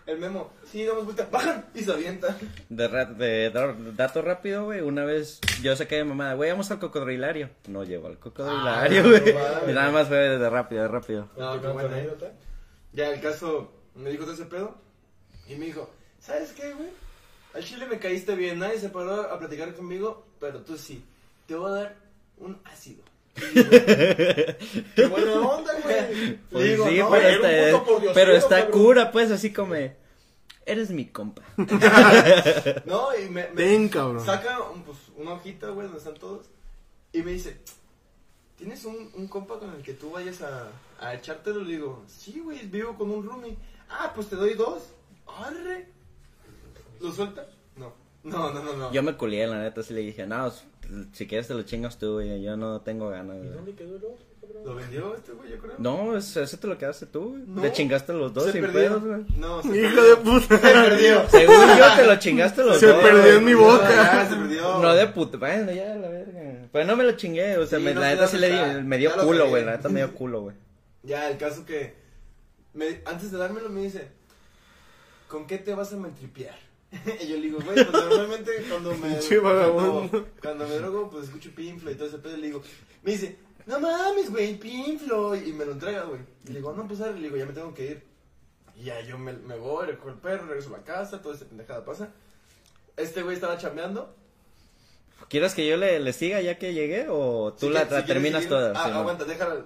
el 0.07 0.19
memo. 0.19 0.51
Sí, 0.71 0.85
damos 0.85 1.05
vuelta. 1.05 1.29
Bajan 1.31 1.67
y 1.75 1.83
se 1.83 1.93
avienta. 1.93 2.37
De, 2.71 2.89
ra- 2.89 3.05
de 3.05 3.51
dar- 3.51 3.95
dato 3.97 4.23
rápido, 4.23 4.65
güey, 4.65 4.81
una 4.81 5.05
vez 5.05 5.39
yo 5.63 5.77
saqué 5.77 5.97
de 5.97 6.05
mamá, 6.05 6.33
güey, 6.35 6.51
vamos 6.51 6.71
al 6.71 6.79
cocodrilario. 6.79 7.51
No 7.69 7.85
llevo 7.85 8.09
al 8.09 8.19
cocodrilario, 8.19 9.03
Ah, 9.05 9.09
güey. 9.09 9.35
no 9.35 9.41
mames. 9.41 9.69
y 9.69 9.73
nada 9.73 9.91
más 9.91 10.09
fue 10.09 10.17
de 10.17 10.51
rápido, 10.51 10.83
de 10.83 10.89
rápido. 10.89 11.29
No, 11.37 11.53
qué 11.53 11.59
¿Cuánto 11.61 11.73
buena, 11.75 11.97
¿eh? 11.97 12.01
anécdota? 12.01 12.33
Ya, 12.93 13.09
el 13.11 13.21
caso. 13.21 13.73
Me 13.95 14.11
dijo 14.11 14.25
todo 14.25 14.33
ese 14.35 14.47
pedo. 14.47 14.75
Y 15.49 15.57
me 15.57 15.67
dijo, 15.67 15.91
¿sabes 16.21 16.53
qué, 16.53 16.73
güey? 16.73 16.89
al 17.55 17.63
chile 17.63 17.85
me 17.85 17.99
caíste 17.99 18.35
bien, 18.35 18.59
nadie 18.61 18.79
se 18.79 18.89
paró 18.89 19.31
a 19.31 19.39
platicar 19.39 19.75
conmigo, 19.75 20.27
pero 20.41 20.61
tú 20.61 20.79
sí. 20.79 21.05
Te 21.47 21.55
voy 21.55 21.71
a 21.71 21.75
dar 21.75 21.97
un 22.39 22.59
ácido. 22.65 23.03
Qué 23.35 25.07
buena 25.11 25.41
onda, 25.41 25.73
güey. 25.83 26.39
Pues 26.51 26.65
digo, 26.65 26.89
sí, 26.89 26.99
no, 26.99 27.11
pero, 27.11 27.29
está, 27.29 27.71
puto 27.79 27.85
pordiosero, 27.85 28.15
pero 28.15 28.33
está 28.37 28.61
cabrón. 28.65 28.81
cura, 28.81 29.13
pues, 29.13 29.31
así 29.31 29.53
como, 29.53 29.75
eres 30.67 30.91
mi 30.91 31.07
compa. 31.07 31.43
No, 32.85 33.09
y 33.17 33.29
me, 33.29 33.49
me 33.49 33.53
Ven, 33.55 33.89
cabrón. 33.89 34.25
saca 34.25 34.61
un, 34.61 34.83
pues, 34.83 34.99
una 35.17 35.33
hojita, 35.35 35.69
güey, 35.71 35.87
donde 35.87 35.99
están 35.99 36.15
todos. 36.15 36.47
Y 37.13 37.23
me 37.23 37.33
dice, 37.33 37.59
¿tienes 38.57 38.85
un, 38.85 39.11
un 39.15 39.29
compa 39.29 39.59
con 39.59 39.75
el 39.75 39.83
que 39.83 39.95
tú 39.95 40.11
vayas 40.11 40.43
a, 40.43 40.69
a 41.01 41.15
echártelo? 41.15 41.61
Le 41.61 41.73
digo, 41.73 42.05
sí, 42.07 42.41
güey, 42.41 42.67
vivo 42.67 42.97
con 42.97 43.11
un 43.11 43.25
roomie. 43.27 43.57
Ah, 43.89 44.13
pues 44.15 44.29
te 44.29 44.37
doy 44.37 44.55
dos. 44.55 44.91
Arre. 45.27 45.89
¿Lo 47.01 47.13
suelta? 47.13 47.47
No. 47.77 47.93
No, 48.23 48.53
no, 48.53 48.63
no, 48.63 48.73
no. 48.75 48.93
Yo 48.93 49.03
me 49.03 49.17
culié, 49.17 49.47
la 49.47 49.59
neta, 49.59 49.83
sí 49.83 49.93
le 49.95 50.01
dije, 50.03 50.27
no, 50.27 50.53
si 51.13 51.27
quieres 51.27 51.49
te 51.49 51.55
lo 51.55 51.63
chingas 51.63 51.99
tú, 51.99 52.15
güey, 52.15 52.43
yo 52.43 52.57
no 52.57 52.81
tengo 52.81 53.09
ganas. 53.09 53.37
¿Y 53.37 53.41
güey". 53.41 53.51
dónde 53.53 53.75
quedó 53.75 53.97
el 53.97 54.05
otro? 54.05 54.33
¿Lo 54.65 54.75
vendió 54.75 55.15
este 55.15 55.33
güey, 55.33 55.51
yo 55.51 55.59
creo? 55.59 55.75
No, 55.79 56.17
es- 56.17 56.37
ese 56.37 56.57
te 56.57 56.67
lo 56.67 56.77
quedaste 56.77 57.07
tú, 57.07 57.31
güey. 57.31 57.43
No. 57.47 57.63
Te 57.63 57.73
chingaste 57.73 58.13
los 58.13 58.35
dos 58.35 58.45
se 58.45 58.53
sin 58.53 58.61
perdió. 58.61 58.81
pedos, 58.81 59.05
güey. 59.05 59.25
No, 59.39 59.63
se 59.63 59.69
Hijo 59.69 59.95
perdió. 59.95 60.03
de 60.05 60.17
puta. 60.17 60.47
Se 60.49 60.59
perdió. 60.59 61.29
Según 61.31 61.67
yo 61.79 61.97
te 61.97 62.07
lo 62.07 62.17
chingaste 62.17 62.63
los 62.65 62.79
Se 62.79 62.87
dos. 62.87 63.03
perdió 63.03 63.23
güey. 63.23 63.37
en 63.37 63.45
mi 63.45 63.55
boca. 63.55 63.89
ya, 63.91 64.29
se 64.29 64.37
perdió. 64.37 64.79
No 64.83 64.95
de 64.95 65.07
puta, 65.09 65.39
bueno, 65.39 65.73
ya 65.73 65.95
la 65.95 66.09
verga. 66.09 66.67
Pero 66.73 66.85
no 66.87 66.97
me 66.97 67.05
lo 67.05 67.13
chingué, 67.13 67.57
o 67.59 67.67
sea, 67.67 67.79
Sí, 67.79 67.85
me- 67.85 67.95
no 67.95 68.01
la 68.01 68.11
neta 68.11 68.27
sí 68.29 68.39
le 68.39 68.51
di, 68.51 68.83
me 68.83 68.99
dio 68.99 69.13
culo, 69.17 69.49
güey, 69.49 69.65
la 69.65 69.73
neta 69.77 69.89
me 69.89 70.01
dio 70.01 70.13
culo, 70.15 70.43
güey. 70.43 70.57
Ya, 71.03 71.29
el 71.31 71.39
caso 71.39 71.65
que 71.65 71.95
me- 72.75 73.01
antes 73.07 73.31
de 73.33 73.39
dármelo 73.39 73.69
me 73.71 73.81
dice, 73.83 74.09
¿con 75.29 75.47
qué 75.47 75.59
te 75.59 75.75
vas 75.75 75.93
a 75.93 75.97
mentripear? 75.97 76.55
Y 76.93 77.27
yo 77.29 77.37
le 77.37 77.43
digo, 77.43 77.59
güey, 77.61 77.75
pues 77.75 77.93
normalmente 77.93 78.53
cuando 78.69 78.95
me, 78.95 79.17
cuando, 79.41 80.27
cuando 80.43 80.67
me 80.69 80.75
drogo, 80.77 81.11
pues 81.11 81.25
escucho 81.25 81.51
Pinflo 81.55 81.91
y 81.91 81.95
todo 81.95 82.09
ese 82.09 82.19
pedo, 82.19 82.37
y 82.37 82.41
le 82.41 82.47
digo, 82.49 82.63
me 83.03 83.13
dice, 83.13 83.37
no 83.67 83.81
mames, 83.81 84.31
güey, 84.31 84.59
Pinflo, 84.59 85.35
y 85.35 85.53
me 85.53 85.65
lo 85.65 85.73
entrega, 85.73 86.03
güey. 86.05 86.21
Y 86.45 86.49
le 86.49 86.55
digo, 86.57 86.73
no, 86.75 86.87
pues 86.87 86.99
dale", 86.99 87.15
le 87.15 87.23
digo, 87.23 87.37
ya 87.37 87.47
me 87.47 87.53
tengo 87.53 87.73
que 87.75 87.87
ir. 87.87 88.03
Y 88.77 88.85
ya 88.85 89.01
yo 89.03 89.19
me, 89.19 89.33
me 89.33 89.57
voy, 89.57 89.87
recojo 89.87 90.09
el 90.11 90.17
perro, 90.17 90.47
regreso 90.47 90.75
a 90.75 90.79
la 90.79 90.85
casa, 90.85 91.21
toda 91.23 91.35
esa 91.35 91.45
pendejada 91.45 91.85
pasa. 91.85 92.11
Este 92.97 93.23
güey 93.23 93.35
estaba 93.37 93.57
chambeando. 93.59 94.15
¿Quieres 95.29 95.55
que 95.55 95.67
yo 95.67 95.77
le, 95.77 95.99
le 96.01 96.13
siga 96.13 96.41
ya 96.41 96.59
que 96.59 96.75
llegué 96.75 97.07
o 97.09 97.55
tú 97.59 97.71
la, 97.71 97.87
terminas 98.05 98.43
seguir- 98.43 98.49
toda? 98.49 98.73
Ah, 98.77 98.89
no. 98.91 98.99
aguanta, 99.01 99.25
déjala. 99.25 99.65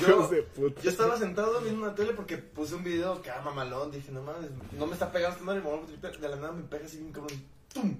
Yo, 0.00 0.26
de 0.28 0.46
yo 0.82 0.90
estaba 0.90 1.16
sentado 1.18 1.60
viendo 1.60 1.82
una 1.84 1.94
tele 1.94 2.12
porque 2.14 2.38
puse 2.38 2.74
un 2.74 2.82
video 2.84 3.20
que 3.22 3.30
ah, 3.30 3.42
mamalón. 3.44 3.90
Dije, 3.90 4.10
no 4.10 4.22
mames, 4.22 4.50
no 4.78 4.86
me 4.86 4.92
está 4.94 5.12
pegando 5.12 5.34
esta 5.36 5.44
madre. 5.44 5.60
me 5.60 5.68
voy 5.70 5.80
a 5.80 5.86
tripear. 5.86 6.18
De 6.18 6.28
la 6.28 6.36
nada 6.36 6.52
me 6.52 6.62
pega 6.62 6.86
así 6.86 6.98
bien 6.98 7.12
cabrón. 7.12 7.42
¡Tum! 7.72 7.96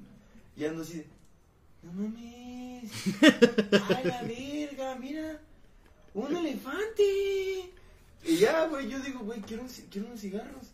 Y 0.57 0.65
ando 0.65 0.83
así 0.83 0.99
de, 0.99 1.07
no 1.83 1.93
mames. 1.93 2.91
¡Ay, 3.97 4.05
la 4.05 4.23
verga! 4.23 4.97
Mira, 4.97 5.41
un 6.15 6.37
elefante. 6.37 7.71
Y 8.25 8.37
ya, 8.37 8.67
güey, 8.69 8.89
yo 8.89 8.99
digo, 9.01 9.21
güey, 9.21 9.41
quiero, 9.41 9.63
un 9.63 9.69
quiero 9.91 10.09
unos 10.09 10.21
cigarros. 10.21 10.69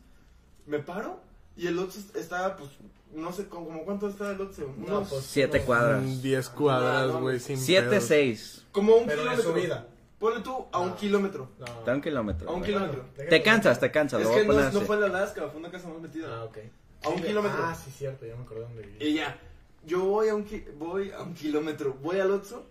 Me 0.67 0.79
paro 0.81 1.21
y 1.57 1.67
el 1.67 1.79
otro 1.79 1.99
estaba, 2.15 2.57
pues, 2.57 2.71
no 3.15 3.33
sé, 3.33 3.47
como, 3.49 3.67
como 3.67 3.85
cuánto 3.85 4.09
está 4.09 4.31
el 4.33 4.41
otro. 4.41 4.73
No, 4.77 4.99
Unos, 4.99 5.09
pues, 5.09 5.25
Siete 5.25 5.63
cuadras. 5.63 6.23
10 6.23 6.49
cuadras, 6.51 7.07
No, 7.09 7.13
no, 7.15 7.21
güey, 7.23 7.41
sin 7.41 7.57
Siete, 7.59 7.89
pedos. 7.89 8.05
seis. 8.05 8.65
como 8.71 8.97
un 8.97 9.07
Pero 9.07 9.25
de 9.25 9.31
kilómetro. 9.31 9.53
subida. 9.53 9.89
Ponle 10.19 10.41
tú 10.41 10.67
a 10.73 10.81
un 10.81 10.89
No. 10.91 10.97
kilómetro. 10.97 11.51
No. 11.59 11.67
Da 11.87 11.95
un 11.95 12.01
kilómetro. 12.01 12.51
A 12.51 12.53
un 12.55 12.63
kilómetro. 12.63 13.05
Te 13.17 13.43
cansas, 13.43 13.79
te 13.79 13.91
cansas, 13.91 14.21
Es 14.23 14.29
que 14.29 14.41
a 14.41 14.45
no, 14.71 14.81
fue 14.81 14.97
en 14.97 15.05
Alaska, 15.05 15.49
fue 15.49 15.61
una 15.61 15.71
casa 15.71 15.89
más 15.89 16.01
metida. 16.01 16.27
Ah, 16.41 16.45
ok. 16.45 16.59
A 17.05 17.09
un 17.11 17.19
Sí, 17.19 17.23
kilómetro. 17.25 17.59
Ah, 17.63 17.75
sí, 17.75 17.91
cierto, 17.97 18.27
ya 18.27 18.35
me 18.35 18.43
acordé 18.43 18.63
dónde 18.63 18.83
vivía. 18.83 19.09
Y 19.09 19.15
ya, 19.15 19.39
yo 19.87 20.05
voy 20.05 20.29
a 20.29 20.35
un, 20.35 20.45
ki- 20.45 20.65
voy 20.77 21.13
a 21.13 21.23
un 21.23 21.35
kilómetro, 21.35 21.95
voy 22.03 22.19
al 22.19 22.33
Oxxo, 22.33 22.67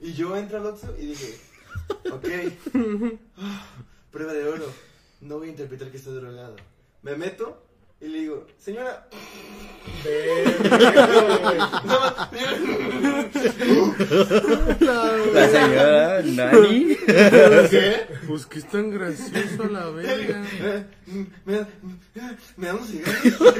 y 0.00 0.14
yo 0.14 0.34
entro 0.36 0.56
al 0.58 0.66
Oxxo 0.66 0.94
y 0.98 1.06
dije, 1.08 1.38
ok, 2.10 2.28
ah, 3.36 3.66
prueba 4.10 4.32
de 4.32 4.48
oro, 4.48 4.64
no 5.20 5.36
voy 5.38 5.48
a 5.48 5.50
interpretar 5.50 5.90
que 5.90 5.98
estoy 5.98 6.14
drogado. 6.14 6.56
Me 7.02 7.14
meto 7.16 7.65
y 8.00 8.08
le 8.08 8.20
digo, 8.20 8.46
señora, 8.58 9.06
La 15.30 15.48
señora 15.48 16.22
Nani. 16.22 16.96
¿qué? 17.70 18.06
Pues 18.26 18.46
que 18.46 18.58
es 18.60 18.68
tan 18.68 18.90
gracioso 18.90 19.64
la 19.70 19.86
verga. 19.90 20.42
¿Me, 21.44 21.54
da- 21.58 21.68
me 22.56 22.66
da 22.68 22.74
un 22.74 22.86
cigarro? 22.86 23.54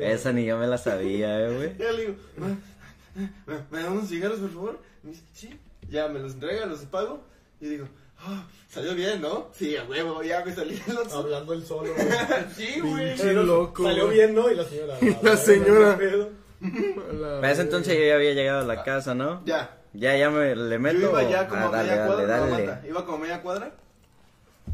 Esa 0.00 0.32
ni 0.32 0.44
yo 0.46 0.58
me 0.58 0.66
la 0.66 0.78
sabía, 0.78 1.46
eh, 1.48 1.54
güey. 1.54 1.76
Ya 1.78 1.92
le 1.92 2.00
digo, 2.02 2.14
¿me, 2.36 3.26
me, 3.54 3.62
me 3.70 3.82
da 3.82 3.90
unos 3.90 4.08
cigarros, 4.08 4.38
por 4.40 4.50
favor? 4.50 4.80
Me 5.02 5.10
dice, 5.10 5.22
sí. 5.34 5.60
Ya 5.90 6.08
me 6.08 6.18
los 6.20 6.34
entrega, 6.34 6.66
los 6.66 6.80
pago. 6.80 7.24
Y 7.60 7.68
digo, 7.68 7.88
ah, 8.20 8.46
salió 8.70 8.94
bien, 8.94 9.20
¿no? 9.20 9.48
Sí, 9.54 9.76
a 9.76 9.84
huevo, 9.84 10.22
ya 10.22 10.44
me 10.44 10.54
salí 10.54 10.80
otro. 10.88 11.18
Hablando 11.18 11.52
el 11.52 11.64
solo. 11.64 11.92
güey. 11.94 12.06
Sí, 12.56 12.80
güey. 12.80 13.08
Pinche 13.14 13.32
loco. 13.34 13.84
Salió 13.84 14.06
güey. 14.06 14.16
bien, 14.18 14.34
¿no? 14.34 14.50
Y 14.50 14.54
la 14.54 14.64
señora. 14.64 14.96
La 15.22 15.36
señora. 15.36 15.98
¿qué 15.98 16.04
pedo? 16.06 16.30
A 16.60 17.12
la 17.12 17.40
Para 17.40 17.52
ese 17.52 17.62
entonces 17.62 17.96
yo 17.96 18.04
ya 18.04 18.14
había 18.16 18.32
llegado 18.34 18.60
a 18.60 18.64
la 18.64 18.82
casa, 18.82 19.14
¿no? 19.14 19.42
Ya. 19.44 19.74
Ya, 19.94 20.16
ya 20.16 20.28
me 20.30 20.54
le 20.54 20.78
meto. 20.78 20.98
Yo 20.98 21.10
iba 21.10 21.22
ya 21.22 21.48
como 21.48 21.62
Ah, 21.62 21.68
a 21.68 21.70
dale, 21.70 21.88
media 21.90 22.02
dale, 22.04 22.14
cuadra. 22.26 22.38
dale. 22.74 22.88
Iba 22.88 23.04
como 23.04 23.16
a 23.16 23.20
media 23.20 23.42
cuadra. 23.42 23.72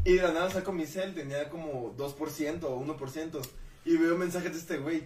Y 0.03 0.15
de 0.15 0.21
la 0.23 0.31
nada 0.33 0.49
saco 0.51 0.71
mi 0.73 0.85
cel, 0.85 1.13
tenía 1.15 1.49
como 1.49 1.95
2% 1.97 2.63
o 2.63 2.79
1%. 2.85 3.41
Y 3.85 3.97
veo 3.97 4.17
mensajes 4.17 4.51
de 4.51 4.57
este 4.59 4.77
güey. 4.77 5.03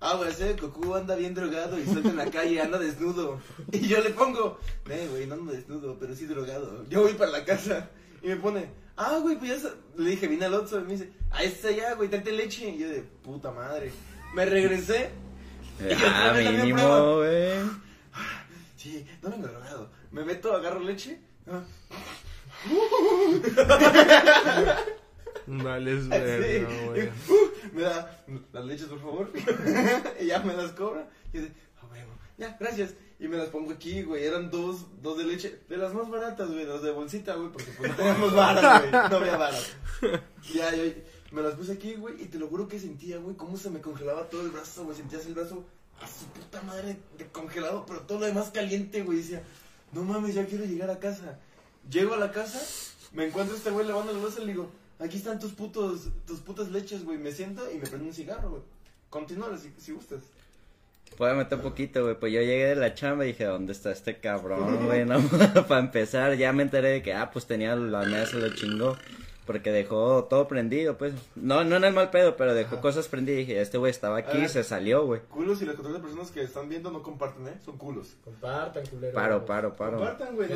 Ah, 0.00 0.16
güey, 0.16 0.30
ese 0.30 0.54
Goku 0.54 0.94
anda 0.94 1.16
bien 1.16 1.34
drogado 1.34 1.78
y 1.78 1.86
suelta 1.86 2.10
en 2.10 2.16
la 2.16 2.30
calle, 2.30 2.60
anda 2.60 2.78
desnudo. 2.78 3.40
Y 3.72 3.86
yo 3.86 4.02
le 4.02 4.10
pongo, 4.10 4.58
eh, 4.90 5.08
güey, 5.10 5.26
no 5.26 5.34
ando 5.34 5.52
desnudo, 5.52 5.96
pero 5.98 6.14
sí 6.14 6.26
drogado. 6.26 6.84
Yo 6.88 7.02
voy 7.02 7.14
para 7.14 7.30
la 7.30 7.44
casa 7.44 7.88
y 8.22 8.28
me 8.28 8.36
pone, 8.36 8.68
ah, 8.96 9.18
güey, 9.22 9.38
pues 9.38 9.50
ya 9.50 9.68
sa-". 9.68 9.74
Le 9.96 10.10
dije, 10.10 10.26
vine 10.26 10.44
al 10.44 10.54
Otso 10.54 10.80
y 10.80 10.84
me 10.84 10.92
dice, 10.92 11.10
ahí 11.30 11.46
está 11.46 11.70
ya, 11.70 11.94
güey, 11.94 12.10
tráete 12.10 12.32
leche. 12.32 12.68
Y 12.68 12.78
yo 12.78 12.88
de 12.88 13.02
puta 13.22 13.50
madre. 13.50 13.92
Me 14.34 14.44
regresé. 14.44 15.10
Ah, 15.80 16.32
la 16.34 16.50
misma 16.50 16.64
mínimo, 16.64 17.16
güey. 17.16 17.52
Sí, 18.76 19.06
no 19.22 19.30
vengo 19.30 19.48
drogado. 19.48 19.90
Me 20.10 20.24
meto, 20.24 20.54
agarro 20.54 20.80
leche. 20.80 21.18
ah, 21.48 21.62
verga, 25.46 26.48
y, 26.48 26.64
güey. 26.86 27.10
Me 27.74 27.82
da 27.82 28.24
las 28.52 28.64
leches, 28.64 28.86
por 28.86 29.00
favor. 29.00 29.30
y 30.20 30.26
ya 30.26 30.40
me 30.40 30.54
las 30.54 30.72
cobra. 30.72 31.08
Y 31.32 31.38
dice, 31.38 31.52
ah, 31.80 31.86
huevo, 31.90 32.12
ya, 32.38 32.56
gracias. 32.58 32.94
Y 33.18 33.28
me 33.28 33.36
las 33.36 33.48
pongo 33.48 33.72
aquí, 33.72 34.02
güey. 34.02 34.24
Eran 34.24 34.50
dos, 34.50 34.86
dos 35.02 35.18
de 35.18 35.24
leche. 35.24 35.60
De 35.68 35.76
las 35.76 35.94
más 35.94 36.08
baratas, 36.08 36.50
güey. 36.50 36.64
Las 36.64 36.82
de 36.82 36.90
bolsita, 36.90 37.34
güey. 37.34 37.50
Porque 37.50 37.70
pues 37.76 37.90
no 37.90 37.96
teníamos 37.96 38.34
varas, 38.34 38.80
güey. 38.80 38.92
No 38.92 39.16
había 39.16 39.36
varas. 39.36 39.72
Ya, 40.52 40.74
yo 40.74 40.84
me 41.32 41.42
las 41.42 41.54
puse 41.54 41.72
aquí, 41.72 41.94
güey. 41.94 42.22
Y 42.22 42.26
te 42.26 42.38
lo 42.38 42.48
juro 42.48 42.68
que 42.68 42.78
sentía, 42.78 43.18
güey, 43.18 43.36
cómo 43.36 43.56
se 43.56 43.70
me 43.70 43.80
congelaba 43.80 44.28
todo 44.28 44.42
el 44.42 44.50
brazo, 44.50 44.84
güey. 44.84 44.96
Sentías 44.96 45.26
el 45.26 45.34
brazo 45.34 45.64
a 46.00 46.06
su 46.06 46.26
puta 46.26 46.62
madre 46.62 46.96
de 47.18 47.26
congelado, 47.26 47.84
pero 47.86 48.00
todo 48.00 48.20
lo 48.20 48.26
demás 48.26 48.50
caliente, 48.50 49.02
güey. 49.02 49.18
Decía, 49.18 49.42
no 49.92 50.02
mames, 50.02 50.34
ya 50.34 50.46
quiero 50.46 50.64
llegar 50.64 50.90
a 50.90 50.98
casa. 50.98 51.38
Llego 51.90 52.14
a 52.14 52.18
la 52.18 52.32
casa, 52.32 52.60
me 53.12 53.26
encuentro 53.26 53.54
a 53.54 53.58
este 53.58 53.70
güey 53.70 53.86
lavando 53.86 54.12
el 54.12 54.18
vaso 54.18 54.42
y 54.42 54.46
le 54.46 54.52
digo, 54.52 54.70
aquí 55.04 55.18
están 55.18 55.38
tus 55.38 55.52
putos, 55.52 56.08
tus 56.26 56.40
putas 56.40 56.70
leches, 56.70 57.04
güey. 57.04 57.18
Me 57.18 57.32
siento 57.32 57.70
y 57.70 57.76
me 57.76 57.86
prendo 57.86 58.06
un 58.06 58.14
cigarro, 58.14 58.50
güey. 58.50 58.62
Continúa 59.10 59.56
si, 59.56 59.72
si 59.78 59.92
gustas. 59.92 60.20
Puedo 61.16 61.34
meter 61.34 61.60
poquito, 61.60 62.02
güey. 62.02 62.18
Pues 62.18 62.32
yo 62.32 62.40
llegué 62.40 62.66
de 62.66 62.76
la 62.76 62.94
chamba 62.94 63.24
y 63.24 63.28
dije, 63.28 63.44
¿dónde 63.44 63.72
está 63.72 63.92
este 63.92 64.18
cabrón, 64.18 64.86
güey? 64.86 65.04
No, 65.04 65.20
para 65.68 65.80
empezar, 65.80 66.34
ya 66.36 66.52
me 66.52 66.62
enteré 66.62 66.88
de 66.90 67.02
que, 67.02 67.12
ah, 67.12 67.30
pues 67.30 67.46
tenía 67.46 67.76
la 67.76 68.02
mesa, 68.02 68.36
lo 68.36 68.52
chingó. 68.54 68.96
Porque 69.46 69.70
dejó 69.72 70.24
todo 70.24 70.48
prendido, 70.48 70.96
pues. 70.96 71.12
No, 71.34 71.64
no 71.64 71.76
en 71.76 71.84
el 71.84 71.92
mal 71.92 72.08
pedo, 72.10 72.34
pero 72.36 72.54
dejó 72.54 72.80
cosas 72.80 73.08
prendidas. 73.08 73.40
Y 73.40 73.44
dije, 73.44 73.60
este 73.60 73.76
güey 73.76 73.90
estaba 73.90 74.16
aquí 74.16 74.38
y 74.38 74.48
se 74.48 74.64
salió, 74.64 75.04
güey. 75.04 75.20
Culos 75.28 75.60
y 75.60 75.66
las 75.66 75.78
otras 75.78 75.98
personas 76.00 76.30
que 76.30 76.42
están 76.42 76.70
viendo 76.70 76.90
no 76.90 77.02
comparten, 77.02 77.46
¿eh? 77.48 77.54
Son 77.62 77.76
culos. 77.76 78.16
Compartan, 78.24 78.86
culero. 78.86 79.12
Paro, 79.14 79.44
paro, 79.44 79.76
paro. 79.76 79.98
Compartan, 79.98 80.34
güey. 80.34 80.48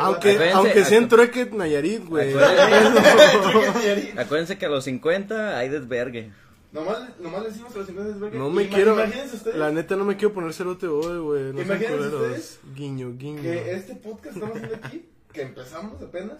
Aunque, 0.00 0.36
Acuérdense- 0.36 0.52
aunque 0.52 0.84
sea 0.84 0.98
en 0.98 1.08
Trueque 1.08 1.46
Nayarit, 1.46 2.04
güey. 2.06 2.34
Acuérdense 4.18 4.58
que 4.58 4.66
a 4.66 4.68
los 4.68 4.84
50 4.84 5.56
hay 5.58 5.68
desvergue. 5.68 6.30
Nomás, 6.70 7.18
nomás 7.18 7.42
le 7.44 7.48
decimos 7.48 7.74
a 7.74 7.78
los 7.78 7.86
50 7.86 8.12
de 8.12 8.20
verga. 8.20 8.38
No 8.38 8.50
me 8.50 8.64
Ima- 8.64 8.74
quiero. 8.74 8.92
Imagínense 8.94 9.36
ustedes 9.36 9.56
La 9.56 9.70
neta 9.70 9.96
no 9.96 10.04
me 10.04 10.16
quiero 10.16 10.34
poner 10.34 10.52
cerote 10.52 10.86
hoy, 10.86 11.18
güey. 11.18 11.42
No 11.44 11.52
sean 11.54 11.66
Imagínense 11.66 11.96
culeros. 11.96 12.20
ustedes 12.22 12.60
Guiño, 12.74 13.14
guiño. 13.16 13.40
que 13.42 13.72
este 13.72 13.94
podcast 13.94 14.22
que 14.24 14.28
estamos 14.40 14.56
haciendo 14.56 14.86
aquí, 14.86 15.08
que 15.32 15.40
empezamos 15.42 16.02
apenas, 16.02 16.36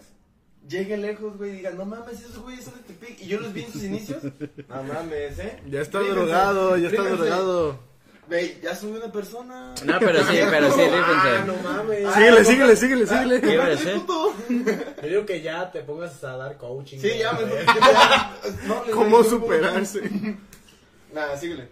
llegue 0.69 0.95
lejos, 0.97 1.37
güey, 1.37 1.51
y 1.51 1.55
diga, 1.57 1.71
no 1.71 1.83
mames, 1.85 2.19
esos 2.21 2.37
güeyes 2.39 2.63
son 2.63 2.75
de 2.75 2.81
Tepic. 2.93 3.21
Y 3.21 3.27
yo 3.27 3.39
los 3.41 3.51
vi 3.51 3.63
en 3.63 3.71
sus 3.73 3.83
inicios. 3.83 4.23
No 4.69 4.83
mames, 4.83 5.39
¿eh? 5.39 5.59
Ya 5.69 5.81
está 5.81 5.99
drogado, 5.99 6.77
ya 6.77 6.87
está 6.89 7.01
drogado. 7.03 7.89
Güey, 8.27 8.61
ya 8.61 8.75
soy 8.75 8.91
una 8.91 9.11
persona. 9.11 9.73
No, 9.83 9.99
pero 9.99 10.19
sí, 10.23 10.37
pero 10.51 10.71
sí, 10.71 10.81
Ah, 10.83 11.41
rífense. 11.41 11.47
no 11.47 11.69
mames. 11.69 12.13
Síguele, 12.13 12.39
no, 12.39 12.45
síguele, 12.45 12.75
síguele, 12.75 13.05
Ah, 13.05 13.07
síguele. 13.23 13.41
¿Qué 13.41 13.57
decir? 13.57 13.93
puto. 14.01 14.33
Yo 15.01 15.07
digo 15.09 15.25
que 15.25 15.41
ya 15.41 15.71
te 15.71 15.79
pongas 15.81 16.23
a 16.23 16.37
dar 16.37 16.55
coaching. 16.57 16.99
Sí, 16.99 17.09
ya 17.17 17.33
me. 17.33 17.39
A 17.39 17.45
ver. 17.45 17.65
ya- 17.65 18.35
no, 18.67 18.85
les 18.85 18.93
¿Cómo 18.93 19.23
superarse? 19.23 20.01
Nada, 21.13 21.35
síguele. 21.37 21.67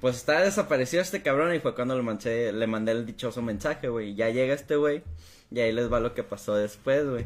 Pues 0.00 0.16
está 0.16 0.40
desaparecido 0.40 1.00
este 1.02 1.22
cabrón 1.22 1.54
y 1.54 1.60
fue 1.60 1.72
cuando 1.76 1.94
le 1.96 2.02
mandé, 2.02 2.52
le 2.52 2.66
mandé 2.66 2.90
el 2.90 3.06
dichoso 3.06 3.40
mensaje, 3.40 3.88
güey. 3.88 4.16
Ya 4.16 4.28
llega 4.30 4.54
este 4.54 4.74
güey 4.74 5.04
y 5.52 5.60
ahí 5.60 5.70
les 5.70 5.92
va 5.92 6.00
lo 6.00 6.14
que 6.14 6.24
pasó 6.24 6.56
después, 6.56 7.08
güey. 7.08 7.24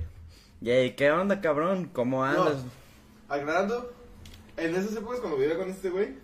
Y 0.61 0.71
ahí, 0.71 0.93
¿qué 0.93 1.11
onda, 1.11 1.41
cabrón? 1.41 1.91
¿Cómo 1.93 2.25
andas? 2.25 2.57
Aclarando, 3.29 3.93
en 4.57 4.75
esas 4.75 4.97
épocas 4.97 5.21
cuando 5.21 5.39
vivía 5.39 5.57
con 5.57 5.69
este 5.69 5.91
güey, 5.91 6.15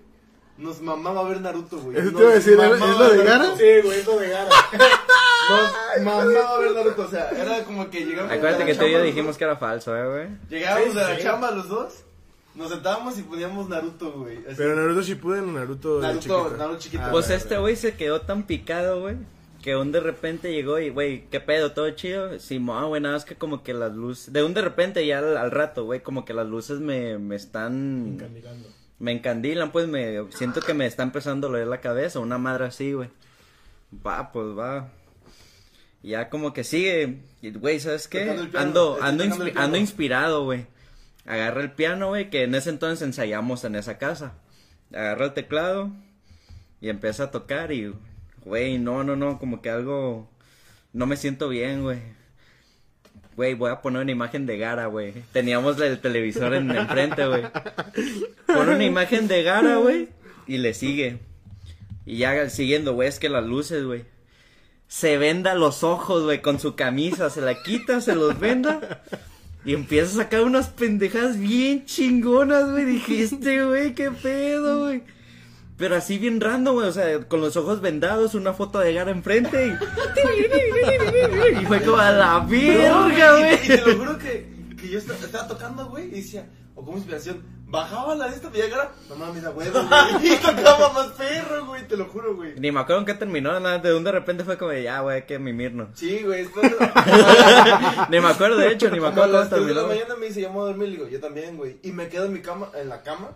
nos 0.57 0.81
mamaba 0.81 1.29
ver 1.29 1.41
Naruto, 1.41 1.79
güey. 1.79 1.99
Eso 1.99 2.11
te 2.13 2.19
iba 2.23 2.31
a 2.31 2.35
decir, 2.35 2.53
¿es 2.61 2.81
lo 2.81 3.09
de 3.11 3.17
ver 3.17 3.27
Gara? 3.27 3.39
Naruto. 3.39 3.57
Sí, 3.59 3.81
güey, 3.85 4.01
eso 4.01 4.19
de 4.19 4.29
gara. 4.29 4.49
Nos 5.51 6.05
mamaba 6.05 6.59
ver 6.61 6.73
Naruto, 6.73 7.03
o 7.03 7.09
sea, 7.09 7.31
era 7.31 7.65
como 7.65 7.91
que 7.91 8.05
llegamos 8.07 8.31
Acuérdate 8.31 8.65
que 8.65 8.75
tú 8.77 8.85
y 8.85 8.93
yo 8.93 9.03
dijimos 9.03 9.37
que 9.37 9.45
era 9.45 9.57
falso, 9.57 9.97
eh, 9.97 10.09
güey. 10.09 10.29
Llegábamos 10.49 10.93
Sí, 10.93 10.99
de 10.99 11.03
la 11.05 11.17
sí. 11.17 11.23
chamba 11.23 11.51
los 11.51 11.69
dos, 11.69 12.05
nos 12.55 12.71
sentábamos 12.71 13.19
y 13.19 13.23
poníamos 13.23 13.69
Naruto, 13.69 14.13
güey. 14.13 14.39
Pero 14.57 14.77
Naruto 14.77 15.03
Shippuden 15.03 15.49
o 15.49 15.53
Naruto, 15.53 15.97
de 16.01 16.07
Naruto, 16.07 16.21
chiquito. 16.23 16.57
Naruto 16.57 16.79
chiquito. 16.79 17.03
Ah, 17.05 17.11
Pues 17.11 17.31
este 17.31 17.59
güey 17.59 17.75
se 17.77 17.97
quedó 17.97 18.21
tan 18.21 18.45
picado, 18.45 19.01
güey. 19.01 19.17
Que 19.63 19.77
un 19.77 19.93
de 19.93 20.01
repente 20.01 20.53
llegó 20.53 20.81
y, 20.81 20.91
güey, 20.91 21.27
¿qué 21.31 21.39
pedo? 21.41 21.73
¿Todo 21.73 21.89
chido? 21.93 22.39
Simón, 22.41 22.89
güey, 22.89 23.01
nada 23.01 23.15
más 23.15 23.25
que 23.25 23.37
como 23.37 23.63
que 23.63 23.73
las 23.73 23.95
luces... 23.95 24.33
De 24.33 24.43
un 24.43 24.55
de 24.55 24.61
repente 24.63 25.07
ya 25.07 25.19
al, 25.21 25.37
al 25.37 25.51
rato, 25.53 25.85
güey, 25.85 26.01
como 26.01 26.25
que 26.25 26.35
las 26.35 26.47
luces 26.49 26.81
me, 26.81 27.17
me 27.19 27.37
están... 27.37 28.15
Encandilando. 28.15 28.69
Me 28.99 29.13
encandilan, 29.13 29.71
pues 29.71 29.87
me... 29.87 30.25
Siento 30.31 30.61
que 30.61 30.75
me 30.75 30.87
está 30.87 31.05
empezando 31.05 31.47
a 31.47 31.51
doler 31.51 31.69
la 31.69 31.81
cabeza, 31.81 32.19
una 32.19 32.39
madre 32.39 32.67
así, 32.67 32.93
güey. 32.93 33.09
Va, 34.05 34.33
pues 34.33 34.47
va. 34.59 34.89
Ya 36.03 36.29
como 36.29 36.53
que 36.53 36.65
sigue. 36.65 37.19
Güey, 37.43 37.79
¿sabes 37.79 38.09
qué? 38.09 38.25
Piano, 38.25 38.49
Ando, 38.55 38.99
ando, 39.01 39.25
inspi- 39.25 39.53
ando 39.55 39.77
inspirado, 39.77 40.45
güey. 40.45 40.67
Agarra 41.25 41.61
el 41.63 41.71
piano, 41.71 42.09
güey, 42.09 42.31
que 42.31 42.43
en 42.43 42.55
ese 42.57 42.71
entonces 42.71 43.07
ensayamos 43.07 43.63
en 43.65 43.77
esa 43.77 43.99
casa. 43.99 44.35
Agarra 44.93 45.27
el 45.27 45.35
teclado 45.35 45.91
y 46.81 46.89
empieza 46.89 47.25
a 47.25 47.31
tocar 47.31 47.71
y, 47.71 47.95
güey, 48.45 48.79
no, 48.79 49.05
no, 49.05 49.17
no, 49.17 49.39
como 49.39 49.63
que 49.63 49.71
algo, 49.71 50.29
no 50.93 51.07
me 51.07 51.17
siento 51.17 51.49
bien, 51.49 51.83
güey. 51.83 52.01
Güey, 53.37 53.55
voy 53.55 53.71
a 53.71 53.81
poner 53.81 54.03
una 54.03 54.13
imagen 54.13 54.45
de 54.45 54.59
Gara, 54.59 54.87
güey. 54.87 55.15
Teníamos 55.33 55.81
el 55.81 55.99
televisor 56.01 56.55
en 56.55 56.71
enfrente, 56.71 57.27
güey. 57.27 57.45
Pone 58.47 58.75
una 58.75 58.85
imagen 58.85 59.27
de 59.27 59.43
Gara, 59.43 59.77
güey, 59.77 60.11
y 60.47 60.59
le 60.59 60.75
sigue. 60.75 61.21
Y 62.05 62.19
ya 62.19 62.51
siguiendo, 62.51 62.95
güey, 62.95 63.09
es 63.09 63.19
que 63.19 63.29
las 63.29 63.45
luces, 63.45 63.85
güey. 63.85 64.05
Se 64.87 65.17
venda 65.17 65.55
los 65.55 65.85
ojos, 65.85 66.25
güey, 66.25 66.43
con 66.43 66.61
su 66.61 66.77
camisa, 66.77 67.31
se 67.31 67.41
la 67.41 67.63
quita, 67.63 68.03
se 68.03 68.15
los 68.15 68.39
venda. 68.39 69.03
Y 69.65 69.75
empieza 69.75 70.13
a 70.13 70.25
sacar 70.25 70.43
unas 70.43 70.69
pendejadas 70.69 71.39
bien 71.39 71.87
chingonas, 71.87 72.71
güey. 72.71 72.85
Dijiste, 72.85 73.65
güey, 73.65 73.95
qué 73.95 74.11
pedo, 74.11 74.81
güey. 74.81 75.03
Pero 75.83 75.97
así 75.97 76.17
bien 76.17 76.41
random, 76.41 76.75
güey, 76.77 76.87
o 76.89 76.93
sea, 76.93 77.19
con 77.27 77.41
los 77.41 77.57
ojos 77.57 77.81
vendados, 77.81 78.37
una 78.37 78.53
foto 78.53 78.79
de 78.79 78.95
Gara 78.95 79.11
enfrente 79.11 79.67
y... 79.67 79.71
y 81.61 81.67
fue 81.67 81.83
como 81.83 81.97
a 81.97 82.13
la 82.13 82.39
verga, 82.39 83.51
y- 83.51 83.65
Y 83.65 83.67
te 83.67 83.77
güey. 83.79 83.97
lo 83.97 83.99
juro 84.05 84.17
que, 84.17 84.47
que 84.81 84.89
yo 84.89 84.99
estaba, 85.01 85.19
estaba 85.19 85.49
tocando, 85.49 85.87
güey, 85.89 86.07
y 86.07 86.21
decía, 86.21 86.47
o 86.77 86.85
como 86.85 86.99
inspiración, 86.99 87.43
bajaba 87.67 88.15
la 88.15 88.29
de 88.29 88.37
esta 88.37 88.49
Viagra, 88.51 88.93
no 89.09 89.17
mames, 89.17 89.45
a 89.45 89.51
huevo, 89.51 89.81
güey. 89.83 90.33
Y 90.33 90.37
tocaba 90.37 90.93
más 90.93 91.09
perro, 91.19 91.67
güey, 91.67 91.89
te 91.89 91.97
lo 91.97 92.05
juro, 92.05 92.37
güey. 92.37 92.55
Ni 92.61 92.71
me 92.71 92.79
acuerdo 92.79 93.01
en 93.01 93.07
qué 93.07 93.15
terminó, 93.15 93.59
nada, 93.59 93.79
de 93.81 93.93
un 93.93 94.05
de 94.05 94.13
repente 94.13 94.45
fue 94.45 94.57
como, 94.57 94.73
ya, 94.75 95.01
güey, 95.01 95.17
hay 95.17 95.23
que 95.23 95.41
mimirnos. 95.41 95.89
Sí, 95.95 96.23
güey, 96.23 96.43
esto 96.43 96.61
Ni 98.09 98.21
me 98.21 98.29
acuerdo, 98.29 98.57
de 98.59 98.71
hecho, 98.71 98.87
ni 98.89 99.01
me 99.01 99.09
Como 99.09 99.09
a 99.09 99.11
acuerdo 99.25 99.33
las 99.41 99.49
cómo 99.49 99.63
3 99.65 99.67
de 99.67 99.83
la 99.83 99.89
mañana 99.89 100.15
me 100.15 100.27
dice, 100.27 100.43
ya 100.43 100.49
me 100.49 100.55
voy 100.55 100.63
a 100.63 100.67
dormir, 100.69 100.89
le 100.91 100.97
digo, 100.99 101.09
yo 101.09 101.19
también, 101.19 101.57
güey. 101.57 101.79
Y 101.83 101.91
me 101.91 102.07
quedo 102.09 102.27
en 102.27 102.35
mi 102.35 102.41
cama, 102.41 102.69
en 102.81 102.89
la 102.89 103.03
cama, 103.03 103.31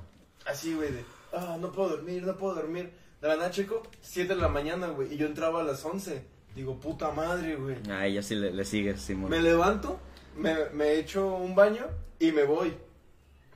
así, 0.46 0.72
güey, 0.72 0.92
de, 0.92 1.04
ah, 1.36 1.56
no 1.60 1.72
puedo 1.72 1.90
dormir, 1.90 2.22
no 2.24 2.36
puedo 2.36 2.54
dormir. 2.54 2.92
De 3.20 3.28
la 3.28 3.36
nada, 3.36 3.50
checo, 3.50 3.82
7 4.00 4.34
de 4.34 4.40
la 4.40 4.48
mañana, 4.48 4.88
güey, 4.88 5.14
y 5.14 5.16
yo 5.16 5.26
entraba 5.26 5.60
a 5.60 5.64
las 5.64 5.84
11. 5.84 6.22
Digo, 6.54 6.78
puta 6.80 7.10
madre, 7.10 7.56
güey. 7.56 7.76
Ay, 7.90 8.14
ya 8.14 8.22
sí 8.22 8.34
le, 8.34 8.50
le 8.52 8.64
sigues, 8.64 9.00
Simón. 9.00 9.30
Me 9.30 9.40
levanto, 9.40 9.98
me, 10.36 10.54
me 10.72 10.94
echo 10.98 11.36
un 11.36 11.54
baño 11.54 11.86
y 12.18 12.32
me 12.32 12.44
voy. 12.44 12.74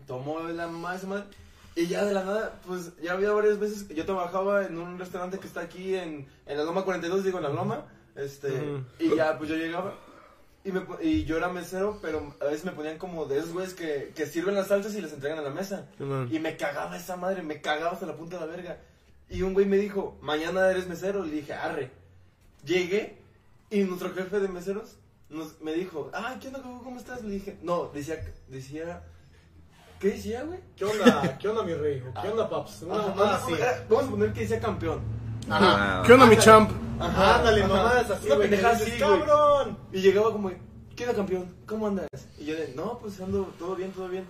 Tomo 0.07 0.41
la 0.41 0.67
mamá 0.67 0.93
de 0.93 0.97
esa 0.99 1.07
madre. 1.07 1.25
Y 1.77 1.87
ya 1.87 2.05
de 2.05 2.13
la 2.13 2.25
nada, 2.25 2.61
pues 2.67 2.93
ya 3.01 3.13
había 3.13 3.33
varias 3.33 3.59
veces. 3.59 3.89
Yo 3.89 4.05
trabajaba 4.05 4.67
en 4.67 4.77
un 4.77 4.99
restaurante 4.99 5.39
que 5.39 5.47
está 5.47 5.61
aquí 5.61 5.95
en, 5.95 6.27
en 6.47 6.59
la 6.59 6.65
Loma 6.65 6.83
42, 6.85 7.25
digo 7.25 7.39
en 7.39 7.45
la 7.45 7.51
Loma. 7.51 7.87
Este, 8.17 8.49
y 8.99 9.15
ya, 9.15 9.39
pues 9.39 9.49
yo 9.49 9.57
llegaba. 9.57 9.95
Y, 10.63 10.73
me, 10.73 10.83
y 11.01 11.25
yo 11.25 11.39
era 11.39 11.49
mesero, 11.49 11.99
pero 12.03 12.35
a 12.41 12.45
veces 12.45 12.65
me 12.65 12.73
ponían 12.73 12.99
como 12.99 13.25
de 13.25 13.39
esos 13.39 13.53
güeyes 13.53 13.73
que, 13.73 14.13
que 14.15 14.27
sirven 14.27 14.55
las 14.55 14.69
salsas 14.69 14.95
y 14.95 15.01
les 15.01 15.13
entregan 15.13 15.39
a 15.39 15.43
la 15.43 15.51
mesa. 15.51 15.89
Y 16.31 16.39
me 16.39 16.57
cagaba 16.57 16.97
esa 16.97 17.17
madre, 17.17 17.43
me 17.43 17.61
cagaba 17.61 17.93
hasta 17.93 18.07
la 18.07 18.17
punta 18.17 18.39
de 18.39 18.47
la 18.47 18.53
verga. 18.53 18.79
Y 19.31 19.43
un 19.43 19.55
güey 19.55 19.65
me 19.65 19.79
dijo, 19.79 20.19
mañana 20.21 20.71
eres 20.71 20.87
mesero. 20.87 21.25
Le 21.25 21.33
dije, 21.33 21.55
arre. 21.55 21.91
Llegué 22.65 23.17
y 23.71 23.85
nuestro 23.85 24.13
jefe 24.13 24.41
de 24.41 24.49
meseros 24.49 24.97
nos, 25.31 25.61
me 25.61 25.73
dijo, 25.73 26.11
ah, 26.13 26.37
¿qué 26.41 26.49
onda, 26.49 26.61
Coco? 26.61 26.83
¿Cómo 26.83 26.99
estás? 26.99 27.23
Le 27.23 27.35
dije, 27.35 27.57
no, 27.63 27.87
decía, 27.95 28.17
decía, 28.49 29.03
¿qué 30.01 30.09
decía, 30.09 30.43
güey? 30.43 30.59
¿Qué 30.77 30.85
onda? 30.85 31.39
¿Qué 31.39 31.49
onda, 31.49 31.63
mi 31.63 31.75
rey? 31.75 32.03
¿O 32.03 32.21
¿Qué 32.21 32.29
onda, 32.29 32.51
paps? 32.51 32.83
Una 32.83 33.37
así. 33.37 33.53
Vamos 33.89 34.07
a 34.07 34.11
poner 34.11 34.33
que 34.33 34.41
decía 34.41 34.61
campeón. 34.61 35.01
Wow. 35.49 36.03
¿Qué 36.07 36.13
onda, 36.13 36.27
mi 36.27 36.37
champ? 36.37 36.71
Ajá, 36.99 37.39
Ándale, 37.39 37.63
mamadas 37.63 38.11
así, 38.11 38.29
güey. 38.29 38.55
así, 38.55 38.85
güey. 38.85 38.99
¡Cabrón! 38.99 39.79
Y 39.93 40.01
llegaba 40.01 40.33
como, 40.33 40.51
¿qué 40.95 41.05
onda, 41.05 41.17
campeón? 41.17 41.55
¿Cómo 41.67 41.87
andas? 41.87 42.09
Y 42.39 42.45
yo 42.45 42.55
de, 42.55 42.73
no, 42.75 42.99
pues 42.99 43.21
ando 43.21 43.45
todo 43.59 43.75
bien, 43.75 43.91
todo 43.93 44.09
bien. 44.09 44.25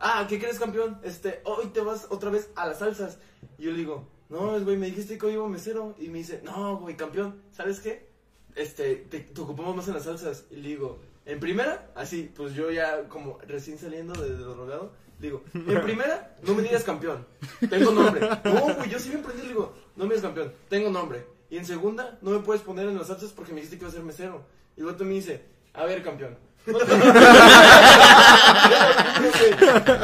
Ah, 0.00 0.26
¿qué 0.28 0.38
crees, 0.38 0.58
campeón? 0.58 0.98
Este, 1.02 1.40
hoy 1.44 1.66
te 1.66 1.80
vas 1.80 2.06
otra 2.10 2.30
vez 2.30 2.50
a 2.56 2.66
las 2.66 2.78
salsas. 2.78 3.18
Y 3.58 3.64
yo 3.64 3.70
le 3.72 3.76
digo, 3.78 4.08
no, 4.28 4.58
güey, 4.60 4.76
me 4.76 4.86
dijiste 4.86 5.18
que 5.18 5.26
hoy 5.26 5.34
iba 5.34 5.46
mesero. 5.48 5.94
Y 5.98 6.08
me 6.08 6.18
dice, 6.18 6.40
no, 6.44 6.78
güey, 6.78 6.96
campeón, 6.96 7.42
¿sabes 7.52 7.80
qué? 7.80 8.08
Este, 8.54 8.96
te, 8.96 9.20
te 9.20 9.40
ocupamos 9.40 9.76
más 9.76 9.88
en 9.88 9.94
las 9.94 10.04
salsas. 10.04 10.44
Y 10.50 10.56
le 10.56 10.68
digo, 10.68 10.98
en 11.26 11.40
primera, 11.40 11.90
así, 11.94 12.30
pues 12.34 12.54
yo 12.54 12.70
ya 12.70 13.08
como 13.08 13.38
recién 13.46 13.78
saliendo 13.78 14.14
de, 14.20 14.30
de 14.32 14.38
lo 14.38 14.54
drogado, 14.54 14.92
digo, 15.24 15.42
en 15.54 15.82
primera, 15.82 16.36
no 16.42 16.54
me 16.54 16.62
digas 16.62 16.84
campeón, 16.84 17.26
tengo 17.70 17.90
nombre. 17.92 18.20
No, 18.44 18.74
güey, 18.74 18.90
yo 18.90 18.98
sí 18.98 19.10
me 19.10 19.18
prendí, 19.18 19.42
le 19.42 19.48
digo, 19.48 19.74
no 19.96 20.04
me 20.04 20.10
digas 20.14 20.22
campeón, 20.22 20.52
tengo 20.68 20.90
nombre. 20.90 21.26
Y 21.50 21.58
en 21.58 21.66
segunda, 21.66 22.18
no 22.22 22.30
me 22.30 22.38
puedes 22.40 22.62
poner 22.62 22.88
en 22.88 22.96
las 22.98 23.06
salsas 23.08 23.30
porque 23.32 23.52
me 23.52 23.56
dijiste 23.60 23.76
que 23.78 23.82
iba 23.84 23.90
a 23.90 23.94
ser 23.94 24.02
mesero. 24.02 24.44
Y 24.76 24.80
el 24.80 24.88
otro 24.88 25.04
me 25.06 25.12
dice, 25.14 25.42
a 25.74 25.84
ver, 25.84 26.02
campeón. 26.02 26.36
no 26.66 26.78
te- 26.78 26.84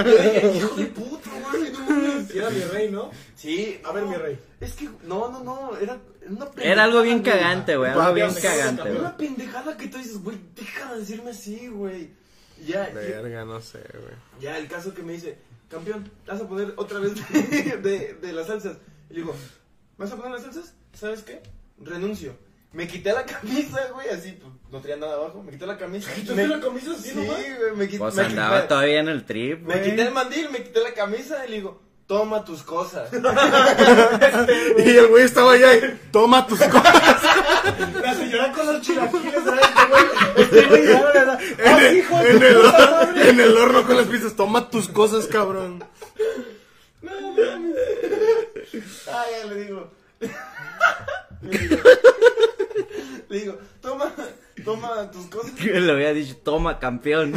Yo 0.05 0.17
dije, 0.17 0.53
hijo 0.57 0.75
de 0.77 0.87
puta, 0.87 1.31
güey, 1.51 1.73
no 1.73 1.81
mames". 1.81 2.29
Si 2.29 2.39
era 2.39 2.51
mi 2.51 2.61
rey, 2.63 2.91
¿no? 2.91 3.11
Sí, 3.35 3.81
A 3.85 3.93
ver, 3.93 4.05
no, 4.05 4.11
mi 4.11 4.17
rey. 4.17 4.39
Es 4.61 4.75
que, 4.75 4.89
no, 5.05 5.31
no, 5.31 5.43
no, 5.43 5.77
era 5.79 5.99
una 6.29 6.47
Era 6.63 6.85
algo 6.85 7.03
bien 7.03 7.23
pendejada, 7.23 7.41
güey. 7.41 7.49
cagante, 7.51 7.77
güey, 7.77 7.91
algo 7.91 8.13
bien 8.15 8.35
cagante. 8.35 8.91
Una 8.93 9.17
pendejada 9.17 9.77
que 9.77 9.89
tú 9.89 9.99
dices, 9.99 10.23
güey, 10.23 10.39
deja 10.55 10.93
de 10.95 11.01
decirme 11.01 11.31
así, 11.31 11.69
güey. 11.69 12.11
Ya, 12.67 12.89
ya, 12.89 12.95
Verga, 12.95 13.45
no 13.45 13.61
sé, 13.61 13.79
güey. 13.93 14.15
ya, 14.41 14.59
el 14.59 14.69
caso 14.69 14.93
que 14.95 15.03
me 15.03 15.13
dice, 15.15 15.39
campeón, 15.71 16.11
¿te 16.25 16.31
vas 16.33 16.41
a 16.41 16.49
poner 16.49 16.73
otra 16.77 16.99
vez 17.01 17.13
de, 17.15 17.77
de, 17.83 18.15
de 18.21 18.33
las 18.33 18.47
salsas? 18.49 18.77
Y 19.09 19.15
le 19.15 19.21
digo, 19.21 19.35
¿me 19.97 20.05
vas 20.05 20.13
a 20.13 20.17
poner 20.17 20.33
las 20.33 20.43
salsas? 20.43 20.75
¿Sabes 20.93 21.23
qué? 21.23 21.41
Renuncio. 21.79 22.35
Me 22.73 22.87
quité 22.87 23.13
la 23.13 23.25
camisa, 23.27 23.81
güey, 23.93 24.09
así, 24.11 24.33
pues, 24.41 24.53
no 24.71 24.81
tenía 24.81 24.97
nada 24.97 25.15
abajo, 25.15 25.43
me 25.43 25.51
quité 25.51 25.67
la 25.67 25.77
camisa. 25.77 26.13
¿Quitaste 26.15 26.35
me, 26.43 26.47
la 26.47 26.61
camisa 26.61 26.93
así 26.93 27.11
Sí, 27.11 27.17
nomás? 27.17 27.37
güey, 27.59 27.77
me 27.77 27.87
quité, 27.87 27.99
Pues 27.99 28.15
me, 28.15 28.23
andaba 28.23 28.59
quité- 28.63 28.69
todavía 28.69 29.01
en 29.01 29.09
el 29.09 29.25
trip, 29.25 29.63
me 29.67 29.75
quité 29.83 29.91
el 30.03 30.11
güey. 30.11 30.11
mandil, 30.13 30.51
me 30.51 30.63
quité 30.63 30.81
la 30.81 30.95
camisa 30.95 31.45
y 31.47 31.51
le 31.51 31.57
digo, 31.57 31.83
toma 32.07 32.45
tus 32.45 32.63
cosas. 32.63 33.09
Y 34.79 34.91
el 34.97 35.09
güey 35.09 35.25
estaba 35.25 35.53
allá 35.55 35.75
y 35.77 36.01
toma 36.13 36.47
tus 36.47 36.61
cosas. 36.63 37.23
La 38.03 38.15
señora 38.15 38.53
con 38.53 38.67
los 38.67 38.81
chilaquiles, 38.81 39.45
¿sabes? 39.45 39.67
Este 39.67 39.87
güey, 39.89 40.05
este 40.37 40.67
güey, 40.67 40.87
ya, 40.87 41.05
¿verdad? 41.05 41.41
¡Ah, 41.67 41.93
hijo 41.93 42.21
En 42.21 42.43
el, 42.43 42.57
horno, 42.57 42.91
madre! 42.91 43.31
en 43.31 43.41
el 43.41 43.57
horno 43.57 43.87
con 43.87 43.97
las 43.97 44.07
pizzas, 44.07 44.35
toma 44.37 44.71
tus 44.71 44.89
cosas, 44.89 45.27
cabrón. 45.27 45.85
Ah, 49.09 49.25
ya 49.31 49.47
le 49.47 49.65
digo. 49.65 49.91
le 51.43 51.59
digo, 51.59 51.77
le 53.29 53.41
digo, 53.41 53.59
toma, 53.81 54.13
toma 54.65 55.11
tus 55.11 55.27
cosas. 55.27 55.53
Que 55.53 55.81
le 55.81 55.93
había 55.93 56.13
dicho, 56.13 56.37
toma, 56.37 56.79
campeón. 56.79 57.33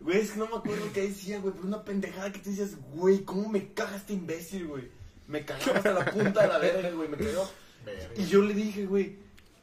Güey, 0.00 0.18
es 0.18 0.32
que 0.32 0.38
no 0.38 0.46
me 0.46 0.56
acuerdo 0.56 0.86
qué 0.92 1.02
decía, 1.02 1.38
güey, 1.38 1.54
pero 1.54 1.66
una 1.66 1.84
pendejada 1.84 2.32
que 2.32 2.38
te 2.38 2.50
decías, 2.50 2.76
güey, 2.92 3.24
¿cómo 3.24 3.48
me 3.48 3.72
caga 3.72 3.96
este 3.96 4.14
imbécil, 4.14 4.66
güey? 4.66 4.90
Me 5.28 5.44
cagaba 5.44 5.76
hasta 5.76 5.92
la 5.92 6.04
punta 6.04 6.42
de 6.42 6.48
la 6.48 6.58
verga, 6.58 6.90
güey, 6.90 7.08
me 7.08 7.16
Y 8.16 8.26
yo 8.26 8.42
le 8.42 8.54
dije, 8.54 8.86
güey, 8.86 9.16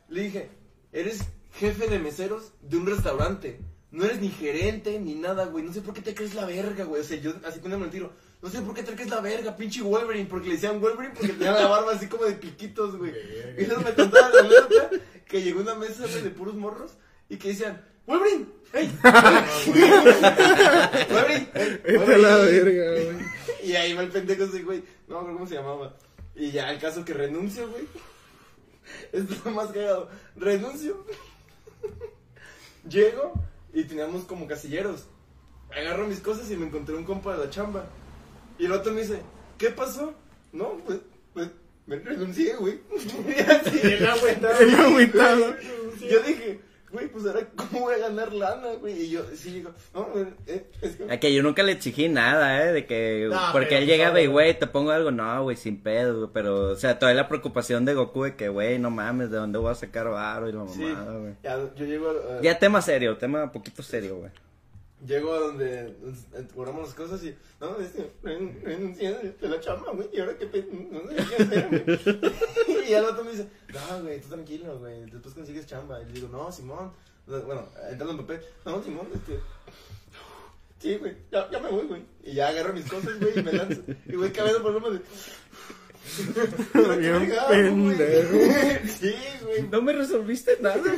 le 0.09 0.23
dije, 0.23 0.49
eres 0.91 1.19
jefe 1.53 1.87
de 1.87 1.99
meseros 1.99 2.53
de 2.61 2.77
un 2.77 2.85
restaurante. 2.85 3.59
No 3.91 4.05
eres 4.05 4.21
ni 4.21 4.29
gerente 4.29 4.99
ni 4.99 5.15
nada, 5.15 5.45
güey. 5.45 5.63
No 5.65 5.73
sé 5.73 5.81
por 5.81 5.93
qué 5.95 6.01
te 6.01 6.13
crees 6.13 6.35
la 6.35 6.45
verga, 6.45 6.83
güey. 6.83 7.01
O 7.01 7.03
sea, 7.03 7.17
yo 7.17 7.33
así 7.45 7.59
con 7.59 7.71
el 7.71 7.89
tiro. 7.89 8.13
No 8.41 8.49
sé 8.49 8.61
por 8.61 8.75
qué 8.75 8.83
te 8.83 8.93
crees 8.93 9.09
la 9.09 9.19
verga, 9.19 9.55
pinche 9.55 9.81
Wolverine. 9.81 10.27
Porque 10.29 10.47
le 10.49 10.55
decían 10.55 10.79
Wolverine 10.79 11.13
porque 11.15 11.33
tenía 11.33 11.51
la 11.53 11.67
barba 11.67 11.93
así 11.93 12.07
como 12.07 12.25
de 12.25 12.33
piquitos, 12.33 12.97
güey. 12.97 13.11
Y 13.57 13.63
entonces 13.63 13.85
me 13.85 13.93
contaba 13.95 14.29
la 14.29 14.39
alerta 14.41 14.89
que 15.27 15.41
llegó 15.41 15.61
una 15.61 15.75
mesa 15.75 16.05
güey, 16.07 16.21
de 16.21 16.29
puros 16.29 16.55
morros 16.55 16.93
y 17.29 17.37
que 17.37 17.49
decían, 17.49 17.83
Wolverine, 18.05 18.45
hey. 18.73 18.91
Wolverine, 21.09 21.49
hey, 21.53 21.79
la 21.85 21.99
Wolverine". 21.99 22.63
verga, 22.63 22.91
güey. 22.91 23.25
y 23.63 23.75
ahí 23.75 23.93
va 23.93 24.03
el 24.03 24.09
pendejo 24.09 24.43
ese, 24.43 24.61
güey. 24.63 24.83
No 25.07 25.15
me 25.15 25.19
acuerdo 25.19 25.37
cómo 25.37 25.47
se 25.47 25.55
llamaba. 25.55 25.95
Y 26.39 26.51
ya, 26.51 26.71
el 26.71 26.79
caso 26.79 27.03
que 27.03 27.13
renuncio, 27.13 27.69
güey. 27.69 27.83
Esto 29.11 29.33
es 29.35 29.45
lo 29.45 29.51
más 29.51 29.71
cagado. 29.71 30.09
Renuncio. 30.37 31.05
Llego 32.89 33.33
y 33.73 33.83
teníamos 33.83 34.23
como 34.23 34.47
casilleros. 34.47 35.05
Agarro 35.69 36.07
mis 36.07 36.21
cosas 36.21 36.49
y 36.49 36.55
me 36.55 36.67
encontré 36.67 36.95
un 36.95 37.03
compa 37.03 37.33
de 37.33 37.45
la 37.45 37.49
chamba. 37.49 37.85
Y 38.57 38.65
el 38.65 38.71
otro 38.71 38.93
me 38.93 39.01
dice, 39.01 39.21
¿qué 39.57 39.69
pasó? 39.69 40.13
No, 40.53 40.77
pues, 40.85 40.99
pues, 41.33 41.49
me 41.85 41.97
renuncié, 41.97 42.55
güey. 42.55 42.79
Y 43.27 43.39
así, 43.41 43.79
Bien 43.85 44.05
agüitado. 44.05 44.65
Bien 44.65 44.79
agüitado. 44.79 45.55
Yo 46.09 46.23
dije, 46.23 46.61
güey, 46.91 47.07
pues 47.07 47.25
ahora, 47.25 47.47
¿cómo 47.55 47.81
voy 47.81 47.95
a 47.95 47.97
ganar 47.99 48.33
lana, 48.33 48.73
güey? 48.79 49.03
Y 49.03 49.09
yo, 49.09 49.23
sí, 49.35 49.51
digo, 49.51 49.71
no, 49.93 50.07
eh, 50.47 50.63
es 50.81 50.95
que... 50.95 51.11
A 51.11 51.19
que 51.19 51.33
yo 51.33 51.43
nunca 51.43 51.63
le 51.63 51.71
exigí 51.73 52.09
nada, 52.09 52.63
¿eh? 52.63 52.73
De 52.73 52.85
que. 52.85 53.27
No, 53.31 53.39
porque 53.51 53.77
él 53.77 53.85
llegaba 53.85 54.19
y, 54.19 54.23
solo- 54.25 54.33
güey, 54.33 54.57
te 54.57 54.67
pongo 54.67 54.91
algo. 54.91 55.11
No, 55.11 55.43
güey, 55.43 55.55
sin 55.55 55.81
pedo, 55.81 56.17
güey. 56.17 56.29
Pero, 56.33 56.71
o 56.71 56.75
sea, 56.75 56.99
toda 56.99 57.13
la 57.13 57.27
preocupación 57.27 57.85
de 57.85 57.93
Goku 57.93 58.23
de 58.23 58.35
que, 58.35 58.49
güey, 58.49 58.79
no 58.79 58.89
mames, 58.89 59.31
¿de 59.31 59.37
dónde 59.37 59.59
voy 59.59 59.71
a 59.71 59.75
sacar 59.75 60.09
varo 60.09 60.49
y 60.49 60.51
la 60.53 60.67
Sí, 60.67 60.79
mamada, 60.81 61.17
güey? 61.17 61.33
ya, 61.43 61.57
yo 61.75 61.85
llego 61.85 62.11
Ya 62.41 62.57
tema 62.59 62.81
serio, 62.81 63.17
tema 63.17 63.51
poquito 63.51 63.83
serio, 63.83 64.17
güey. 64.17 64.31
Llego 65.05 65.33
a 65.33 65.39
donde 65.39 65.95
cobramos 66.53 66.83
las 66.87 66.93
cosas 66.93 67.23
y, 67.23 67.35
no, 67.61 67.77
este, 67.79 68.11
ren- 68.23 68.61
renuncié 68.63 69.13
de 69.39 69.47
la 69.49 69.59
chamba, 69.59 69.91
güey, 69.93 70.09
y 70.13 70.19
ahora 70.19 70.37
qué 70.37 70.45
pe... 70.47 70.67
no 70.71 71.01
sé 71.09 71.15
qué 71.15 71.43
hacer, 71.43 71.67
güey. 71.69 72.85
y 72.89 72.93
el 72.93 73.05
otro 73.05 73.23
me 73.23 73.31
dice, 73.31 73.47
no, 73.73 74.01
güey, 74.03 74.19
tú 74.21 74.27
tranquilo, 74.29 74.77
güey, 74.79 75.05
después 75.09 75.33
consigues 75.33 75.65
chamba. 75.65 76.01
Y 76.01 76.05
le 76.05 76.11
digo, 76.13 76.27
no, 76.29 76.51
Simón, 76.51 76.91
bueno, 77.27 77.67
entrando 77.89 78.11
en 78.11 78.17
papel, 78.17 78.41
no, 78.65 78.83
Simón, 78.83 79.07
este... 79.13 79.39
Sí, 80.79 80.95
güey, 80.95 81.13
ya, 81.31 81.49
ya 81.51 81.59
me 81.59 81.69
voy, 81.69 81.85
güey. 81.87 82.01
Y 82.23 82.33
ya 82.35 82.47
agarro 82.47 82.71
mis 82.73 82.85
cosas, 82.89 83.19
güey, 83.19 83.37
y 83.37 83.43
me 83.43 83.51
lanzo. 83.51 83.81
Y 84.07 84.15
voy 84.15 84.29
caminando 84.31 84.63
por 84.63 84.81
lo 84.81 84.91
de... 84.91 84.99
Bien 86.97 87.29
Cagado, 87.29 87.49
güey. 87.75 87.97
pendejo. 87.97 88.87
Sí, 88.87 89.13
güey. 89.43 89.63
No 89.69 89.81
me 89.81 89.91
resolviste 89.93 90.57
nada, 90.61 90.77
güey. 90.77 90.97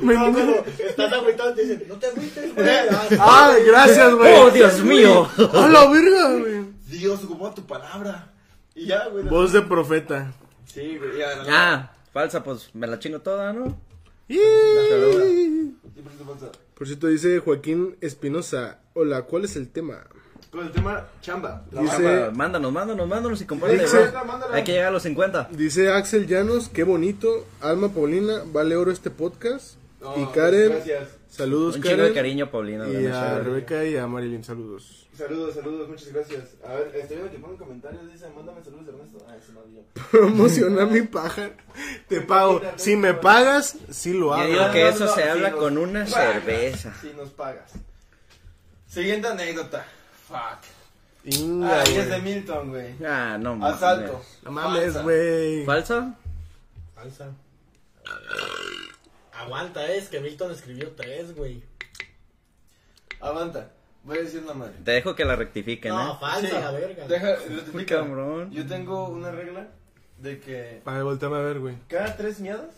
No, 0.00 0.32
pero 0.32 0.64
estás 0.78 1.12
agüitado 1.12 1.50
y 1.50 1.54
te 1.54 1.62
dicen, 1.62 1.84
no 1.88 1.94
te 1.96 2.06
agüites, 2.06 2.54
güey. 2.54 2.68
Ah, 3.18 3.54
gracias, 3.66 4.14
güey. 4.14 4.34
¡Oh, 4.34 4.50
Dios 4.50 4.82
mío! 4.82 5.28
A 5.52 5.68
la 5.68 5.88
verga, 5.90 6.36
güey. 6.38 6.64
Dios, 6.86 7.24
ocupó 7.24 7.52
tu 7.52 7.66
palabra. 7.66 8.32
Y 8.74 8.86
ya, 8.86 9.06
güey. 9.08 9.24
Voz 9.24 9.52
de 9.52 9.62
profeta. 9.62 10.32
Sí, 10.66 10.98
güey, 10.98 11.18
ya. 11.18 11.28
Ah, 11.48 11.92
falsa, 12.12 12.42
pues 12.42 12.70
me 12.74 12.86
la 12.86 12.98
chingo 12.98 13.20
toda, 13.20 13.52
¿no? 13.52 13.78
Y-. 14.28 14.38
Por 16.74 16.86
cierto, 16.86 17.08
dice 17.08 17.40
Joaquín 17.40 17.96
Espinosa. 18.00 18.78
Hola, 18.94 19.22
¿cuál 19.22 19.44
es 19.44 19.56
el 19.56 19.68
tema? 19.68 20.06
Con 20.50 20.66
el 20.66 20.72
tema 20.72 21.06
chamba. 21.20 21.62
Dice- 21.70 21.86
chamba. 21.96 22.30
Mándanos, 22.32 22.72
mándanos, 22.72 23.06
mándanos 23.08 23.40
y 23.42 23.44
mándala. 23.46 24.54
Hay 24.54 24.64
que 24.64 24.72
llegar 24.72 24.88
a 24.88 24.90
los 24.92 25.02
50. 25.02 25.48
Dice 25.52 25.90
Axel 25.92 26.26
Llanos, 26.26 26.68
qué 26.70 26.84
bonito. 26.84 27.46
Alma 27.60 27.88
Paulina, 27.88 28.42
vale 28.46 28.76
oro 28.76 28.90
este 28.90 29.10
podcast. 29.10 29.74
No, 30.00 30.16
y 30.16 30.26
Karen, 30.32 30.70
Gracias. 30.70 31.08
saludos 31.28 31.76
Un 31.76 31.82
Karen. 31.82 31.98
de 32.06 32.14
cariño, 32.14 32.50
Paulina. 32.50 32.88
y 32.88 33.06
a. 33.06 33.40
Rebeca 33.40 33.84
y 33.84 33.96
a 33.96 34.06
Marilyn, 34.06 34.44
saludos. 34.44 35.06
Saludos, 35.18 35.56
saludos, 35.56 35.88
muchas 35.88 36.12
gracias. 36.12 36.44
A 36.64 36.74
ver, 36.74 36.92
estoy 36.94 37.16
viendo 37.16 37.32
que 37.32 37.38
ponen 37.38 37.56
comentarios. 37.56 38.12
Dice, 38.12 38.26
mándame 38.36 38.62
saludos, 38.62 38.86
Ernesto. 38.88 39.18
Ah, 39.28 39.34
ese 39.36 39.52
no 39.52 39.60
yo. 39.74 39.82
Promociona 40.12 40.86
mi 40.86 41.02
paja. 41.02 41.50
Te 42.08 42.20
pago. 42.20 42.60
Si 42.76 42.94
me 42.94 43.14
pagas, 43.14 43.76
sí 43.90 44.12
lo 44.12 44.26
Yo 44.26 44.34
hago. 44.34 44.46
digo 44.52 44.70
que 44.70 44.88
eso 44.88 45.08
se 45.12 45.24
habla 45.24 45.50
con 45.52 45.76
una 45.76 46.06
cerveza. 46.06 46.94
Sí, 47.02 47.10
nos 47.16 47.30
pagas. 47.30 47.72
Siguiente 48.86 49.26
anécdota. 49.28 49.84
Fuck. 50.28 50.60
Inga, 51.24 51.80
Ah, 51.80 51.84
y 51.88 51.94
es 51.96 52.08
de 52.10 52.18
Milton, 52.20 52.68
güey. 52.70 52.94
Ah, 53.04 53.36
no 53.40 53.56
mames. 53.56 53.76
Asalto. 53.76 54.22
No 54.44 54.50
mames, 54.52 54.84
Falsa. 54.84 55.02
güey. 55.02 55.64
¿Falsa? 55.66 56.14
Falsa. 56.94 57.30
Aguanta, 59.32 59.86
es 59.92 60.08
que 60.08 60.20
Milton 60.20 60.52
escribió 60.52 60.90
tres, 60.92 61.34
güey. 61.34 61.62
Aguanta. 63.20 63.70
Voy 64.04 64.18
a 64.18 64.22
decir 64.22 64.42
una 64.42 64.54
madre. 64.54 64.74
Te 64.84 64.92
dejo 64.92 65.14
que 65.14 65.24
la 65.24 65.36
rectifiquen, 65.36 65.92
No, 65.92 66.12
¿eh? 66.14 66.16
falsa, 66.20 66.48
Sí, 66.48 66.52
la 66.54 66.70
verga. 66.70 67.06
Deja, 67.06 67.36
rectifica. 67.36 67.96
cabrón. 67.96 68.50
Yo 68.52 68.66
tengo 68.66 69.08
una 69.08 69.30
regla 69.30 69.68
de 70.18 70.40
que 70.40 70.82
A 70.84 70.92
ver, 70.92 71.04
volteame 71.04 71.36
a 71.36 71.40
ver, 71.40 71.58
güey. 71.60 71.76
cada 71.88 72.16
tres 72.16 72.40
miadas 72.40 72.74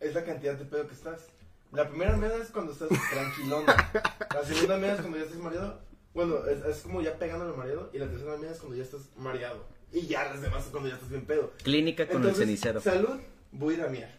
es 0.00 0.14
la 0.14 0.24
cantidad 0.24 0.54
de 0.54 0.64
pedo 0.64 0.86
que 0.88 0.94
estás. 0.94 1.26
La 1.72 1.88
primera 1.88 2.16
miada 2.16 2.36
es 2.38 2.50
cuando 2.50 2.72
estás 2.72 2.88
tranquilona. 3.12 3.90
La 4.34 4.44
segunda 4.44 4.76
miada 4.78 4.94
es 4.94 5.00
cuando 5.00 5.18
ya 5.18 5.24
estás 5.24 5.38
mareado. 5.38 5.80
Bueno, 6.16 6.38
es, 6.46 6.64
es 6.64 6.82
como 6.82 7.00
ya 7.02 7.14
pegándole 7.18 7.52
al 7.52 7.56
mareado. 7.58 7.90
Y 7.92 7.98
la 7.98 8.06
tercera 8.08 8.36
miada 8.38 8.52
es 8.52 8.58
cuando 8.58 8.76
ya 8.76 8.82
estás 8.82 9.02
mareado. 9.18 9.64
Y 9.92 10.06
ya 10.08 10.24
las 10.24 10.40
demás 10.42 10.64
es 10.64 10.70
cuando 10.70 10.88
ya 10.88 10.94
estás 10.96 11.10
bien 11.10 11.24
pedo. 11.26 11.52
Clínica 11.62 12.06
con 12.08 12.16
Entonces, 12.16 12.40
el 12.40 12.46
cenicero. 12.46 12.80
Salud, 12.80 13.20
voy 13.52 13.74
a 13.74 13.76
ir 13.78 13.84
a 13.84 13.88
miar. 13.88 14.16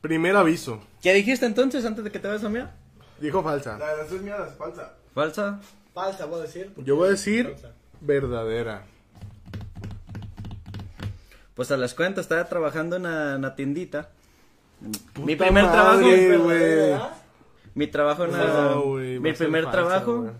Primer 0.00 0.34
aviso. 0.34 0.82
¿Qué 1.02 1.12
dijiste 1.12 1.44
entonces 1.46 1.84
antes 1.84 2.02
de 2.02 2.10
que 2.10 2.18
te 2.18 2.26
vayas 2.26 2.42
a 2.44 2.48
mirar? 2.48 2.74
Dijo 3.20 3.42
falsa. 3.42 3.78
La 3.78 3.90
de 3.90 3.96
las 3.98 4.06
tres 4.08 4.22
miadas, 4.22 4.56
falsa. 4.56 4.94
¿Falsa? 5.14 5.60
Falsa, 5.92 6.24
voy 6.24 6.40
a 6.40 6.42
decir. 6.44 6.72
Yo 6.78 6.96
voy 6.96 7.08
a 7.08 7.10
decir 7.10 7.50
falsa. 7.52 7.72
verdadera. 8.00 8.84
Pues 11.54 11.70
a 11.70 11.76
las 11.76 11.92
cuentas, 11.94 12.24
estaba 12.24 12.46
trabajando 12.46 12.96
en 12.96 13.02
una, 13.02 13.32
en 13.32 13.36
una 13.38 13.54
tiendita. 13.54 14.08
mi 15.22 15.36
primer 15.36 15.64
trabajo. 15.70 16.00
madre, 16.00 16.36
güey. 16.38 16.58
¿Verdad? 16.58 17.12
Mi 17.74 17.86
trabajo 17.86 18.24
en 18.24 18.32
No, 18.32 18.82
una. 18.84 19.20
mi 19.20 19.32
primer 19.34 19.64
falsa, 19.64 19.78
trabajo. 19.78 20.30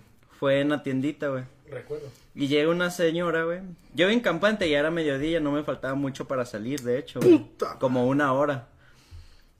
Fue 0.40 0.60
en 0.60 0.68
una 0.68 0.82
tiendita, 0.82 1.28
güey. 1.28 1.44
Recuerdo. 1.70 2.08
Y 2.34 2.48
llega 2.48 2.70
una 2.70 2.90
señora, 2.90 3.44
güey. 3.44 3.60
Yo 3.94 4.08
en 4.08 4.20
campante, 4.20 4.70
ya 4.70 4.78
era 4.78 4.90
mediodía, 4.90 5.38
no 5.38 5.52
me 5.52 5.62
faltaba 5.62 5.94
mucho 5.94 6.26
para 6.26 6.46
salir, 6.46 6.80
de 6.80 6.98
hecho. 6.98 7.20
Puta. 7.20 7.78
Como 7.78 8.06
una 8.06 8.32
hora. 8.32 8.68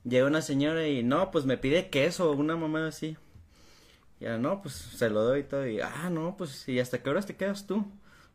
Llega 0.03 0.25
una 0.25 0.41
señora 0.41 0.87
y 0.87 1.03
no, 1.03 1.29
pues 1.29 1.45
me 1.45 1.55
pide 1.55 1.91
queso, 1.91 2.31
una 2.31 2.55
mamá 2.55 2.87
así. 2.87 3.15
Ya, 4.19 4.39
no, 4.39 4.63
pues 4.63 4.73
se 4.73 5.11
lo 5.11 5.21
doy 5.21 5.41
y 5.41 5.43
todo. 5.43 5.67
Y, 5.67 5.81
ah, 5.81 6.09
no, 6.11 6.35
pues, 6.35 6.67
¿y 6.67 6.79
hasta 6.79 7.03
qué 7.03 7.11
horas 7.11 7.27
te 7.27 7.35
quedas 7.35 7.67
tú? 7.67 7.85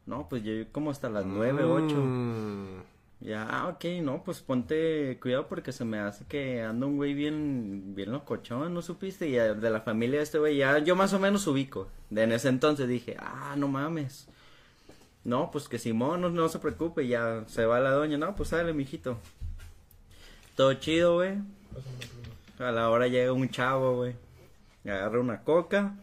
No, 0.06 0.28
pues 0.28 0.44
yo 0.44 0.52
como 0.70 0.92
hasta 0.92 1.10
las 1.10 1.26
nueve, 1.26 1.64
ocho. 1.64 1.96
Ya, 3.20 3.48
ah, 3.48 3.68
ok, 3.68 3.84
no, 4.02 4.22
pues 4.22 4.40
ponte 4.40 5.18
cuidado 5.20 5.48
porque 5.48 5.72
se 5.72 5.84
me 5.84 5.98
hace 5.98 6.26
que 6.26 6.62
anda 6.62 6.86
un 6.86 6.96
güey 6.96 7.14
bien, 7.14 7.94
bien 7.94 8.12
locochón, 8.12 8.74
¿no 8.74 8.82
supiste? 8.82 9.26
Y 9.28 9.32
de 9.32 9.70
la 9.70 9.80
familia 9.80 10.18
de 10.18 10.24
este 10.24 10.38
güey, 10.38 10.58
ya 10.58 10.78
yo 10.80 10.94
más 10.96 11.12
o 11.14 11.18
menos 11.18 11.46
ubico. 11.46 11.88
De 12.10 12.22
en 12.24 12.32
ese 12.32 12.48
entonces 12.48 12.88
dije, 12.88 13.16
ah, 13.18 13.54
no 13.56 13.68
mames. 13.68 14.28
No, 15.24 15.50
pues 15.50 15.68
que 15.68 15.78
Simón, 15.78 16.20
no, 16.20 16.30
no 16.30 16.48
se 16.48 16.58
preocupe, 16.58 17.08
ya 17.08 17.44
se 17.48 17.66
va 17.66 17.80
la 17.80 17.90
doña, 17.90 18.18
no, 18.18 18.36
pues 18.36 18.50
sale, 18.50 18.72
mijito. 18.72 19.18
Todo 20.54 20.74
chido, 20.74 21.14
güey. 21.14 21.34
A 22.58 22.70
la 22.70 22.90
hora 22.90 23.08
llega 23.08 23.32
un 23.32 23.48
chavo, 23.50 23.96
güey. 23.96 24.14
Agarra 24.84 25.20
una 25.20 25.42
coca 25.42 25.96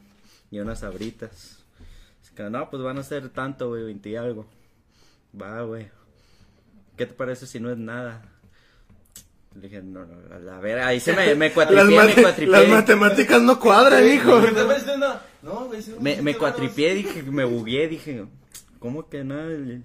y 0.52 0.60
unas 0.60 0.80
sabritas. 0.80 1.64
Es 2.22 2.32
que, 2.32 2.44
no, 2.50 2.70
pues 2.70 2.84
van 2.84 2.98
a 2.98 3.04
ser 3.04 3.30
tanto, 3.30 3.70
güey, 3.70 3.84
20 3.86 4.10
y 4.10 4.16
algo. 4.16 4.46
Va, 5.40 5.62
güey. 5.62 5.90
¿Qué 6.98 7.06
te 7.06 7.14
parece 7.14 7.48
si 7.48 7.60
no 7.60 7.72
es 7.72 7.78
nada? 7.78 8.22
Le 9.56 9.62
dije, 9.62 9.82
no, 9.84 10.04
no, 10.06 10.52
a 10.52 10.60
ver, 10.60 10.80
ahí 10.80 11.00
se 11.00 11.14
me, 11.14 11.36
me 11.36 11.46
Las, 11.50 11.54
cuatripié, 11.54 11.86
me 11.86 11.96
mate- 11.96 12.22
cuatripié. 12.22 12.52
las 12.52 12.68
matemáticas 12.70 13.42
no 13.42 13.60
cuadran, 13.60 14.08
hijo. 14.08 14.42
Me, 16.00 16.22
me 16.22 16.36
cuatripié, 16.36 16.94
dije, 16.96 17.24
me 17.24 17.44
bugué, 17.46 17.88
dije, 17.88 18.26
¿cómo 18.80 19.10
que 19.10 19.24
nada? 19.24 19.52
Y 19.52 19.84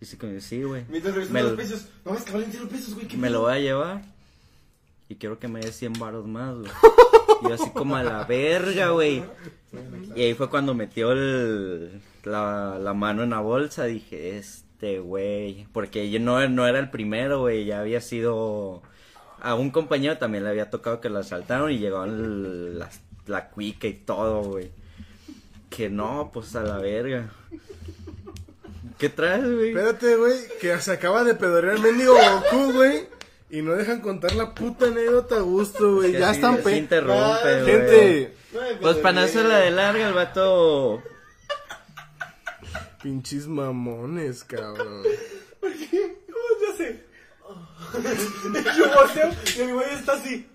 dice, 0.00 0.18
que 0.18 0.40
sí, 0.40 0.62
güey. 0.62 0.84
Me, 0.88 1.00
los 1.00 1.50
lo- 1.50 1.56
precios. 1.56 1.86
No, 2.04 2.14
es 2.14 2.22
que 2.24 2.32
valen 2.32 2.50
100 2.52 2.68
pesos, 2.68 2.94
güey. 2.94 3.06
¿qué 3.06 3.16
me 3.16 3.30
lo 3.30 3.42
voy 3.42 3.54
a 3.54 3.58
llevar. 3.58 4.02
Y 5.08 5.16
quiero 5.16 5.38
que 5.38 5.48
me 5.48 5.60
dé 5.60 5.72
100 5.72 5.94
varos 5.94 6.26
más, 6.26 6.54
güey. 6.54 6.70
Y 7.42 7.48
yo 7.48 7.54
así 7.54 7.70
como 7.70 7.96
a 7.96 8.02
la 8.02 8.24
verga, 8.28 8.90
güey. 8.90 9.24
Y 10.14 10.22
ahí 10.22 10.34
fue 10.34 10.50
cuando 10.50 10.74
metió 10.74 11.12
el, 11.12 12.00
la, 12.24 12.78
la 12.78 12.92
mano 12.94 13.22
en 13.22 13.30
la 13.30 13.40
bolsa. 13.40 13.84
Dije, 13.84 14.38
este 14.80 14.98
güey. 15.00 15.66
Porque 15.72 16.10
yo 16.10 16.20
no, 16.20 16.46
no 16.48 16.66
era 16.66 16.78
el 16.78 16.90
primero, 16.90 17.40
güey. 17.40 17.66
Ya 17.66 17.80
había 17.80 18.00
sido. 18.00 18.82
A 19.42 19.54
un 19.54 19.70
compañero 19.70 20.18
también 20.18 20.44
le 20.44 20.50
había 20.50 20.70
tocado 20.70 21.00
que 21.00 21.08
lo 21.10 21.18
asaltaron 21.18 21.70
y 21.70 21.78
llegó 21.78 22.04
el- 22.04 22.78
la, 22.78 22.90
la 23.26 23.48
cuica 23.50 23.86
y 23.86 23.94
todo, 23.94 24.42
güey. 24.42 24.70
Que 25.70 25.88
no, 25.90 26.30
pues 26.32 26.54
a 26.56 26.62
la 26.62 26.78
verga. 26.78 27.30
¿Qué 28.98 29.08
traes, 29.08 29.44
güey? 29.50 29.68
Espérate, 29.70 30.16
güey, 30.16 30.34
que 30.60 30.78
se 30.80 30.92
acaba 30.92 31.24
de 31.24 31.34
pedorear 31.34 31.76
el 31.76 31.82
mendigo 31.82 32.14
Goku, 32.14 32.72
güey. 32.72 33.06
Y 33.50 33.62
no 33.62 33.72
dejan 33.72 34.00
contar 34.00 34.34
la 34.34 34.54
puta 34.54 34.86
anécdota 34.86 35.36
a 35.36 35.40
gusto, 35.40 35.96
güey. 35.96 36.12
Que 36.12 36.20
Ya 36.20 36.30
así- 36.30 36.36
están 36.40 36.58
pe... 36.58 36.76
interrumpe, 36.76 37.62
güey. 37.62 37.64
Gente, 37.64 38.34
Pues 38.80 38.96
para 38.98 39.12
no 39.12 39.20
hacerla 39.22 39.58
de 39.58 39.70
larga, 39.70 40.06
el 40.08 40.14
vato. 40.14 41.02
Pinches 43.02 43.46
mamones, 43.46 44.44
cabrón. 44.44 45.02
¿Cómo 45.60 46.76
se 46.76 46.84
hace? 46.84 47.04
Yo 48.78 48.84
volteo 48.94 49.30
y 49.56 49.60
el 49.60 49.74
güey 49.74 49.90
está 49.94 50.12
así. 50.12 50.46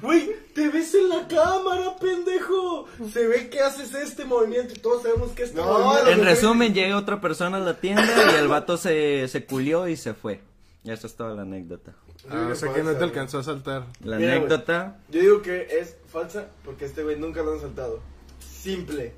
Güey, 0.00 0.30
te 0.54 0.68
ves 0.70 0.94
en 0.94 1.08
la 1.10 1.28
cámara, 1.28 1.96
pendejo. 2.00 2.86
Se 3.12 3.26
ve 3.26 3.50
que 3.50 3.60
haces 3.60 3.94
este 3.94 4.24
movimiento 4.24 4.72
y 4.74 4.78
todos 4.78 5.02
sabemos 5.02 5.32
que 5.32 5.42
este 5.44 5.56
No, 5.56 5.66
movimiento. 5.78 6.10
En 6.10 6.24
resumen, 6.24 6.72
llega 6.74 6.96
otra 6.96 7.20
persona 7.20 7.58
a 7.58 7.60
la 7.60 7.78
tienda 7.78 8.06
y 8.32 8.36
el 8.36 8.48
vato 8.48 8.76
se, 8.78 9.28
se 9.28 9.44
culió 9.44 9.86
y 9.88 9.96
se 9.96 10.14
fue. 10.14 10.40
Ya 10.84 10.94
esa 10.94 11.06
es 11.06 11.14
toda 11.16 11.34
la 11.34 11.42
anécdota. 11.42 11.94
Ah, 12.30 12.48
o 12.50 12.54
sea 12.54 12.72
que 12.72 12.82
no 12.82 12.94
te 12.96 13.04
alcanzó 13.04 13.38
a 13.38 13.42
saltar. 13.42 13.84
La 14.02 14.16
Mira, 14.16 14.28
güey. 14.30 14.38
anécdota, 14.38 14.98
Yo 15.10 15.20
digo 15.20 15.42
que 15.42 15.66
es 15.80 15.96
falsa 16.10 16.48
porque 16.64 16.86
este 16.86 17.02
güey 17.02 17.18
nunca 17.18 17.42
lo 17.42 17.52
han 17.52 17.60
saltado. 17.60 18.00
Simple. 18.40 19.12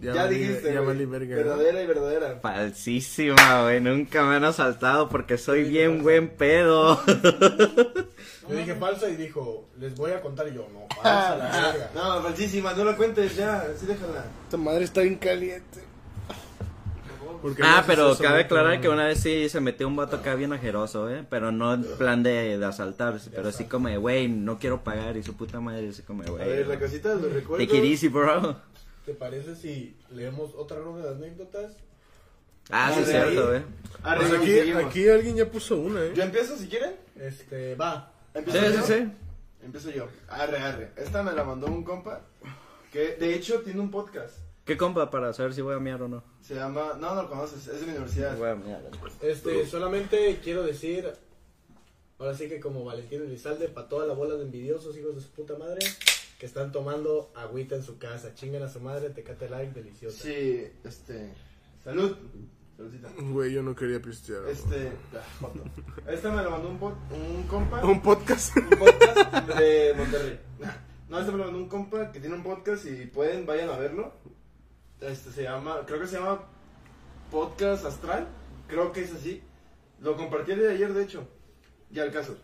Ya, 0.00 0.12
valí- 0.14 0.34
dijiste, 0.38 0.68
Ya 0.74 0.80
güey. 0.80 0.86
valí 0.86 1.04
verga. 1.06 1.36
Verdadera 1.36 1.82
y 1.82 1.86
verdadera. 1.86 2.38
falsísima, 2.42 3.62
güey. 3.62 3.80
Nunca 3.80 4.24
me 4.24 4.34
han 4.36 4.44
asaltado 4.44 5.08
porque 5.08 5.38
soy 5.38 5.64
bien 5.64 6.02
buen 6.02 6.28
pedo. 6.28 7.00
Yo 7.06 8.56
dije 8.56 8.74
falsa 8.74 9.08
y 9.08 9.16
dijo, 9.16 9.68
les 9.78 9.94
voy 9.94 10.10
a 10.12 10.20
contar 10.20 10.46
y 10.48 10.54
yo, 10.54 10.66
no, 10.72 10.86
falsa 11.02 11.36
la 11.36 11.72
verga. 11.72 11.90
No, 11.94 12.22
falsísima, 12.22 12.74
no 12.74 12.84
la 12.84 12.96
cuentes 12.96 13.34
ya, 13.36 13.60
así 13.74 13.86
déjala. 13.86 14.24
Esta 14.44 14.56
madre 14.56 14.84
está 14.84 15.00
bien 15.00 15.16
caliente. 15.16 15.80
¿Por 17.40 17.54
qué 17.54 17.62
no 17.62 17.68
Ah, 17.68 17.84
pero 17.86 18.16
cabe 18.16 18.28
güey? 18.30 18.44
aclarar 18.44 18.80
que 18.80 18.88
una 18.88 19.06
vez 19.06 19.20
sí 19.20 19.48
se 19.50 19.60
metió 19.60 19.86
un 19.86 19.96
vato 19.96 20.16
acá 20.16 20.34
bien 20.34 20.52
ajeroso, 20.54 21.10
¿eh? 21.10 21.24
Pero 21.28 21.52
no 21.52 21.74
en 21.74 21.84
plan 21.98 22.22
de, 22.22 22.56
de 22.58 22.64
asaltar, 22.66 23.18
pero 23.34 23.48
así 23.48 23.64
como 23.64 23.88
de, 23.88 23.98
güey, 23.98 24.28
no 24.28 24.58
quiero 24.58 24.82
pagar 24.82 25.16
y 25.18 25.22
su 25.22 25.34
puta 25.36 25.60
madre 25.60 25.90
así 25.90 26.02
como 26.02 26.22
de, 26.22 26.30
A 26.30 26.32
ver, 26.46 26.60
la 26.60 26.66
güey. 26.66 26.78
casita, 26.78 27.14
los 27.14 27.32
recuerdos. 27.32 27.68
It 27.68 27.84
easy, 27.84 28.08
bro. 28.08 28.56
¿Te 29.04 29.12
parece 29.14 29.54
si 29.56 29.96
leemos 30.10 30.54
otra 30.54 30.78
ronda 30.78 31.10
de 31.12 31.16
anécdotas? 31.16 31.72
Ah, 32.70 32.90
sí, 32.94 33.00
es 33.02 33.08
cierto, 33.08 33.50
ahí. 33.50 33.58
¿eh? 33.58 33.62
Pues 34.02 34.32
aquí, 34.86 35.08
alguien 35.08 35.36
ya 35.36 35.50
puso 35.50 35.76
una, 35.76 36.00
Yo 36.14 36.22
eh. 36.22 36.26
empiezo 36.26 36.56
si 36.56 36.68
quieren. 36.68 36.96
Este, 37.16 37.74
va. 37.74 38.12
Empiezo 38.32 38.58
Sí, 38.60 38.66
yo? 38.74 38.82
sí, 38.82 38.92
sí. 38.94 39.12
Empiezo 39.62 39.90
yo. 39.90 40.08
Arre, 40.28 40.58
arre. 40.58 40.90
Esta 40.96 41.22
me 41.22 41.32
la 41.32 41.44
mandó 41.44 41.66
un 41.66 41.84
compa 41.84 42.22
que 42.92 43.16
de 43.16 43.34
hecho 43.34 43.60
tiene 43.60 43.80
un 43.80 43.90
podcast. 43.90 44.38
¿Qué 44.64 44.78
compa 44.78 45.10
para 45.10 45.34
saber 45.34 45.52
si 45.52 45.60
voy 45.60 45.74
a 45.74 45.78
miar 45.78 46.00
o 46.00 46.08
no? 46.08 46.24
Se 46.40 46.54
llama, 46.54 46.94
no, 46.98 47.14
no 47.14 47.22
lo 47.22 47.28
conoces, 47.28 47.66
es 47.68 47.80
de 47.80 47.86
mi 47.86 47.92
universidad. 47.92 48.36
Voy 48.38 48.48
a 48.48 48.54
miar. 48.54 48.80
Este, 49.20 49.66
solamente 49.66 50.40
quiero 50.42 50.62
decir, 50.62 51.12
ahora 52.18 52.34
sí 52.34 52.48
que 52.48 52.60
como 52.60 52.82
Valentín 52.84 53.22
Elizalde, 53.22 53.68
para 53.68 53.88
toda 53.88 54.06
la 54.06 54.14
bola 54.14 54.36
de 54.36 54.44
envidiosos 54.44 54.96
hijos 54.96 55.14
de 55.16 55.20
su 55.20 55.28
puta 55.32 55.58
madre, 55.58 55.80
que 56.44 56.48
están 56.48 56.72
tomando 56.72 57.32
agüita 57.34 57.74
en 57.74 57.82
su 57.82 57.96
casa, 57.96 58.34
chingan 58.34 58.62
a 58.62 58.68
su 58.68 58.78
madre, 58.78 59.08
tecate 59.08 59.48
like, 59.48 59.72
deliciosa. 59.72 60.24
Sí, 60.24 60.62
este, 60.84 61.32
salud. 61.82 62.18
Saludcita. 62.76 63.08
Güey, 63.18 63.54
yo 63.54 63.62
no 63.62 63.74
quería 63.74 63.98
pistear. 64.02 64.46
Este, 64.46 64.92
ah, 65.14 65.24
joto. 65.40 65.64
Esta 66.06 66.30
me 66.30 66.42
la 66.42 66.50
mandó 66.50 66.68
un, 66.68 66.78
pod- 66.78 66.98
un 67.12 67.44
compa. 67.44 67.82
Un 67.82 68.02
podcast. 68.02 68.54
un 68.58 68.68
podcast 68.68 69.48
de 69.56 69.94
Monterrey. 69.96 70.38
No, 71.08 71.18
este 71.18 71.32
me 71.32 71.38
lo 71.38 71.44
mandó 71.44 71.58
un 71.60 71.68
compa 71.70 72.12
que 72.12 72.20
tiene 72.20 72.34
un 72.36 72.42
podcast 72.42 72.84
y 72.84 73.06
pueden, 73.06 73.46
vayan 73.46 73.70
a 73.70 73.78
verlo. 73.78 74.12
Este 75.00 75.30
se 75.30 75.44
llama, 75.44 75.86
creo 75.86 75.98
que 75.98 76.06
se 76.08 76.18
llama 76.18 76.42
Podcast 77.30 77.86
Astral. 77.86 78.28
Creo 78.68 78.92
que 78.92 79.00
es 79.00 79.14
así. 79.14 79.42
Lo 79.98 80.14
compartí 80.14 80.52
el 80.52 80.58
día 80.58 80.68
de 80.68 80.74
ayer, 80.74 80.92
de 80.92 81.04
hecho. 81.04 81.26
Ya 81.90 82.02
el 82.04 82.12
caso. 82.12 82.36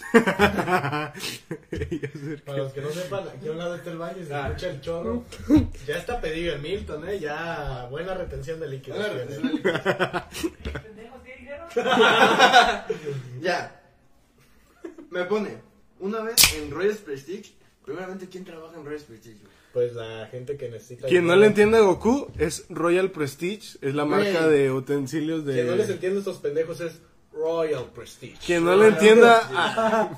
Para 0.12 1.12
los 2.58 2.72
que 2.72 2.80
no 2.80 2.90
sepan, 2.90 3.28
aquí 3.28 3.48
a 3.48 3.52
un 3.52 3.58
lado 3.58 3.74
está 3.76 3.90
el 3.90 3.98
baño 3.98 4.18
y 4.20 4.26
se 4.26 4.38
escucha 4.38 4.70
el 4.70 4.80
chorro. 4.80 5.24
Ya 5.86 5.96
está 5.98 6.20
pedido 6.20 6.54
en 6.54 6.62
Milton, 6.62 7.08
¿eh? 7.08 7.18
Ya 7.18 7.86
buena 7.90 8.14
retención 8.14 8.60
de 8.60 8.68
líquidos. 8.68 9.04
Ya. 13.40 13.80
Me 15.10 15.24
pone, 15.24 15.56
una 16.00 16.20
vez 16.20 16.36
en 16.54 16.70
Royals 16.70 16.98
Prestige. 16.98 17.54
Primeramente, 17.84 18.28
¿quién 18.28 18.44
trabaja 18.44 18.76
en 18.76 18.84
Royals 18.84 19.04
Prestige? 19.04 19.38
Pues 19.72 19.94
la 19.94 20.26
gente 20.30 20.58
que 20.58 20.68
necesita... 20.68 21.08
Quien 21.08 21.26
no 21.26 21.34
le 21.34 21.46
entienda 21.46 21.78
a 21.78 21.80
Goku 21.80 22.30
es 22.38 22.66
Royal 22.68 23.10
Prestige, 23.10 23.78
es 23.80 23.94
la 23.94 24.04
marca 24.04 24.46
de 24.46 24.70
utensilios 24.70 25.46
de... 25.46 25.54
Quien 25.54 25.66
no 25.66 25.76
les 25.76 25.88
entiende 25.88 26.18
a 26.18 26.20
estos 26.20 26.38
pendejos 26.38 26.80
es 26.82 27.00
Royal 27.32 27.84
Prestige. 27.94 28.38
Quien 28.44 28.64
no 28.64 28.76
le 28.76 28.88
entienda 28.88 29.40
a 29.54 30.10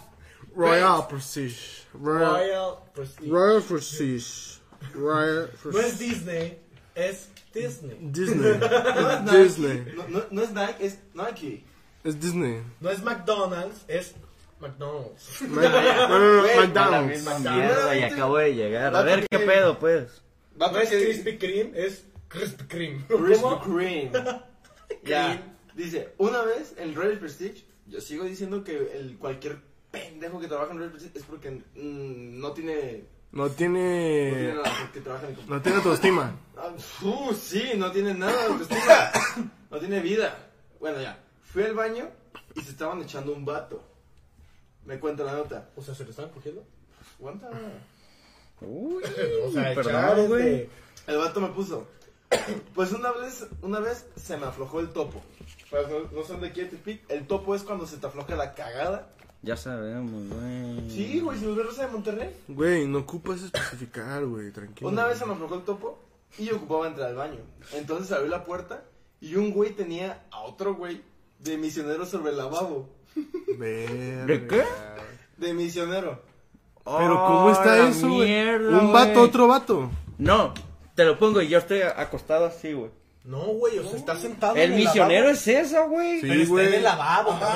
Royal 0.54 1.06
Prestige. 1.08 1.84
Royal, 1.94 2.30
Royal 2.32 2.78
Prestige. 2.94 3.30
Royal 3.30 3.62
Prestige. 3.62 4.60
Royal 4.94 5.36
No 5.36 5.44
es 5.44 5.86
Prestige. 5.86 5.98
Disney, 6.10 6.58
es 6.94 7.28
Disney. 7.54 7.96
Disney. 8.00 8.58
No 8.60 9.08
es 9.10 9.22
Nike. 9.22 9.38
Disney. 9.38 9.94
No, 9.96 10.08
no, 10.08 10.24
no 10.30 10.42
es 10.42 10.50
Nike, 10.50 10.86
es 10.86 10.98
Nike. 11.14 11.64
Es 12.02 12.20
Disney. 12.20 12.62
No 12.80 12.90
es 12.90 13.02
McDonald's, 13.02 13.84
es 13.88 14.14
McDonald's. 14.60 15.40
Ma- 15.48 15.62
No, 16.08 16.18
no, 16.18 16.42
no, 16.42 16.42
La 16.46 16.56
McDonald's. 16.66 17.10
misma 17.24 17.38
mierda 17.38 17.96
y 17.96 18.02
acabo 18.02 18.36
de 18.38 18.54
llegar. 18.54 18.94
A 18.94 19.02
ver 19.02 19.26
qué 19.30 19.38
pedo, 19.38 19.78
pues. 19.78 20.20
Va 20.60 20.70
No 20.70 20.78
es 20.78 20.88
Krispy 20.90 21.38
Kreme, 21.38 21.70
es 21.74 22.04
Krispy 22.28 22.64
Kreme. 22.64 23.04
Krispy 23.06 23.40
¿Cómo? 23.42 23.60
Kreme. 23.60 24.10
ya. 25.04 25.40
Dice, 25.74 26.14
una 26.18 26.42
vez 26.42 26.74
en 26.78 26.94
Royal 26.94 27.18
Prestige, 27.18 27.64
yo 27.86 28.00
sigo 28.00 28.24
diciendo 28.24 28.62
que 28.62 28.96
el, 28.98 29.16
cualquier 29.18 29.58
pendejo 29.90 30.40
que 30.40 30.46
trabaja 30.48 30.72
en 30.72 30.78
Royal 30.78 30.92
Prestige 30.92 31.18
es 31.18 31.24
porque 31.24 31.50
mm, 31.50 32.40
no 32.40 32.52
tiene... 32.52 33.04
No 33.32 33.46
No 33.46 33.50
tiene 33.50 34.30
tiene... 34.32 34.54
nada, 34.54 34.72
porque 34.82 35.00
trabaja 35.00 35.28
en... 35.28 35.36
No 35.48 35.60
tiene 35.60 35.78
autoestima. 35.78 36.36
Uh, 37.02 37.34
sí, 37.34 37.72
no 37.76 37.90
tiene 37.90 38.14
nada 38.14 38.32
de 38.32 38.52
autoestima. 38.52 39.10
no 39.70 39.78
tiene 39.78 40.00
vida. 40.00 40.50
Bueno, 40.78 41.00
ya. 41.00 41.18
Fui 41.42 41.64
al 41.64 41.74
baño 41.74 42.08
y 42.54 42.60
se 42.60 42.70
estaban 42.70 43.02
echando 43.02 43.32
un 43.32 43.44
vato. 43.44 43.82
Me 44.84 45.00
cuenta 45.00 45.24
la 45.24 45.32
nota. 45.32 45.70
O 45.74 45.82
sea, 45.82 45.94
¿se 45.94 46.04
lo 46.04 46.10
están 46.10 46.28
cogiendo? 46.28 46.64
Aguanta. 47.18 47.50
Uy, 48.60 49.02
O 49.44 49.52
sea, 49.52 49.74
perdón, 49.74 50.28
güey. 50.28 50.68
El 51.06 51.16
vato 51.18 51.40
me 51.40 51.48
puso. 51.48 51.88
Pues 52.74 52.92
una 52.92 53.12
vez, 53.12 53.46
una 53.62 53.80
vez 53.80 54.06
se 54.16 54.36
me 54.36 54.46
aflojó 54.46 54.80
el 54.80 54.90
topo. 54.90 55.22
Para 55.70 55.88
no, 55.88 56.00
no 56.12 56.24
son 56.24 56.40
de 56.40 56.48
aquí 56.48 56.60
de 56.62 56.66
Tepic, 56.66 57.08
el 57.08 57.26
topo 57.26 57.54
es 57.54 57.62
cuando 57.62 57.86
se 57.86 57.96
te 57.96 58.06
afloja 58.06 58.34
la 58.36 58.54
cagada. 58.54 59.08
Ya 59.42 59.56
sabemos, 59.56 60.22
güey. 60.28 60.90
Sí, 60.90 61.20
güey, 61.20 61.38
si 61.38 61.44
nos 61.44 61.56
ves 61.56 61.66
Rosa 61.66 61.86
de 61.86 61.92
Monterrey. 61.92 62.34
Güey, 62.48 62.86
no 62.86 63.00
ocupas 63.00 63.42
especificar, 63.42 64.24
güey, 64.24 64.50
tranquilo. 64.50 64.88
Una 64.88 65.06
vez 65.06 65.18
se 65.18 65.26
me 65.26 65.32
aflojó 65.34 65.56
el 65.56 65.62
topo 65.62 65.98
y 66.38 66.46
yo 66.46 66.56
ocupaba 66.56 66.86
entrar 66.86 67.08
al 67.08 67.16
baño. 67.16 67.40
Entonces 67.74 68.10
abrí 68.12 68.28
la 68.28 68.44
puerta 68.44 68.82
y 69.20 69.36
un 69.36 69.52
güey 69.52 69.72
tenía 69.72 70.24
a 70.30 70.40
otro 70.40 70.74
güey 70.74 71.02
de 71.40 71.58
misionero 71.58 72.06
sobre 72.06 72.30
el 72.30 72.38
lavabo. 72.38 72.88
Verga. 73.58 74.26
¿De 74.26 74.46
qué? 74.46 74.64
De 75.36 75.54
misionero. 75.54 76.22
Pero 76.84 77.26
¿cómo 77.26 77.50
está 77.50 77.88
eso, 77.88 78.08
güey? 78.08 78.28
mierda, 78.28 78.78
Un 78.78 78.92
vato, 78.92 79.22
otro 79.22 79.46
vato. 79.46 79.90
No, 80.18 80.52
te 80.94 81.04
lo 81.04 81.18
pongo 81.18 81.42
y 81.42 81.48
yo 81.48 81.58
estoy 81.58 81.82
acostado 81.82 82.46
así, 82.46 82.72
güey. 82.72 82.90
No, 83.24 83.38
güey, 83.38 83.78
o 83.78 83.88
sea, 83.88 83.98
está 83.98 84.16
sentado 84.16 84.54
El 84.54 84.72
en 84.72 84.76
misionero 84.76 85.20
lavabo. 85.28 85.30
es 85.30 85.48
esa, 85.48 85.86
güey. 85.86 86.20
Sí, 86.20 86.26
Pero 86.28 86.40
está 86.42 86.52
güey. 86.52 86.66
en 86.66 86.74
el 86.74 86.82
lavabo, 86.84 87.30
el 87.30 87.38
¿Cómo 87.38 87.46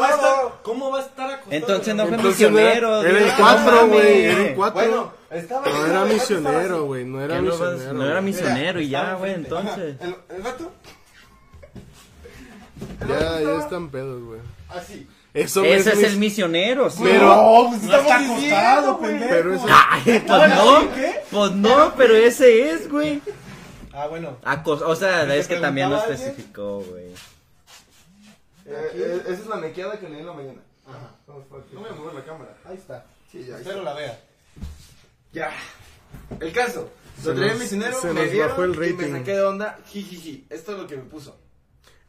va 0.00 0.06
a 0.06 0.10
estar- 0.14 0.52
¿Cómo 0.62 0.90
va 0.92 0.98
a 0.98 1.02
estar 1.02 1.30
acostado? 1.30 1.56
Entonces 1.56 1.94
no 1.96 2.06
fue 2.06 2.16
Entonces 2.16 2.40
misionero. 2.50 3.02
Era, 3.02 3.18
el 3.18 3.32
cuatro, 3.36 3.72
no 3.72 3.86
güey. 3.88 4.24
Era 4.26 4.46
el 4.48 4.54
cuatro. 4.54 4.80
Bueno, 4.80 5.12
estaba. 5.30 5.66
No 5.68 5.86
era 5.86 6.02
el 6.04 6.12
misionero, 6.14 6.84
güey. 6.84 7.04
No 7.04 7.20
era 7.20 7.42
misionero. 7.42 7.92
no 7.94 8.06
era 8.06 8.20
misionero 8.20 8.80
y 8.80 8.88
ya, 8.90 9.14
güey, 9.14 9.34
entonces. 9.34 9.96
El, 10.00 10.14
el 10.36 10.42
vato. 10.42 10.70
Ya, 13.08 13.40
ya 13.40 13.58
están 13.58 13.90
pedos, 13.90 14.22
güey. 14.22 14.40
Así. 14.68 15.08
Eso 15.34 15.62
Ese 15.62 15.90
es 15.92 15.98
es 15.98 16.04
el 16.12 16.18
misionero, 16.18 16.88
sí. 16.90 17.00
Pero- 17.02 17.26
No, 17.28 17.66
pues 17.70 17.82
No 17.82 17.96
está 17.96 18.18
diciendo, 18.18 18.56
acostado, 18.56 18.96
güey. 18.96 19.10
pendejo. 19.10 19.30
Pero 19.34 19.54
eso- 19.54 19.66
Ay, 19.68 20.24
pues 20.26 20.48
no. 20.54 20.88
Pues 21.30 21.52
no, 21.52 21.94
pero 21.96 22.14
ese 22.16 22.70
es, 22.70 22.90
güey. 22.90 23.20
Ah, 23.92 24.06
bueno. 24.06 24.38
Acos- 24.44 24.82
o 24.82 24.96
sea, 24.96 25.26
¿Te 25.26 25.38
es 25.38 25.46
que 25.48 25.56
también 25.56 25.90
lo 25.90 25.98
especificó, 25.98 26.80
güey. 26.80 27.06
Eh, 28.66 28.90
eh, 28.94 29.22
esa 29.24 29.32
es 29.32 29.46
la 29.46 29.56
mequeada 29.56 29.98
que 29.98 30.08
leí 30.08 30.20
en 30.20 30.26
la 30.26 30.32
mañana. 30.32 30.60
Ajá. 30.86 31.10
No 31.26 31.80
voy 31.80 31.88
a 31.90 31.94
mover 31.94 32.14
la 32.14 32.24
cámara. 32.24 32.56
Ahí 32.64 32.76
está. 32.76 33.04
Sí, 33.30 33.44
ya. 33.46 33.56
Espero 33.58 33.82
la 33.82 33.94
vea. 33.94 34.18
Ya. 35.32 35.50
El 36.40 36.52
caso. 36.52 36.90
Se 37.20 37.28
Lo 37.28 37.34
traía 37.34 37.52
nos- 37.52 37.60
misionero, 37.62 38.00
se 38.00 38.06
me 38.12 38.22
nos 38.22 38.30
vieron 38.32 38.48
bajó 38.50 38.64
el 38.64 38.70
y 38.74 38.76
me 38.78 38.86
rating. 38.86 39.12
saqué 39.18 39.32
de 39.32 39.42
onda. 39.42 39.78
Jijiji. 39.88 40.46
Esto 40.50 40.72
es 40.72 40.78
lo 40.78 40.86
que 40.86 40.96
me 40.96 41.02
puso. 41.02 41.36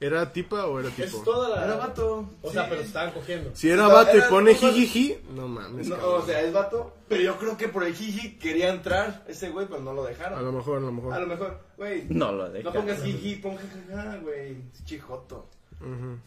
¿Era 0.01 0.31
tipa 0.31 0.65
o 0.67 0.79
era 0.79 0.87
Es 0.89 0.95
tipo? 0.95 1.19
toda 1.23 1.49
la... 1.49 1.65
Era 1.65 1.75
vato. 1.75 2.29
O 2.41 2.51
sea, 2.51 2.69
pero 2.69 2.81
se 2.81 2.87
estaban 2.87 3.11
cogiendo. 3.11 3.51
Si 3.53 3.69
era 3.69 3.87
vato 3.87 4.17
y 4.17 4.21
pone 4.29 4.53
no, 4.53 4.57
jijiji, 4.57 5.17
no 5.35 5.47
mames. 5.49 5.89
No, 5.89 5.97
cabrón. 5.97 6.21
o 6.21 6.25
sea, 6.25 6.41
es 6.41 6.53
vato. 6.53 6.93
Pero 7.09 7.21
yo 7.21 7.37
creo 7.37 7.57
que 7.57 7.67
por 7.67 7.83
el 7.83 7.93
jiji 7.93 8.37
quería 8.37 8.69
entrar 8.69 9.25
ese 9.27 9.49
güey, 9.49 9.67
pero 9.67 9.81
no 9.81 9.91
lo 9.93 10.05
A 10.05 10.09
dejaron. 10.09 10.45
lo 10.45 10.51
mejor, 10.53 10.77
a 10.77 10.79
lo 10.79 10.87
A 10.87 10.91
lo 10.91 10.93
mejor. 11.01 11.27
mejor, 11.27 11.59
güey. 11.75 12.05
No 12.09 12.31
lo 12.31 12.47
No 12.47 12.49
deja. 12.53 12.71
pongas 12.71 13.03
jiji, 13.03 13.35
pon 13.35 13.57
jajaja, 13.57 14.17
güey. 14.19 14.51
Es 14.73 14.85
Chijoto. 14.85 15.47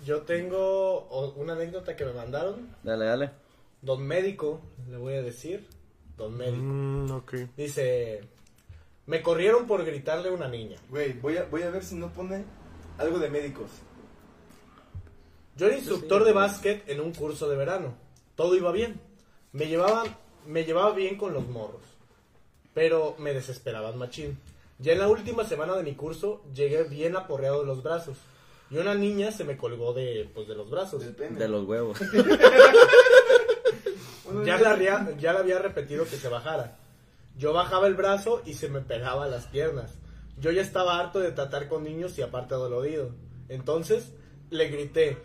Yo 0.05 0.21
tengo 0.23 1.09
una 1.37 1.55
anécdota 1.55 1.97
que 1.97 2.05
me 2.05 2.13
mandaron. 2.13 2.69
Dale, 2.83 3.05
dale. 3.07 3.31
Don 3.81 4.03
Médico, 4.07 4.61
le 4.91 4.97
voy 4.99 5.15
a 5.15 5.23
decir. 5.23 5.67
Don 6.19 6.37
Médico. 6.37 6.63
Mm, 6.63 7.11
ok. 7.11 7.35
Dice... 7.57 8.21
Me 9.07 9.21
corrieron 9.21 9.67
por 9.67 9.85
gritarle 9.85 10.29
a 10.29 10.33
una 10.33 10.47
niña. 10.47 10.77
Güey, 10.89 11.15
voy 11.15 11.37
a, 11.37 11.45
voy 11.45 11.63
a 11.63 11.71
ver 11.71 11.83
si 11.83 11.97
no 11.97 12.13
pone 12.13 12.45
algo 12.99 13.19
de 13.19 13.31
médicos. 13.31 13.71
Yo 15.57 15.67
era 15.67 15.77
instructor 15.77 16.25
de 16.25 16.33
básquet 16.33 16.89
en 16.89 17.01
un 17.01 17.13
curso 17.13 17.49
de 17.49 17.57
verano. 17.57 17.95
Todo 18.37 18.57
iba 18.57 18.73
bien. 18.73 19.01
Me 19.53 19.67
llevaban 19.67 20.17
me 20.47 20.65
llevaba 20.65 20.93
bien 20.93 21.17
con 21.17 21.33
los 21.33 21.47
morros, 21.49 21.83
pero 22.75 23.15
me 23.19 23.33
desesperaban 23.33 23.99
machín. 23.99 24.39
Ya 24.79 24.93
en 24.93 24.99
la 24.99 25.09
última 25.09 25.45
semana 25.45 25.77
de 25.77 25.83
mi 25.83 25.95
curso 25.95 26.43
llegué 26.53 26.83
bien 26.85 27.17
aporreado 27.17 27.61
de 27.61 27.67
los 27.67 27.83
brazos. 27.83 28.17
Y 28.71 28.79
una 28.79 28.95
niña 28.95 29.31
se 29.31 29.45
me 29.45 29.57
colgó 29.57 29.93
de, 29.93 30.29
pues, 30.35 30.49
de 30.49 30.55
los 30.55 30.71
brazos. 30.71 31.05
Del 31.05 31.15
pene. 31.15 31.39
De 31.39 31.49
los 31.49 31.67
huevos. 31.67 31.99
Ya 34.47 34.57
le, 34.57 34.67
había, 34.67 35.15
ya 35.19 35.35
le 35.35 35.41
había 35.41 35.59
repetido 35.59 36.05
que 36.05 36.17
se 36.17 36.29
bajara. 36.29 36.79
Yo 37.37 37.53
bajaba 37.53 37.87
el 37.87 37.95
brazo 37.95 38.41
y 38.47 38.55
se 38.55 38.71
me 38.71 38.81
pegaba 38.81 39.25
a 39.25 39.29
las 39.29 39.45
piernas. 39.45 39.93
Yo 40.39 40.51
ya 40.51 40.63
estaba 40.63 40.99
harto 40.99 41.21
de 41.21 41.33
tratar 41.33 41.69
con 41.69 41.85
niños 41.85 42.19
y 42.19 42.23
aparte 42.23 42.55
dolorido. 42.55 43.11
Entonces 43.49 44.13
le 44.51 44.69
grité, 44.69 45.17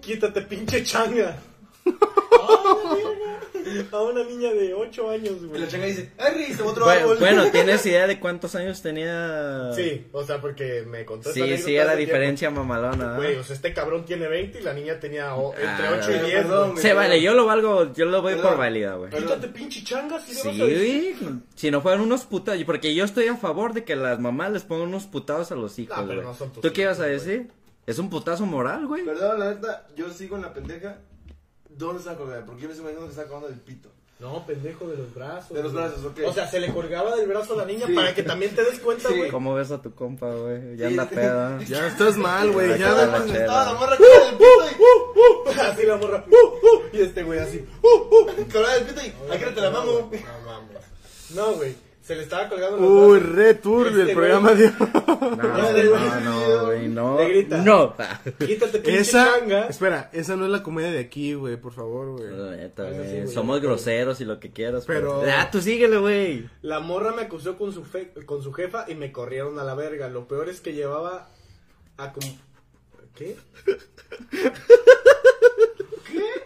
quítate 0.00 0.42
pinche 0.42 0.82
changa. 0.82 1.38
A 3.92 4.02
una 4.02 4.24
niña 4.24 4.52
de 4.52 4.74
8 4.74 5.10
años, 5.10 5.34
Y 5.42 5.46
güey. 5.46 5.60
la 5.60 5.68
changa 5.68 5.86
dice, 5.86 6.10
¡Ay, 6.18 6.52
se 6.52 6.62
otro 6.62 6.84
Bueno, 6.84 7.00
árbol! 7.02 7.16
bueno, 7.18 7.44
¿tienes 7.52 7.84
idea 7.86 8.06
de 8.06 8.20
cuántos 8.20 8.54
años 8.54 8.80
tenía? 8.82 9.70
Sí, 9.74 10.06
o 10.12 10.24
sea, 10.24 10.40
porque 10.40 10.84
me 10.86 11.04
contó 11.04 11.32
Sí, 11.32 11.56
sí, 11.58 11.76
era 11.76 11.90
hace 11.92 12.00
diferencia 12.00 12.50
mamalona. 12.50 12.90
tiempo. 12.96 13.12
¿ah? 13.12 13.16
Güey, 13.16 13.36
o 13.36 13.44
sea, 13.44 13.56
este 13.56 13.72
cabrón 13.72 14.04
tiene 14.04 14.28
20 14.28 14.60
y 14.60 14.62
la 14.62 14.72
niña 14.72 14.98
tenía 15.00 15.34
o- 15.34 15.52
entre 15.54 15.86
Ah, 15.86 15.98
8 16.00 16.12
y 16.12 16.16
no, 16.18 16.26
10. 16.26 16.34
perdón. 16.42 16.78
Se 16.78 16.92
vale, 16.94 17.20
yo 17.22 17.34
lo 17.34 17.46
valgo, 17.46 17.92
yo 17.92 18.04
lo 18.06 18.22
voy 18.22 18.34
Perdón. 18.34 18.50
por 18.50 18.58
válida, 18.58 18.94
güey. 18.94 19.10
Quítate 19.10 19.48
pinche 19.48 19.82
changa, 19.84 20.20
si 20.20 20.34
le 20.34 20.40
Sí, 20.40 20.48
vas 20.48 20.60
a 20.60 20.64
decir. 20.64 21.16
güey. 21.20 21.34
Si 21.54 21.70
no 21.70 21.80
fueran 21.80 22.00
unos 22.02 22.24
putados, 22.24 22.62
porque 22.64 22.94
yo 22.94 23.04
estoy 23.04 23.26
a 23.28 23.36
favor 23.36 23.72
de 23.74 23.84
que 23.84 23.96
las 23.96 24.18
mamás 24.20 24.52
les 24.52 24.62
pongan 24.62 24.88
unos 24.88 25.04
putados 25.06 25.52
a 25.52 25.54
los 25.54 25.78
hijos, 25.78 25.96
No, 25.98 26.06
pero 26.06 26.22
no 26.22 26.34
son 26.34 26.52
tus 26.52 26.62
¿Tú 26.62 26.72
qué 26.72 26.82
ibas 26.82 27.00
a 27.00 27.08
hijos, 27.10 27.24
decir? 27.24 27.48
Es 27.86 27.98
un 28.00 28.10
putazo 28.10 28.46
moral, 28.46 28.86
güey. 28.88 29.04
Perdón, 29.04 29.38
la 29.38 29.54
neta, 29.54 29.86
yo 29.96 30.10
sigo 30.10 30.34
en 30.36 30.42
la 30.42 30.52
pendeja. 30.52 30.98
¿Dónde 31.78 31.98
está 32.00 32.14
colgada? 32.16 32.44
Porque 32.44 32.62
yo 32.62 32.68
me 32.68 32.72
estoy 32.74 32.84
imaginando 32.90 33.06
que 33.14 33.20
está 33.20 33.24
colgando 33.30 33.48
del 33.48 33.60
pito. 33.60 33.88
No, 34.18 34.46
pendejo, 34.46 34.88
de 34.88 34.96
los 34.96 35.12
brazos. 35.14 35.50
De 35.54 35.62
los 35.62 35.74
brazos, 35.74 36.02
ok. 36.02 36.20
O 36.26 36.32
sea, 36.32 36.50
se 36.50 36.58
le 36.58 36.72
colgaba 36.72 37.14
del 37.16 37.28
brazo 37.28 37.52
a 37.52 37.56
la 37.58 37.64
niña 37.66 37.86
Sí. 37.86 37.92
para 37.94 38.14
que 38.14 38.22
también 38.22 38.54
te 38.54 38.64
des 38.64 38.78
cuenta, 38.80 39.10
Sí. 39.10 39.14
güey. 39.18 39.30
¿Cómo 39.30 39.54
ves 39.54 39.70
a 39.70 39.82
tu 39.82 39.94
compa, 39.94 40.30
güey? 40.34 40.74
Ya 40.78 40.88
Sí, 40.88 40.94
anda 40.94 41.08
sí. 41.10 41.14
peda. 41.14 41.58
Ya 41.68 41.86
estás 41.86 42.16
mal, 42.16 42.50
güey. 42.50 42.78
Ya 42.78 42.92
la. 42.92 43.18
Estaba 43.26 43.64
la 43.72 43.74
morra 43.78 43.96
colgada 43.98 44.26
del 44.26 44.36
pito 44.36 45.54
y... 45.54 45.60
Así 45.60 45.86
la 45.86 45.96
morra. 45.98 46.24
uh, 46.26 46.66
uh, 46.66 46.82
y 46.96 47.00
este 47.02 47.22
güey 47.24 47.40
así. 47.40 47.66
uh, 47.82 47.86
uh. 47.86 48.26
Colgada 48.50 48.74
del 48.76 48.84
pito 48.84 49.00
y... 49.02 49.32
¡Aquí 49.32 49.44
te 49.54 49.60
la 49.60 49.70
mamo! 49.70 49.92
No 49.92 50.06
mames. 50.46 50.82
No, 51.34 51.52
güey. 51.56 51.74
Se 52.06 52.14
le 52.14 52.22
estaba 52.22 52.48
colgando 52.48 52.76
los 52.76 52.88
Uy, 52.88 53.18
brazos. 53.18 53.34
re 53.34 53.54
turbio 53.54 53.98
Este 54.02 54.12
el 54.12 54.16
programa 54.16 54.52
de 54.54 54.70
No, 54.70 55.68
Ese 55.68 55.88
güey. 55.88 56.00
no, 56.00 56.20
no, 56.20 56.64
güey, 56.66 56.88
no. 56.88 57.18
Le 57.18 57.28
grita. 57.30 57.56
No. 57.58 57.96
Quítate 58.46 58.78
pinche 58.78 59.00
Esa, 59.00 59.24
changa. 59.40 59.66
espera, 59.66 60.08
esa 60.12 60.36
no 60.36 60.44
es 60.44 60.52
la 60.52 60.62
comedia 60.62 60.92
de 60.92 61.00
aquí, 61.00 61.34
güey, 61.34 61.56
por 61.56 61.72
favor, 61.72 62.12
güey. 62.16 62.28
Neta, 62.58 62.88
Eso 62.88 63.02
sí, 63.02 63.08
güey, 63.08 63.22
güey, 63.22 63.34
Somos 63.34 63.60
groseros 63.60 64.20
y 64.20 64.24
lo 64.24 64.38
que 64.38 64.52
quieras. 64.52 64.84
Pero-. 64.86 65.20
Ah, 65.26 65.48
tú 65.50 65.60
síguele, 65.60 65.96
güey. 65.98 66.48
La 66.62 66.78
morra 66.78 67.10
me 67.12 67.22
acusó 67.22 67.58
con 67.58 67.72
su, 67.72 67.82
fe- 67.84 68.12
con 68.24 68.40
su 68.40 68.52
jefa 68.52 68.84
y 68.86 68.94
me 68.94 69.10
corrieron 69.10 69.58
a 69.58 69.64
la 69.64 69.74
verga. 69.74 70.08
Lo 70.08 70.28
peor 70.28 70.48
es 70.48 70.60
que 70.60 70.74
llevaba 70.74 71.28
a... 71.96 72.12
cum- 72.12 72.38
¿Qué? 73.16 73.34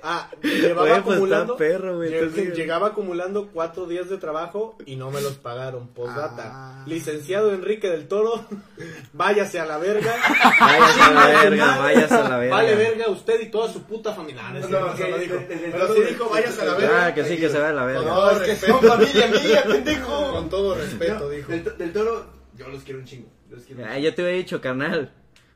Ah, 0.02 0.30
llevaba 0.42 0.88
Güey, 0.88 1.02
pues, 1.02 1.16
acumulando... 1.16 1.56
perro, 1.56 1.96
güey, 1.96 2.10
lle- 2.10 2.28
tú 2.30 2.34
síguele. 2.36 2.54
llegaba 2.56 2.86
acumulando 2.88 3.48
cuatro 3.52 3.86
días 3.86 4.08
de 4.08 4.16
trabajo 4.18 4.76
y 4.86 4.96
no 4.96 5.10
me 5.10 5.20
los 5.20 5.34
pagaron. 5.34 5.88
Postdata. 5.88 6.42
Ah. 6.52 6.84
Licenciado 6.86 7.52
Enrique 7.52 7.88
del 7.90 8.08
Toro, 8.08 8.44
váyase 9.12 9.60
a 9.60 9.66
la 9.66 9.78
verga. 9.78 10.14
Váyase 10.60 11.00
a 11.02 11.10
la 11.10 11.26
verga, 11.26 11.78
váyase 11.78 12.14
a 12.14 12.28
la 12.28 12.36
verga. 12.38 12.56
Vale 12.56 12.74
verga 12.76 13.08
usted 13.08 13.40
y 13.40 13.46
toda 13.50 13.72
su 13.72 13.82
puta 13.82 14.14
familia. 14.14 14.42
Ah, 14.46 14.52
no, 14.54 14.68
No, 14.68 14.86
eso 14.88 14.96
que- 14.96 15.10
no 15.10 15.18
dijo. 15.18 15.34
Pero 15.48 15.94
sí 15.94 16.00
dijo 16.08 16.28
váyase 16.30 16.62
a 16.62 16.64
la 16.64 16.74
verga. 16.74 17.06
Ah, 17.06 17.14
que 17.14 17.24
sí, 17.24 17.36
que 17.38 17.48
se 17.48 17.58
vaya 17.58 17.68
a 17.70 17.72
la 17.72 17.82
Con 17.82 17.92
verga. 17.94 18.10
todo 18.14 18.24
No, 18.24 18.30
es 18.30 18.38
que 18.38 18.46
respeto. 18.52 18.72
son 18.80 18.88
familia 18.88 19.26
mía, 19.28 19.62
pendejo. 19.68 20.32
Con 20.32 20.48
todo 20.48 20.74
respeto, 20.74 21.28
dijo. 21.30 21.52
Del, 21.52 21.76
del 21.76 21.92
toro, 21.92 22.26
yo 22.56 22.68
los 22.68 22.82
quiero 22.82 23.00
un 23.00 23.04
chingo. 23.06 23.28
Los 23.50 23.64
quiero 23.64 23.82
un 23.82 23.88
Ah, 23.88 23.98
yo 23.98 24.14
te 24.14 24.22
había 24.22 24.34
dicho, 24.36 24.60
carnal. 24.60 25.12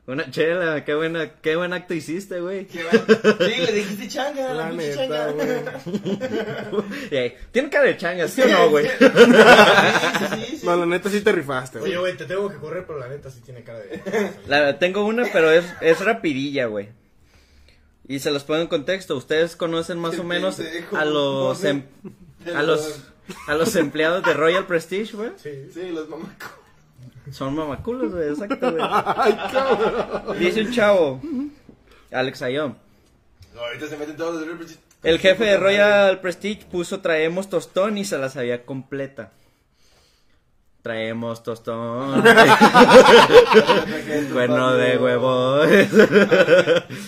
Una 0.07 0.29
chela, 0.29 0.85
qué 0.85 0.93
buena, 0.93 1.31
qué 1.41 1.55
buen 1.55 1.73
acto 1.73 1.95
hiciste, 1.95 2.39
güey. 2.39 2.67
Sí, 2.69 2.77
le 2.79 3.71
dijiste 3.71 4.07
changa, 4.07 4.53
la, 4.53 4.65
La 4.65 4.69
pinche 4.69 4.95
neta, 4.97 5.33
changa. 5.35 5.81
güey. 7.09 7.33
Tiene 7.51 7.69
cara 7.71 7.85
de 7.87 7.97
changa, 7.97 8.27
¿sí 8.27 8.41
o 8.41 8.47
no, 8.47 8.69
güey? 8.69 8.85
Sí, 8.87 8.91
sí, 10.45 10.57
sí. 10.59 10.65
No, 10.65 10.75
la 10.75 10.85
neta 10.85 11.09
sí 11.09 11.21
te 11.21 11.31
rifaste, 11.31 11.79
Oye, 11.79 11.97
güey. 11.97 11.99
güey, 12.13 12.17
te 12.17 12.25
tengo 12.25 12.49
que 12.49 12.57
correr, 12.57 12.85
pero 12.85 12.99
la 12.99 13.07
neta 13.07 13.31
sí 13.31 13.41
tiene 13.41 13.63
cara 13.63 13.79
de. 13.79 14.31
La, 14.47 14.77
tengo 14.77 15.05
una, 15.05 15.23
pero 15.33 15.49
es, 15.49 15.65
es 15.81 15.99
rapidilla, 16.01 16.65
güey. 16.67 16.89
Y 18.07 18.19
se 18.19 18.29
los 18.29 18.43
pongo 18.43 18.61
en 18.61 18.67
contexto. 18.67 19.15
Ustedes 19.17 19.55
conocen 19.55 19.97
más 19.97 20.19
o 20.19 20.23
menos 20.23 20.59
a 20.95 21.05
los 21.05 21.63
em- 21.63 21.83
a 22.53 22.61
los 22.61 23.01
a 23.47 23.55
los 23.55 23.75
empleados 23.75 24.23
de 24.23 24.33
Royal 24.35 24.67
Prestige, 24.67 25.15
güey. 25.17 25.31
Sí. 25.41 25.67
Sí, 25.73 25.89
los 25.89 26.07
mamacos. 26.07 26.51
Son 27.31 27.55
mamaculos, 27.55 28.13
güey, 28.13 28.29
exacto, 28.29 28.71
güey. 28.71 28.83
Ay, 29.17 29.37
cabrón. 29.51 30.39
Dice 30.39 30.61
un 30.61 30.71
chavo, 30.71 31.21
Alex 32.11 32.41
Ayón. 32.41 32.77
No, 33.53 33.61
ahorita 33.61 33.87
se 33.87 33.97
meten 33.97 34.15
todos 34.15 34.45
los 34.45 34.69
de 34.69 34.75
El 35.03 35.19
jefe 35.19 35.45
de 35.45 35.57
Royal 35.57 36.19
Prestige 36.19 36.65
puso 36.69 36.99
traemos 36.99 37.49
tostón 37.49 37.97
y 37.97 38.05
se 38.05 38.17
la 38.17 38.29
sabía 38.29 38.65
completa. 38.65 39.31
Traemos 40.85 41.41
tostón. 41.41 42.21
Cuerno 44.31 44.75
de 44.75 44.97
huevo. 44.99 45.61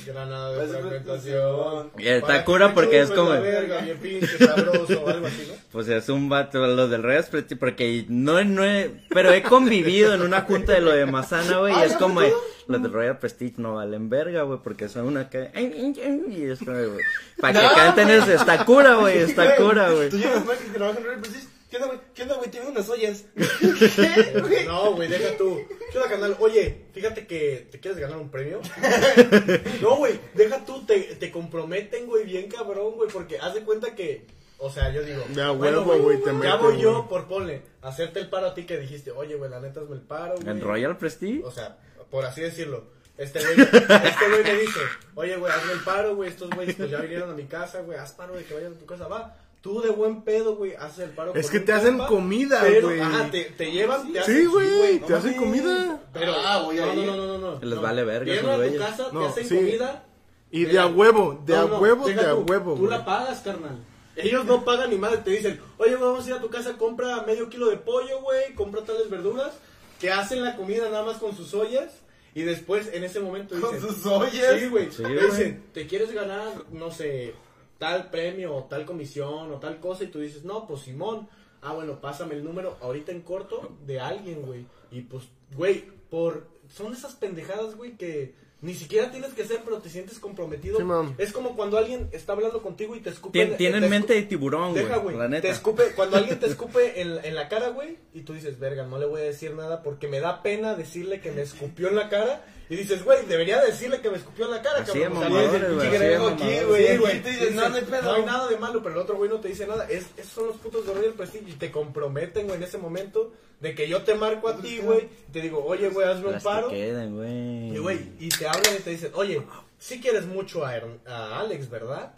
Granada 0.07 0.51
de 0.53 0.67
fragmentación. 0.67 1.91
Y 1.99 2.07
está 2.07 2.25
Para 2.25 2.39
que 2.39 2.45
cura 2.45 2.73
porque 2.73 3.01
es 3.01 3.11
como- 3.11 3.29
verga, 3.29 3.81
pinche 4.01 4.35
sabroso 4.39 5.07
algo 5.07 5.27
así, 5.27 5.45
¿no? 5.47 5.53
Pues 5.71 5.87
es 5.89 6.09
un 6.09 6.27
vato, 6.27 6.65
lo 6.65 6.87
del 6.87 7.03
Royal 7.03 7.23
Prestige, 7.29 7.55
porque 7.55 8.05
no, 8.09 8.43
no 8.43 8.65
he, 8.65 8.89
pero 9.09 9.31
he 9.31 9.43
convivido 9.43 10.11
en 10.15 10.23
una 10.23 10.41
junta 10.41 10.71
de 10.73 10.81
lo 10.81 10.91
de 10.91 11.05
Mazana, 11.05 11.59
güey, 11.59 11.77
y 11.77 11.81
es 11.83 11.93
como, 11.97 12.21
los 12.67 12.81
del 12.81 12.91
Royal 12.91 13.19
Prestige 13.19 13.53
no 13.57 13.75
valen 13.75 14.09
verga, 14.09 14.41
güey, 14.41 14.57
porque 14.63 14.89
son 14.89 15.05
una 15.05 15.29
que, 15.29 15.51
y 15.55 16.41
es 16.45 16.57
como, 16.57 16.71
güey, 16.77 17.05
para 17.39 17.61
que 17.61 17.67
canten 17.75 18.09
es, 18.09 18.27
está 18.27 18.65
cura, 18.65 18.95
güey, 18.95 19.19
está 19.19 19.55
cura, 19.55 19.91
güey. 19.91 20.09
Tú 20.09 20.17
llegas, 20.17 20.43
Mike, 20.45 20.71
que 20.71 20.77
en 20.77 20.81
Royal 21.05 21.19
Prestige. 21.19 21.47
¿Qué 21.69 21.76
onda, 21.77 21.88
güey? 21.88 21.99
¿Qué 22.14 22.22
onda, 22.23 22.35
güey? 22.35 22.49
Tiene 22.49 22.68
unas 22.68 22.88
ollas. 22.89 23.26
¿Qué, 23.35 24.39
güey? 24.39 24.65
No, 24.65 24.94
güey, 24.94 25.10
deja 25.10 25.35
tú. 25.38 25.60
¿Qué 25.91 25.98
onda, 25.98 26.10
canal? 26.10 26.38
Oye, 26.39 26.85
fíjate 26.94 27.27
que 27.27 27.68
te 27.69 27.80
quieres 27.80 27.99
ganar 27.99 28.18
un 28.18 28.30
premio. 28.30 28.61
No, 29.81 29.98
güey, 29.98 30.19
deja 30.34 30.64
tú, 30.65 30.85
te, 30.85 30.99
te 31.15 31.31
comprometen, 31.31 32.07
güey, 32.07 32.26
bien 32.26 32.49
cabrón, 32.49 32.94
güey, 32.95 33.10
porque 33.11 33.38
haz 33.39 33.53
de 33.53 33.61
cuenta 33.61 33.95
que, 33.95 34.26
o 34.57 34.69
sea, 34.72 34.91
yo 34.91 35.03
digo, 35.03 35.23
De 35.30 35.41
a 35.41 35.52
bueno, 35.52 35.84
huevo, 35.84 36.03
güey, 36.03 36.18
te 36.19 36.26
ya 36.27 36.34
meten, 36.34 36.60
voy 36.61 36.80
yo 36.81 36.94
güey. 36.94 37.10
por 37.10 37.27
ponle, 37.27 37.61
hacerte 37.81 38.19
el 38.19 38.30
paro 38.30 38.48
a 38.48 38.53
ti 38.53 38.65
que 38.65 38.77
dijiste, 38.77 39.11
oye, 39.11 39.35
güey, 39.35 39.49
la 39.52 39.60
neta 39.60 39.81
hazme 39.81 39.95
el 39.95 40.02
paro, 40.02 40.35
güey. 40.35 40.49
¿En 40.49 40.61
Royal 40.61 40.98
Prestige? 40.98 41.44
O 41.44 41.52
sea, 41.52 41.77
por 42.10 42.26
así 42.26 42.41
decirlo. 42.41 42.85
Este 43.18 43.39
güey, 43.39 43.60
este 43.61 44.30
güey 44.30 44.44
me 44.44 44.53
dice, 44.61 44.80
oye, 45.15 45.35
güey, 45.38 45.52
hazme 45.52 45.73
el 45.73 45.80
paro, 45.81 46.15
güey, 46.15 46.30
estos 46.30 46.49
güeyes 46.52 46.76
pues 46.76 46.89
ya 46.89 46.99
vinieron 47.02 47.30
a 47.30 47.34
mi 47.34 47.45
casa, 47.45 47.81
güey, 47.81 47.98
haz 47.98 48.14
paro 48.14 48.35
de 48.35 48.44
que 48.45 48.53
vayan 48.53 48.73
a 48.73 48.77
tu 48.80 48.85
casa, 48.85 49.07
va. 49.07 49.35
Tú 49.61 49.81
de 49.81 49.89
buen 49.89 50.21
pedo, 50.23 50.55
güey, 50.55 50.75
haces 50.75 50.99
el 50.99 51.09
paro. 51.11 51.34
Es 51.35 51.49
que 51.49 51.59
te 51.59 51.73
hacen 51.73 51.97
compa, 51.97 52.07
comida, 52.07 52.63
güey. 52.81 52.99
Ajá, 53.01 53.29
te, 53.31 53.43
te 53.45 53.71
llevan, 53.71 54.11
te 54.13 54.19
hacen, 54.19 54.35
Sí, 54.38 54.45
güey, 54.45 54.99
no 54.99 55.07
te 55.07 55.13
hacen 55.15 55.31
mames. 55.35 55.45
comida. 55.45 56.01
Pero, 56.13 56.34
Ah, 56.38 56.61
voy 56.63 56.77
a 56.79 56.85
no, 56.85 56.93
no, 56.93 57.15
no, 57.15 57.27
no, 57.27 57.38
no. 57.38 57.59
Les 57.59 57.75
no. 57.75 57.81
vale 57.81 58.03
verga 58.03 58.34
esos 58.34 58.47
a 58.49 58.67
tu 58.67 58.77
casa, 58.77 59.09
No, 59.11 59.19
te 59.21 59.25
hacen 59.27 59.45
sí. 59.47 59.55
comida. 59.55 60.03
Y 60.51 60.65
de 60.65 60.79
a 60.79 60.88
huevo, 60.88 61.41
de 61.45 61.55
a 61.57 61.65
huevo, 61.65 62.07
de 62.07 62.21
a 62.25 62.35
huevo, 62.35 62.73
Tú 62.75 62.79
güey. 62.85 62.91
la 62.91 63.03
pagas, 63.03 63.41
carnal. 63.41 63.77
Ellos 64.15 64.45
no 64.45 64.63
pagan 64.63 64.89
ni 64.89 64.97
madre, 64.97 65.17
te 65.17 65.31
dicen, 65.31 65.59
oye, 65.77 65.95
güey, 65.95 66.01
vamos 66.09 66.25
a 66.25 66.29
ir 66.29 66.35
a 66.35 66.41
tu 66.41 66.49
casa, 66.49 66.73
compra 66.77 67.23
medio 67.23 67.49
kilo 67.49 67.67
de 67.69 67.77
pollo, 67.77 68.21
güey, 68.21 68.53
compra 68.55 68.81
tales 68.84 69.09
verduras, 69.09 69.51
que 69.99 70.11
hacen 70.11 70.43
la 70.43 70.55
comida 70.55 70.89
nada 70.89 71.03
más 71.03 71.17
con 71.17 71.35
sus 71.35 71.53
ollas, 71.53 71.91
y 72.34 72.43
después 72.43 72.88
en 72.93 73.03
ese 73.03 73.19
momento 73.19 73.55
dicen, 73.55 73.69
Con 73.69 73.79
sus 73.81 74.05
ollas. 74.05 74.59
Sí, 74.59 74.67
güey. 74.69 74.91
Sí, 74.91 75.03
güey. 75.03 75.19
dicen, 75.25 75.63
¿te 75.73 75.85
quieres 75.88 76.11
ganar, 76.13 76.47
no 76.71 76.89
sé, 76.91 77.34
tal 77.77 78.09
premio 78.09 78.55
o 78.55 78.63
tal 78.65 78.85
comisión 78.85 79.51
o 79.51 79.59
tal 79.59 79.79
cosa? 79.79 80.03
Y 80.03 80.07
tú 80.07 80.19
dices, 80.19 80.43
no, 80.43 80.65
pues 80.67 80.81
Simón. 80.81 81.27
Ah, 81.61 81.73
bueno, 81.73 81.99
pásame 81.99 82.35
el 82.35 82.43
número 82.43 82.77
ahorita 82.81 83.11
en 83.11 83.21
corto 83.21 83.75
de 83.85 83.99
alguien, 83.99 84.43
güey. 84.43 84.65
Y 84.91 85.01
pues, 85.01 85.25
güey, 85.55 85.85
por... 86.09 86.47
Son 86.69 86.93
esas 86.93 87.15
pendejadas, 87.15 87.75
güey, 87.75 87.95
que 87.97 88.35
ni 88.61 88.73
siquiera 88.73 89.09
tienes 89.11 89.33
que 89.33 89.45
ser, 89.45 89.61
pero 89.63 89.77
te 89.79 89.89
sientes 89.89 90.19
comprometido. 90.19 90.77
Sí, 90.77 90.83
es 91.17 91.31
como 91.31 91.55
cuando 91.55 91.77
alguien 91.77 92.09
está 92.11 92.33
hablando 92.33 92.61
contigo 92.61 92.95
y 92.95 92.99
te 92.99 93.09
escupe... 93.09 93.39
Tien- 93.39 93.57
Tienen 93.57 93.81
te 93.81 93.87
escu- 93.87 93.89
mente 93.89 94.13
de 94.13 94.23
tiburón, 94.23 94.73
Deja, 94.73 94.97
güey, 94.97 95.15
Te 95.41 95.49
escupe, 95.49 95.93
cuando 95.95 96.17
alguien 96.17 96.39
te 96.39 96.45
escupe 96.47 97.01
en, 97.01 97.19
en 97.23 97.35
la 97.35 97.47
cara, 97.49 97.69
güey, 97.69 97.97
y 98.13 98.21
tú 98.21 98.33
dices, 98.33 98.59
verga, 98.59 98.85
no 98.85 98.97
le 98.99 99.05
voy 99.05 99.21
a 99.21 99.25
decir 99.25 99.53
nada 99.55 99.81
porque 99.81 100.07
me 100.07 100.19
da 100.19 100.41
pena 100.43 100.75
decirle 100.75 101.21
que 101.21 101.31
me 101.31 101.41
escupió 101.41 101.87
en 101.89 101.95
la 101.95 102.09
cara. 102.09 102.45
Y 102.69 102.76
dices, 102.76 103.03
güey, 103.06 103.26
debería 103.26 103.61
decirle 103.61 104.02
que 104.02 104.10
me 104.10 104.18
escupió 104.18 104.45
en 104.45 104.52
la 104.52 104.61
cara, 104.61 104.80
Así 104.81 104.91
cabrón. 104.99 105.18
O 105.18 105.19
sea, 105.22 105.30
mamadores, 105.30 105.52
dices, 105.53 105.73
güey, 105.73 105.80
"Pinche 105.80 105.95
así 105.98 105.98
de 106.03 106.10
grejo 106.10 106.27
aquí, 106.27 106.44
mamadores". 106.44 106.68
güey, 106.68 106.88
Sí, 106.88 106.98
güey. 106.98 107.22
te 107.23 107.30
Dices, 107.31 107.56
"No, 107.56 107.69
no 107.69 107.76
hay 107.76 107.81
pedo". 107.84 108.02
No 108.03 108.11
hay 108.14 108.26
nada 108.26 108.48
de 108.49 108.57
malo, 108.57 108.84
pero 108.84 108.95
el 108.95 109.02
otro 109.02 109.15
güey 109.15 109.30
no 109.30 109.39
te 109.39 109.48
dice 109.48 109.68
nada. 109.68 109.88
Es, 109.89 110.06
esos 110.18 110.31
son 110.34 110.48
los 110.48 110.57
putos 110.57 110.85
de 110.85 110.94
Royal 110.94 111.14
Prestige 111.14 111.49
y 111.49 111.53
te 111.53 111.72
comprometen, 111.72 112.45
güey, 112.48 112.57
en 112.57 112.64
ese 112.64 112.77
momento 112.77 113.31
de 113.61 113.73
que 113.73 113.88
yo 113.88 114.03
te 114.03 114.15
marco 114.15 114.49
a 114.49 114.57
ti, 114.57 114.80
güey, 114.80 115.07
y 115.30 115.31
te 115.31 115.41
digo, 115.41 115.64
oye, 115.65 115.89
güey, 115.89 116.07
hazme 116.07 116.27
un 116.27 116.34
Las 116.34 116.44
que 116.44 116.49
paro. 116.49 116.68
güey. 116.69 117.76
Y, 117.76 117.77
güey, 117.80 117.99
y 118.19 118.30
te 118.30 118.48
hablan 118.48 118.76
y 118.77 118.81
te 118.81 118.89
dicen, 118.91 119.11
oye, 119.15 119.41
si 119.80 120.02
quieres 120.02 120.26
mucho 120.26 120.65
a, 120.65 120.73
a 121.07 121.39
Alex, 121.39 121.69
¿verdad? 121.69 122.14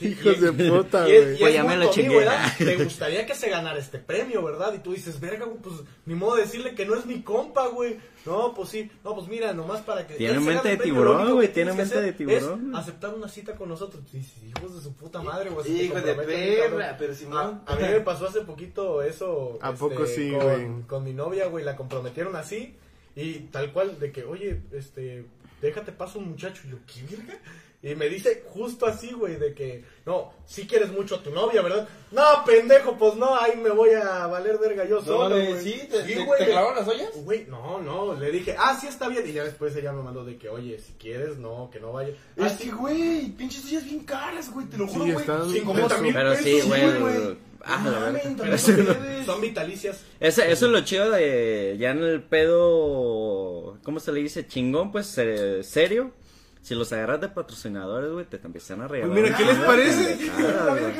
Hijos 0.00 0.40
de 0.40 0.52
puta, 0.52 1.04
güey. 1.04 1.38
Pues 1.38 1.50
es 1.50 1.54
ya 1.54 1.64
me 1.64 1.76
lo 1.76 1.90
chingué. 1.90 2.26
Me 2.60 2.76
gustaría 2.76 3.26
que 3.26 3.34
se 3.34 3.50
ganara 3.50 3.78
este 3.78 3.98
premio, 3.98 4.42
¿verdad? 4.42 4.72
Y 4.74 4.78
tú 4.78 4.92
dices, 4.92 5.20
verga, 5.20 5.44
güey, 5.44 5.58
pues 5.58 5.76
ni 6.06 6.14
modo 6.14 6.36
de 6.36 6.42
decirle 6.42 6.74
que 6.74 6.86
no 6.86 6.94
es 6.94 7.06
mi 7.06 7.22
compa, 7.22 7.68
güey. 7.68 7.98
No, 8.24 8.54
pues 8.54 8.70
sí. 8.70 8.90
No, 9.04 9.14
pues 9.14 9.28
mira, 9.28 9.52
nomás 9.52 9.80
para 9.82 10.06
que. 10.06 10.14
Tiene 10.14 10.40
mente 10.40 10.68
de 10.68 10.76
tiburón, 10.76 11.32
güey, 11.32 11.52
tiene 11.52 11.72
mente 11.72 12.00
de 12.00 12.12
tiburón. 12.12 12.72
Es 12.72 12.78
aceptar 12.78 13.14
una 13.14 13.28
cita 13.28 13.54
con 13.54 13.68
nosotros. 13.68 14.02
Y 14.12 14.18
dices, 14.18 14.42
hijos 14.44 14.74
de 14.74 14.80
su 14.80 14.94
puta 14.94 15.22
madre, 15.22 15.50
güey. 15.50 15.66
se 15.66 15.72
te 15.72 15.84
Hijo 15.84 16.00
de 16.00 16.14
perra, 16.14 16.96
pero 16.98 17.14
Simón. 17.14 17.62
A, 17.66 17.72
a 17.72 17.76
mí 17.76 17.82
me 17.82 18.00
pasó 18.00 18.26
hace 18.26 18.42
poquito 18.42 19.02
eso. 19.02 19.54
este, 19.54 19.66
¿A 19.66 19.72
poco 19.74 20.06
sí, 20.06 20.30
con, 20.30 20.40
güey? 20.40 20.82
Con 20.86 21.04
mi 21.04 21.12
novia, 21.12 21.46
güey, 21.46 21.64
la 21.64 21.76
comprometieron 21.76 22.36
así. 22.36 22.76
Y 23.14 23.34
tal 23.50 23.72
cual, 23.72 23.98
de 23.98 24.10
que, 24.10 24.24
oye, 24.24 24.62
este, 24.72 25.26
déjate 25.60 25.92
paso 25.92 26.18
un 26.18 26.30
muchacho. 26.30 26.62
Y 26.66 26.70
yo, 26.70 26.76
¿qué 26.86 27.16
verga? 27.16 27.38
Y 27.84 27.96
me 27.96 28.08
dice 28.08 28.44
justo 28.50 28.86
así, 28.86 29.10
güey, 29.12 29.34
de 29.36 29.54
que, 29.54 29.84
no, 30.06 30.32
si 30.46 30.68
quieres 30.68 30.92
mucho 30.92 31.16
a 31.16 31.22
tu 31.22 31.30
novia, 31.32 31.62
¿verdad? 31.62 31.88
No, 32.12 32.22
pendejo, 32.46 32.96
pues 32.96 33.16
no, 33.16 33.36
ahí 33.36 33.56
me 33.56 33.70
voy 33.70 33.90
a 33.90 34.28
valer 34.28 34.56
verga 34.58 34.84
yo 34.84 35.00
No, 35.00 35.04
solo, 35.04 35.34
güey. 35.34 35.60
¿sí? 35.60 35.88
¿Te, 35.90 36.04
te, 36.04 36.24
güey, 36.24 36.38
te 36.38 36.44
de- 36.44 36.50
clavaron 36.52 36.76
las 36.76 36.86
ollas? 36.86 37.10
Güey, 37.24 37.46
no, 37.48 37.80
no, 37.80 38.14
le 38.14 38.30
dije, 38.30 38.54
ah, 38.56 38.78
sí 38.80 38.86
está 38.86 39.08
bien. 39.08 39.28
Y 39.28 39.32
ya 39.32 39.42
después 39.42 39.74
ella 39.74 39.92
me 39.92 40.00
mandó 40.02 40.24
de 40.24 40.36
que, 40.36 40.48
oye, 40.48 40.78
si 40.78 40.92
quieres, 40.92 41.38
no, 41.38 41.70
que 41.72 41.80
no 41.80 41.92
vaya. 41.92 42.14
Ah, 42.38 42.46
Es 42.46 42.52
que, 42.52 42.70
güey, 42.70 43.26
pinches 43.32 43.64
ollas 43.64 43.84
bien 43.84 44.04
caras, 44.04 44.52
güey, 44.52 44.66
te 44.66 44.78
lo 44.78 44.86
juro, 44.86 45.04
Sí, 45.04 45.10
güey. 45.12 45.22
están 45.24 45.50
50 45.50 45.82
pesos. 45.88 46.02
mil 46.02 46.14
Pero 46.14 46.36
sí, 46.36 46.60
güey. 46.60 46.98
güey. 47.00 47.36
Ah, 47.64 47.80
No 47.84 47.90
la 47.90 47.98
verga. 47.98 48.22
también 48.22 48.54
ustedes. 48.54 49.26
son 49.26 49.40
vitalicias. 49.40 50.00
Ese- 50.20 50.52
eso 50.52 50.66
es 50.66 50.72
lo 50.72 50.80
chido 50.82 51.10
de 51.10 51.76
ya 51.80 51.90
en 51.90 52.02
el 52.04 52.22
pedo, 52.22 53.78
¿cómo 53.82 53.98
se 54.00 54.12
le 54.12 54.20
dice? 54.20 54.46
Chingón, 54.46 54.92
pues 54.92 55.16
eh, 55.18 55.62
serio. 55.64 56.12
Si 56.62 56.74
los 56.76 56.92
agarras 56.92 57.20
de 57.20 57.28
patrocinadores, 57.28 58.12
güey, 58.12 58.24
te 58.24 58.36
empiezan 58.36 58.82
a 58.82 58.88
Pues 58.88 59.02
regalar. 59.02 59.22
mira, 59.22 59.36
¿qué 59.36 59.44
les 59.44 59.58
parece? 59.58 60.18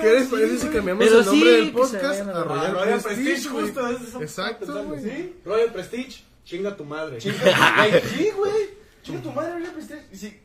¿Qué 0.01 0.11
les 0.13 0.29
parece 0.29 0.59
si 0.59 0.69
cambiamos 0.69 1.05
Pero 1.05 1.21
el 1.21 1.25
nombre 1.27 1.51
sí, 1.51 1.57
del 1.57 1.73
podcast 1.73 2.21
a 2.21 2.45
Royal, 2.45 2.73
Royal 2.75 3.01
Prestige, 3.01 3.25
Prestige, 3.31 3.49
justo, 3.49 3.89
eso 3.89 4.05
estaba 4.05 4.25
Exacto, 4.25 4.85
güey. 4.85 5.03
¿sí? 5.03 5.37
Royal 5.45 5.73
Prestige, 5.73 6.25
chinga 6.45 6.77
tu 6.77 6.85
madre. 6.85 7.19
Ay, 7.55 7.93
sí, 8.13 8.31
güey. 8.37 8.53
Chinga 9.05 9.23
tu 9.23 9.31
madre, 9.31 9.61
güey, 9.61 9.73
presté. 9.73 10.07
Y 10.13 10.17
sí. 10.17 10.41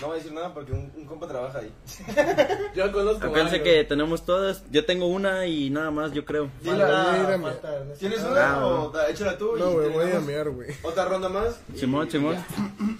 No 0.00 0.08
voy 0.08 0.14
a 0.14 0.18
decir 0.18 0.32
nada 0.32 0.52
porque 0.52 0.72
un, 0.72 0.90
un 0.96 1.04
compa 1.06 1.28
trabaja 1.28 1.58
ahí. 1.60 1.72
Yo 2.74 2.90
conozco 2.90 3.26
Acuérdense 3.26 3.62
que 3.62 3.84
tenemos 3.84 4.24
todas. 4.24 4.64
Yo 4.72 4.84
tengo 4.84 5.06
una 5.06 5.46
y 5.46 5.70
nada 5.70 5.90
más, 5.92 6.12
yo 6.12 6.24
creo. 6.24 6.50
Dila. 6.60 7.16
Ernesto. 7.30 7.68
¿Tienes 8.00 8.20
una 8.22 8.54
Ah, 8.54 8.66
o 8.66 8.90
da- 8.90 9.08
échala 9.08 9.38
tú? 9.38 9.56
No, 9.56 9.70
güey, 9.72 9.90
voy 9.90 10.10
a 10.10 10.20
mear, 10.20 10.50
güey. 10.50 10.70
Otra 10.82 11.04
ronda 11.04 11.28
más. 11.28 11.60
Simón, 11.76 12.10
Simón. 12.10 12.36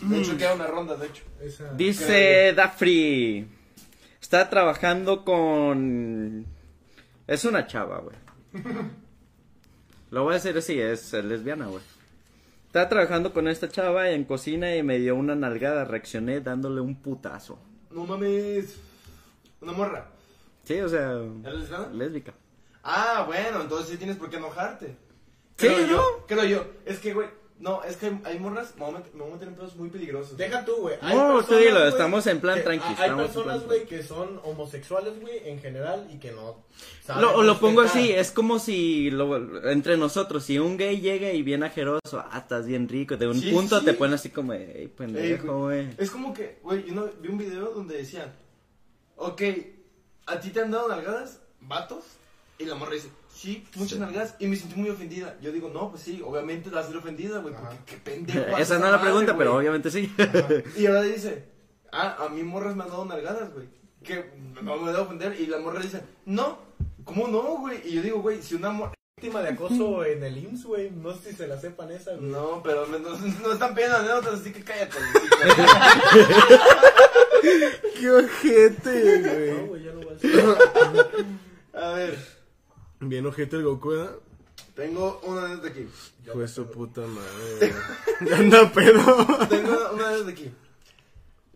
De 0.02 0.20
hecho, 0.20 0.36
queda 0.36 0.54
una 0.54 0.66
ronda, 0.68 0.94
de 0.96 1.06
hecho. 1.06 1.24
esa- 1.40 1.72
Dice 1.74 2.52
Dafri. 2.54 3.48
Está 4.20 4.48
trabajando 4.48 5.24
con. 5.24 6.46
Es 7.26 7.44
una 7.44 7.66
chava, 7.66 7.98
güey. 8.00 8.16
Lo 10.10 10.24
voy 10.24 10.32
a 10.32 10.34
decir 10.34 10.56
así, 10.56 10.78
es 10.78 11.12
lesbiana, 11.14 11.66
güey. 11.66 11.82
Estaba 12.72 12.88
trabajando 12.88 13.34
con 13.34 13.48
esta 13.48 13.68
chava 13.68 14.08
en 14.12 14.24
cocina 14.24 14.74
y 14.74 14.82
me 14.82 14.98
dio 14.98 15.14
una 15.14 15.34
nalgada. 15.34 15.84
Reaccioné 15.84 16.40
dándole 16.40 16.80
un 16.80 16.94
putazo. 16.94 17.58
No 17.90 18.06
mames. 18.06 18.80
Una 19.60 19.72
morra. 19.72 20.06
Sí, 20.64 20.80
o 20.80 20.88
sea. 20.88 21.20
Lésbica. 21.92 22.32
Ah, 22.82 23.24
bueno, 23.26 23.60
entonces 23.60 23.90
sí 23.90 23.98
tienes 23.98 24.16
por 24.16 24.30
qué 24.30 24.36
enojarte. 24.36 24.86
Sí, 25.58 25.66
Creo 25.66 25.80
¿no? 25.82 25.86
yo, 25.86 26.24
creo 26.26 26.44
yo. 26.46 26.64
Es 26.86 26.98
que, 26.98 27.12
güey, 27.12 27.28
no, 27.62 27.82
es 27.84 27.96
que 27.96 28.06
hay, 28.06 28.20
hay 28.24 28.38
morras, 28.40 28.74
me 28.76 28.84
voy 28.84 28.94
a 28.94 28.98
meter- 28.98 29.14
me 29.14 29.20
voy 29.20 29.30
a 29.30 29.34
meter 29.34 29.48
en 29.48 29.54
pedos 29.54 29.76
muy 29.76 29.88
peligrosos. 29.88 30.36
Deja 30.36 30.64
tú, 30.64 30.76
güey. 30.80 30.96
Hay 31.00 31.16
No, 31.16 31.28
tú 31.28 31.36
personas, 31.38 31.60
dilo, 31.62 31.76
güey, 31.78 31.88
estamos 31.88 32.26
en 32.26 32.40
plan 32.40 32.56
que- 32.56 32.62
tranqui, 32.62 32.86
Hay 32.86 32.92
estamos 32.94 33.10
en 33.20 33.26
personas, 33.26 33.56
plan 33.58 33.66
güey, 33.66 33.86
que 33.86 34.02
son 34.02 34.40
homosexuales, 34.44 35.20
güey, 35.20 35.48
en 35.48 35.60
general 35.60 36.08
y 36.12 36.18
que 36.18 36.32
no. 36.32 36.64
saben 37.06 37.22
Lo, 37.22 37.42
lo 37.42 37.58
pongo 37.60 37.82
respetar. 37.82 38.02
así, 38.04 38.12
es 38.12 38.30
como 38.32 38.58
si 38.58 39.10
lo- 39.10 39.70
entre 39.70 39.96
nosotros, 39.96 40.44
si 40.44 40.58
un 40.58 40.76
gay 40.76 41.00
llega 41.00 41.32
y 41.32 41.42
bien 41.42 41.62
ajeroso, 41.62 42.00
ah, 42.30 42.38
estás 42.38 42.66
bien 42.66 42.88
rico, 42.88 43.16
de 43.16 43.28
un 43.28 43.40
Sí, 43.40 43.50
punto 43.52 43.78
sí. 43.78 43.84
te 43.86 43.94
ponen 43.94 44.14
así 44.14 44.30
como, 44.30 44.52
ey, 44.52 44.72
Ey, 44.74 44.88
pendejo, 44.88 45.60
güey. 45.60 45.88
Es 45.98 46.10
como 46.10 46.34
que, 46.34 46.58
güey, 46.62 46.84
yo 46.84 46.94
no, 46.94 47.06
vi 47.20 47.28
un 47.28 47.38
video 47.38 47.70
donde 47.70 47.96
decían, 47.96 48.32
ok, 49.16 49.42
¿a 50.26 50.40
ti 50.40 50.50
te 50.50 50.60
han 50.60 50.70
dado 50.72 50.88
nalgadas, 50.88 51.40
vatos? 51.60 52.04
Y 52.58 52.64
la 52.64 52.74
morra 52.74 52.92
dice, 52.94 53.08
sí, 53.34 53.66
muchas 53.76 53.98
nalgadas, 53.98 54.34
y 54.38 54.46
me 54.46 54.56
sentí 54.56 54.76
muy 54.80 54.90
ofendida. 54.90 55.36
Yo 55.40 55.50
digo, 55.52 55.68
no, 55.72 55.90
pues 55.90 56.02
sí, 56.02 56.22
obviamente 56.24 56.70
vas 56.70 56.84
a 56.84 56.88
ser 56.88 56.96
ofendida, 56.98 57.38
güey, 57.38 57.54
porque 57.54 57.76
qué 57.86 57.96
pendejo. 57.96 58.56
Esa 58.58 58.78
no 58.78 58.86
es 58.86 58.92
la 58.92 59.00
pregunta, 59.00 59.36
pero 59.36 59.56
obviamente 59.56 59.90
sí. 59.90 60.12
Y 60.76 60.86
ahora 60.86 61.02
dice, 61.02 61.44
ah, 61.92 62.16
a 62.20 62.28
mí 62.28 62.42
morras 62.42 62.76
me 62.76 62.84
han 62.84 62.90
dado 62.90 63.04
nalgadas, 63.04 63.52
güey. 63.52 63.66
Que 64.02 64.32
no 64.62 64.76
me 64.78 64.90
debo 64.92 65.04
ofender. 65.04 65.40
Y 65.40 65.46
la 65.46 65.58
morra 65.58 65.80
dice, 65.80 66.00
no, 66.26 66.58
¿cómo 67.04 67.28
no, 67.28 67.58
güey? 67.58 67.80
Y 67.84 67.94
yo 67.94 68.02
digo, 68.02 68.20
güey, 68.20 68.42
si 68.42 68.54
una 68.56 68.70
morra. 68.70 68.92
Víctima 69.16 69.42
de 69.42 69.50
acoso 69.50 70.04
en 70.12 70.24
el 70.24 70.36
IMSS, 70.38 70.64
güey. 70.64 70.90
No 70.90 71.12
sé 71.14 71.30
si 71.30 71.36
se 71.36 71.46
la 71.46 71.60
sepan 71.60 71.92
esa, 71.92 72.12
güey. 72.16 72.24
No, 72.30 72.60
pero 72.64 72.86
me- 72.88 72.98
no, 72.98 73.10
no 73.16 73.52
están 73.52 73.74
pidiendo 73.74 73.98
anécdotas, 73.98 74.40
así 74.40 74.50
que 74.52 74.64
cállate. 74.64 74.96
Qué 78.00 78.10
ojete, 78.10 79.20
No, 79.20 79.28
güey. 79.34 79.66
güey, 79.68 79.84
ya 79.84 79.92
no 79.92 80.00
voy 80.00 80.08
a 80.08 80.12
decir. 80.14 80.44
A 81.74 81.90
ver, 81.92 82.18
Bien 83.02 83.26
ojete 83.26 83.56
el 83.56 83.64
Goku, 83.64 83.90
¿verdad? 83.90 84.16
tengo 84.74 85.20
una 85.24 85.44
anécdota 85.46 85.68
aquí. 85.68 85.88
Hijo 86.24 86.38
de 86.38 86.48
su 86.48 86.66
puta 86.70 87.02
madre. 87.02 87.74
Ya 88.24 88.38
anda 88.38 88.70
pedo. 88.72 89.26
Tengo 89.48 89.70
una, 89.70 89.90
una 89.90 90.08
anécdota 90.08 90.30
aquí. 90.30 90.52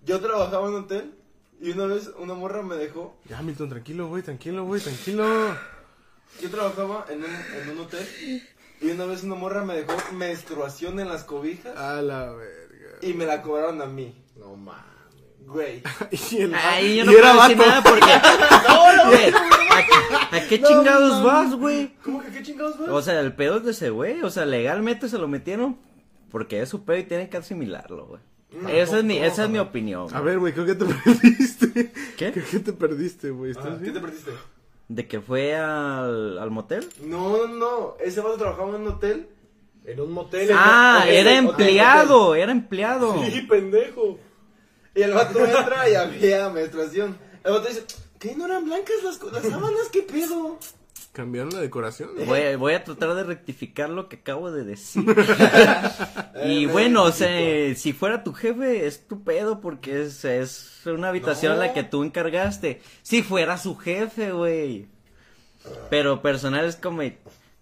Yo 0.04 0.20
trabajaba 0.20 0.68
en 0.68 0.74
un 0.74 0.84
hotel 0.84 1.14
y 1.60 1.70
una 1.70 1.86
vez 1.86 2.10
una 2.18 2.34
morra 2.34 2.62
me 2.62 2.74
dejó. 2.76 3.16
Ya, 3.28 3.40
Milton, 3.42 3.68
tranquilo, 3.68 4.08
güey, 4.08 4.22
tranquilo, 4.22 4.64
güey, 4.64 4.80
tranquilo. 4.80 5.24
Yo 6.42 6.50
trabajaba 6.50 7.06
en 7.08 7.20
un, 7.24 7.30
en 7.30 7.70
un 7.70 7.78
hotel 7.84 8.06
y 8.80 8.90
una 8.90 9.06
vez 9.06 9.22
una 9.22 9.36
morra 9.36 9.64
me 9.64 9.74
dejó 9.76 9.94
menstruación 10.14 11.00
en 11.00 11.08
las 11.08 11.24
cobijas 11.24 11.76
A 11.78 12.02
la 12.02 12.32
verga. 12.32 12.98
y 13.00 13.14
me 13.14 13.24
la 13.24 13.40
cobraron 13.42 13.80
a 13.80 13.86
mí. 13.86 14.14
No 14.36 14.56
mames. 14.56 14.84
Güey. 15.46 15.82
Y, 16.32 16.36
el- 16.42 16.54
Ahí 16.54 16.96
yo 16.96 17.02
y 17.04 17.06
no 17.06 17.12
era 17.12 17.32
puedo 17.32 17.42
decir 17.42 17.56
vato. 17.56 17.70
nada 17.70 17.82
porque... 17.82 18.06
Güey, 19.06 19.32
¿a, 19.32 20.36
a 20.36 20.40
qué 20.48 20.60
chingados 20.60 21.22
vas, 21.22 21.54
güey? 21.54 21.92
¿Cómo 22.02 22.20
que 22.22 22.30
qué 22.30 22.42
chingados, 22.42 22.76
güey? 22.76 22.90
O 22.90 23.00
sea, 23.02 23.20
el 23.20 23.32
pedo 23.34 23.58
es 23.58 23.64
de 23.64 23.70
ese 23.70 23.90
güey, 23.90 24.20
o 24.22 24.30
sea, 24.30 24.44
legalmente 24.44 25.08
se 25.08 25.18
lo 25.18 25.28
metieron 25.28 25.76
porque 26.30 26.60
es 26.60 26.68
su 26.68 26.84
pedo 26.84 26.98
y 26.98 27.04
tienen 27.04 27.28
que 27.30 27.36
asimilarlo, 27.36 28.06
güey. 28.06 28.20
Esa 28.76 28.98
es 28.98 29.04
mi, 29.04 29.18
esa 29.18 29.44
es 29.44 29.50
mi 29.50 29.58
opinión. 29.58 30.08
A 30.12 30.20
güey. 30.20 30.24
ver, 30.24 30.38
güey, 30.40 30.52
creo 30.54 30.66
que 30.66 30.74
te 30.74 30.84
perdiste. 31.04 31.92
¿Qué? 32.16 32.32
Creo 32.32 32.44
que 32.50 32.58
te 32.58 32.72
perdiste, 32.72 33.30
güey. 33.30 33.52
¿Estás 33.52 33.74
¿Qué 33.76 33.82
bien? 33.82 33.94
te 33.94 34.00
perdiste? 34.00 34.30
¿De 34.88 35.06
que 35.06 35.20
fue 35.20 35.54
al, 35.56 36.38
al 36.38 36.50
motel? 36.50 36.88
No, 37.04 37.46
no, 37.46 37.54
no. 37.54 37.94
Ese 38.04 38.20
vato 38.20 38.36
trabajaba 38.38 38.70
en 38.76 38.82
un 38.82 38.88
hotel. 38.88 39.28
En 39.84 40.00
un 40.00 40.10
motel. 40.12 40.48
Ah, 40.52 41.04
en- 41.06 41.14
era 41.14 41.30
hotel, 41.30 41.46
hotel, 41.48 41.66
empleado, 41.68 42.34
era 42.34 42.52
empleado. 42.52 43.24
Sí, 43.24 43.42
pendejo. 43.42 44.18
Y 44.96 45.02
el 45.02 45.12
vato 45.12 45.44
entra 45.44 45.88
y 45.88 45.94
había 45.94 46.48
menstruación. 46.48 47.16
El 47.44 47.52
vato 47.52 47.68
dice, 47.68 47.84
¿qué? 48.18 48.34
¿No 48.34 48.46
eran 48.46 48.64
blancas 48.64 48.96
las, 49.04 49.22
las 49.22 49.42
sábanas? 49.42 49.88
¿Qué 49.92 50.02
pedo? 50.02 50.58
¿Cambiaron 51.12 51.52
la 51.54 51.60
decoración? 51.60 52.10
Voy, 52.26 52.56
voy 52.56 52.74
a 52.74 52.84
tratar 52.84 53.14
de 53.14 53.24
rectificar 53.24 53.88
lo 53.88 54.08
que 54.08 54.16
acabo 54.16 54.50
de 54.50 54.64
decir. 54.64 55.04
Eh, 56.38 56.52
y 56.52 56.66
bueno, 56.66 57.04
o 57.04 57.12
sea, 57.12 57.74
si 57.74 57.94
fuera 57.94 58.22
tu 58.22 58.34
jefe, 58.34 58.86
es 58.86 59.08
tu 59.08 59.24
pedo 59.24 59.62
porque 59.62 60.02
es, 60.02 60.22
es 60.26 60.82
una 60.84 61.08
habitación 61.08 61.52
a 61.52 61.56
la 61.56 61.72
que 61.72 61.82
tú 61.82 62.04
encargaste. 62.04 62.82
Si 63.00 63.22
fuera 63.22 63.56
su 63.56 63.74
jefe, 63.74 64.32
güey. 64.32 64.86
Pero 65.88 66.20
personal 66.20 66.66
es 66.66 66.76
como, 66.76 67.00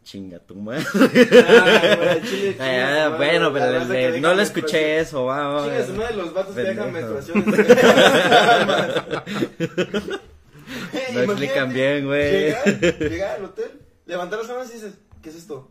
chinga 0.05 0.39
tu 0.39 0.55
madre. 0.55 0.85
Ah, 0.95 2.17
chile, 2.25 2.57
Ah, 2.61 3.09
madre, 3.11 3.17
bueno, 3.17 3.51
la 3.51 3.53
pero 3.53 3.89
que 3.89 3.95
deja 4.13 4.21
no 4.21 4.35
le 4.35 4.43
escuché 4.45 4.99
eso, 5.01 5.25
va, 5.25 5.49
va. 5.49 5.65
Chinga 5.65 5.87
su 5.87 5.93
madre, 5.95 6.17
los 6.17 6.33
vatos 6.33 6.55
que 6.55 6.61
dejan 6.63 6.93
Pendejo. 6.93 7.15
menstruaciones. 7.15 7.67
No 11.13 11.21
explican 11.21 11.73
bien, 11.73 12.07
güey. 12.07 12.31
Llegar, 12.33 12.65
llegar 12.99 13.37
al 13.37 13.45
hotel, 13.45 13.81
levantar 14.07 14.39
las 14.39 14.49
sábanas 14.49 14.71
y 14.71 14.75
dices, 14.75 14.95
¿qué 15.23 15.29
es 15.31 15.37
esto? 15.37 15.71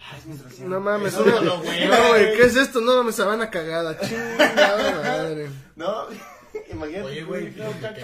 Ah, 0.00 0.16
es 0.18 0.26
menstruación. 0.26 0.70
No 0.70 0.80
mames, 0.80 1.14
no 1.16 1.22
güey. 1.24 1.44
No, 1.44 2.08
güey, 2.08 2.34
¿qué 2.36 2.42
es 2.44 2.56
esto? 2.56 2.80
No 2.80 2.96
mames, 2.96 3.14
sabana 3.16 3.50
cagada. 3.50 3.98
Chingada 4.00 5.00
madre. 5.02 5.48
No, 5.76 6.06
imagínate. 6.72 7.04
Oye, 7.08 7.22
güey, 7.22 7.54
¿qué 7.54 7.62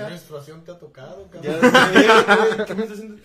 menstruación 0.09 0.65
te 0.65 0.73
ha 0.73 0.79
tocado, 0.79 1.29
Ya 1.43 1.53
sé, 1.61 1.69
güey, 2.57 2.67
¿qué 2.67 2.75
menstruación? 2.75 3.21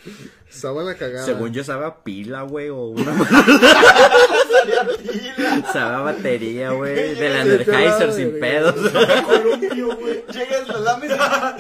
Sabana 0.50 0.96
cagada. 0.96 1.26
Según 1.26 1.52
yo 1.54 1.64
sabe 1.64 1.86
a 1.86 2.04
pila, 2.04 2.42
güey, 2.44 2.70
o 2.70 2.88
una 2.88 3.14
Salía 4.52 4.88
pila. 4.98 5.72
sabe 5.72 5.96
a 5.96 6.00
batería, 6.00 6.72
güey, 6.72 7.16
de 7.16 7.30
la 7.30 7.42
Energizer 7.42 8.08
la 8.08 8.14
sin 8.14 8.40
pedos. 8.40 8.76
Columpio, 9.26 9.96
güey. 9.98 10.24
Llegas, 10.34 10.68
lo 10.68 10.80
lames, 10.80 11.12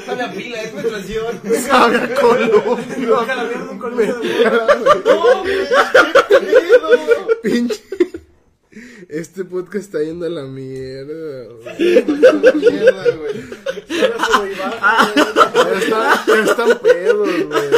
sale 0.05 0.23
a 0.23 0.31
pila, 0.31 0.61
es 0.61 0.73
menstruación. 0.73 1.41
Sabe 1.67 1.97
a 1.97 2.15
columpio. 2.15 2.77
Nunca 2.97 3.35
la 3.35 3.43
vieron 3.43 3.69
un 3.69 3.79
columpio 3.79 4.19
de 4.19 4.43
No, 4.45 5.41
güey, 5.43 5.57
qué 5.67 6.39
pedo. 6.39 7.27
Pinche. 7.41 7.83
Este 9.09 9.43
podcast 9.43 9.85
está 9.85 10.03
yendo 10.03 10.27
a 10.27 10.29
la 10.29 10.43
mierda. 10.43 11.47
güey. 11.47 11.73
Güey. 14.39 14.53
Güey. 16.27 16.43
Están 16.43 16.77
pedos, 16.77 17.27
güey. 17.47 17.69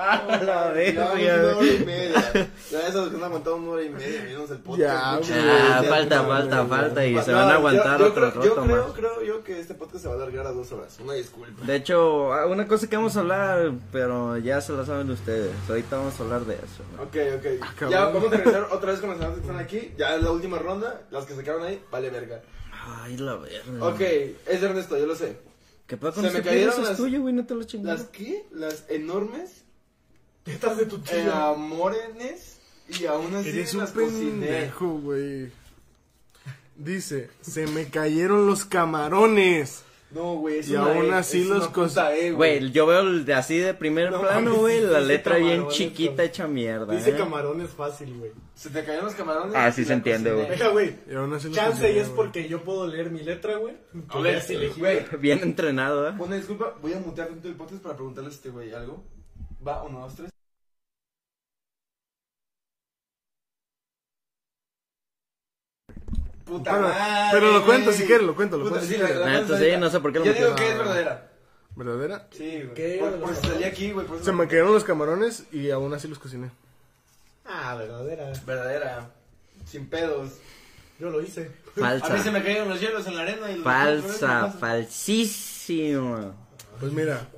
A 0.00 0.42
la 0.42 0.68
verga, 0.70 1.12
una 1.12 1.56
hora 1.56 1.66
y 1.66 1.84
media. 1.84 2.50
Ya 2.70 2.86
eso 2.88 3.10
nos 3.10 3.22
aguantado 3.22 3.56
una 3.56 3.70
hora 3.72 3.82
y 3.84 3.90
media. 3.90 4.22
Miramos 4.22 4.50
el 4.50 4.58
podcast. 4.58 4.80
Ya. 5.28 5.78
Ah, 5.78 5.80
Ya, 5.82 5.88
falta, 5.88 6.24
falta, 6.24 6.66
falta. 6.66 7.06
Y 7.06 7.22
se 7.22 7.32
van 7.32 7.48
a 7.50 7.54
aguantar 7.54 7.98
yo 8.00 8.06
otro 8.06 8.30
creo- 8.32 8.42
Yo 8.44 8.54
rato 8.54 8.62
creo, 8.66 8.84
más. 8.84 8.92
creo 8.94 9.22
yo 9.22 9.44
que 9.44 9.60
este 9.60 9.74
podcast 9.74 10.02
se 10.02 10.08
va 10.08 10.14
a 10.14 10.16
alargar 10.16 10.46
a 10.46 10.52
dos 10.52 10.72
horas. 10.72 10.98
Una 11.02 11.12
disculpa. 11.14 11.64
De 11.64 11.76
hecho, 11.76 12.32
ah, 12.32 12.46
una 12.46 12.66
cosa 12.66 12.88
que 12.88 12.96
vamos 12.96 13.16
a 13.16 13.20
hablar, 13.20 13.72
pero 13.92 14.38
ya 14.38 14.60
se 14.60 14.72
la 14.72 14.86
saben 14.86 15.10
ustedes. 15.10 15.52
Ahorita 15.68 15.96
vamos 15.96 16.18
a 16.18 16.22
hablar 16.22 16.40
de 16.46 16.54
eso. 16.54 16.82
¿no? 16.96 17.02
Ok, 17.02 17.16
ok. 17.36 17.68
cabrón. 17.78 17.90
ya 17.90 18.04
vamos 18.06 18.32
a 18.32 18.36
regresar 18.36 18.68
otra 18.70 18.92
vez 18.92 19.00
con 19.00 19.10
las 19.10 19.18
personas 19.18 19.34
que 19.38 19.46
están 19.46 19.58
aquí. 19.58 19.92
Ya 19.98 20.16
es 20.16 20.22
la 20.22 20.30
última 20.30 20.58
ronda. 20.58 21.02
Las 21.10 21.26
que 21.26 21.34
se 21.34 21.42
quedaron 21.44 21.64
ahí, 21.64 21.82
vale 21.90 22.08
verga. 22.10 22.40
Ay, 23.02 23.16
la 23.18 23.34
verga. 23.36 23.86
Ok, 23.86 24.00
es 24.00 24.60
de 24.60 24.66
Ernesto, 24.66 24.96
yo 24.96 25.06
lo 25.06 25.14
sé. 25.14 25.36
¿Qué 25.86 25.96
pasa 25.96 26.20
con 26.20 26.30
Se 26.30 26.38
me 26.38 26.42
cayeron 26.44 26.84
las- 26.84 26.96
tuyo, 26.96 27.20
güey, 27.20 27.34
no 27.34 27.44
te 27.44 27.54
lo 27.54 27.64
chingas. 27.64 27.98
¿Las 28.00 28.08
qué? 28.08 28.46
Las 28.52 28.84
enormes 28.88 29.64
De 30.44 30.86
tu 30.86 30.96
eh, 31.12 31.30
amórenes 31.32 32.58
y 32.88 33.06
aún 33.06 33.34
así 33.36 33.50
Eres 33.50 33.74
un 33.74 33.80
las 33.80 33.90
pendejo, 33.92 34.86
güey. 34.98 35.50
Dice, 36.76 37.28
se 37.42 37.66
me 37.66 37.88
cayeron 37.88 38.46
los 38.46 38.64
camarones. 38.64 39.84
No, 40.12 40.34
güey, 40.36 40.58
es 40.58 40.68
Y 40.68 40.74
una 40.74 40.92
aún 40.92 41.06
E, 41.06 41.12
así 41.14 41.42
es 41.42 41.46
los 41.46 41.66
una 41.68 41.72
cos- 41.72 41.88
puta 41.90 42.16
E, 42.16 42.32
Güey, 42.32 42.72
yo 42.72 42.84
veo 42.86 43.00
el 43.00 43.24
de 43.24 43.34
así 43.34 43.58
de 43.58 43.74
primer 43.74 44.10
No 44.10 44.20
plano, 44.22 44.40
mames, 44.50 44.58
güey, 44.60 44.80
la 44.80 44.98
dice 44.98 45.00
letra 45.08 45.36
bien 45.36 45.50
camarones, 45.50 45.76
chiquita 45.76 46.24
hecha 46.24 46.48
mierda. 46.48 46.92
Dice 46.92 47.10
¿eh? 47.10 47.16
camarones 47.16 47.70
fácil, 47.70 48.14
güey. 48.18 48.32
Se 48.56 48.70
te 48.70 48.82
cayeron 48.82 49.04
los 49.04 49.14
camarones. 49.14 49.54
Ah, 49.54 49.70
sí 49.70 49.82
y 49.82 49.84
se 49.84 49.90
la 49.90 49.96
entiende, 49.96 50.30
cociné. 50.30 50.46
güey. 50.48 50.58
Venga, 50.58 50.72
güey. 50.72 50.96
Y 51.08 51.14
aún 51.14 51.32
así 51.34 51.46
los 51.46 51.56
Chance 51.56 51.78
y 51.78 51.80
cociné, 51.82 52.00
es 52.00 52.06
güey. 52.08 52.16
porque 52.16 52.48
yo 52.48 52.64
puedo 52.64 52.88
leer 52.88 53.10
mi 53.12 53.20
letra, 53.20 53.56
güey. 53.58 53.74
Bien 55.20 55.38
entrenado, 55.42 56.08
¿eh? 56.08 56.12
Una 56.18 56.34
disculpa, 56.34 56.74
voy 56.82 56.92
a 56.94 56.98
mutear 56.98 57.28
dentro 57.28 57.48
del 57.48 57.56
podcast 57.56 57.80
para 57.80 57.94
preguntarle 57.94 58.30
a 58.30 58.32
este 58.32 58.48
güey 58.50 58.72
algo. 58.72 59.04
Va, 59.66 59.82
uno, 59.84 60.00
dos, 60.00 60.14
tres. 60.16 60.30
Puta 66.44 66.72
Bueno, 66.72 66.88
madre, 66.88 67.28
pero 67.32 67.52
lo 67.52 67.64
cuento 67.64 67.92
si 67.92 68.04
quieres, 68.04 68.26
lo 68.26 68.34
cuento, 68.34 68.56
lo 68.58 68.64
Puta, 68.64 68.76
cuento 68.78 68.88
sí, 68.88 68.94
si 68.94 69.00
la- 69.00 69.06
quieres. 69.06 69.24
la 69.24 69.32
Ah, 69.32 69.38
entonces, 69.38 69.58
ahorita. 69.60 69.78
no 69.78 69.90
sé 69.90 70.00
por 70.00 70.12
qué 70.12 70.18
lo 70.18 70.24
Yo 70.24 70.32
digo 70.34 70.56
que 70.56 70.68
es 70.70 70.78
verdadera. 70.78 71.30
¿Verdadera? 71.76 72.26
Sí, 72.32 72.62
güey. 72.74 72.98
Por, 72.98 73.20
por 73.20 73.64
aquí, 73.64 73.92
güey. 73.92 74.06
por 74.06 74.16
eso 74.16 74.24
Se 74.24 74.32
me 74.32 74.48
cayeron 74.48 74.72
los 74.72 74.82
camarones 74.84 75.44
y 75.52 75.70
aún 75.70 75.94
así 75.94 76.08
los 76.08 76.18
cociné. 76.18 76.50
Ah, 77.44 77.76
verdadera. 77.76 78.32
Verdadera. 78.44 79.10
Sin 79.66 79.86
pedos. 79.88 80.32
Yo 80.98 81.10
lo 81.10 81.22
hice. 81.22 81.52
A 81.82 81.94
mí 81.94 82.00
se 82.00 82.08
Falsa. 82.08 82.30
me 82.32 82.42
cayeron 82.42 82.68
los 82.68 82.80
hielos 82.80 83.06
en 83.06 83.14
la 83.16 83.22
arena 83.22 83.50
y 83.50 83.54
los 83.56 83.64
Falsa, 83.64 84.50
falsísima. 84.50 86.34
Pues 86.80 86.92
mira, 86.92 87.28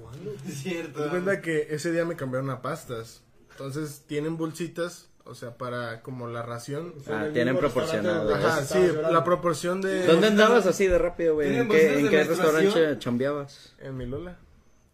Es 0.46 0.54
cierto. 0.62 1.08
cuenta 1.10 1.40
que 1.40 1.68
ese 1.70 1.90
día 1.92 2.04
me 2.04 2.16
cambiaron 2.16 2.50
a 2.50 2.62
pastas. 2.62 3.22
Entonces 3.50 4.04
tienen 4.06 4.36
bolsitas, 4.36 5.08
o 5.24 5.34
sea, 5.34 5.56
para 5.58 6.00
como 6.02 6.26
la 6.28 6.42
ración. 6.42 6.94
Fue 7.04 7.14
en 7.14 7.20
Ah, 7.22 7.30
tienen 7.32 7.56
proporcionado. 7.58 8.34
Ajá, 8.34 8.64
sí, 8.64 8.78
llorando. 8.78 9.12
la 9.12 9.24
proporción 9.24 9.80
de... 9.82 10.06
¿Dónde 10.06 10.28
andabas 10.28 10.66
así 10.66 10.86
de 10.86 10.98
rápido, 10.98 11.34
güey? 11.34 11.48
¿Tienen 11.48 11.66
¿En 11.66 11.70
qué, 11.70 11.98
en 12.00 12.08
qué 12.08 12.24
restaurante 12.24 12.98
chambeabas? 12.98 13.74
En 13.80 13.96
mi 13.96 14.06
Lola. 14.06 14.38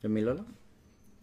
¿En 0.03 0.13
mi 0.13 0.21
Lola? 0.23 0.45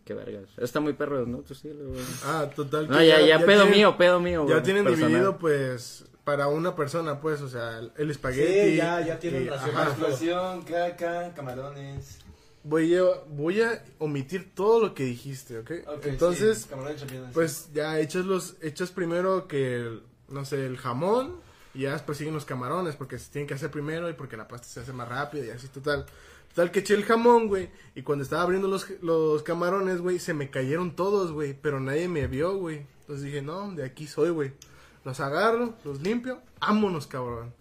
Qué 0.06 0.14
vergas. 0.14 0.44
Está 0.58 0.80
muy 0.80 0.94
perro, 0.94 1.26
¿no? 1.26 1.40
Tú 1.40 1.56
sí, 1.56 1.70
güey. 1.70 2.00
Ah, 2.26 2.48
total. 2.56 2.88
No, 2.90 2.98
que 3.00 3.08
ya, 3.08 3.20
ya, 3.22 3.40
pedo 3.40 3.64
tienen- 3.64 3.72
mío, 3.72 3.98
pedo 3.98 4.20
mío, 4.20 4.46
Ya 4.48 4.62
tienen 4.62 4.84
personal. 4.84 5.10
dividido, 5.10 5.38
pues, 5.40 6.06
para 6.24 6.48
una 6.48 6.76
persona, 6.76 7.20
pues, 7.22 7.42
o 7.42 7.50
sea, 7.50 7.80
el- 7.98 8.12
espagueti. 8.12 8.72
Sí, 8.72 8.76
ya- 8.78 9.02
ya 9.02 9.20
tienen 9.20 9.44
y- 9.46 9.50
ración. 9.50 9.76
ajá. 9.76 9.90
Explosión, 9.90 10.62
caca, 10.64 11.34
camarones. 11.36 12.20
Voy 12.68 12.96
a, 12.96 13.04
voy 13.30 13.62
a 13.62 13.84
omitir 14.00 14.54
todo 14.56 14.80
lo 14.82 14.94
que 14.96 15.04
dijiste, 15.04 15.60
¿ok? 15.60 15.72
Ok, 15.88 16.06
Entonces, 16.08 16.64
sí, 16.64 16.68
pues, 17.34 17.70
ya 17.74 18.00
echas 18.00 18.26
los, 18.26 18.56
echas 18.62 18.90
primero 18.92 19.48
que, 19.48 19.76
el- 19.76 20.04
no 20.30 20.46
sé, 20.46 20.66
el 20.66 20.78
jamón, 20.78 21.36
y 21.76 21.82
ya 21.82 21.94
después 21.94 22.18
siguen 22.18 22.34
los 22.34 22.46
camarones, 22.46 22.96
porque 22.96 23.20
se 23.20 23.32
tienen 23.32 23.48
que 23.48 23.54
hacer 23.54 23.70
primero 23.70 24.10
y 24.10 24.14
porque 24.14 24.36
la 24.36 24.48
pasta 24.48 24.68
se 24.68 24.80
hace 24.80 24.94
más 24.94 25.08
rápido 25.08 25.46
y 25.46 25.52
así, 25.52 25.68
total. 25.68 26.06
Total 26.50 26.72
que 26.72 26.80
eché 26.80 26.96
el 26.96 27.04
jamón, 27.06 27.48
güey, 27.50 27.70
y 27.94 28.02
cuando 28.02 28.24
estaba 28.24 28.42
abriendo 28.42 28.68
los, 28.68 28.88
los 29.02 29.44
camarones, 29.44 30.00
güey, 30.02 30.18
se 30.20 30.34
me 30.34 30.50
cayeron 30.50 30.96
todos, 30.96 31.32
güey, 31.34 31.54
pero 31.54 31.80
nadie 31.80 32.08
me 32.08 32.26
vio, 32.28 32.58
güey. 32.58 32.88
Entonces 33.02 33.26
dije, 33.26 33.42
no, 33.44 33.72
de 33.74 33.84
aquí 33.86 34.08
soy, 34.08 34.32
güey. 34.32 34.54
Los 35.04 35.20
agarro, 35.20 35.76
los 35.84 36.02
limpio, 36.02 36.42
vámonos, 36.60 37.06
cabrón. 37.06 37.54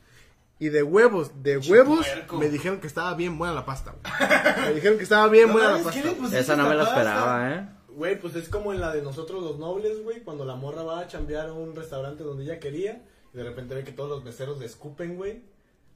Y 0.65 0.71
de 0.71 0.83
huevos, 0.83 1.31
de 1.43 1.59
huevos, 1.59 2.07
puerco. 2.07 2.39
me 2.39 2.49
dijeron 2.49 2.81
que 2.81 2.87
estaba 2.87 3.13
bien 3.15 3.37
buena 3.37 3.53
la 3.55 3.67
pasta, 3.67 3.93
güey. 3.93 4.67
Me 4.69 4.75
dijeron 4.75 4.97
que 4.97 5.03
estaba 5.05 5.29
bien 5.29 5.49
No 5.49 5.53
buena 5.55 5.73
la 5.73 5.79
mames, 5.79 5.93
¿qué 5.95 6.03
le 6.03 6.13
pasta. 6.15 6.39
Esa 6.39 6.57
no 6.57 6.69
me 6.69 6.75
la 6.75 6.85
esperaba, 6.85 7.51
¿eh? 7.55 7.69
Güey, 7.89 8.19
pues 8.19 8.35
es 8.37 8.49
como 8.49 8.73
en 8.73 8.81
la 8.81 8.93
de 8.95 9.03
nosotros 9.03 9.43
los 9.43 9.59
nobles, 9.59 10.03
güey, 10.03 10.21
cuando 10.23 10.45
la 10.45 10.55
morra 10.57 10.83
va 10.83 11.01
a 11.01 11.07
chambear 11.07 11.49
a 11.49 11.53
un 11.53 11.77
restaurante 11.77 12.25
donde 12.25 12.45
ella 12.45 12.59
quería 12.59 13.03
y 13.33 13.37
de 13.37 13.45
repente 13.45 13.75
ve 13.75 13.85
que 13.85 13.93
todos 13.93 14.09
los 14.09 14.25
meseros 14.25 14.59
le 14.59 14.65
escupen, 14.67 15.17
güey, 15.17 15.43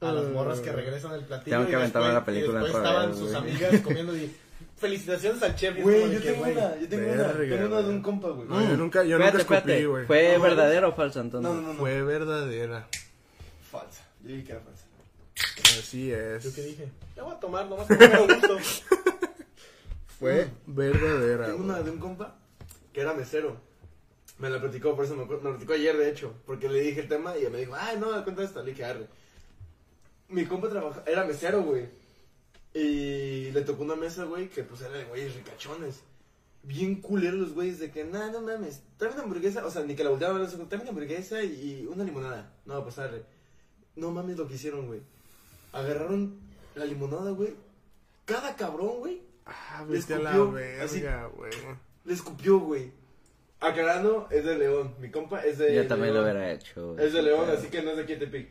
a 0.01 0.11
las 0.11 0.25
Mm. 0.25 0.33
morras 0.33 0.59
que 0.59 0.71
regresan 0.71 1.13
al 1.13 1.25
platillo. 1.25 1.57
Tengo 1.57 1.65
que 1.67 1.71
y 1.73 1.75
aventarme 1.75 2.07
después- 2.09 2.13
la 2.21 2.25
película 2.25 2.59
y 2.59 2.63
después 2.63 2.75
otra 2.75 2.89
estaban 2.89 3.09
vez, 3.09 3.19
sus 3.19 3.31
güey. 3.31 3.41
amigas 3.41 3.81
comiendo 3.83 4.15
y 4.15 4.35
felicitaciones 4.77 5.41
al 5.43 5.55
chef. 5.55 5.75
y 5.75 5.79
es 5.79 5.83
como 5.83 5.95
Güey, 5.97 6.07
de 6.09 6.13
yo 6.15 6.21
que, 6.21 6.25
tengo 6.27 6.39
güey, 6.43 6.51
una, 6.57 6.79
yo 6.79 6.87
tengo 6.89 7.03
una. 7.11 7.23
Verga, 7.23 7.55
Tengo 7.55 7.67
una 7.67 7.77
de 7.77 7.83
güey. 7.83 7.95
un 7.95 8.01
compa, 8.03 8.29
güey. 8.29 8.47
No, 8.47 8.61
yo 8.61 8.77
nunca, 8.77 9.03
yo 9.03 9.15
Espérate, 9.17 9.37
nunca 9.39 9.55
escupí, 9.55 9.55
espérate. 9.71 9.85
güey. 9.87 10.05
¿Fue 10.05 10.33
No, 10.37 10.43
verdadero 10.43 10.89
o 10.89 10.93
falso 10.93 11.23
no, 11.23 11.39
no, 11.41 11.53
no. 11.55 11.73
Fue 11.73 12.01
verdadera. 12.03 12.87
Falsa. 13.71 14.03
Yo 14.29 14.35
dije 14.35 14.45
que 14.45 14.51
era 14.51 14.61
falsa. 14.61 14.85
Así 15.79 16.11
es. 16.11 16.43
¿Yo 16.43 16.53
qué 16.53 16.61
dije? 16.61 16.87
Ya 17.15 17.23
voy 17.23 17.33
a 17.33 17.39
tomar, 17.39 17.67
nomás 17.67 17.87
que 17.87 17.95
me 17.95 18.27
gusto. 18.27 18.59
Fue 20.19 20.47
verdadera. 20.67 21.47
Tengo 21.47 21.63
una 21.63 21.81
de 21.81 21.89
un 21.89 21.97
compa 21.97 22.37
que 22.93 23.01
era 23.01 23.15
mesero. 23.15 23.59
Me 24.37 24.51
la 24.51 24.61
platicó, 24.61 24.95
por 24.95 25.05
eso 25.05 25.15
me, 25.15 25.23
la 25.25 25.39
platicó 25.39 25.73
ayer, 25.73 25.97
de 25.97 26.11
hecho. 26.11 26.35
Porque 26.45 26.69
le 26.69 26.79
dije 26.79 26.99
el 27.01 27.07
tema 27.07 27.35
y 27.39 27.49
me 27.49 27.57
dijo, 27.57 27.73
ay, 27.75 27.97
no, 27.99 28.23
cuenta 28.23 28.43
esto. 28.43 28.61
Le 28.61 28.69
dije, 28.69 28.85
arre. 28.85 29.07
Mi 30.27 30.45
compa 30.45 30.69
trabaja, 30.69 31.01
era 31.07 31.25
mesero, 31.25 31.63
güey. 31.63 31.87
Y 32.75 33.49
le 33.49 33.61
tocó 33.61 33.81
una 33.81 33.95
mesa, 33.95 34.25
güey, 34.25 34.47
que 34.47 34.61
pues 34.61 34.81
era 34.81 34.91
de 34.91 35.05
güeyes 35.05 35.33
ricachones. 35.33 36.01
Bien 36.61 37.01
culeros 37.01 37.39
los 37.39 37.53
güeyes 37.53 37.79
de 37.79 37.89
que, 37.89 38.03
nah, 38.03 38.29
no 38.29 38.41
mames, 38.41 38.83
tráeme 38.97 39.15
una 39.15 39.23
hamburguesa. 39.23 39.65
O 39.65 39.71
sea, 39.71 39.81
ni 39.81 39.95
que 39.95 40.03
la 40.03 40.11
volteaban 40.11 40.37
a 40.37 40.39
ver, 40.41 40.49
tráeme 40.51 40.83
una 40.83 40.89
hamburguesa 40.89 41.41
y 41.41 41.87
una 41.91 42.03
limonada. 42.03 42.53
No, 42.67 42.83
pues 42.83 42.99
arre. 42.99 43.38
No 43.99 44.11
mames 44.11 44.37
lo 44.37 44.47
que 44.47 44.55
hicieron, 44.55 44.87
güey. 44.87 45.01
Agarraron 45.73 46.35
la 46.75 46.85
limonada, 46.85 47.31
güey. 47.31 47.53
Cada 48.25 48.55
cabrón, 48.55 48.99
güey, 48.99 49.21
Ah, 49.45 49.83
Le 49.87 49.97
vete 49.99 50.13
a 50.13 50.19
la 50.19 50.29
escupió, 50.31 50.51
verga, 50.51 51.25
güey. 51.35 51.51
le 52.05 52.13
escupió, 52.13 52.59
güey. 52.59 52.91
Aclarando, 53.59 54.27
es 54.31 54.45
de 54.45 54.57
León. 54.57 54.93
Mi 55.01 55.09
compa 55.09 55.41
es 55.43 55.57
de 55.57 55.75
Yo 55.75 55.87
también 55.87 56.13
lo 56.13 56.21
León. 56.21 56.35
hubiera 56.35 56.51
hecho. 56.53 56.93
güey. 56.93 57.05
Es 57.05 57.13
de 57.13 57.21
León, 57.23 57.49
así 57.49 57.67
que 57.67 57.81
no 57.81 57.89
es 57.91 57.97
de 57.97 58.03
aquí 58.03 58.13
de 58.13 58.19
Tepic. 58.25 58.49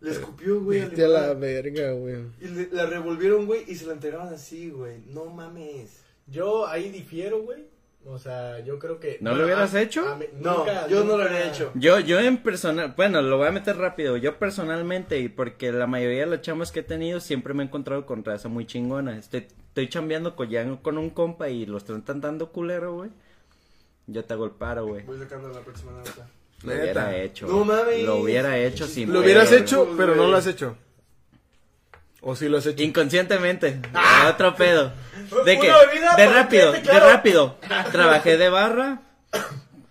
Le 0.00 0.10
escupió, 0.12 0.60
güey. 0.60 0.80
Vete 0.82 1.04
a 1.04 1.08
la 1.08 1.34
verga, 1.34 1.92
güey. 1.92 2.16
Y 2.40 2.46
le- 2.48 2.68
la 2.70 2.86
revolvieron, 2.86 3.46
güey, 3.46 3.64
y 3.66 3.74
se 3.74 3.86
la 3.86 3.94
entregaban 3.94 4.32
así, 4.32 4.70
güey. 4.70 4.98
No 5.06 5.26
mames. 5.26 6.00
Yo 6.28 6.66
ahí 6.66 6.90
difiero, 6.90 7.42
güey. 7.42 7.64
O 8.08 8.18
sea, 8.18 8.60
yo 8.60 8.78
creo 8.78 9.00
que. 9.00 9.18
¿No 9.20 9.34
lo 9.34 9.44
hubieras 9.44 9.74
a- 9.74 9.80
hecho? 9.82 10.08
a 10.08 10.16
mí- 10.16 10.26
No, 10.40 10.58
nunca- 10.58 10.86
yo 10.86 11.02
no 11.04 11.16
lo 11.16 11.24
habría 11.24 11.48
hecho. 11.50 11.72
Yo, 11.74 11.98
yo 11.98 12.20
en 12.20 12.38
personal, 12.38 12.94
bueno, 12.96 13.20
lo 13.20 13.36
voy 13.36 13.48
a 13.48 13.50
meter 13.50 13.76
rápido. 13.76 14.16
Yo 14.16 14.38
personalmente, 14.38 15.18
y 15.18 15.28
porque 15.28 15.72
la 15.72 15.86
mayoría 15.88 16.20
de 16.20 16.26
las 16.26 16.40
chamas 16.42 16.70
que 16.70 16.80
he 16.80 16.84
tenido 16.84 17.18
siempre 17.20 17.52
me 17.52 17.62
he 17.64 17.66
encontrado 17.66 18.06
con 18.06 18.24
raza 18.24 18.48
muy 18.48 18.64
chingona. 18.64 19.18
Estoy, 19.18 19.46
estoy 19.68 19.88
chambeando 19.88 20.36
con, 20.36 20.48
ya 20.48 20.64
con 20.82 20.98
un 20.98 21.10
compa 21.10 21.48
y 21.48 21.66
los 21.66 21.88
están 21.90 22.20
dando 22.20 22.52
culero, 22.52 22.94
güey. 22.94 23.10
Yo 24.06 24.24
te 24.24 24.34
hago 24.34 24.44
el 24.44 24.52
paro, 24.52 24.86
güey. 24.86 25.02
Voy 25.02 25.18
sacando 25.18 25.48
la 25.48 25.60
próxima 25.60 25.90
nota. 25.92 26.28
Lo 26.62 26.72
hubiera 26.74 27.16
hecho. 27.16 27.46
No 27.48 27.64
mames. 27.64 28.04
Lo 28.04 28.16
hubiera 28.18 28.56
hecho 28.58 28.86
sin 28.86 29.12
Lo 29.12 29.20
hubieras 29.20 29.48
pedo, 29.48 29.58
hecho, 29.58 29.84
güey. 29.84 29.96
pero 29.96 30.14
no 30.14 30.28
lo 30.28 30.36
has 30.36 30.46
hecho. 30.46 30.76
O 32.20 32.34
sí 32.34 32.48
lo 32.48 32.58
has 32.58 32.66
hecho. 32.66 32.82
Inconscientemente. 32.82 33.80
Otro 34.28 34.54
pedo. 34.56 34.92
De 35.44 35.58
que, 35.58 35.72
de 36.16 36.26
rápido, 36.26 36.72
de 36.72 36.82
quede 36.82 36.90
claro. 36.90 37.10
rápido. 37.10 37.56
Trabajé 37.92 38.36
de 38.36 38.48
barra 38.48 39.00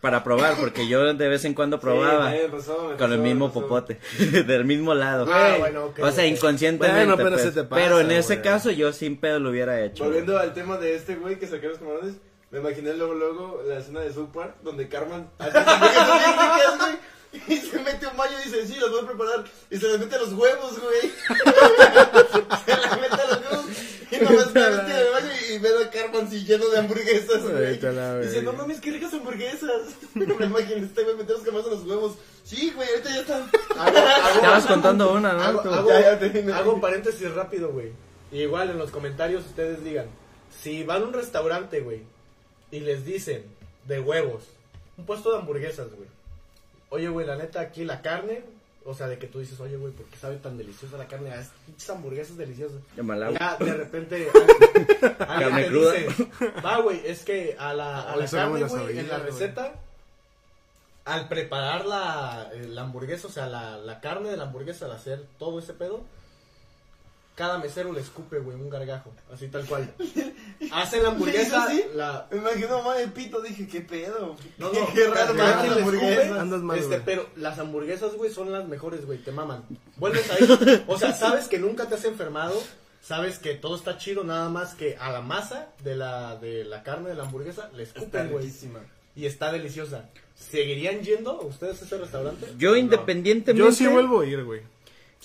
para 0.01 0.23
probar, 0.23 0.55
porque 0.59 0.87
yo 0.87 1.13
de 1.13 1.27
vez 1.27 1.45
en 1.45 1.53
cuando 1.55 1.79
probaba. 1.79 2.31
Sí, 2.31 2.37
me 2.43 2.49
pasó, 2.49 2.73
me 2.73 2.87
Con 2.89 2.97
pasó, 2.97 3.13
el 3.13 3.19
me 3.19 3.29
mismo 3.29 3.51
popote, 3.51 3.99
del 4.19 4.65
mismo 4.65 4.93
lado. 4.93 5.25
Ah, 5.31 5.55
bueno, 5.57 5.85
ok. 5.85 5.99
o 5.99 6.11
sea, 6.11 6.27
inconscientemente. 6.27 7.05
Bueno, 7.05 7.17
pero 7.17 7.31
pues. 7.31 7.41
se 7.41 7.51
te 7.51 7.63
pasa, 7.63 7.81
Pero 7.81 7.99
en 7.99 8.11
ese 8.11 8.35
güey. 8.35 8.43
caso 8.43 8.69
yo 8.69 8.93
sin 8.93 9.17
pedo 9.17 9.39
lo 9.39 9.49
hubiera 9.49 9.81
hecho. 9.83 10.03
Volviendo 10.03 10.37
al 10.37 10.53
tema 10.53 10.77
de 10.77 10.95
este 10.95 11.15
güey 11.15 11.39
que 11.39 11.47
saqué 11.47 11.67
los 11.69 11.79
camarones, 11.79 12.15
me 12.51 12.59
imaginé 12.59 12.93
luego, 12.93 13.15
luego 13.15 13.63
la 13.67 13.79
escena 13.79 14.01
de 14.01 14.13
South 14.13 14.29
Park 14.31 14.57
donde 14.61 14.87
Carmen 14.87 15.27
y 17.47 17.57
se 17.57 17.79
mete 17.79 18.07
un 18.07 18.17
baño 18.17 18.33
y 18.41 18.49
dice, 18.49 18.67
sí, 18.67 18.75
las 18.79 18.89
voy 18.91 19.03
a 19.03 19.07
preparar, 19.07 19.45
y 19.69 19.77
se 19.77 19.87
las 19.87 19.99
mete 19.99 20.15
a 20.15 20.19
los 20.19 20.33
huevos, 20.33 20.79
güey. 20.79 21.01
se 22.65 22.71
las 22.77 22.99
mete 23.01 23.21
a 23.21 23.27
los 23.27 23.41
huevos, 23.51 23.65
y 24.11 24.15
nomás 24.17 24.47
está 24.47 24.69
metido 24.69 24.97
en 24.99 25.05
el 25.07 25.11
baño 25.11 25.29
y 25.41 25.45
y 25.55 25.57
ve 25.59 25.69
a 25.85 25.89
Carmen 25.89 26.29
si 26.29 26.43
lleno 26.43 26.67
de 26.69 26.79
hamburguesas, 26.79 27.41
güey. 27.43 27.79
Dice, 28.27 28.41
no 28.41 28.51
mames, 28.53 28.81
qué 28.81 28.91
ricas 28.91 29.13
hamburguesas. 29.13 29.95
Me 30.13 30.25
imagino, 30.25 30.85
este 30.85 31.03
güey 31.03 31.15
meter 31.15 31.35
los 31.37 31.45
camarones 31.45 31.71
en 31.73 31.79
los 31.79 31.87
huevos. 31.87 32.17
Sí, 32.43 32.71
güey, 32.75 32.89
ahorita 32.89 33.09
ya 33.09 33.19
están. 33.21 33.41
Hago, 33.77 33.97
hago- 33.97 34.35
Estabas 34.35 34.65
contando 34.65 35.13
una, 35.13 35.33
¿no? 35.33 35.41
Hago, 35.41 35.87
Ya, 35.89 36.19
ya 36.19 36.57
hago 36.57 36.81
paréntesis 36.81 37.31
rápido, 37.33 37.69
güey. 37.71 37.91
Igual 38.31 38.71
en 38.71 38.77
los 38.77 38.91
comentarios 38.91 39.45
ustedes 39.45 39.83
digan, 39.83 40.07
si 40.61 40.83
van 40.83 41.03
a 41.03 41.05
un 41.05 41.13
restaurante, 41.13 41.79
güey, 41.79 42.01
y 42.71 42.81
les 42.81 43.05
dicen 43.05 43.45
de 43.87 43.99
huevos, 44.01 44.43
un 44.97 45.05
puesto 45.05 45.31
de 45.31 45.37
hamburguesas, 45.37 45.87
güey. 45.95 46.09
Oye, 46.89 47.09
güey, 47.09 47.25
la 47.25 47.35
neta, 47.35 47.59
aquí 47.61 47.83
la 47.83 48.01
carne, 48.01 48.43
o 48.85 48.93
sea, 48.93 49.07
de 49.07 49.17
que 49.17 49.27
tú 49.27 49.39
dices, 49.39 49.59
oye, 49.59 49.75
güey, 49.77 49.91
¿por 49.93 50.05
qué 50.05 50.17
sabe 50.17 50.35
tan 50.37 50.57
deliciosa 50.57 50.97
la 50.97 51.07
carne? 51.07 51.31
Ah, 51.31 51.41
es 51.41 51.49
pinches 51.65 51.89
hamburguesas 51.89 52.37
deliciosas. 52.37 52.79
Ya, 53.39 53.57
de 53.57 53.73
repente, 53.73 54.27
Carne 55.17 55.67
cruda. 55.67 55.93
dice, 55.93 56.27
va, 56.63 56.81
güey, 56.81 57.01
es 57.05 57.23
que 57.23 57.55
a 57.57 57.73
la, 57.73 58.11
a 58.13 58.15
carne, 58.27 58.61
en 58.99 59.07
la 59.09 59.17
receta, 59.19 59.73
al 61.05 61.27
preparar 61.27 61.85
la, 61.85 62.51
la 62.69 62.81
hamburguesa, 62.81 63.27
o 63.27 63.31
sea, 63.31 63.47
la, 63.47 63.77
la 63.77 63.99
carne 64.01 64.29
de 64.29 64.37
la 64.37 64.43
hamburguesa, 64.43 64.85
al 64.85 64.91
hacer 64.91 65.25
todo 65.39 65.59
ese 65.59 65.73
pedo, 65.73 66.03
cada 67.35 67.57
mesero 67.57 67.91
le 67.91 67.99
escupe, 67.99 68.39
güey, 68.39 68.55
un 68.55 68.69
gargajo, 68.69 69.13
así 69.31 69.47
tal 69.49 69.65
cual. 69.65 69.93
Hacen 70.71 71.03
la 71.03 71.09
hamburguesa, 71.09 71.67
¿Sí? 71.69 71.83
la... 71.93 72.27
Me 72.31 72.37
imagino 72.37 72.77
mamá 72.77 72.95
de 72.95 73.09
pito, 73.09 73.41
dije, 73.41 73.67
qué 73.67 73.81
pedo. 73.81 74.37
No, 74.57 74.71
qué, 74.71 74.79
no, 74.81 74.93
qué 74.93 75.07
raro, 75.07 75.35
cada 75.35 75.61
hamburguesa. 75.61 76.21
escupe, 76.21 76.39
Andas 76.39 76.61
mal, 76.61 76.79
este, 76.79 76.99
pero 77.01 77.27
las 77.35 77.59
hamburguesas, 77.59 78.15
güey, 78.15 78.31
son 78.31 78.51
las 78.51 78.67
mejores, 78.67 79.05
güey, 79.05 79.19
te 79.19 79.31
maman. 79.31 79.65
Vuelves 79.97 80.29
ahí, 80.31 80.83
o 80.87 80.97
sea, 80.97 81.13
sabes 81.13 81.47
que 81.47 81.59
nunca 81.59 81.87
te 81.87 81.95
has 81.95 82.05
enfermado, 82.05 82.57
sabes 83.01 83.37
que 83.37 83.53
todo 83.55 83.75
está 83.75 83.97
chido, 83.97 84.23
nada 84.23 84.47
más 84.47 84.73
que 84.73 84.95
a 84.97 85.11
la 85.11 85.21
masa 85.21 85.67
de 85.83 85.97
la, 85.97 86.37
de 86.37 86.63
la 86.63 86.83
carne 86.83 87.09
de 87.09 87.15
la 87.15 87.23
hamburguesa 87.23 87.69
le 87.75 87.83
escupen, 87.83 88.31
güey. 88.31 88.49
Y 89.17 89.25
está 89.25 89.51
deliciosa. 89.51 90.09
¿Seguirían 90.35 91.01
yendo 91.01 91.39
ustedes 91.41 91.81
a 91.81 91.85
ese 91.85 91.97
restaurante? 91.97 92.47
Yo 92.57 92.75
independientemente. 92.75 93.57
Yo 93.57 93.71
sí 93.71 93.87
vuelvo 93.87 94.21
a 94.21 94.25
ir, 94.25 94.43
güey. 94.43 94.61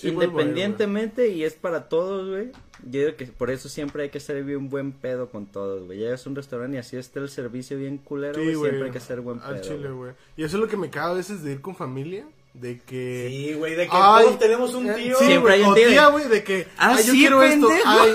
Sí 0.01 0.09
güey. 0.11 0.27
Independientemente, 0.27 1.27
y 1.29 1.43
es 1.43 1.53
para 1.53 1.87
todos, 1.89 2.29
güey. 2.29 2.51
Yo 2.83 3.01
digo 3.01 3.15
que 3.15 3.25
por 3.27 3.51
eso 3.51 3.69
siempre 3.69 4.03
hay 4.03 4.09
que 4.09 4.19
ser 4.19 4.43
bien 4.43 4.69
buen 4.69 4.91
pedo 4.91 5.29
con 5.29 5.45
todos, 5.45 5.85
güey. 5.85 5.99
Llegas 5.99 6.25
a 6.25 6.29
un 6.29 6.35
restaurante 6.35 6.77
y 6.77 6.79
así 6.79 6.97
está 6.97 7.19
el 7.19 7.29
servicio 7.29 7.77
bien 7.77 7.97
culero, 7.99 8.35
Sí, 8.41 8.55
siempre 8.55 8.85
hay 8.85 8.91
que 8.91 8.99
ser 8.99 9.21
buen 9.21 9.39
Al 9.41 9.59
pedo. 9.59 9.63
chile, 9.63 9.91
güey. 9.91 10.13
Y 10.35 10.43
eso 10.43 10.57
es 10.57 10.61
lo 10.61 10.67
que 10.67 10.77
me 10.77 10.89
caga 10.89 11.11
a 11.11 11.13
veces 11.13 11.43
de 11.43 11.51
ir 11.53 11.61
con 11.61 11.75
familia. 11.75 12.25
De 12.53 12.79
que. 12.81 13.27
Sí, 13.29 13.53
güey, 13.53 13.75
de 13.75 13.83
que 13.85 13.91
Ay, 13.93 14.25
todos 14.25 14.39
tenemos 14.39 14.73
un 14.73 14.89
eh, 14.89 14.93
tío. 14.95 15.17
Sí, 15.19 15.25
Siempre 15.25 15.39
güey, 15.39 15.53
hay 15.63 15.69
un 15.69 15.75
tío 15.93 16.11
güey, 16.11 16.27
de 16.27 16.43
que. 16.43 16.67
Ah, 16.77 16.95
ay, 16.97 17.05
yo 17.05 17.13
sí, 17.13 17.19
quiero 17.19 17.43
esto. 17.43 17.67
Ay, 17.85 18.11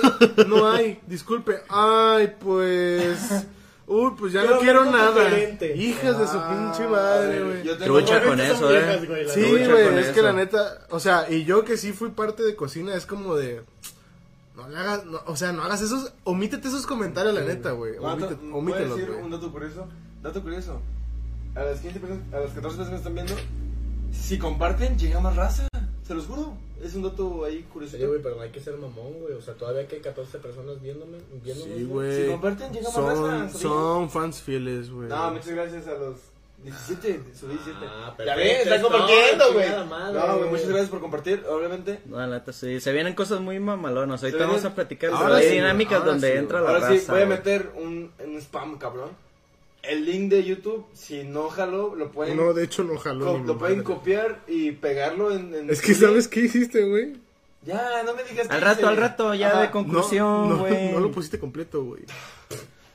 no 0.47 0.69
hay. 0.71 1.01
Disculpe. 1.07 1.57
Ay, 1.71 2.35
pues. 2.39 3.47
Uy, 3.89 4.13
pues 4.19 4.33
ya 4.33 4.43
no 4.43 4.59
quiero 4.59 4.85
nada. 4.85 5.31
Hijas 5.77 6.19
de 6.19 6.27
su 6.27 6.39
Ah, 6.39 6.49
pinche 6.73 6.89
madre, 6.91 7.43
güey. 7.45 7.63
yo 7.63 7.79
tengo- 7.79 7.99
Trucha 7.99 8.23
con 8.25 8.41
eso, 8.41 8.71
eh. 8.71 8.79
viejas, 8.79 9.07
güey, 9.07 9.25
la 9.27 9.33
Sí, 9.33 9.41
güey, 9.43 9.63
es 9.99 10.05
eso. 10.07 10.15
que 10.15 10.23
la 10.23 10.33
neta, 10.33 10.79
o 10.91 10.99
sea, 10.99 11.31
y 11.31 11.45
yo 11.45 11.65
que 11.65 11.77
sí 11.77 11.93
fui 11.93 12.11
parte 12.11 12.43
de 12.43 12.57
cocina, 12.57 12.95
es 12.97 13.07
como 13.07 13.37
de, 13.37 13.63
no 14.57 14.69
le 14.69 14.77
hagas, 14.77 15.05
no, 15.05 15.21
o 15.27 15.37
sea, 15.37 15.53
no 15.53 15.63
hagas 15.63 15.83
esos, 15.83 16.13
omítete 16.25 16.67
esos 16.67 16.85
comentarios, 16.87 17.33
la 17.35 17.43
neta, 17.43 17.71
güey, 17.73 17.93
omítete- 17.99 18.35
¿puedo 18.37 18.57
omítelos, 18.57 18.97
decir 18.97 19.11
un 19.23 19.31
dato 19.31 19.53
curioso? 19.53 19.87
Dato 20.23 20.43
curioso. 20.43 20.81
A 21.55 21.61
las 21.63 21.79
15 21.81 22.01
personas, 22.01 22.25
a 22.35 22.41
las 22.41 22.51
14 22.51 22.77
personas 22.79 22.89
que 22.91 22.97
están 22.97 23.15
viendo, 23.15 23.35
si 24.13 24.37
comparten, 24.39 24.99
llega 24.99 25.21
más 25.21 25.37
raza. 25.37 25.69
Se 26.07 26.15
los 26.15 26.27
juro. 26.27 26.53
Es 26.83 26.95
un 26.95 27.03
dato 27.03 27.45
ahí 27.45 27.63
curioso. 27.73 27.97
Sí, 27.97 28.05
güey, 28.05 28.21
pero 28.23 28.37
no 28.37 28.43
hay 28.43 28.51
que 28.51 28.61
ser 28.61 28.77
mamón, 28.77 29.13
güey. 29.23 29.35
O 29.35 29.41
sea, 29.43 29.55
todavía 29.55 29.89
que 29.89 29.97
hay 29.97 30.03
14 30.03 30.39
personas 30.39 30.81
viéndome, 30.81 31.19
viéndonos, 31.43 31.75
Sí, 31.75 31.81
Si 31.81 31.85
güey, 31.85 32.27
comparten, 32.29 32.73
llega 32.73 32.85
más 32.85 32.93
son, 32.95 33.07
raza. 33.07 33.27
¿sabías? 33.49 33.61
son 33.61 34.11
fans 34.11 34.41
fieles, 34.43 34.91
güey. 34.91 35.09
No, 35.09 35.31
muchas 35.33 35.49
gracias 35.49 35.87
a 35.89 35.95
los 35.95 36.17
17, 36.63 37.23
subí 37.39 37.53
17. 37.55 37.79
Ah, 37.83 38.11
ya 38.11 38.17
perfecto, 38.17 38.41
ves, 38.41 38.63
están 38.63 38.83
compartiendo, 38.83 39.53
güey. 39.53 39.69
No, 39.71 40.39
güey, 40.39 40.51
muchas 40.51 40.69
gracias 40.69 40.91
por 40.91 41.01
compartir, 41.01 41.45
obviamente. 41.49 42.01
No, 42.05 42.19
la 42.19 42.27
neta, 42.29 42.53
sí. 42.53 42.79
Se 42.81 42.93
vienen 42.93 43.15
cosas 43.15 43.41
muy 43.41 43.59
mamalonas. 43.59 44.23
Ahorita 44.23 44.47
vamos 44.47 44.65
a 44.65 44.75
platicar. 44.75 45.11
Ahora 45.11 45.41
sí, 45.41 45.49
dinámicas 45.49 45.99
ahora 46.01 46.13
donde 46.13 46.33
sí, 46.33 46.39
entra 46.39 46.61
la 46.61 46.69
Ahora 46.69 46.81
raza. 46.89 46.99
sí, 47.01 47.07
voy 47.11 47.23
a 47.23 47.27
meter 47.27 47.73
un, 47.77 48.13
un 48.25 48.37
spam, 48.37 48.79
cabrón. 48.79 49.11
El 49.89 50.05
link 50.05 50.31
de 50.31 50.45
YouTube, 50.45 50.87
si 50.95 51.25
no 51.25 51.49
jalo, 51.49 51.95
lo 51.95 52.11
pueden, 52.13 52.37
No, 52.37 52.53
de 52.53 52.65
hecho 52.65 52.83
no 52.85 52.99
jaló 52.99 53.39
lo 53.39 53.59
pueden 53.59 53.79
madre. 53.79 53.95
copiar 53.95 54.41
y 54.49 54.73
pegarlo 54.73 55.33
en... 55.33 55.55
en 55.55 55.71
Es 55.71 55.81
que, 55.81 55.89
link. 55.93 56.01
¿sabes 56.01 56.29
qué 56.29 56.41
hiciste, 56.41 56.85
güey? 56.85 57.17
Ya, 57.65 58.03
no 58.05 58.15
me 58.15 58.23
digas 58.25 58.49
Al 58.51 58.61
rato, 58.61 58.81
hice. 58.81 58.89
al 58.89 58.97
rato, 58.97 59.35
ya 59.35 59.49
Ajá. 59.51 59.63
de 59.63 59.71
conclusión, 59.71 60.49
no, 60.49 60.59
güey. 60.59 60.91
no 60.93 61.01
lo 61.01 61.11
pusiste 61.11 61.39
completo, 61.39 61.83
güey. 61.85 62.03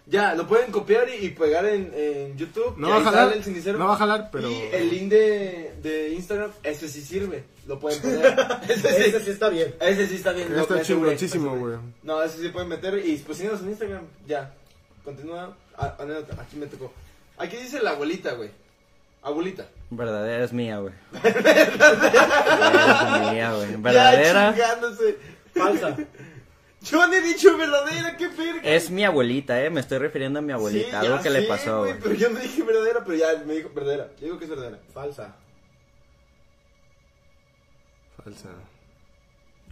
Ya, 0.08 0.34
lo 0.36 0.46
pueden 0.48 0.72
copiar 0.72 1.08
y, 1.10 1.26
y 1.26 1.30
pegar 1.30 1.66
en, 1.66 1.92
en 1.96 2.38
YouTube. 2.38 2.76
No 2.78 2.90
va 2.90 2.98
a 2.98 3.04
jalar, 3.04 3.34
el 3.34 3.44
cenicero. 3.44 3.78
no 3.78 3.88
va 3.88 3.94
a 3.94 3.98
jalar, 3.98 4.30
pero... 4.32 4.50
Y 4.50 4.56
el 4.74 4.90
link 4.90 5.10
de, 5.10 5.74
de 5.82 6.10
Instagram, 6.14 6.52
ese 6.64 6.90
sí 6.90 7.02
sirve. 7.02 7.44
Lo 7.68 7.80
pueden 7.80 8.02
poner. 8.02 8.26
ese, 8.70 8.90
sí, 8.90 9.10
Ese 9.10 9.20
sí 9.22 9.32
está 9.32 9.48
bien. 9.50 9.74
ese 9.80 10.08
sí 10.08 10.16
está 10.16 10.32
bien. 10.34 10.54
Está 10.54 10.82
chingoncísimo, 10.82 11.56
güey. 11.58 11.76
No, 12.04 12.22
ese 12.24 12.42
sí 12.42 12.50
pueden 12.50 12.68
meter 12.68 13.06
y 13.06 13.16
pues 13.18 13.38
síganos 13.38 13.62
en 13.62 13.70
Instagram. 13.70 14.04
Ya. 14.28 14.54
Continúa. 15.06 15.56
Anécdota, 16.00 16.42
aquí 16.42 16.56
me 16.58 16.68
tocó. 16.68 16.92
Aquí 17.38 17.58
dice 17.58 17.82
la 17.82 17.92
abuelita, 17.92 18.34
güey. 18.34 18.50
Abuelita. 19.22 19.68
Verdadera 19.90 20.44
es 20.44 20.54
mía, 20.54 20.80
güey. 20.80 20.94
Verdadera 21.24 23.26
es 23.26 23.32
mía, 23.32 23.54
güey. 23.54 23.76
Verdadera. 23.78 24.54
Falsa. 25.54 25.98
Yo 26.82 27.08
no 27.08 27.14
he 27.14 27.22
dicho 27.22 27.56
verdadera, 27.58 28.18
qué 28.18 28.28
verga. 28.28 28.62
es 28.64 28.90
mi 28.90 29.06
abuelita, 29.06 29.64
eh. 29.64 29.70
Me 29.70 29.82
estoy 29.82 30.00
refiriendo 30.00 30.40
a 30.40 30.42
mi 30.42 30.52
abuelita. 30.52 30.90
Sí, 30.90 30.96
algo 30.96 31.18
ya 31.18 31.22
que 31.22 31.30
le 31.30 31.44
pasó, 31.44 31.82
güey. 31.82 32.00
Pero 32.00 32.16
yo 32.16 32.30
no 32.30 32.40
dije 32.40 32.64
verdadera, 32.64 33.04
pero 33.06 33.18
ya 33.18 33.28
me 33.46 33.54
dijo 33.54 33.70
verdadera. 33.74 34.08
Yo 34.20 34.26
digo 34.26 34.38
que 34.40 34.46
es 34.46 34.50
verdadera. 34.50 34.80
Falsa. 34.92 35.36
Falsa. 38.24 38.50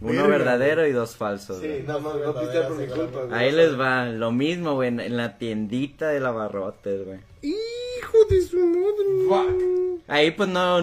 Uno 0.00 0.26
verdadero 0.28 0.86
y 0.86 0.92
dos 0.92 1.16
falsos, 1.16 1.60
Sí, 1.60 1.66
güey. 1.68 1.82
no, 1.82 2.00
no, 2.00 2.14
no 2.14 2.34
pistear 2.40 2.68
por 2.68 2.76
mi 2.78 2.86
culpa, 2.86 3.20
güey. 3.24 3.32
Ahí 3.38 3.52
les 3.52 3.78
va. 3.78 4.06
Lo 4.06 4.32
mismo, 4.32 4.74
güey. 4.74 4.88
En 4.88 5.16
la 5.16 5.36
tiendita 5.38 6.08
de 6.08 6.20
lavarrotes, 6.20 7.04
güey. 7.04 7.18
Hijo 7.42 8.18
de 8.30 8.40
su 8.42 8.56
madre. 8.58 9.26
Fuck. 9.28 10.00
Ahí, 10.08 10.30
pues 10.30 10.48
no. 10.48 10.80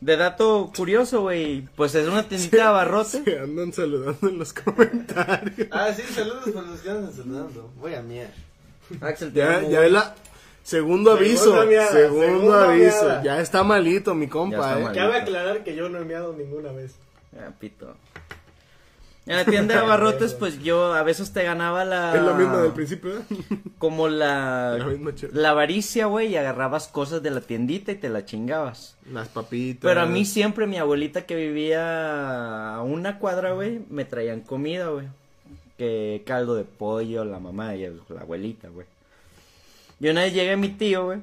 De 0.00 0.16
dato 0.18 0.70
curioso, 0.76 1.22
güey. 1.22 1.66
Pues 1.76 1.94
es 1.94 2.06
una 2.06 2.22
tiendita 2.28 2.56
de 2.58 2.62
abarrotes. 2.62 3.22
Se 3.24 3.38
andan 3.38 3.72
saludando 3.72 4.28
en 4.28 4.38
los 4.38 4.52
comentarios. 4.52 5.68
Ah, 5.70 5.88
sí, 5.96 6.02
saludos 6.02 6.50
para 6.52 6.66
los 6.66 6.80
que 6.80 6.90
andan 6.90 7.12
saludando. 7.12 7.70
Voy 7.80 7.94
a 7.94 8.02
miar. 8.02 8.28
Axel, 9.00 9.32
te 9.32 9.38
Ya, 9.38 9.56
amo, 9.58 9.70
ya 9.70 9.80
la 9.88 10.14
segundo 10.62 11.12
aviso. 11.12 11.44
Segunda 11.44 11.64
miada, 11.64 11.90
segundo 11.92 12.22
segunda 12.26 12.70
aviso. 12.70 13.02
miada. 13.04 13.22
Ya 13.22 13.40
está 13.40 13.62
malito 13.62 14.14
mi 14.14 14.28
compa, 14.28 14.56
Ya 14.58 14.62
está 14.66 14.78
eh. 14.78 14.82
mal. 14.84 14.94
Cabe 14.94 15.16
aclarar 15.16 15.64
que 15.64 15.74
yo 15.74 15.88
no 15.88 15.98
he 15.98 16.04
meado 16.04 16.34
ninguna 16.36 16.70
vez. 16.72 16.94
Ah, 17.38 17.50
pito. 17.58 17.96
En 19.26 19.36
la 19.36 19.44
tienda 19.44 19.74
de 19.74 19.80
abarrotes, 19.84 20.34
pues 20.34 20.62
yo 20.62 20.92
a 20.92 21.02
veces 21.02 21.32
te 21.32 21.42
ganaba 21.42 21.84
la. 21.84 22.14
Es 22.14 22.22
lo 22.22 22.34
mismo 22.34 22.58
del 22.58 22.72
principio, 22.72 23.18
¿eh? 23.18 23.22
Como 23.78 24.08
la. 24.08 24.76
La 24.78 24.86
misma. 24.86 25.12
La 25.32 25.50
avaricia, 25.50 26.06
güey, 26.06 26.28
y 26.28 26.36
agarrabas 26.36 26.88
cosas 26.88 27.22
de 27.22 27.30
la 27.30 27.40
tiendita 27.40 27.92
y 27.92 27.96
te 27.96 28.08
la 28.08 28.24
chingabas. 28.24 28.96
Las 29.10 29.28
papitas. 29.28 29.80
Pero 29.82 30.02
a 30.02 30.06
mí 30.06 30.24
siempre 30.24 30.66
mi 30.66 30.76
abuelita 30.76 31.26
que 31.26 31.36
vivía 31.36 32.74
a 32.74 32.82
una 32.82 33.18
cuadra, 33.18 33.52
güey, 33.52 33.80
me 33.88 34.04
traían 34.04 34.40
comida, 34.40 34.88
güey. 34.88 35.06
Que 35.78 36.22
caldo 36.26 36.54
de 36.54 36.64
pollo, 36.64 37.24
la 37.24 37.40
mamá 37.40 37.74
y 37.74 37.86
la 37.86 38.20
abuelita, 38.20 38.68
güey. 38.68 38.86
Y 40.00 40.08
una 40.08 40.22
vez 40.22 40.34
llega 40.34 40.56
mi 40.56 40.68
tío, 40.68 41.06
güey. 41.06 41.20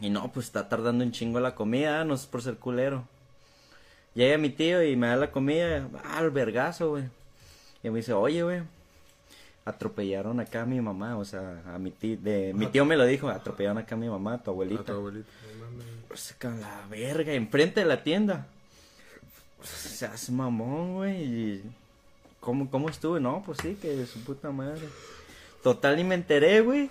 Y 0.00 0.08
no, 0.08 0.30
pues 0.32 0.46
está 0.46 0.68
tardando 0.68 1.04
un 1.04 1.12
chingo 1.12 1.40
la 1.40 1.54
comida, 1.54 2.04
no 2.04 2.14
es 2.14 2.26
por 2.26 2.42
ser 2.42 2.56
culero. 2.56 3.04
Llega 4.14 4.38
mi 4.38 4.50
tío 4.50 4.82
y 4.82 4.96
me 4.96 5.06
da 5.06 5.16
la 5.16 5.30
comida, 5.30 5.88
ah, 6.04 6.18
al 6.18 6.30
vergazo, 6.30 6.90
güey. 6.90 7.04
Y 7.82 7.90
me 7.90 7.98
dice, 7.98 8.12
oye, 8.12 8.42
güey, 8.42 8.62
atropellaron 9.64 10.40
acá 10.40 10.62
a 10.62 10.66
mi 10.66 10.80
mamá, 10.80 11.16
o 11.16 11.24
sea, 11.24 11.62
a 11.66 11.78
mi 11.78 11.90
tío, 11.90 12.16
de, 12.20 12.52
mi 12.54 12.66
tío 12.66 12.84
me 12.84 12.96
lo 12.96 13.04
dijo, 13.04 13.28
atropellaron 13.28 13.78
acá 13.78 13.94
a 13.94 13.98
mi 13.98 14.08
mamá, 14.08 14.34
a 14.34 14.38
tu 14.42 14.50
abuelita. 14.50 14.82
A 14.82 14.84
tu 14.84 14.92
abuelita. 14.92 15.28
Pues 16.08 16.34
con 16.40 16.60
la 16.60 16.86
verga, 16.90 17.32
enfrente 17.32 17.80
de 17.80 17.86
la 17.86 18.02
tienda. 18.02 18.46
Se 19.62 20.06
hace 20.06 20.32
mamón, 20.32 20.94
güey. 20.94 21.22
y 21.22 21.62
¿Cómo, 22.40 22.70
¿Cómo 22.70 22.88
estuve? 22.88 23.20
No, 23.20 23.42
pues 23.44 23.58
sí, 23.62 23.76
que 23.80 23.88
de 23.94 24.06
su 24.06 24.20
puta 24.24 24.50
madre. 24.50 24.88
Total, 25.62 25.98
y 25.98 26.04
me 26.04 26.14
enteré, 26.14 26.62
güey. 26.62 26.90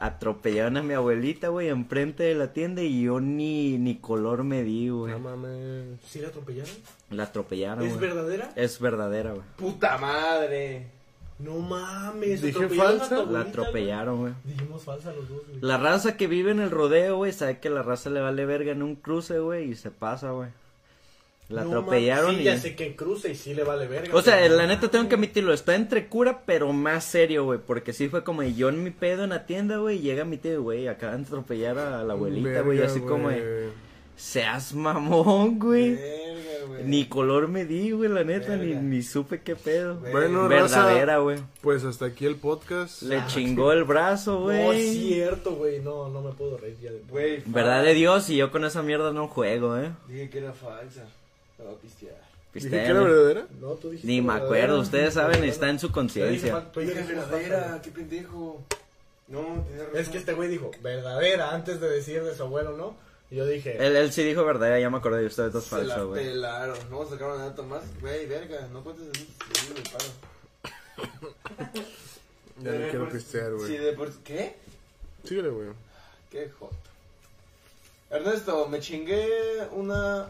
Atropellaron 0.00 0.76
a 0.76 0.82
mi 0.82 0.94
abuelita, 0.94 1.48
güey, 1.48 1.68
enfrente 1.68 2.22
de 2.22 2.34
la 2.36 2.52
tienda 2.52 2.82
y 2.82 3.02
yo 3.02 3.18
ni, 3.18 3.78
ni 3.78 3.96
color 3.96 4.44
me 4.44 4.62
di, 4.62 4.88
güey. 4.90 5.12
No 5.12 5.18
mames. 5.18 6.00
¿Sí 6.06 6.20
la 6.20 6.28
atropellaron? 6.28 6.72
La 7.10 7.22
atropellaron, 7.24 7.84
¿Es 7.84 7.96
güey. 7.96 8.00
verdadera? 8.08 8.52
Es 8.54 8.78
verdadera, 8.80 9.32
güey. 9.32 9.42
Puta 9.56 9.98
madre. 9.98 10.86
No 11.40 11.58
mames. 11.58 12.42
Dije 12.42 12.56
¿atropellaron 12.56 12.96
a 12.96 12.98
falsa. 13.06 13.24
La 13.24 13.40
atropellaron, 13.40 14.20
güey. 14.20 14.32
güey? 14.44 14.54
Dijimos 14.54 14.82
falsa 14.84 15.12
los 15.12 15.28
dos, 15.28 15.42
güey. 15.48 15.60
La 15.60 15.78
raza 15.78 16.16
que 16.16 16.28
vive 16.28 16.52
en 16.52 16.60
el 16.60 16.70
rodeo, 16.70 17.16
güey, 17.16 17.32
sabe 17.32 17.58
que 17.58 17.68
la 17.68 17.82
raza 17.82 18.08
le 18.10 18.20
vale 18.20 18.46
verga 18.46 18.70
en 18.70 18.82
un 18.84 18.94
cruce, 18.94 19.40
güey, 19.40 19.70
y 19.70 19.74
se 19.74 19.90
pasa, 19.90 20.30
güey. 20.30 20.50
La 21.48 21.62
No 21.64 21.68
atropellaron 21.70 22.32
mames, 22.32 22.36
sí, 22.38 22.42
y... 22.42 22.44
ya 22.44 22.58
sé 22.58 22.76
que 22.76 22.94
cruza 22.94 23.28
y 23.28 23.34
sí 23.34 23.54
le 23.54 23.64
vale 23.64 23.86
verga. 23.86 24.14
O 24.14 24.20
sea, 24.20 24.36
pero 24.38 24.56
la 24.56 24.66
neta 24.66 24.88
tengo 24.90 25.08
que 25.08 25.14
admitirlo, 25.14 25.54
está 25.54 25.74
entre 25.74 26.06
cura, 26.06 26.42
pero 26.44 26.72
más 26.74 27.04
serio, 27.04 27.44
güey, 27.44 27.58
porque 27.58 27.92
sí 27.94 28.08
fue 28.10 28.22
como 28.22 28.42
de 28.42 28.52
yo 28.54 28.68
en 28.68 28.84
mi 28.84 28.90
pedo 28.90 29.24
en 29.24 29.30
la 29.30 29.46
tienda, 29.46 29.78
güey, 29.78 29.96
y 29.98 30.02
llega 30.02 30.24
mi 30.26 30.36
tío, 30.36 30.62
güey, 30.62 30.88
acaban 30.88 31.22
de 31.22 31.28
atropellar 31.28 31.78
a 31.78 32.04
la 32.04 32.12
abuelita, 32.12 32.60
güey, 32.60 32.82
así 32.82 33.00
como 33.00 33.30
de, 33.30 33.40
güey. 33.40 33.72
seas 34.14 34.74
mamón, 34.74 35.58
güey. 35.58 35.94
Verga, 35.94 36.66
güey. 36.66 36.84
Ni 36.84 37.06
color 37.06 37.48
me 37.48 37.64
di, 37.64 37.92
güey, 37.92 38.10
la 38.10 38.24
neta, 38.24 38.56
ni, 38.56 38.74
ni 38.74 39.02
supe 39.02 39.40
qué 39.40 39.56
pedo. 39.56 39.94
Bueno, 40.12 40.48
Verdadera, 40.48 41.16
güey. 41.18 41.38
pues 41.62 41.82
hasta 41.84 42.04
aquí 42.04 42.26
el 42.26 42.36
podcast. 42.36 43.00
Le 43.02 43.24
chingó 43.26 43.72
el 43.72 43.84
brazo, 43.84 44.38
No, 44.40 44.50
es 44.52 44.64
güey. 44.66 44.94
cierto, 45.08 45.52
güey. 45.54 45.80
No, 45.80 46.10
no 46.10 46.20
me 46.20 46.32
puedo 46.32 46.58
reír 46.58 46.76
ya 46.78 46.92
de 46.92 47.00
Güey, 47.08 47.42
Verdad 47.46 47.82
de 47.84 47.94
Dios, 47.94 48.28
y 48.28 48.36
yo 48.36 48.50
con 48.52 48.66
esa 48.66 48.82
mierda 48.82 49.12
no 49.14 49.28
juego, 49.28 49.78
eh. 49.78 49.92
Dije 50.08 50.28
que 50.28 50.38
era 50.38 50.52
falsa. 50.52 51.06
Voy 51.58 51.74
a 51.74 51.76
pistear. 51.78 52.28
Dije 52.54 52.70
que 52.70 52.84
era 52.86 53.00
verdadera. 53.00 53.46
No, 53.60 53.72
tú 53.74 53.90
dijiste. 53.90 54.08
Ni 54.08 54.20
me 54.20 54.28
verdadera. 54.28 54.46
acuerdo, 54.46 54.80
ustedes 54.80 55.14
saben, 55.14 55.40
No, 55.40 55.46
está 55.46 55.68
en 55.68 55.78
su 55.78 55.92
conciencia. 55.92 56.70
tú 56.72 56.80
Dije 56.80 56.92
dijiste 56.94 57.14
verdadera, 57.14 57.80
qué 57.82 57.90
pendejo. 57.90 58.62
No. 59.28 59.64
Es 59.94 60.08
que 60.08 60.18
este 60.18 60.32
güey 60.32 60.48
dijo 60.48 60.70
verdadera 60.82 61.54
antes 61.54 61.80
de 61.80 61.88
decir 61.90 62.24
de 62.24 62.34
su 62.34 62.44
abuelo, 62.44 62.76
¿no? 62.76 62.96
Y 63.30 63.36
yo 63.36 63.46
dije. 63.46 63.76
Él, 63.84 63.94
él 63.94 64.10
sí 64.12 64.24
dijo 64.24 64.44
verdadera, 64.44 64.80
ya 64.80 64.88
me 64.88 64.96
acordé 64.98 65.20
de 65.20 65.26
ustedes 65.26 65.52
dos 65.52 65.66
falso, 65.66 66.08
güey. 66.08 66.24
pelaron. 66.24 66.78
No 66.88 66.96
vamos 66.98 67.08
a 67.08 67.10
sacar 67.16 67.28
una 67.32 67.44
nota 67.44 67.62
más. 67.62 67.82
Güey, 68.00 68.26
verga, 68.26 68.66
no 68.72 68.82
cuentes 68.82 69.04
así. 69.14 69.28
Sí, 69.54 69.74
me 69.74 69.82
paro. 69.90 71.18
Ya 72.60 72.72
De 72.72 72.78
no 72.80 72.90
quiero 72.90 73.08
pistear, 73.08 73.52
güey. 73.54 73.68
Sí, 73.68 73.76
de 73.76 73.92
por... 73.92 74.12
¿Qué? 74.24 74.56
Síguele, 75.22 75.48
güey. 75.50 75.68
Qué 76.28 76.50
joto. 76.58 76.74
Ernesto, 78.10 78.66
me 78.68 78.80
chingué 78.80 79.28
una... 79.70 80.26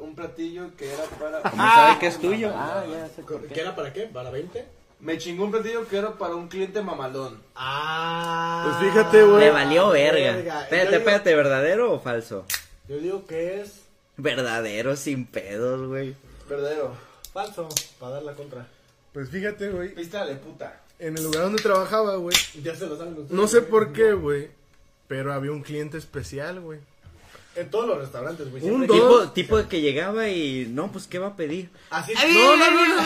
Un 0.00 0.14
platillo 0.14 0.70
que 0.76 0.92
era 0.92 1.04
para... 1.04 1.40
¿Cómo 1.50 1.62
sabe 1.62 1.98
que 2.00 2.06
es 2.08 2.18
tuyo? 2.20 2.50
Ah, 2.54 2.84
ya 2.90 3.08
sé 3.08 3.22
por 3.22 3.42
¿Qué 3.46 3.54
qué. 3.54 3.60
era 3.60 3.74
para 3.76 3.92
qué? 3.92 4.02
¿Para 4.02 4.30
20? 4.30 4.66
Me 5.00 5.16
chingó 5.18 5.44
un 5.44 5.50
platillo 5.52 5.86
que 5.88 5.96
era 5.96 6.12
para 6.14 6.34
un 6.34 6.48
cliente 6.48 6.82
mamalón. 6.82 7.40
Ah. 7.54 8.76
Pues 8.80 8.90
fíjate, 8.92 9.22
güey. 9.24 9.40
Le 9.44 9.50
valió 9.50 9.90
verga. 9.90 10.32
verga. 10.34 10.62
Espérate, 10.64 10.88
digo- 10.90 10.98
espérate, 10.98 11.34
¿verdadero 11.36 11.92
o 11.92 12.00
falso? 12.00 12.44
Yo 12.88 12.98
digo 12.98 13.26
que 13.26 13.60
es 13.60 13.82
Verdadero, 14.16 14.96
sin 14.96 15.26
pedos, 15.26 15.86
güey. 15.86 16.16
Verdadero. 16.48 16.96
falso, 17.32 17.68
para 18.00 18.14
dar 18.14 18.22
la 18.24 18.32
contra. 18.34 18.66
Pues 19.12 19.30
fíjate, 19.30 19.70
güey. 19.70 19.94
Pístale, 19.94 20.34
puta. 20.34 20.80
En 20.98 21.16
el 21.16 21.22
lugar 21.22 21.44
donde 21.44 21.62
trabajaba, 21.62 22.16
güey. 22.16 22.36
Ya 22.62 22.74
se 22.74 22.86
lo 22.86 22.96
saben 22.98 23.12
ustedes. 23.12 23.30
No 23.30 23.46
sé 23.46 23.62
por 23.62 23.92
qué, 23.92 24.12
güey. 24.14 24.50
Pero 25.06 25.32
había 25.32 25.52
un 25.52 25.62
cliente 25.62 25.96
especial, 25.96 26.58
güey. 26.60 26.80
En 27.58 27.70
todos 27.70 27.88
los 27.88 27.98
restaurantes, 27.98 28.48
güey. 28.50 28.62
Un. 28.62 28.86
Tipo, 28.86 29.28
tipo 29.30 29.58
de 29.58 29.66
que 29.66 29.80
llegaba 29.80 30.28
y, 30.28 30.68
no, 30.70 30.92
pues, 30.92 31.08
¿qué 31.08 31.18
va 31.18 31.26
a 31.28 31.36
pedir? 31.36 31.70
Así. 31.90 32.14
No, 32.14 32.56
no, 32.56 32.70
no, 32.70 32.86
no. 32.86 33.02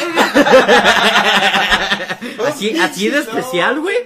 Así, 2.46 2.78
así 2.78 3.08
de 3.08 3.20
especial, 3.20 3.80
güey. 3.80 3.96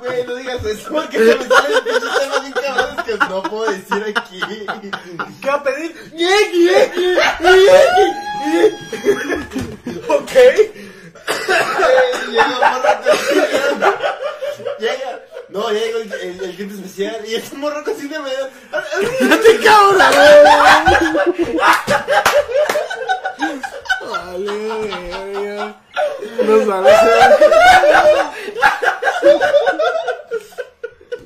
Güey, 0.00 0.24
no 0.26 0.36
digas 0.36 0.64
eso 0.64 0.90
porque 0.90 1.18
se 1.18 1.36
me 1.36 1.44
salen 1.48 1.84
pinches 1.84 2.18
temas 2.18 2.40
bien 2.40 2.52
cabrones 2.52 3.04
que 3.04 3.18
no 3.28 3.42
puedo 3.42 3.70
decir 3.70 4.04
aquí. 4.16 4.40
¿Qué 5.42 5.48
va 5.48 5.54
a 5.54 5.62
pedir? 5.62 5.94
ok. 10.08 10.32
Güey, 11.76 12.06
Llega 12.30 12.56
Llega. 14.78 15.20
No, 15.48 15.70
llega 15.70 15.98
el, 15.98 16.12
el, 16.12 16.44
el 16.44 16.54
cliente 16.56 16.74
especial 16.74 17.24
y 17.26 17.34
es 17.36 17.52
un 17.52 17.60
morro 17.60 17.82
así 17.86 18.08
de 18.08 18.18
medio. 18.18 18.48
Vale, 24.10 24.52
verga. 25.32 25.76
No 26.44 26.66
sabes. 26.66 26.96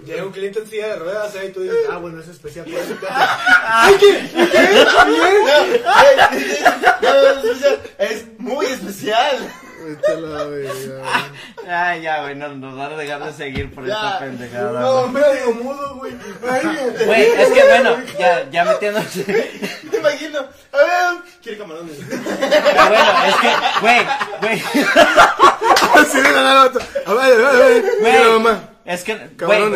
Llega 0.05 0.25
un 0.25 0.33
cliente 0.33 0.59
en 0.61 0.69
silla 0.69 0.89
de 0.89 0.97
ruedas 0.97 1.35
¿eh? 1.37 1.47
y 1.47 1.53
tú 1.53 1.61
dices, 1.63 1.79
ah, 1.91 1.97
bueno, 1.99 2.21
es 2.21 2.29
especial. 2.29 2.67
eso 2.67 2.95
te- 2.97 3.07
Es 7.99 8.25
muy 8.39 8.67
especial. 8.67 9.39
La 9.81 10.45
verga. 10.45 11.03
Ay, 11.69 12.03
ya, 12.03 12.23
güey, 12.23 12.35
no, 12.35 12.49
nos 12.49 12.77
van 12.77 12.93
a 12.93 12.97
dejar 12.97 13.25
de 13.25 13.33
seguir 13.33 13.75
por 13.75 13.85
esta 13.85 14.19
pendejada. 14.19 14.81
No, 14.81 15.09
güey. 15.09 15.23
medio 15.25 15.55
mudo, 15.55 15.97
güey. 15.97 16.13
Güey, 16.41 17.23
es 17.27 17.49
que 17.51 17.65
bueno, 17.65 17.97
ya, 18.19 18.51
ya 18.51 18.65
metiéndose. 18.65 19.25
Me 19.91 19.99
imagino. 19.99 20.39
A 20.73 20.77
ver, 20.77 21.23
quiere 21.43 21.59
camarones. 21.59 21.97
Pero 22.09 22.89
bueno, 22.89 23.13
es 23.27 23.35
que, 23.37 23.51
güey, 23.81 24.07
güey, 24.41 24.63
Así 25.95 26.21
de 26.21 26.33
la 26.33 26.55
nota. 26.55 26.81
A 27.07 27.15
ver, 27.15 27.33
a 27.33 27.37
ver, 27.37 27.47
a 27.47 27.67
ver. 27.67 27.85
Güey. 28.01 28.31
mamá. 28.39 28.61
Es 28.85 29.05
que, 29.05 29.15
güey, 29.39 29.73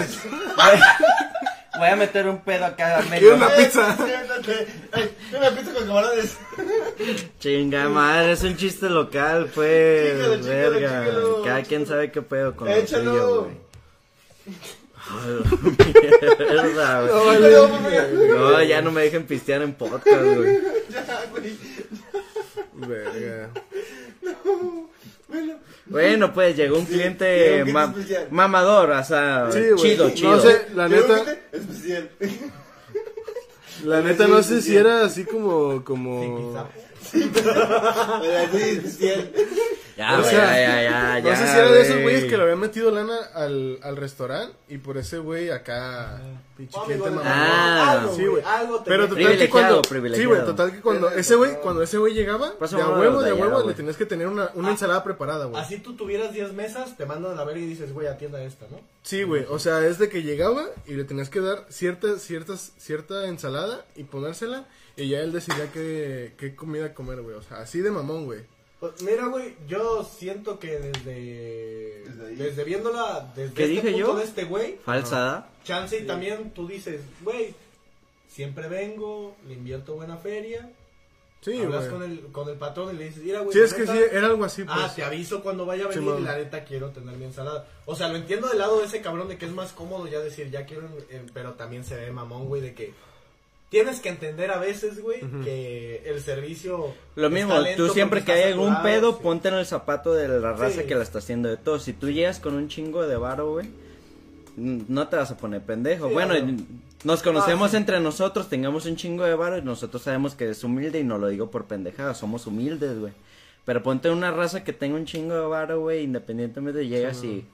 voy 1.78 1.88
a 1.88 1.96
meter 1.96 2.28
un 2.28 2.38
pedo 2.42 2.64
acá 2.66 2.98
Quiero 3.08 3.10
medio. 3.10 3.34
una 3.34 3.48
pizza. 3.56 3.96
Ay, 4.92 5.10
una 5.36 5.50
pizza 5.50 5.72
con 5.74 5.86
camarones. 5.86 6.36
Chinga 7.38 7.88
madre, 7.88 8.32
es 8.32 8.42
un 8.42 8.56
chiste 8.56 8.88
local, 8.88 9.50
pues. 9.54 10.12
Chícalo, 10.14 10.36
chícalo, 10.36 10.70
verga. 10.72 11.04
chícalo. 11.04 11.42
Cada 11.42 11.62
quien 11.62 11.86
sabe 11.86 12.10
qué 12.12 12.22
pedo 12.22 12.54
con 12.56 12.68
lo 12.68 12.74
Échalo. 12.74 13.48
A 15.06 15.26
mierda, 16.26 17.02
güey. 17.02 18.28
No, 18.28 18.62
ya 18.62 18.80
no 18.80 18.90
me 18.90 19.02
dejen 19.02 19.26
pistear 19.26 19.62
en 19.62 19.74
podcast, 19.74 20.22
güey. 20.22 20.58
ya, 20.90 21.24
güey. 21.30 21.56
Verga. 22.74 23.50
Bueno, 25.34 25.54
Bueno, 25.86 26.32
pues 26.32 26.56
llegó 26.56 26.78
un 26.78 26.86
Sí, 26.86 26.92
cliente 26.94 27.24
un 27.58 27.62
cliente 27.62 27.72
ma- 27.72 27.84
especial. 27.84 28.28
mamador, 28.30 28.90
o 28.90 29.04
sea, 29.04 29.48
Sí, 29.52 29.58
güey. 29.70 29.76
chido, 29.76 30.08
No 30.08 30.14
chido. 30.14 30.40
sé, 30.40 30.66
la 30.74 30.88
¿qué 30.88 30.94
neta. 30.96 31.36
Especial. 31.52 32.10
La 33.84 34.00
neta 34.00 34.26
no 34.28 34.42
sé 34.42 34.62
si 34.62 34.76
era 34.76 35.04
así 35.04 35.24
como, 35.24 35.84
como. 35.84 36.68
Ya, 39.96 40.18
O 40.18 40.24
sea, 40.24 40.56
ya, 40.58 40.82
ya, 40.82 41.20
ya, 41.20 41.30
No 41.30 41.36
sé 41.36 41.46
si 41.46 41.56
era 41.56 41.70
de 41.70 41.80
esos 41.82 41.92
güey. 41.92 42.02
güeyes 42.02 42.24
que 42.24 42.36
le 42.36 42.42
habían 42.42 42.58
metido 42.58 42.90
lana 42.90 43.16
al, 43.32 43.78
al 43.82 43.96
restaurante 43.96 44.56
y 44.68 44.78
por 44.78 44.98
ese 44.98 45.18
güey 45.18 45.50
acá. 45.50 46.20
Pinche 46.56 46.76
Amigo, 46.80 47.06
mamón. 47.06 47.22
Ah. 47.24 47.92
algo, 48.00 48.14
Sí, 48.16 48.26
güey. 48.26 48.42
Pero 48.84 49.08
total 49.08 49.16
que 49.18 49.24
Privilegiado, 49.24 49.50
cuando. 49.50 49.82
privilegiado. 49.82 50.22
Sí, 50.30 50.34
güey, 50.34 50.44
total 50.46 50.72
que 50.72 50.80
cuando 50.80 51.10
ese 51.10 51.34
güey, 51.36 51.60
cuando 51.62 51.82
ese 51.82 51.98
güey 51.98 52.12
llegaba, 52.12 52.54
de 52.58 52.80
a 52.82 52.88
huevo, 52.88 53.22
de 53.22 53.30
allá, 53.30 53.40
huevo, 53.40 53.68
le 53.68 53.74
tenías 53.74 53.96
que 53.96 54.06
tener 54.06 54.26
una, 54.26 54.50
una 54.54 54.70
ensalada 54.70 55.04
preparada, 55.04 55.44
güey. 55.44 55.62
Así 55.62 55.78
tú 55.78 55.94
tuvieras 55.94 56.32
10 56.32 56.52
mesas, 56.54 56.96
te 56.96 57.06
mandan 57.06 57.32
a 57.32 57.34
la 57.36 57.44
verga 57.44 57.60
y 57.60 57.66
dices, 57.66 57.92
güey, 57.92 58.08
atienda 58.08 58.42
esta, 58.42 58.66
¿no? 58.70 58.80
Sí, 59.04 59.22
güey, 59.22 59.46
o 59.48 59.58
sea, 59.60 59.86
es 59.86 59.98
de 59.98 60.08
que 60.08 60.22
llegaba 60.22 60.64
y 60.86 60.94
le 60.94 61.04
tenías 61.04 61.30
que 61.30 61.40
dar 61.40 61.66
cierta, 61.68 62.18
ciertas, 62.18 62.72
cierta 62.78 63.26
ensalada 63.26 63.84
y 63.94 64.04
ponérsela 64.04 64.64
y 64.96 65.08
ya 65.08 65.20
él 65.20 65.32
decidía 65.32 65.70
qué, 65.72 66.34
qué 66.38 66.54
comida 66.54 66.94
comer, 66.94 67.20
güey. 67.22 67.36
O 67.36 67.42
sea, 67.42 67.58
así 67.58 67.80
de 67.80 67.90
mamón, 67.90 68.26
güey. 68.26 68.42
Pues, 68.80 69.02
mira, 69.02 69.26
güey, 69.26 69.54
yo 69.66 70.04
siento 70.04 70.58
que 70.58 70.78
desde. 70.78 72.04
Desde 72.04 72.26
ahí. 72.26 72.36
Desde, 72.36 72.64
viéndola. 72.64 73.32
Desde 73.34 73.54
¿Qué 73.54 73.62
este 73.64 73.74
dije 73.74 73.92
punto 73.92 73.98
yo? 74.12 74.16
de 74.16 74.24
este 74.24 74.44
güey. 74.44 74.78
Falsada. 74.84 75.50
Chance 75.64 75.98
y 76.00 76.06
también 76.06 76.50
tú 76.50 76.68
dices, 76.68 77.00
güey, 77.22 77.54
siempre 78.28 78.68
vengo, 78.68 79.36
le 79.48 79.54
invierto 79.54 79.94
buena 79.94 80.16
feria. 80.18 80.70
Sí, 81.40 81.60
hablas 81.60 81.88
güey. 81.88 81.92
con 81.92 82.02
el, 82.02 82.20
con 82.32 82.48
el 82.48 82.56
patrón 82.56 82.94
y 82.94 82.98
le 82.98 83.04
dices, 83.04 83.22
mira, 83.22 83.40
güey. 83.40 83.52
Sí, 83.52 83.60
es 83.60 83.74
que 83.74 83.86
sí, 83.86 83.98
era 84.12 84.26
algo 84.26 84.44
así, 84.44 84.64
pues. 84.64 84.76
Ah, 84.78 84.92
te 84.94 85.02
aviso 85.02 85.42
cuando 85.42 85.66
vaya 85.66 85.86
a 85.88 85.92
Sí, 85.92 85.98
venir 85.98 86.14
y 86.20 86.22
la 86.22 86.36
neta 86.36 86.64
quiero 86.64 86.90
tener 86.90 87.16
mi 87.16 87.24
ensalada. 87.24 87.66
O 87.86 87.96
sea, 87.96 88.08
lo 88.08 88.16
entiendo 88.16 88.48
del 88.48 88.58
lado 88.58 88.80
de 88.80 88.86
ese 88.86 89.00
cabrón 89.00 89.28
de 89.28 89.38
que 89.38 89.46
es 89.46 89.52
más 89.52 89.72
cómodo 89.72 90.06
ya 90.06 90.20
decir, 90.20 90.50
ya 90.50 90.66
quiero, 90.66 90.88
eh, 91.10 91.24
pero 91.34 91.52
también 91.54 91.84
se 91.84 91.96
ve 91.96 92.10
mamón, 92.10 92.46
güey, 92.46 92.62
de 92.62 92.74
que 92.74 92.94
tienes 93.74 93.98
que 93.98 94.08
entender 94.08 94.52
a 94.52 94.58
veces, 94.60 95.02
güey, 95.02 95.18
que 95.42 96.00
el 96.06 96.20
servicio... 96.20 96.94
Lo 97.16 97.28
mismo, 97.28 97.54
tú 97.76 97.88
siempre 97.88 98.22
que 98.22 98.30
hay 98.30 98.52
algún 98.52 98.80
pedo, 98.84 99.14
sí. 99.14 99.18
ponte 99.20 99.48
en 99.48 99.54
el 99.54 99.66
zapato 99.66 100.14
de 100.14 100.28
la 100.28 100.52
raza 100.52 100.82
Sí. 100.82 100.86
que 100.86 100.94
la 100.94 101.02
está 101.02 101.18
haciendo 101.18 101.48
de 101.48 101.56
todo. 101.56 101.80
Si 101.80 101.92
tú 101.92 102.08
llegas 102.08 102.38
con 102.38 102.54
un 102.54 102.68
chingo 102.68 103.04
de 103.04 103.16
varo, 103.16 103.50
güey, 103.50 103.68
no 104.56 105.08
te 105.08 105.16
vas 105.16 105.32
a 105.32 105.36
poner 105.36 105.60
pendejo. 105.62 106.06
Sí, 106.06 106.12
bueno, 106.14 106.34
nos 107.02 107.20
conocemos 107.24 107.66
Ah, 107.66 107.70
sí. 107.72 107.76
entre 107.78 107.98
nosotros, 107.98 108.48
tengamos 108.48 108.86
un 108.86 108.94
chingo 108.94 109.24
de 109.24 109.34
varo 109.34 109.58
y 109.58 109.62
nosotros 109.62 110.02
sabemos 110.02 110.36
que 110.36 110.50
es 110.50 110.62
humilde 110.62 111.00
y 111.00 111.04
no 111.04 111.18
lo 111.18 111.26
digo 111.26 111.50
por 111.50 111.64
pendejada, 111.64 112.14
somos 112.14 112.46
humildes, 112.46 112.96
güey. 113.00 113.12
Pero 113.64 113.82
ponte 113.82 114.08
una 114.08 114.30
raza 114.30 114.62
que 114.62 114.72
tenga 114.72 114.94
un 114.94 115.04
chingo 115.04 115.34
de 115.34 115.46
varo, 115.48 115.80
güey, 115.80 116.04
independientemente 116.04 116.86
llegas 116.86 117.24
y... 117.24 117.44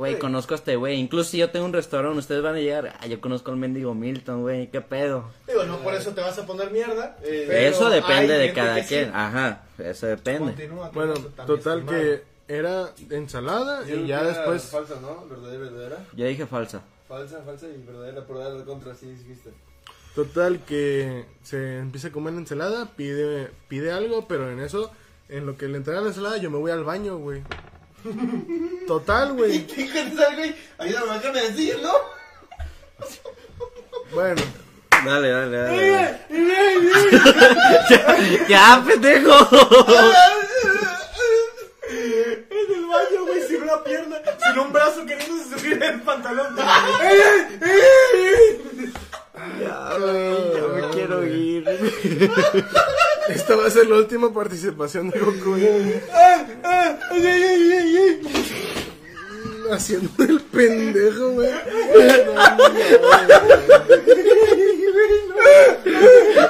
Güey, 0.00 0.18
conozco 0.18 0.54
a 0.54 0.56
este 0.56 0.76
güey. 0.76 0.98
Incluso 0.98 1.28
si 1.28 1.36
yo 1.36 1.50
tengo 1.50 1.66
un 1.66 1.74
restaurante, 1.74 2.18
ustedes 2.18 2.42
van 2.42 2.54
a 2.54 2.58
llegar. 2.58 2.96
Ah, 3.00 3.06
yo 3.06 3.20
conozco 3.20 3.50
al 3.50 3.58
mendigo 3.58 3.94
Milton, 3.94 4.40
güey. 4.40 4.70
¿Qué 4.70 4.80
pedo? 4.80 5.30
Digo, 5.46 5.64
no 5.64 5.76
por 5.80 5.92
eso 5.92 6.12
te 6.12 6.22
vas 6.22 6.38
a 6.38 6.46
poner 6.46 6.70
mierda. 6.70 7.18
Eh, 7.22 7.44
pero 7.46 7.58
eso 7.58 7.90
depende 7.90 8.38
de 8.38 8.50
cada 8.54 8.76
que 8.76 8.82
sí. 8.84 8.88
quien. 8.88 9.14
Ajá, 9.14 9.64
eso 9.76 10.06
depende. 10.06 10.54
Continúa, 10.54 10.88
Bueno, 10.94 11.12
total 11.46 11.84
que 11.84 12.22
era 12.48 12.88
ensalada 13.10 13.86
y 13.86 14.06
ya 14.06 14.22
después. 14.22 14.62
Falsa, 14.70 14.94
¿no? 15.02 15.26
Verdadera, 15.28 15.64
verdadera. 15.64 16.06
Yo 16.16 16.24
dije 16.24 16.46
falsa. 16.46 16.80
Falsa, 17.06 17.42
falsa 17.44 17.66
y 17.66 17.82
verdadera 17.86 18.24
por 18.24 18.38
dar 18.38 18.52
la 18.52 18.64
contra, 18.64 18.94
sí 18.94 19.04
dijiste. 19.04 19.50
Total 20.14 20.64
que 20.64 21.26
se 21.42 21.76
empieza 21.76 22.08
a 22.08 22.12
comer 22.12 22.32
la 22.32 22.40
ensalada, 22.40 22.86
pide, 22.96 23.50
pide 23.68 23.92
algo, 23.92 24.26
pero 24.26 24.50
en 24.50 24.60
eso, 24.60 24.90
en 25.28 25.44
lo 25.44 25.58
que 25.58 25.68
le 25.68 25.76
entrega 25.76 26.00
la 26.00 26.08
ensalada, 26.08 26.38
yo 26.38 26.50
me 26.50 26.56
voy 26.56 26.70
al 26.70 26.84
baño, 26.84 27.18
güey. 27.18 27.42
Total, 28.86 29.32
güey. 29.32 29.66
¿Qué 29.66 30.12
tal, 30.16 30.36
güey? 30.36 30.54
Ayúdame, 30.78 31.14
déjame 31.14 31.40
decir, 31.42 31.78
¿no? 31.82 31.92
Bueno, 34.12 34.42
Dale, 35.04 35.30
dale, 35.30 35.56
dale. 35.56 36.20
ya, 37.88 38.46
ya, 38.48 38.84
pendejo. 38.86 39.32
En 41.88 42.74
el 42.74 42.86
baño, 42.86 43.24
güey, 43.26 43.42
sin 43.48 43.62
una 43.62 43.82
pierna, 43.82 44.16
sin 44.44 44.58
un 44.58 44.72
brazo 44.72 45.06
queriéndose 45.06 45.58
subir 45.58 45.82
el 45.82 46.02
pantalón. 46.02 46.56
Ya, 49.60 49.96
güey, 49.98 50.36
ya 50.54 50.66
me 50.74 50.94
quiero 50.94 51.26
ir. 51.26 51.64
esta 53.28 53.56
va 53.56 53.66
a 53.66 53.70
ser 53.70 53.86
la 53.88 53.96
última 53.96 54.32
participación 54.32 55.10
de 55.10 55.18
Goku. 55.18 55.50
güey. 55.50 56.00
Haciendo 59.72 60.10
el 60.24 60.40
pendejo, 60.40 61.30
güey. 61.30 61.50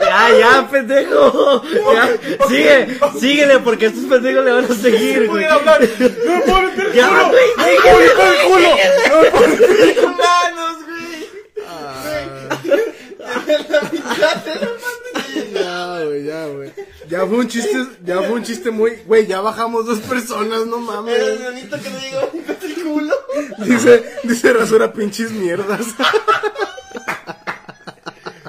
Ya, 0.00 0.38
ya, 0.38 0.68
pendejo. 0.70 1.62
Ya, 1.92 2.08
sigue, 2.48 2.98
síguele 3.18 3.58
porque 3.60 3.86
estos 3.86 4.04
pendejos 4.04 4.44
le 4.44 4.52
van 4.52 4.64
a 4.64 4.74
seguir, 4.74 5.26
güey. 5.28 5.44
hablar. 5.44 5.80
¡No 5.98 6.34
me 6.34 6.40
puedo 6.42 6.62
meter 6.62 6.86
el 6.86 6.92
culo! 6.92 7.10
¡No 7.10 7.82
puedo 7.82 8.00
meter 8.00 8.26
el 8.30 8.46
culo! 8.46 8.68
¡No 9.10 9.22
me 9.22 9.30
puedo 9.30 9.48
meter 9.48 9.80
el 9.80 9.94
culo! 9.96 10.79
Ya, 15.52 16.04
güey, 16.04 16.24
ya, 16.24 16.46
güey. 16.46 16.72
Ya 17.08 17.26
fue 17.26 17.38
un 17.38 17.48
chiste, 17.48 17.86
ya 18.04 18.18
fue 18.18 18.30
un 18.32 18.42
chiste 18.42 18.70
muy, 18.70 18.96
güey, 19.06 19.26
ya 19.26 19.40
bajamos 19.40 19.86
dos 19.86 19.98
personas, 20.00 20.66
no 20.66 20.76
Era 21.08 21.26
el 21.26 21.40
mames. 21.40 21.62
que 21.64 21.90
le 21.90 22.00
digo, 22.00 22.30
"Métete 22.34 22.66
el 22.66 22.74
culo. 22.84 23.14
Dice, 23.58 24.04
dice 24.24 24.52
rasura 24.52 24.92
pinches 24.92 25.30
mierdas. 25.32 25.86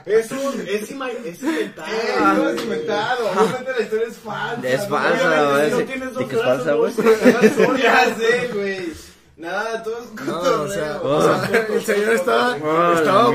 Es 0.05 0.31
un. 0.31 0.67
Es, 0.67 0.91
ima- 0.91 1.09
es 1.23 1.41
inventado. 1.41 1.87
Eh, 1.87 2.15
no 2.35 2.49
es 2.49 2.61
inventado. 2.63 3.29
Obviamente 3.31 3.71
la 3.77 3.81
historia 3.81 4.07
es 4.07 4.17
falsa. 4.17 4.67
Es 4.69 4.89
¿no? 4.89 4.97
falsa, 4.97 5.49
Obviamente, 5.53 5.53
güey. 5.53 5.65
si 5.65 5.71
no 5.71 5.77
sí. 5.79 5.85
tienes 5.85 6.09
¿Y 6.09 6.13
dos 6.13 6.27
que 6.29 6.35
es 6.35 6.41
falsa, 6.41 6.73
güey? 6.73 6.93
no 6.97 7.77
Ya 7.77 8.15
sé, 8.17 8.49
güey. 8.53 8.93
Nada, 9.41 9.81
todo 9.83 9.97
es 9.99 10.25
No, 10.25 10.33
cotorreo. 10.37 10.63
o 10.63 10.67
sea, 10.69 11.01
Oh. 11.01 11.17
o 11.17 11.21
sea, 11.21 11.65
el 11.67 11.81
señor 11.83 12.13
estaba, 12.13 12.57
Oh, 12.61 12.93
estaba 12.93 13.25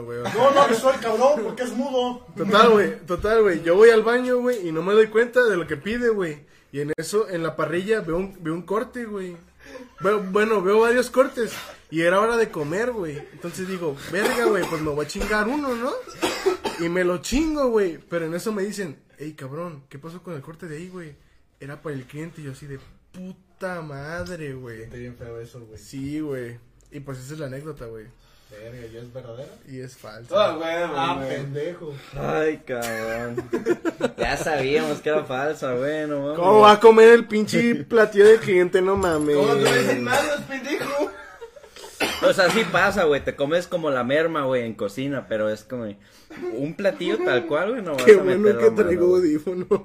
güey. 0.00 0.18
No, 0.22 0.50
no 0.50 0.60
avisó 0.62 0.92
el 0.94 1.00
cabrón 1.00 1.42
porque 1.44 1.62
es 1.64 1.72
mudo. 1.72 2.26
Total, 2.36 2.70
güey, 2.70 2.96
total, 3.06 3.42
güey. 3.42 3.62
Yo 3.62 3.76
voy 3.76 3.90
al 3.90 4.02
baño, 4.02 4.38
güey, 4.38 4.66
y 4.66 4.72
no 4.72 4.82
me 4.82 4.94
doy 4.94 5.08
cuenta 5.08 5.44
de 5.44 5.56
lo 5.56 5.66
que 5.66 5.76
pide, 5.76 6.08
güey. 6.08 6.46
Y 6.72 6.80
en 6.80 6.92
eso, 6.96 7.28
en 7.28 7.42
la 7.42 7.54
parrilla, 7.54 8.00
veo 8.00 8.16
un, 8.16 8.36
veo 8.42 8.54
un 8.54 8.62
corte, 8.62 9.04
güey. 9.04 9.36
Bueno, 10.30 10.62
veo 10.62 10.80
varios 10.80 11.10
cortes. 11.10 11.52
Y 11.90 12.02
era 12.02 12.20
hora 12.20 12.36
de 12.36 12.50
comer, 12.50 12.92
güey. 12.92 13.16
Entonces 13.32 13.68
digo, 13.68 13.96
verga, 14.10 14.44
güey, 14.46 14.64
pues 14.68 14.80
me 14.82 14.90
voy 14.90 15.04
a 15.04 15.08
chingar 15.08 15.46
uno, 15.48 15.74
¿no? 15.74 15.92
Y 16.80 16.88
me 16.88 17.04
lo 17.04 17.18
chingo, 17.18 17.68
güey. 17.68 17.98
Pero 17.98 18.26
en 18.26 18.34
eso 18.34 18.52
me 18.52 18.62
dicen, 18.62 18.98
hey, 19.18 19.34
cabrón, 19.36 19.84
¿qué 19.88 19.98
pasó 19.98 20.22
con 20.22 20.34
el 20.34 20.42
corte 20.42 20.66
de 20.66 20.76
ahí, 20.78 20.88
güey? 20.88 21.14
Era 21.60 21.80
para 21.82 21.94
el 21.94 22.04
cliente. 22.04 22.40
Y 22.40 22.44
yo 22.44 22.52
así 22.52 22.66
de 22.66 22.78
puta 23.12 23.38
madre, 23.60 24.52
güey. 24.54 24.82
Está 24.82 24.96
bien 24.96 25.16
feo 25.16 25.40
eso, 25.40 25.60
güey. 25.60 25.78
Sí, 25.78 26.20
güey. 26.20 26.58
Y 26.90 27.00
pues 27.00 27.18
esa 27.18 27.34
es 27.34 27.40
la 27.40 27.46
anécdota, 27.46 27.86
güey. 27.86 28.04
Verga, 28.50 28.86
¿ya 28.92 29.00
es 29.00 29.12
verdadera? 29.12 29.48
Y 29.68 29.80
es 29.80 29.96
falsa. 29.96 30.56
Huevo, 30.56 30.94
Ah, 30.96 31.14
güey. 31.16 31.28
pendejo. 31.36 31.94
Ay, 32.16 32.58
cabrón. 32.64 33.48
Ya 34.18 34.36
sabíamos 34.36 35.00
que 35.00 35.08
era 35.08 35.24
falsa, 35.24 35.74
güey, 35.74 36.06
no 36.06 36.20
mames. 36.20 36.38
¿Cómo 36.38 36.60
va 36.60 36.72
a 36.72 36.80
comer 36.80 37.08
el 37.10 37.26
pinche 37.26 37.74
platillo 37.84 38.26
de 38.26 38.38
cliente? 38.38 38.80
No 38.82 38.96
mames. 38.96 39.36
¿Cómo 39.36 39.54
te 39.56 39.78
dicen 39.78 40.04
manos, 40.04 40.40
pendejo? 40.48 41.10
O 42.22 42.32
sea, 42.32 42.50
sí 42.50 42.62
pasa, 42.70 43.04
güey. 43.04 43.22
Te 43.22 43.34
comes 43.36 43.66
como 43.66 43.90
la 43.90 44.04
merma, 44.04 44.44
güey, 44.44 44.64
en 44.64 44.74
cocina, 44.74 45.26
pero 45.28 45.48
es 45.50 45.64
como 45.64 45.86
un 46.52 46.74
platillo 46.74 47.18
tal 47.24 47.46
cual, 47.46 47.70
güey. 47.70 47.82
No 47.82 47.94
vas 47.96 48.04
bueno 48.24 48.58
que 48.58 48.64
la 48.70 48.74
traigo 48.74 49.16
audífonos. 49.16 49.66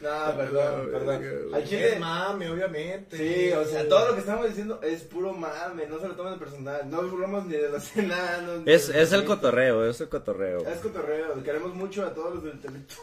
No, 0.00 0.36
perdón, 0.36 0.88
perdón. 0.92 1.24
Al 1.54 1.62
Es 1.62 1.68
chile. 1.68 1.96
mame, 1.98 2.48
obviamente. 2.48 3.16
Sí, 3.16 3.52
o 3.52 3.64
sea, 3.64 3.88
todo 3.88 4.06
lo 4.08 4.14
que 4.14 4.20
estamos 4.20 4.46
diciendo 4.48 4.80
es 4.80 5.02
puro 5.02 5.32
mame, 5.32 5.86
no 5.88 5.98
se 5.98 6.06
lo 6.06 6.14
tomen 6.14 6.34
de 6.34 6.38
personal, 6.38 6.88
no 6.88 7.02
burlamos 7.02 7.46
ni 7.46 7.56
de 7.56 7.68
los 7.68 7.84
enanos. 7.96 8.60
ni 8.64 8.72
Es, 8.72 8.86
de 8.86 9.02
es 9.02 9.12
el 9.12 9.24
cotorreo, 9.24 9.84
es 9.90 10.00
el 10.00 10.08
cotorreo. 10.08 10.60
Es 10.60 10.78
cotorreo, 10.78 11.42
queremos 11.42 11.74
mucho 11.74 12.06
a 12.06 12.14
todos 12.14 12.36
los 12.36 12.44
del 12.44 12.60
Teletón. 12.60 12.96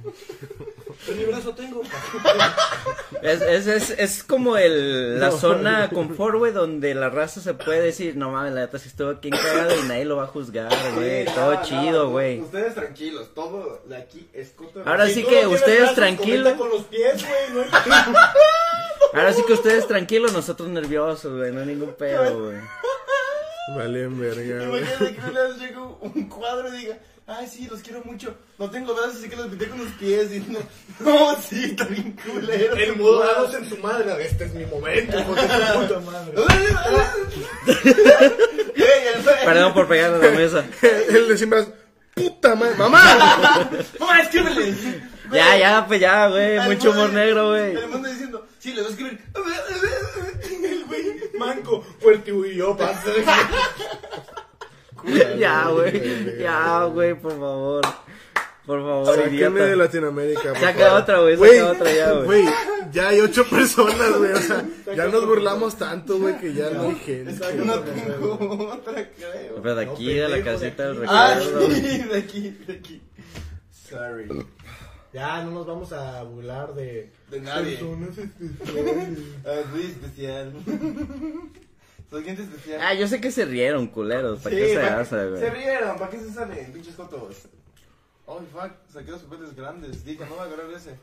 Ni 1.16 1.24
brazo 1.24 1.54
tengo. 1.54 1.82
Es, 3.22 3.40
es, 3.42 3.66
es, 3.66 3.90
es 3.90 4.24
como 4.24 4.56
el, 4.56 5.20
la 5.20 5.30
zona 5.30 5.88
confort, 5.90 6.36
güey, 6.36 6.52
donde 6.52 6.94
la 6.94 7.10
raza 7.10 7.40
se 7.40 7.54
puede 7.54 7.82
decir, 7.82 8.16
no 8.16 8.30
mames, 8.30 8.52
la 8.54 8.62
neta 8.62 8.78
si 8.78 8.88
estuvo 8.88 9.10
aquí 9.10 9.28
en 9.28 9.34
cagado 9.36 9.72
y 9.78 9.88
nadie 9.88 10.04
lo 10.06 10.16
va 10.16 10.24
a 10.24 10.28
juzgar, 10.28 10.72
güey. 10.94 11.26
Sí, 11.26 11.32
Todo 11.34 11.49
no, 11.54 11.64
chido, 11.64 12.04
no, 12.04 12.10
güey. 12.10 12.40
Ustedes 12.40 12.74
tranquilos, 12.74 13.34
todo 13.34 13.82
de 13.86 13.96
aquí 13.96 14.28
es 14.32 14.50
cotorreo. 14.50 14.88
Ahora 14.88 15.08
sí 15.08 15.24
que 15.24 15.46
ustedes 15.46 15.94
tranquilos. 15.94 16.52
con 16.54 16.68
los 16.68 16.82
pies, 16.84 17.22
güey. 17.22 17.64
No 17.64 17.70
Ahora 19.12 19.32
sí 19.32 19.42
que 19.46 19.52
ustedes 19.52 19.86
tranquilos, 19.86 20.32
nosotros 20.32 20.68
nerviosos, 20.68 21.36
güey. 21.36 21.52
No 21.52 21.60
hay 21.60 21.66
ningún 21.66 21.94
pedo, 21.94 22.46
güey. 22.46 22.58
Vale, 23.74 24.08
verga. 24.08 24.64
Imagínate 24.64 25.14
que 25.14 25.30
una 25.30 25.42
vez 25.42 25.56
un 26.00 26.28
cuadro 26.28 26.68
y 26.68 26.78
diga, 26.78 26.98
ay 27.26 27.46
sí, 27.46 27.68
los 27.70 27.80
quiero 27.80 28.02
mucho, 28.04 28.34
no 28.58 28.70
tengo 28.70 28.94
brazos 28.94 29.16
así 29.16 29.28
que 29.28 29.36
los 29.36 29.48
pinté 29.48 29.68
con 29.68 29.78
los 29.78 29.92
pies 29.94 30.32
y 30.32 30.40
no, 30.40 30.58
no, 31.00 31.36
sí, 31.40 31.64
está 31.64 31.84
bien 31.84 32.16
culero. 32.16 32.74
El 32.74 32.96
mudo 32.96 33.56
en 33.56 33.68
su 33.68 33.76
madre. 33.78 34.26
Este 34.26 34.44
es 34.44 34.54
mi 34.54 34.66
momento, 34.66 35.16
de 35.16 35.24
tu 35.24 35.34
puta 35.34 36.00
madre. 36.00 36.34
Perdón 39.44 39.74
por 39.74 39.88
pegarle 39.88 40.26
a 40.26 40.30
la 40.30 40.36
mesa. 40.36 40.64
De 40.82 41.38
sin 41.38 41.50
brazos. 41.50 41.74
Puta 42.14 42.54
madre. 42.54 42.74
¡Mamá! 42.76 43.00
Mamá, 44.00 44.20
escríbele. 44.20 44.74
Ya, 45.32 45.56
ya, 45.56 45.86
pues 45.86 46.00
ya, 46.00 46.28
güey. 46.28 46.58
Mucho 46.60 46.90
humor 46.90 47.10
negro, 47.10 47.50
güey. 47.50 47.76
El 47.76 47.88
mundo 47.88 48.08
diciendo, 48.08 48.46
sí, 48.58 48.72
le 48.72 48.82
voy 48.82 48.90
a 48.90 48.92
escribir. 48.92 49.20
El 50.70 50.84
güey 50.84 51.30
manco 51.38 51.84
fue 52.00 52.14
el 52.14 52.22
tío 52.22 52.44
y 52.44 52.56
yo, 52.56 52.76
pasa. 52.76 53.02
Ya, 55.38 55.64
güey. 55.68 56.38
Ya, 56.38 56.84
güey, 56.84 57.14
por 57.14 57.32
favor. 57.32 57.80
Por 58.70 58.82
favor, 58.82 59.06
Sáquenme 59.16 59.36
idiota. 59.36 59.64
de 59.66 59.76
Latinoamérica. 59.76 60.42
por 60.52 60.58
Saca 60.60 60.78
favor. 60.78 61.00
otra, 61.02 61.20
güey. 61.20 61.36
Saca 61.58 61.70
otra 61.72 61.92
ya, 61.92 62.12
güey. 62.12 62.44
Ya 62.92 63.08
hay 63.08 63.20
ocho 63.20 63.44
personas, 63.50 64.16
güey. 64.16 64.32
O 64.32 64.36
sea, 64.40 64.64
ya 64.96 65.06
nos 65.08 65.26
burlamos 65.26 65.76
tanto, 65.76 66.18
güey, 66.18 66.38
que 66.38 66.54
ya 66.54 66.70
no 66.70 66.82
hay 66.88 66.94
gente. 66.96 67.32
No 67.64 67.80
tengo 67.80 68.68
otra, 68.72 68.92
creo. 69.10 69.60
Pero 69.62 69.74
de 69.74 69.86
No, 69.86 69.92
aquí, 69.92 70.14
de 70.14 70.28
la 70.28 70.42
casita 70.44 70.92
del. 70.92 71.04
Ah, 71.08 71.34
recuerdo. 71.36 71.66
sí, 71.74 71.98
de 71.98 72.16
aquí, 72.18 72.50
de 72.66 72.72
aquí. 72.74 73.02
Sorry. 73.88 74.28
Ya, 75.12 75.42
no 75.42 75.50
nos 75.50 75.66
vamos 75.66 75.92
a 75.92 76.22
burlar 76.22 76.72
de. 76.74 77.10
De 77.28 77.40
nadie. 77.40 77.76
Personas 77.76 78.16
especiales. 78.18 79.18
Ah, 79.44 79.62
soy 79.72 79.82
especial. 79.86 80.52
Soy 82.08 82.24
gente 82.24 82.42
especial. 82.42 82.80
Ah, 82.82 82.94
yo 82.94 83.08
sé 83.08 83.20
que 83.20 83.30
se 83.32 83.44
rieron, 83.44 83.88
culeros. 83.88 84.40
¿Para 84.40 84.54
Sí, 84.54 84.62
qué 84.62 84.68
se 84.68 84.74
¿para 84.76 85.00
hace, 85.00 85.10
Se 85.16 85.28
güey? 85.28 85.50
rieron, 85.50 85.96
¿para 85.98 86.10
qué 86.10 86.18
se 86.20 86.32
salen, 86.32 86.72
pinches 86.72 86.94
cotos? 86.94 87.36
Oh, 88.32 88.40
fuck, 88.52 88.70
saqué 88.92 89.10
los 89.10 89.22
papeles 89.22 89.56
grandes. 89.56 90.04
Dije, 90.04 90.24
no 90.24 90.36
voy 90.36 90.38
a 90.38 90.42
agarrar 90.44 90.70
ese. 90.70 90.94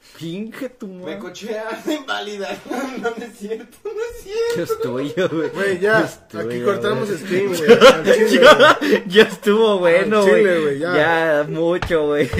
Finge 0.00 0.68
tu 0.70 0.86
Me 0.86 1.02
madre. 1.02 1.18
cochea, 1.18 1.82
inválida. 1.86 2.56
No, 2.70 3.10
no 3.10 3.16
es 3.22 3.36
cierto, 3.36 3.76
no 3.84 3.90
es 3.90 4.22
cierto. 4.22 4.56
Yo 4.56 4.62
estoy 4.62 5.14
yo, 5.14 5.28
güey. 5.28 5.48
Güey, 5.50 5.78
ya. 5.78 5.98
Aquí 5.98 6.62
cortamos 6.64 7.08
güey. 7.08 7.18
stream, 7.20 7.48
güey. 7.48 9.04
Ya 9.08 9.22
estuvo 9.24 9.78
bueno, 9.78 10.22
güey. 10.22 10.34
chile, 10.42 10.60
güey, 10.62 10.78
ya. 10.78 10.96
Ya, 10.96 11.46
mucho, 11.48 12.06
güey. 12.06 12.30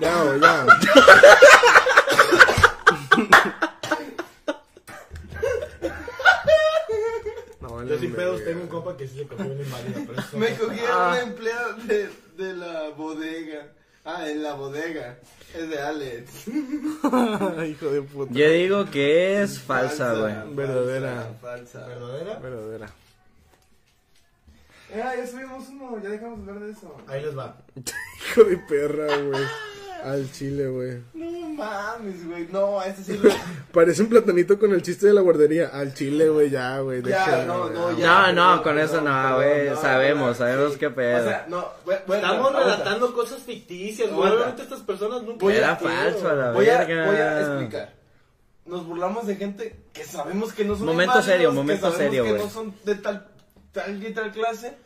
Ya, 0.00 0.22
güey, 0.22 0.40
ya. 0.40 0.66
No, 7.60 7.68
vale, 7.69 7.69
Yo 7.86 7.98
sin 7.98 8.14
pedos 8.14 8.44
tengo 8.44 8.62
un 8.62 8.68
compa 8.68 8.96
que 8.96 9.06
sí 9.08 9.18
se 9.18 9.26
cogió 9.26 9.46
una 9.46 9.62
inválida, 9.62 10.02
pero 10.06 10.20
eso 10.20 10.36
Me 10.38 10.50
no- 10.50 10.56
cogí 10.58 10.80
a 10.80 11.08
una 11.08 11.20
empleada 11.22 11.72
de, 11.84 12.10
de 12.36 12.54
la 12.54 12.88
bodega. 12.90 13.66
Ah, 14.04 14.28
en 14.28 14.42
la 14.42 14.54
bodega. 14.54 15.18
Es 15.54 15.68
de 15.68 15.78
Alex. 15.80 16.48
Hijo 17.68 17.90
de 17.90 18.02
puta. 18.02 18.32
Yo 18.32 18.50
digo 18.50 18.84
que 18.90 19.42
es 19.42 19.58
falsa, 19.60 20.14
güey. 20.14 20.34
Verdadera. 20.54 21.32
Falsa. 21.40 21.86
¿Verdadera? 21.86 22.38
Verdadera. 22.38 22.90
Ah, 24.92 25.14
ya 25.16 25.26
subimos 25.26 25.68
uno, 25.68 26.00
ya 26.02 26.08
dejamos 26.08 26.44
de 26.44 26.50
hablar 26.50 26.66
de 26.66 26.72
eso. 26.72 26.96
Ahí 27.06 27.22
les 27.22 27.36
va. 27.36 27.56
Hijo 28.30 28.44
de 28.44 28.56
perra, 28.58 29.06
güey. 29.18 29.42
Al 30.04 30.30
chile, 30.32 30.66
güey. 30.68 30.98
No 31.14 31.30
mames, 31.50 32.26
güey. 32.26 32.46
No, 32.50 32.82
este 32.82 33.02
sí 33.04 33.18
lo... 33.22 33.30
Parece 33.72 34.02
un 34.02 34.08
platanito 34.08 34.58
con 34.58 34.72
el 34.72 34.82
chiste 34.82 35.06
de 35.06 35.12
la 35.12 35.20
guardería. 35.20 35.68
Al 35.68 35.94
chile, 35.94 36.28
güey, 36.28 36.50
ya, 36.50 36.78
güey. 36.80 37.02
Ya, 37.02 37.44
no, 37.46 37.68
no, 37.70 37.96
ya. 37.96 38.32
No, 38.32 38.56
no, 38.56 38.62
con 38.62 38.78
eso 38.78 39.00
no, 39.00 39.36
güey. 39.36 39.76
Sabemos, 39.76 40.36
sabemos 40.38 40.76
qué 40.76 40.90
pedo. 40.90 41.20
O 41.20 41.28
sea, 41.28 41.46
no, 41.48 41.68
bueno, 41.84 42.14
Estamos 42.14 42.52
relatando 42.54 43.14
cosas 43.14 43.42
ficticias, 43.42 44.10
güey. 44.10 44.30
Obviamente 44.32 44.62
estas 44.62 44.80
personas 44.80 45.22
nunca. 45.22 45.46
Era 45.52 45.76
falso, 45.76 46.34
la 46.34 46.52
Voy 46.52 46.68
a, 46.68 46.78
verga. 46.84 47.06
voy 47.06 47.16
a 47.16 47.40
explicar. 47.40 47.92
Nos 48.66 48.86
burlamos 48.86 49.26
de 49.26 49.36
gente 49.36 49.76
que 49.92 50.04
sabemos 50.04 50.52
que 50.52 50.64
no 50.64 50.76
son 50.76 50.86
Momento 50.86 51.20
serio, 51.22 51.50
que 51.50 51.56
momento 51.56 51.90
sabemos 51.90 51.98
serio, 51.98 52.24
que 52.24 52.30
güey. 52.30 52.42
no 52.42 52.50
son 52.50 52.74
de 52.84 52.94
tal, 52.96 53.26
tal 53.72 54.02
y 54.06 54.12
tal 54.12 54.30
clase. 54.32 54.76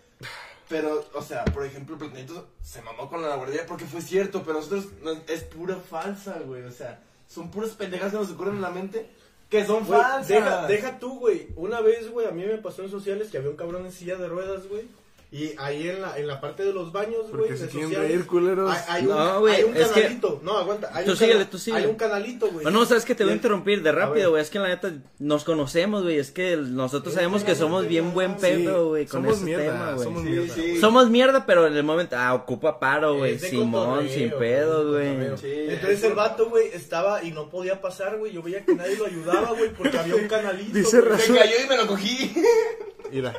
Pero, 0.69 1.05
o 1.15 1.23
sea, 1.23 1.45
por 1.47 1.65
ejemplo, 1.65 1.99
Platanito 1.99 2.49
se 2.62 2.81
mamó 2.82 3.09
con 3.09 3.20
la 3.23 3.36
guardería 3.36 3.66
porque 3.66 3.85
fue 3.85 4.01
cierto, 4.01 4.43
pero 4.43 4.55
nosotros 4.59 4.86
no- 5.03 5.12
es 5.28 5.43
pura 5.45 5.77
falsa, 5.77 6.39
güey. 6.47 6.62
O 6.62 6.70
sea, 6.73 7.01
son 7.28 7.51
puras 7.51 7.70
pendejas 7.70 8.12
que 8.12 8.19
nos 8.19 8.31
ocurren 8.31 8.57
en 8.57 8.62
la 8.62 8.70
mente 8.70 9.09
que 9.51 9.65
son 9.66 9.85
Güey, 9.85 10.01
falsas. 10.01 10.28
deja, 10.28 10.66
deja 10.66 10.99
tú, 10.99 11.19
güey. 11.20 11.49
Una 11.57 11.81
vez, 11.81 12.11
güey, 12.11 12.27
a 12.27 12.31
mí 12.31 12.45
me 12.45 12.59
pasó 12.59 12.82
en 12.82 12.91
sociales 12.91 13.31
que 13.31 13.36
había 13.39 13.51
un 13.51 13.57
cabrón 13.57 13.85
en 13.85 13.93
silla 13.93 14.16
de 14.16 14.27
ruedas, 14.28 14.66
güey. 14.69 14.86
Y 15.36 15.52
ahí 15.59 15.89
en 15.89 16.01
la, 16.01 16.16
en 16.16 16.28
la 16.28 16.40
parte 16.40 16.65
de 16.65 16.73
los 16.73 16.93
baños, 16.93 17.28
güey, 17.32 17.51
de 17.51 17.56
se 17.56 17.66
quieren 17.66 17.89
sociales, 17.89 18.09
reír, 18.12 18.27
culeros. 18.27 18.70
Hay, 18.70 18.82
hay 18.89 19.02
No, 19.02 19.35
un, 19.35 19.40
güey, 19.40 19.55
hay 19.56 19.65
un 19.65 19.77
es 19.77 19.89
que- 19.89 20.02
canalito. 20.02 20.40
No, 20.44 20.59
aguanta. 20.59 20.90
Hay 20.93 21.05
Tú 21.05 21.11
un 21.11 21.16
síguele, 21.16 21.44
tú 21.47 21.59
síguele. 21.59 21.85
Hay 21.86 21.90
un 21.90 21.97
canalito, 21.97 22.47
güey. 22.52 22.62
Bueno, 22.62 22.86
sabes 22.86 23.05
que 23.05 23.16
te 23.16 23.24
voy 23.24 23.32
a 23.32 23.35
interrumpir 23.36 23.82
de 23.82 23.90
rápido, 23.90 24.31
güey. 24.31 24.40
Es 24.43 24.51
que 24.51 24.61
la 24.61 24.69
neta 24.69 24.93
nos 25.19 25.43
conocemos, 25.43 26.05
güey. 26.05 26.19
Es 26.19 26.31
que 26.31 26.56
nosotros 26.56 27.15
sabemos 27.15 27.43
que 27.43 27.56
somos 27.56 27.89
bien 27.89 28.15
buen 28.15 28.36
pedo, 28.36 28.90
güey, 28.90 29.06
con 29.06 29.23
somos 29.23 29.36
ese 29.39 29.44
mierda, 29.44 29.65
tema, 29.65 29.93
güey. 29.94 30.05
somos 30.05 30.23
Sí, 30.23 30.28
mierda. 30.28 30.55
sí. 30.55 30.77
Somos 30.78 31.11
mierda, 31.11 31.47
pero 31.47 31.66
en 31.66 31.77
el 31.77 31.82
momento, 31.82 32.15
ah, 32.16 32.32
ocupa 32.35 32.78
paro, 32.78 33.16
güey. 33.16 33.36
Simón, 33.40 34.09
sin 34.09 34.31
pedo, 34.39 34.93
güey. 34.93 35.16
Entonces 35.16 36.05
el 36.05 36.15
vato, 36.15 36.48
güey, 36.48 36.69
estaba 36.73 37.24
y 37.24 37.32
no 37.32 37.51
podía 37.51 37.81
pasar, 37.81 38.19
güey. 38.19 38.32
Yo 38.32 38.40
veía 38.40 38.65
que 38.65 38.77
nadie 38.77 38.97
lo 38.97 39.06
ayudaba, 39.06 39.51
güey, 39.51 39.70
porque 39.74 39.98
había 39.98 40.15
un 40.15 40.28
canalito. 40.28 40.78
Dice. 40.78 41.01
Razo- 41.02 41.19
Se 41.32 41.35
cayó 41.35 41.55
y 41.65 41.69
me 41.69 41.77
lo 41.77 41.86
cogí. 41.89 42.32
Mira, 43.11 43.35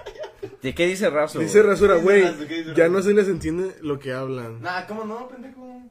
¿De 0.61 0.73
qué 0.76 0.85
dice 0.88 1.09
Razo? 1.09 1.39
dice 1.39 1.61
güey? 1.61 1.69
Rasura, 1.88 1.95
¿Qué 1.95 2.02
güey, 2.03 2.20
dice 2.22 2.32
Razo? 2.34 2.48
¿Qué 2.48 2.56
dice 2.64 2.74
ya 2.76 2.90
no 2.90 3.02
se 3.02 3.14
les 3.14 3.28
entiende 3.28 3.76
lo 3.82 3.99
que 3.99 4.14
hablan. 4.14 4.62
Nah, 4.62 4.86
¿cómo 4.88 5.03
no, 5.06 5.28
pendejo? 5.28 5.82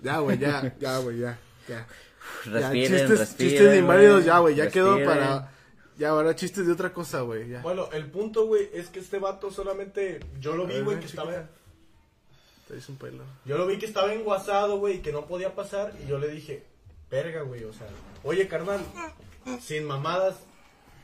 Ya, 0.00 0.18
güey, 0.18 0.38
ya, 0.38 0.74
ya, 0.78 0.98
güey, 0.98 1.18
ya, 1.18 1.38
ya. 1.68 1.86
Ya, 2.44 2.52
Respiren, 2.52 2.86
chistes, 2.88 3.18
respiren, 3.18 3.50
chistes 3.50 3.70
de 3.70 3.78
inválidos, 3.78 4.24
ya, 4.24 4.38
güey, 4.38 4.54
ya 4.54 4.70
quedó 4.70 5.02
para... 5.04 5.52
Ya, 5.98 6.10
ahora 6.10 6.36
chistes 6.36 6.64
de 6.64 6.72
otra 6.72 6.92
cosa, 6.92 7.22
güey, 7.22 7.48
ya. 7.48 7.60
Bueno, 7.62 7.88
el 7.92 8.06
punto, 8.06 8.46
güey, 8.46 8.70
es 8.72 8.86
que 8.88 9.00
este 9.00 9.18
vato 9.18 9.50
solamente. 9.50 10.20
Yo 10.38 10.54
lo 10.54 10.64
vi, 10.64 10.80
güey, 10.80 11.00
que 11.00 11.06
estaba. 11.06 11.32
Te 12.68 12.76
hice 12.76 12.92
un 12.92 12.98
pelo. 12.98 13.24
Yo 13.44 13.58
lo 13.58 13.66
vi 13.66 13.78
que 13.78 13.86
estaba 13.86 14.12
enguasado, 14.14 14.78
güey, 14.78 14.96
y 14.96 14.98
que 15.00 15.10
no 15.10 15.26
podía 15.26 15.56
pasar. 15.56 15.92
Y 16.04 16.08
yo 16.08 16.18
le 16.20 16.28
dije, 16.28 16.62
verga, 17.10 17.42
güey, 17.42 17.64
o 17.64 17.72
sea, 17.72 17.88
oye, 18.22 18.46
carnal, 18.46 18.78
sin 19.60 19.86
mamadas, 19.86 20.36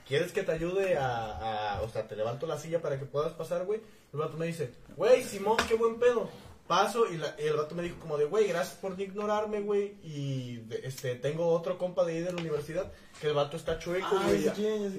¿quieres 0.07 0.31
que 0.31 0.45
te 0.45 0.53
ayude 0.53 0.97
a, 0.97 1.75
a- 1.77 1.83
O 1.83 1.89
sea, 1.89 2.07
te 2.07 2.15
levanto 2.15 2.47
la 2.47 2.59
silla 2.59 2.81
para 2.81 2.97
que 2.97 3.05
puedas 3.05 3.33
pasar, 3.33 3.65
güey? 3.65 3.81
El 4.15 4.21
vato 4.21 4.37
me 4.39 4.47
dice, 4.47 4.71
güey, 4.97 5.23
Simón, 5.25 5.57
qué 5.69 5.75
buen 5.75 5.99
pedo. 5.99 6.31
Paso 6.69 7.05
y, 7.13 7.19
la- 7.19 7.35
y 7.39 7.43
el 7.47 7.57
vato 7.57 7.75
me 7.75 7.83
dijo 7.83 7.97
como 8.01 8.17
de, 8.17 8.25
güey, 8.25 8.47
gracias 8.49 8.77
por 8.79 8.97
no 8.97 9.03
ignorarme, 9.03 9.61
güey. 9.61 9.97
Y 10.03 10.57
de- 10.67 10.81
este 10.85 11.15
tengo 11.17 11.49
otro 11.49 11.77
compa 11.77 12.07
de 12.07 12.13
ahí 12.15 12.21
de 12.23 12.33
la 12.33 12.41
universidad 12.41 12.91
que 13.21 13.27
el 13.27 13.35
vato 13.35 13.59
está 13.59 13.79
chueco, 13.79 14.07
Ah, 14.11 14.23
güey. 14.27 14.45
sé 14.45 14.49
y 14.49 14.51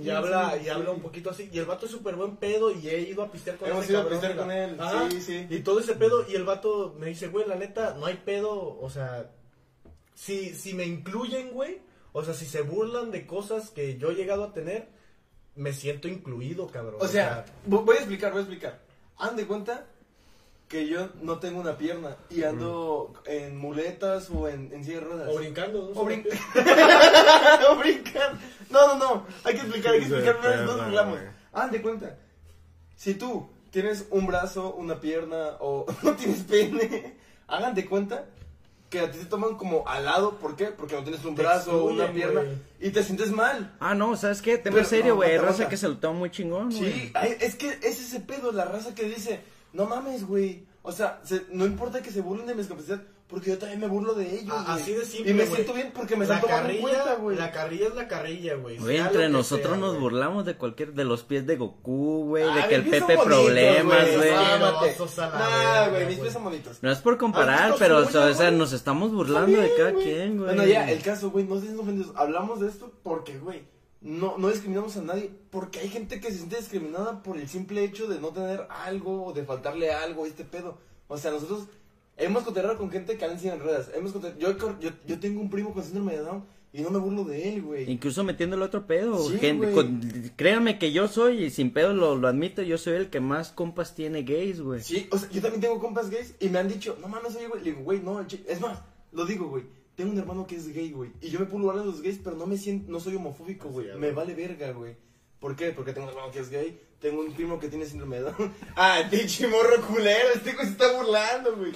quién, 0.04 0.16
habla, 0.16 0.58
y 0.64 0.70
habla 0.70 0.92
un 0.92 1.00
poquito 1.02 1.32
así. 1.32 1.50
Y 1.52 1.58
el 1.58 1.66
vato 1.66 1.88
es 1.88 1.92
súper 1.92 2.16
buen 2.16 2.36
pedo 2.38 2.70
y 2.72 2.88
he 2.90 3.00
ido 3.00 3.24
a 3.24 3.32
pistear 3.32 3.58
con 3.58 3.68
Hemos 3.70 3.86
ese 3.86 3.94
ido 3.94 4.02
a 4.02 4.04
cabrón, 4.04 4.20
pistear 4.22 4.36
la- 4.38 4.44
con 4.44 4.52
él, 4.52 4.76
Ajá. 4.80 5.10
sí, 5.10 5.22
sí. 5.22 5.48
Y 5.50 5.60
todo 5.62 5.80
ese 5.80 5.96
pedo, 5.96 6.24
y 6.30 6.36
el 6.36 6.44
vato 6.44 6.94
me 7.00 7.08
dice, 7.08 7.30
güey, 7.30 7.48
la 7.48 7.56
neta, 7.56 7.96
no 8.00 8.06
hay 8.06 8.16
pedo, 8.18 8.78
o 8.80 8.90
sea, 8.92 9.32
si, 10.14 10.54
si 10.54 10.74
me 10.76 10.86
incluyen, 10.86 11.52
güey, 11.52 11.80
o 12.14 12.24
sea, 12.24 12.34
si 12.36 12.46
se 12.46 12.62
burlan 12.62 13.10
de 13.12 13.26
cosas 13.26 13.72
que 13.72 13.98
yo 13.98 14.12
he 14.12 14.16
llegado 14.16 14.44
a 14.44 14.54
tener, 14.54 14.88
me 15.56 15.74
siento 15.74 16.08
incluido, 16.08 16.68
cabrón. 16.68 16.98
O 17.00 17.08
sea, 17.08 17.44
vo- 17.68 17.84
voy 17.84 17.96
a 17.96 18.00
explicar, 18.00 18.32
voy 18.32 18.40
a 18.40 18.44
explicar. 18.44 18.85
Hagan 19.18 19.36
de 19.36 19.48
cuenta 19.48 19.86
que 20.68 20.88
yo 20.88 21.10
no 21.22 21.38
tengo 21.40 21.60
una 21.60 21.78
pierna 21.78 22.18
y 22.30 22.44
ando 22.44 23.14
en 23.26 23.56
muletas 23.58 24.30
o 24.32 24.48
en, 24.50 24.74
en 24.74 24.84
silla 24.84 25.00
de 25.00 25.06
ruedas. 25.06 25.30
o 25.30 25.38
brincando, 25.38 25.92
¿no? 25.94 26.02
O 26.02 26.06
brin- 26.06 26.26
o 27.70 27.76
brincar. 27.78 28.34
No, 28.70 28.88
no, 28.88 28.96
no. 28.98 29.28
Hay 29.44 29.54
que 29.54 29.62
explicar, 29.62 29.94
hay 29.94 30.00
que 30.00 30.06
explicar. 30.08 30.36
No, 30.36 30.42
no 30.42 30.72
perra, 30.74 30.86
burlamos. 30.86 31.20
güey. 31.20 31.30
Hagan 31.54 31.72
de 31.72 31.82
cuenta. 31.82 32.18
Si 32.96 33.14
tú 33.14 33.48
tienes 33.70 34.08
un 34.10 34.26
brazo, 34.26 34.74
una 34.74 35.00
pierna 35.00 35.58
o 35.60 35.86
no 36.04 36.16
tienes 36.16 36.42
pene, 36.44 37.16
hagan 37.48 37.76
de 37.76 37.86
cuenta 37.86 38.26
que 38.96 39.02
a 39.06 39.12
ti 39.12 39.18
te 39.20 39.26
toman 39.26 39.56
como 39.56 39.88
al 39.88 40.06
lado. 40.06 40.38
¿Por 40.40 40.56
qué? 40.56 40.68
Porque 40.68 40.96
no 40.96 41.04
tienes 41.04 41.24
un 41.26 41.36
Te 41.36 41.42
brazo 41.42 41.84
o 41.84 41.92
una 41.92 42.12
pierna 42.12 42.42
y 42.80 42.90
te 42.92 43.04
sientes 43.04 43.32
mal. 43.32 43.76
Ah, 43.80 43.94
no, 43.94 44.16
¿sabes 44.16 44.42
qué? 44.42 44.58
Tema 44.58 44.76
Pero, 44.78 44.88
serio, 44.88 45.10
no, 45.10 45.16
güey. 45.18 45.32
aguanta, 45.36 45.52
Raza 45.52 45.70
que 45.70 45.78
se 45.78 45.88
lo 45.88 45.98
toma 45.98 46.20
muy 46.20 46.32
chingón, 46.32 46.70
güey. 46.70 46.92
Sí, 46.94 47.12
ay, 47.14 47.36
es 47.42 47.56
que 47.56 47.70
es 47.70 48.00
ese 48.00 48.20
pedo, 48.22 48.52
la 48.52 48.66
raza 48.66 48.96
que 48.96 49.04
dice, 49.04 49.42
no 49.74 49.86
mames, 49.86 50.26
güey. 50.26 50.64
O 50.84 50.92
sea, 50.92 51.20
se- 51.24 51.46
no 51.52 51.66
importa 51.66 52.02
que 52.02 52.12
se 52.12 52.22
burlen 52.22 52.46
de 52.48 52.54
mi 52.54 52.60
discapacidad, 52.62 53.02
porque 53.28 53.50
yo 53.50 53.58
también 53.58 53.80
me 53.80 53.88
burlo 53.88 54.14
de 54.14 54.40
ellos. 54.40 54.54
A- 54.56 54.64
güey. 54.64 54.82
así 54.82 54.94
de 54.94 55.06
simple, 55.06 55.32
Y 55.32 55.34
me 55.34 55.46
siento 55.48 55.74
bien 55.74 55.92
porque 55.96 56.16
me 56.16 56.26
la 56.28 56.36
están 56.36 56.42
tomando 56.50 56.70
en 56.70 56.78
carrilla, 56.82 57.04
cuenta, 57.04 57.22
güey. 57.22 57.38
la 57.38 57.52
carrilla 57.52 57.88
es 57.88 57.96
la 57.96 58.08
carrilla, 58.08 58.56
güey. 58.56 58.78
Güey, 58.78 58.98
entre 58.98 59.30
nosotros 59.30 59.70
sea, 59.72 59.78
nos 59.78 60.00
burlamos 60.00 60.46
de 60.46 60.56
cualquier, 60.56 60.94
de 60.94 61.06
los 61.06 61.24
pies 61.24 61.46
de 61.48 61.56
Goku, 61.58 62.26
güey, 62.28 62.44
Ah, 62.44 62.56
de 62.56 62.68
que 62.68 62.76
el 62.76 62.84
Pepe 62.84 63.00
bonitos, 63.16 63.26
problemas, 63.26 64.16
güey. 64.16 64.32
Mámate. 64.32 64.90
Asquerosos 64.92 65.20
a 65.20 65.30
la 65.30 65.40
Nah, 65.40 65.48
verga, 65.50 65.90
güey, 65.90 66.06
mis 66.08 66.20
pies 66.20 66.34
son 66.34 66.44
bonitos. 66.44 66.78
No 66.84 66.92
es 66.92 67.00
por 67.00 67.18
comparar, 67.18 67.60
¿Has 67.60 67.66
visto 67.72 67.80
pero, 67.80 67.98
o 67.98 68.06
suya, 68.06 68.12
sea, 68.12 68.26
o 68.30 68.34
sea, 68.36 68.48
güey? 68.50 68.60
nos 68.60 68.74
estamos 68.74 69.12
burlando 69.12 69.60
de 69.60 69.74
cada 69.76 69.94
quien, 69.94 70.38
güey. 70.38 70.48
Bueno, 70.56 70.66
ya, 70.66 70.90
el 70.92 71.02
caso, 71.02 71.32
güey, 71.32 71.46
no 71.46 71.56
se 71.56 71.62
sienten 71.62 71.80
ofendidos. 71.82 72.14
Hablamos 72.16 72.60
de 72.60 72.68
esto 72.70 72.92
porque, 73.02 73.38
güey, 73.40 73.64
no, 74.02 74.38
no 74.38 74.50
discriminamos 74.50 74.96
a 74.98 75.02
nadie. 75.02 75.32
Porque 75.50 75.80
hay 75.80 75.90
gente 75.90 76.20
que 76.20 76.30
se 76.30 76.38
siente 76.38 76.58
discriminada 76.58 77.24
por 77.24 77.38
el 77.38 77.50
simple 77.50 77.84
hecho 77.84 78.08
de 78.08 78.20
no 78.20 78.28
tener 78.30 78.68
algo 78.70 79.26
o 79.26 79.34
de 79.34 79.44
faltarle 79.44 79.92
algo, 79.92 80.28
este 80.28 80.46
pedo. 80.46 80.78
O 81.08 81.18
sea, 81.18 81.32
nosotros 81.32 81.64
hemos 82.18 82.44
cotorreado 82.44 82.78
con 82.78 82.90
gente 82.92 83.18
que 83.18 83.26
anda 83.26 83.54
en 83.54 83.60
ruedas. 83.60 83.90
Hemos 83.96 84.14
yo, 84.38 84.58
yo, 84.58 84.90
yo 85.06 85.20
tengo 85.20 85.42
un 85.42 85.50
primo 85.50 85.74
con 85.74 85.84
síndrome 85.84 86.14
de 86.14 86.20
Down 86.20 86.46
y 86.74 86.82
no 86.82 86.90
me 86.90 87.00
burlo 87.00 87.24
de 87.24 87.50
él, 87.50 87.62
güey. 87.62 87.90
Incluso 87.90 88.24
metiéndole 88.24 88.66
otro 88.66 88.86
pedo. 88.86 89.18
Sí, 89.30 89.38
gente, 89.38 89.72
güey. 89.72 89.74
con- 89.74 90.02
créanme 90.36 90.78
que 90.78 90.92
yo 90.92 91.08
soy, 91.08 91.46
y 91.46 91.50
sin 91.50 91.72
pedo 91.72 91.94
lo, 91.94 92.16
lo 92.16 92.28
admito, 92.28 92.62
yo 92.64 92.78
soy 92.78 92.96
el 92.96 93.10
que 93.10 93.22
más 93.22 93.52
compas 93.52 93.96
tiene 93.96 94.24
gays, 94.24 94.60
güey. 94.60 94.82
Sí, 94.82 95.08
o 95.12 95.18
sea, 95.18 95.30
yo 95.30 95.42
también 95.42 95.62
tengo 95.62 95.80
compas 95.80 96.10
gays 96.10 96.36
y 96.40 96.50
me 96.50 96.60
han 96.60 96.68
dicho, 96.68 96.98
no 97.00 97.08
mames, 97.08 97.36
oye, 97.38 97.48
güey. 97.48 97.64
Le 97.64 97.72
digo, 97.72 97.84
güey, 97.84 98.02
no, 98.02 98.20
es 98.20 98.60
más, 98.62 98.80
lo 99.14 99.26
digo, 99.26 99.48
güey. 99.48 99.64
Tengo 99.96 100.12
un 100.12 100.18
hermano 100.18 100.46
que 100.46 100.58
es 100.58 100.68
gay, 100.74 100.92
güey. 100.92 101.12
Y 101.22 101.30
yo 101.30 101.40
me 101.40 101.46
puedo 101.46 101.70
hablar 101.70 101.86
de 101.86 101.92
los 101.92 102.02
gays, 102.02 102.20
pero 102.22 102.36
no 102.36 102.46
me 102.46 102.58
siento, 102.58 102.92
no 102.92 103.00
soy 103.00 103.16
homofóbico, 103.16 103.70
güey. 103.70 103.88
Me 103.94 103.94
güey. 103.98 104.12
vale 104.12 104.36
verga, 104.36 104.72
güey. 104.74 104.98
¿Por 105.40 105.56
qué? 105.56 105.72
Porque 105.72 105.94
tengo 105.94 106.08
un 106.08 106.14
hermano 106.14 106.32
que 106.34 106.40
es 106.40 106.50
gay, 106.50 106.78
tengo 107.06 107.22
un 107.22 107.32
primo 107.34 107.60
que 107.60 107.68
tiene 107.68 107.86
síndrome 107.86 108.16
de 108.16 108.24
Down. 108.24 108.54
ah, 108.76 109.04
pinche 109.12 109.48
morro 109.48 109.80
culero, 109.88 110.30
este 110.34 110.54
güey 110.54 110.66
se 110.66 110.72
está 110.72 110.92
burlando, 110.92 111.56
güey. 111.56 111.72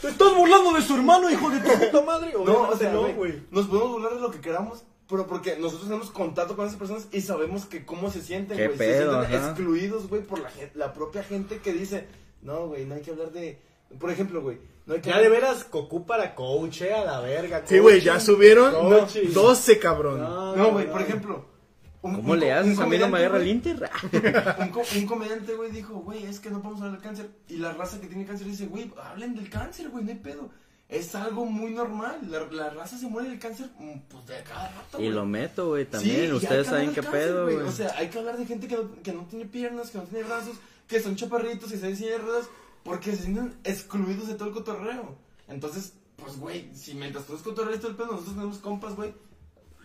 Te 0.00 0.08
estás 0.08 0.34
burlando 0.36 0.72
de 0.72 0.82
su 0.82 0.94
hermano, 0.94 1.28
hijo 1.28 1.50
de 1.50 1.58
tu 1.58 1.68
puta 1.68 2.00
madre. 2.02 2.32
No, 2.32 2.68
o 2.68 2.76
sea, 2.76 2.92
no, 2.92 3.12
güey, 3.12 3.42
nos 3.50 3.66
podemos 3.66 3.90
burlar 3.90 4.14
de 4.14 4.20
lo 4.20 4.30
que 4.30 4.40
queramos, 4.40 4.84
pero 5.08 5.26
porque 5.26 5.56
nosotros 5.56 5.88
tenemos 5.88 6.12
contacto 6.12 6.54
con 6.54 6.64
esas 6.64 6.78
personas 6.78 7.08
y 7.10 7.22
sabemos 7.22 7.66
que 7.66 7.84
cómo 7.84 8.08
se 8.08 8.22
sienten, 8.22 8.56
güey. 8.56 8.78
Se 8.78 8.98
sienten 8.98 9.18
ajá. 9.18 9.48
excluidos, 9.48 10.08
güey, 10.08 10.22
por 10.22 10.38
la, 10.38 10.52
la 10.74 10.92
propia 10.92 11.24
gente 11.24 11.58
que 11.58 11.72
dice, 11.72 12.06
no, 12.42 12.68
güey, 12.68 12.86
no 12.86 12.94
hay 12.94 13.02
que 13.02 13.10
hablar 13.10 13.32
de... 13.32 13.58
Por 13.98 14.12
ejemplo, 14.12 14.42
güey, 14.42 14.58
no 14.86 14.94
hay 14.94 15.00
que 15.00 15.10
Ya 15.10 15.18
de 15.18 15.28
veras, 15.28 15.64
Cocu 15.64 16.06
para 16.06 16.36
coach, 16.36 16.82
eh, 16.82 16.94
a 16.94 17.04
la 17.04 17.18
verga. 17.18 17.64
Sí, 17.66 17.80
güey, 17.80 18.00
ya 18.00 18.12
coaching. 18.12 18.26
subieron 18.26 18.72
Coaching. 18.74 19.32
12, 19.32 19.78
cabrón. 19.80 20.20
No, 20.20 20.70
güey, 20.70 20.88
por 20.88 21.02
ejemplo... 21.02 21.50
un- 22.02 22.14
¿Cómo 22.16 22.32
un 22.32 22.40
le 22.40 22.52
haces? 22.52 22.78
A 22.78 22.86
mí 22.86 22.98
no 22.98 23.08
me 23.08 23.12
comediante, 23.12 23.16
agarra 23.16 23.38
el 23.42 23.48
Inter. 23.48 23.90
un, 24.58 24.98
un 25.02 25.06
comediante, 25.06 25.54
güey, 25.54 25.70
dijo, 25.70 25.94
güey, 25.94 26.24
es 26.24 26.40
que 26.40 26.50
no 26.50 26.60
podemos 26.62 26.80
hablar 26.82 26.96
del 27.00 27.02
cáncer. 27.02 27.30
Y 27.48 27.56
la 27.56 27.72
raza 27.72 28.00
que 28.00 28.06
tiene 28.06 28.24
cáncer 28.26 28.46
dice, 28.46 28.66
güey, 28.66 28.90
hablen 29.02 29.34
del 29.34 29.48
cáncer, 29.50 29.88
güey, 29.90 30.04
no 30.04 30.10
hay 30.10 30.16
pedo. 30.18 30.50
Es 30.88 31.14
algo 31.14 31.44
muy 31.46 31.70
normal. 31.72 32.18
La, 32.28 32.40
la 32.50 32.70
raza 32.70 32.98
se 32.98 33.06
muere 33.06 33.28
del 33.28 33.38
cáncer, 33.38 33.68
mm, 33.78 33.98
pues 34.08 34.26
de 34.26 34.42
cada 34.42 34.70
rato. 34.72 35.00
Y 35.00 35.08
lo 35.10 35.24
meto, 35.24 35.68
güey, 35.68 35.84
Sí, 35.84 35.90
también. 35.92 36.20
hay 36.22 36.32
Ustedes 36.32 36.64
que 36.64 36.70
saben 36.70 36.88
qué 36.88 37.00
del 37.00 37.04
cáncer, 37.04 37.28
pedo, 37.28 37.44
güey. 37.44 37.56
O 37.58 37.70
sea, 37.72 37.94
hay 37.96 38.08
que 38.08 38.18
hablar 38.18 38.36
de 38.38 38.46
gente 38.46 38.66
que 38.66 38.74
no, 38.76 39.02
que 39.02 39.12
no 39.12 39.24
tiene 39.26 39.44
piernas, 39.46 39.90
que 39.90 39.98
no 39.98 40.04
tiene 40.04 40.24
brazos, 40.26 40.56
que 40.88 41.00
son 41.00 41.14
chaparritos, 41.14 41.70
que 41.70 41.78
se 41.78 41.86
en 42.14 42.22
ruedas, 42.22 42.46
porque 42.82 43.12
se 43.14 43.22
sienten 43.22 43.54
excluidos 43.62 44.26
de 44.26 44.34
todo 44.34 44.48
el 44.48 44.54
cotorreo. 44.54 45.16
Entonces, 45.46 45.92
pues, 46.16 46.36
güey, 46.38 46.74
si 46.74 46.94
mientras 46.94 47.24
tú 47.26 47.38
cotorreas 47.40 47.78
todo 47.78 47.90
el 47.90 47.96
pedo, 47.96 48.06
nosotros 48.08 48.34
tenemos 48.34 48.58
compas, 48.58 48.96
güey, 48.96 49.14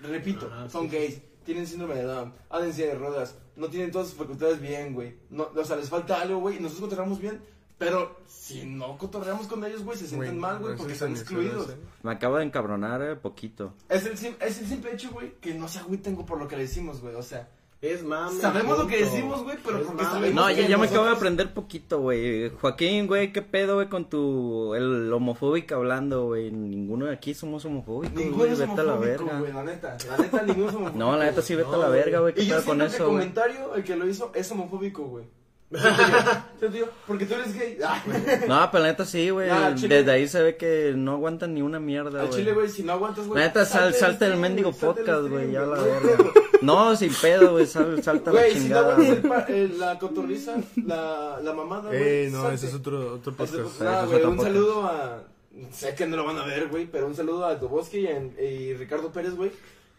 repito, 0.02 0.50
Ajá, 0.52 0.70
son 0.70 0.90
gays, 0.90 1.20
tienen 1.46 1.68
síndrome 1.68 1.96
de 1.96 2.04
Down, 2.04 2.34
andan 2.50 2.76
de 2.76 2.96
ruedas, 2.96 3.38
no 3.56 3.68
tienen 3.70 3.92
todas 3.92 4.10
sus 4.10 4.18
facultades 4.18 4.60
bien, 4.60 4.94
güey. 4.94 5.16
No, 5.30 5.50
o 5.56 5.64
sea, 5.64 5.78
les 5.78 5.90
falta 5.90 6.20
algo, 6.20 6.40
güey, 6.40 6.58
y 6.58 6.60
nosotros 6.60 6.90
cotorreamos 6.90 7.22
bien, 7.22 7.40
pero 7.78 8.20
si 8.28 8.66
no 8.66 8.98
cotorreamos 8.98 9.48
con 9.48 9.64
ellos, 9.64 9.84
güey, 9.84 9.98
se 9.98 10.08
sienten 10.08 10.38
mal, 10.38 10.60
güey, 10.60 10.74
no 10.74 10.78
porque 10.78 10.94
están 10.94 11.12
excluidos. 11.12 11.68
se 11.68 11.74
hace. 11.74 11.82
Me 12.04 12.12
acabo 12.12 12.38
de 12.38 12.46
encabronar, 12.46 13.02
eh, 13.02 13.16
poquito. 13.16 13.74
Es 13.88 14.06
el, 14.06 14.14
es 14.14 14.60
el 14.60 14.68
simple 14.68 14.94
hecho, 14.94 15.12
güey, 15.12 15.36
que 15.40 15.54
no 15.54 15.68
se 15.68 15.80
agüiten 15.80 16.16
por 16.18 16.40
lo 16.40 16.48
que 16.48 16.58
le 16.58 16.64
decimos, 16.64 17.00
güey, 17.02 17.16
o 17.16 17.24
sea... 17.24 17.48
Es 17.86 18.04
mame. 18.04 18.40
Sabemos 18.42 18.78
lo 18.80 18.88
que 18.88 19.04
decimos, 19.04 19.44
güey, 19.44 19.58
pero 19.64 19.78
Es 19.80 19.86
porque 19.86 20.04
mame. 20.04 20.16
sabemos 20.16 20.36
No, 20.36 20.50
ya, 20.52 20.68
ya 20.68 20.78
me 20.78 20.88
acabo 20.88 21.06
de 21.06 21.12
aprender 21.12 21.54
poquito, 21.54 22.00
güey. 22.00 22.50
Joaquín, 22.50 23.06
güey, 23.08 23.32
qué 23.32 23.42
pedo, 23.42 23.76
güey, 23.76 23.88
con 23.90 24.10
tu. 24.10 24.74
El 24.76 25.12
homofóbico 25.14 25.76
hablando, 25.76 26.26
güey. 26.26 26.52
Ninguno 26.52 27.06
de 27.06 27.14
aquí 27.14 27.34
somos 27.34 27.64
homofóbicos, 27.66 28.16
Ninguno 28.18 28.38
güey. 28.38 28.52
es 28.54 28.60
Vete 28.60 28.82
a 28.82 28.84
la 28.84 28.96
verga. 28.96 29.40
güey, 29.40 29.54
la 29.54 29.64
neta. 29.64 29.98
La 30.10 30.18
neta, 30.18 30.42
ninguno 30.44 30.70
es 30.70 30.76
homofóbico. 30.76 31.00
No, 31.00 31.18
la 31.18 31.26
neta 31.26 31.42
sí, 31.42 31.56
vete 31.56 31.70
No, 31.70 31.76
a 31.76 31.78
la 31.80 31.90
verga, 31.90 32.20
güey. 32.20 32.34
Y 32.34 32.36
¿Qué 32.38 32.46
yo 32.46 32.56
pedo 32.56 32.66
con 32.66 32.82
eso, 32.82 32.98
el 32.98 33.04
comentario, 33.10 33.76
el 33.76 33.84
que 33.84 33.96
lo 33.96 34.08
hizo, 34.08 34.32
es 34.34 34.52
homofóbico, 34.52 35.04
güey. 35.04 35.26
Siento 36.60 36.78
yo, 36.78 36.86
Porque 37.08 37.26
tú 37.26 37.34
eres 37.34 37.54
gay. 37.58 37.78
Ah. 37.86 38.02
No, 38.48 38.70
pero 38.72 38.84
la 38.84 38.90
neta 38.92 39.04
sí, 39.06 39.30
güey. 39.30 39.50
Nah, 39.50 39.72
Desde 39.72 40.10
ahí 40.12 40.28
se 40.28 40.42
ve 40.42 40.58
que 40.58 40.94
no 40.96 41.14
aguantan 41.14 41.54
ni 41.54 41.62
una 41.62 41.80
mierda, 41.80 42.22
Al 42.22 42.28
güey. 42.28 42.40
chile, 42.40 42.54
güey, 42.54 42.70
si 42.70 42.84
no 42.84 42.94
aguantas, 42.94 43.28
güey. 43.28 43.40
La 43.40 43.48
neta, 43.48 43.66
sal, 43.66 43.94
salte 43.94 44.00
salta 44.00 44.26
el 44.26 44.32
stream, 44.34 44.42
mendigo 44.42 44.72
salte 44.74 45.02
del 45.02 45.06
podcast, 45.06 45.28
güey, 45.30 45.52
ya 45.52 45.62
la 45.62 45.82
verga. 45.82 46.18
No, 46.62 46.96
sin 46.96 47.14
pedo, 47.14 47.52
güey, 47.54 47.66
sal, 47.66 48.02
salta 48.04 48.32
la 48.32 48.42
Güey, 48.42 48.52
si 48.54 48.58
no 48.58 48.64
chingada, 48.64 48.96
güey. 48.96 49.10
el 49.10 49.22
pa- 49.22 49.46
eh, 49.50 49.70
la 49.78 50.00
cotorriza, 50.00 50.56
la, 50.86 51.40
la 51.42 51.54
mamada, 51.54 51.90
güey. 51.90 52.02
Ey, 52.04 52.32
no, 52.32 52.42
salte. 52.42 52.56
ese 52.56 52.68
es 52.68 52.74
otro, 52.74 53.14
otro 53.16 53.34
podcast. 53.36 53.82
nada, 53.82 54.04
ese 54.04 54.04
es 54.04 54.08
güey, 54.10 54.18
otro 54.18 54.30
un 54.32 54.36
podcast. 54.38 54.56
saludo 54.56 54.86
a. 54.86 55.24
Sé 55.72 55.96
que 55.96 56.06
no 56.06 56.18
lo 56.18 56.26
van 56.26 56.38
a 56.38 56.46
ver, 56.46 56.68
güey, 56.68 56.86
pero 56.86 57.08
un 57.08 57.16
saludo 57.16 57.46
a 57.46 57.56
Duboski 57.56 58.00
y, 58.00 58.08
en- 58.08 58.36
y 58.40 58.74
Ricardo 58.74 59.12
Pérez, 59.12 59.36
güey. 59.36 59.52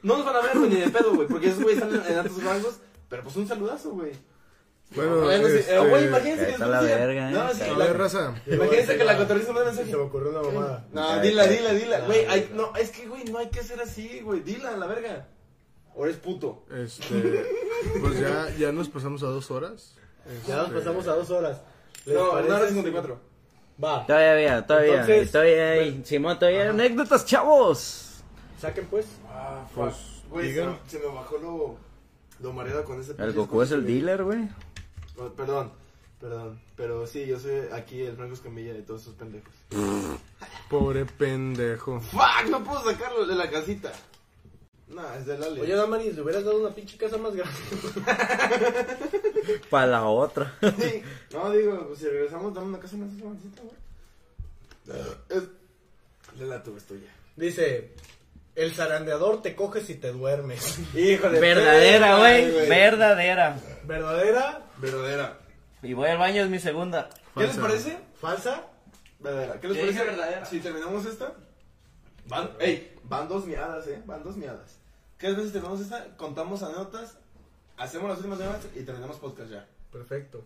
No 0.03 0.17
nos 0.19 0.27
van 0.27 0.37
a 0.37 0.41
ver, 0.43 0.59
güey, 0.59 0.71
ni 0.71 0.81
de 0.81 0.89
pedo, 0.91 1.15
güey, 1.15 1.27
porque 1.29 1.49
esos 1.49 1.63
güeyes 1.63 1.83
están 1.83 1.95
en, 2.05 2.13
en 2.13 2.19
altos 2.19 2.43
rangos. 2.45 2.77
Pero 3.09 3.23
pues 3.23 3.37
un 3.37 3.47
saludazo, 3.49 3.91
güey. 3.91 4.13
Bueno, 4.95 5.21
Bueno, 5.23 5.49
sí, 5.49 5.55
este, 5.57 5.75
eh, 5.75 5.79
güey, 5.89 6.05
imagínense 6.07 6.47
que 6.47 6.59
la 6.59 6.81
verga, 6.81 7.29
eh. 7.31 7.33
No, 7.33 7.53
sí, 7.55 7.63
A 7.63 7.77
la- 7.79 7.93
raza. 7.93 8.35
Imagínense 8.47 8.97
que 8.97 9.05
la 9.05 9.17
cotorriza 9.17 9.53
me 9.53 9.61
da 9.61 9.67
mensaje. 9.67 9.91
Se 9.91 9.97
me 9.97 10.03
ocurrió 10.03 10.31
una 10.31 10.43
mamada. 10.43 10.85
No, 10.93 11.21
dila, 11.21 11.47
dila, 11.47 11.73
dila. 11.73 12.01
Güey, 12.01 12.25
hay- 12.27 12.51
no, 12.55 12.75
es 12.77 12.91
que, 12.91 13.07
güey, 13.09 13.25
no 13.25 13.39
hay 13.39 13.49
que 13.49 13.63
ser 13.65 13.81
así, 13.81 14.21
güey. 14.21 14.41
Dila, 14.41 14.77
la 14.77 14.87
verga. 14.87 15.27
O 15.97 16.05
eres 16.05 16.17
puto. 16.19 16.63
Este, 16.71 17.45
pues 18.01 18.21
ya, 18.21 18.49
ya 18.59 18.71
nos 18.73 18.89
pasamos 18.89 19.23
a 19.23 19.27
dos 19.27 19.51
horas. 19.51 19.95
Ya 20.47 20.57
nos 20.59 20.67
Este, 20.69 20.79
pasamos 20.79 21.09
a 21.09 21.15
dos 21.17 21.31
horas. 21.31 21.61
¿Les 22.05 22.15
No, 22.15 22.31
parece 22.31 22.49
una 22.49 22.57
hora 22.59 22.67
cincuenta 22.67 22.91
y 22.91 22.93
cuatro. 22.93 23.21
Va, 23.83 24.07
Todavía 24.07 24.67
todavía, 24.67 24.93
Entonces, 25.01 25.31
todavía 25.33 25.71
hay. 25.73 26.03
Simón, 26.05 26.39
todavía 26.39 26.63
hay 26.63 26.69
anécdotas, 26.69 27.25
chavos. 27.27 28.23
saquen 28.61 28.87
pues. 28.87 29.07
Ah, 29.29 29.67
Pues, 29.75 29.95
Güey, 30.31 30.47
se, 30.47 30.53
digan. 30.53 30.71
me- 30.71 30.91
se 30.91 30.99
me 30.99 31.07
bajó 31.07 31.39
lo, 31.39 31.77
lo 32.41 32.53
mareado 32.53 32.85
con 32.85 33.01
ese 33.01 33.15
El 33.19 33.33
Goku 33.33 33.63
es 33.63 33.71
el 33.73 33.87
dealer, 33.87 34.25
güey. 34.25 34.39
güey. 34.39 34.49
Oh, 35.29 35.31
Perdón, 35.33 35.73
perdón. 36.21 36.61
Pero 36.77 37.07
sí, 37.07 37.27
yo 37.27 37.39
soy 37.39 37.53
aquí 37.73 38.01
el 38.03 38.17
Franco 38.17 38.35
Escamilla 38.35 38.73
de 38.75 38.83
todos 38.83 39.03
esos 39.03 39.15
pendejos. 39.15 39.53
Pobre 40.69 41.05
pendejo. 41.07 42.01
¡Fuck! 42.01 42.51
No 42.51 42.65
puedo 42.65 42.83
sacarlo 42.91 43.27
de 43.27 43.35
la 43.35 43.49
casita. 43.51 43.93
Nah, 44.89 45.17
es 45.17 45.27
de 45.27 45.37
Lali. 45.37 45.61
Oye, 45.61 45.75
Damaris, 45.75 46.15
le 46.15 46.23
hubieras 46.23 46.45
dado 46.45 46.61
una 46.61 46.75
pinche 46.75 46.97
casa 46.97 47.17
más 47.19 47.35
grande. 47.35 47.59
Para 49.71 49.87
la 49.87 50.05
otra. 50.05 50.57
Sí. 50.61 51.03
No, 51.33 51.51
digo, 51.51 51.89
pues 51.89 51.99
si 51.99 52.07
regresamos, 52.07 52.55
dame 52.55 52.69
una 52.69 52.79
casa 52.79 52.97
más 52.97 53.17
grandecita, 53.17 53.63
güey. 53.63 55.01
Es... 55.29 55.43
Lela, 56.39 56.63
tú, 56.63 56.77
es 56.77 56.85
tuya. 56.85 57.09
Dice, 57.35 57.95
el 58.55 58.73
zarandeador 58.73 59.43
te 59.43 59.57
coge 59.57 59.81
si 59.81 59.97
te 59.97 60.13
duermes. 60.13 60.79
Hijo 60.95 61.31
de 61.31 61.41
Verdadera, 61.41 62.19
güey. 62.19 62.69
Verdadera. 62.69 63.61
¿Verdadera? 63.85 64.67
Verdadera. 64.79 65.39
Y 65.83 65.95
voy 65.95 66.09
al 66.09 66.19
baño, 66.19 66.43
es 66.43 66.51
mi 66.51 66.59
segunda. 66.59 67.09
¿Qué 67.37 67.47
les 67.47 67.57
parece? 67.57 67.99
¿Falsa? 68.21 68.63
Verdadera. 69.19 69.61
¿Qué 69.61 69.69
les 69.69 69.79
parece? 69.79 70.05
verdadera. 70.05 70.45
Si 70.45 70.61
terminamos 70.61 71.05
esta, 71.07 71.35
van, 72.27 72.51
ey, 72.61 72.96
van 73.09 73.29
dos 73.29 73.47
miadas, 73.47 73.87
eh, 73.87 74.03
van 74.07 74.23
dos 74.23 74.37
miadas. 74.37 74.79
¿Qué 75.19 75.29
si 75.31 75.51
terminamos 75.51 75.81
esta? 75.81 76.17
Contamos 76.17 76.63
anécdotas, 76.63 77.17
hacemos 77.77 78.09
las 78.09 78.19
últimas 78.19 78.39
llamadas 78.39 78.67
y 78.75 78.83
terminamos 78.83 79.17
podcast 79.17 79.51
ya. 79.51 79.67
Perfecto. 79.93 80.45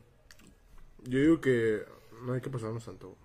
Yo 1.05 1.19
digo 1.19 1.41
que 1.41 1.85
no 2.23 2.35
hay 2.35 2.41
que 2.41 2.51
pasarnos 2.51 2.85
tanto. 2.85 3.17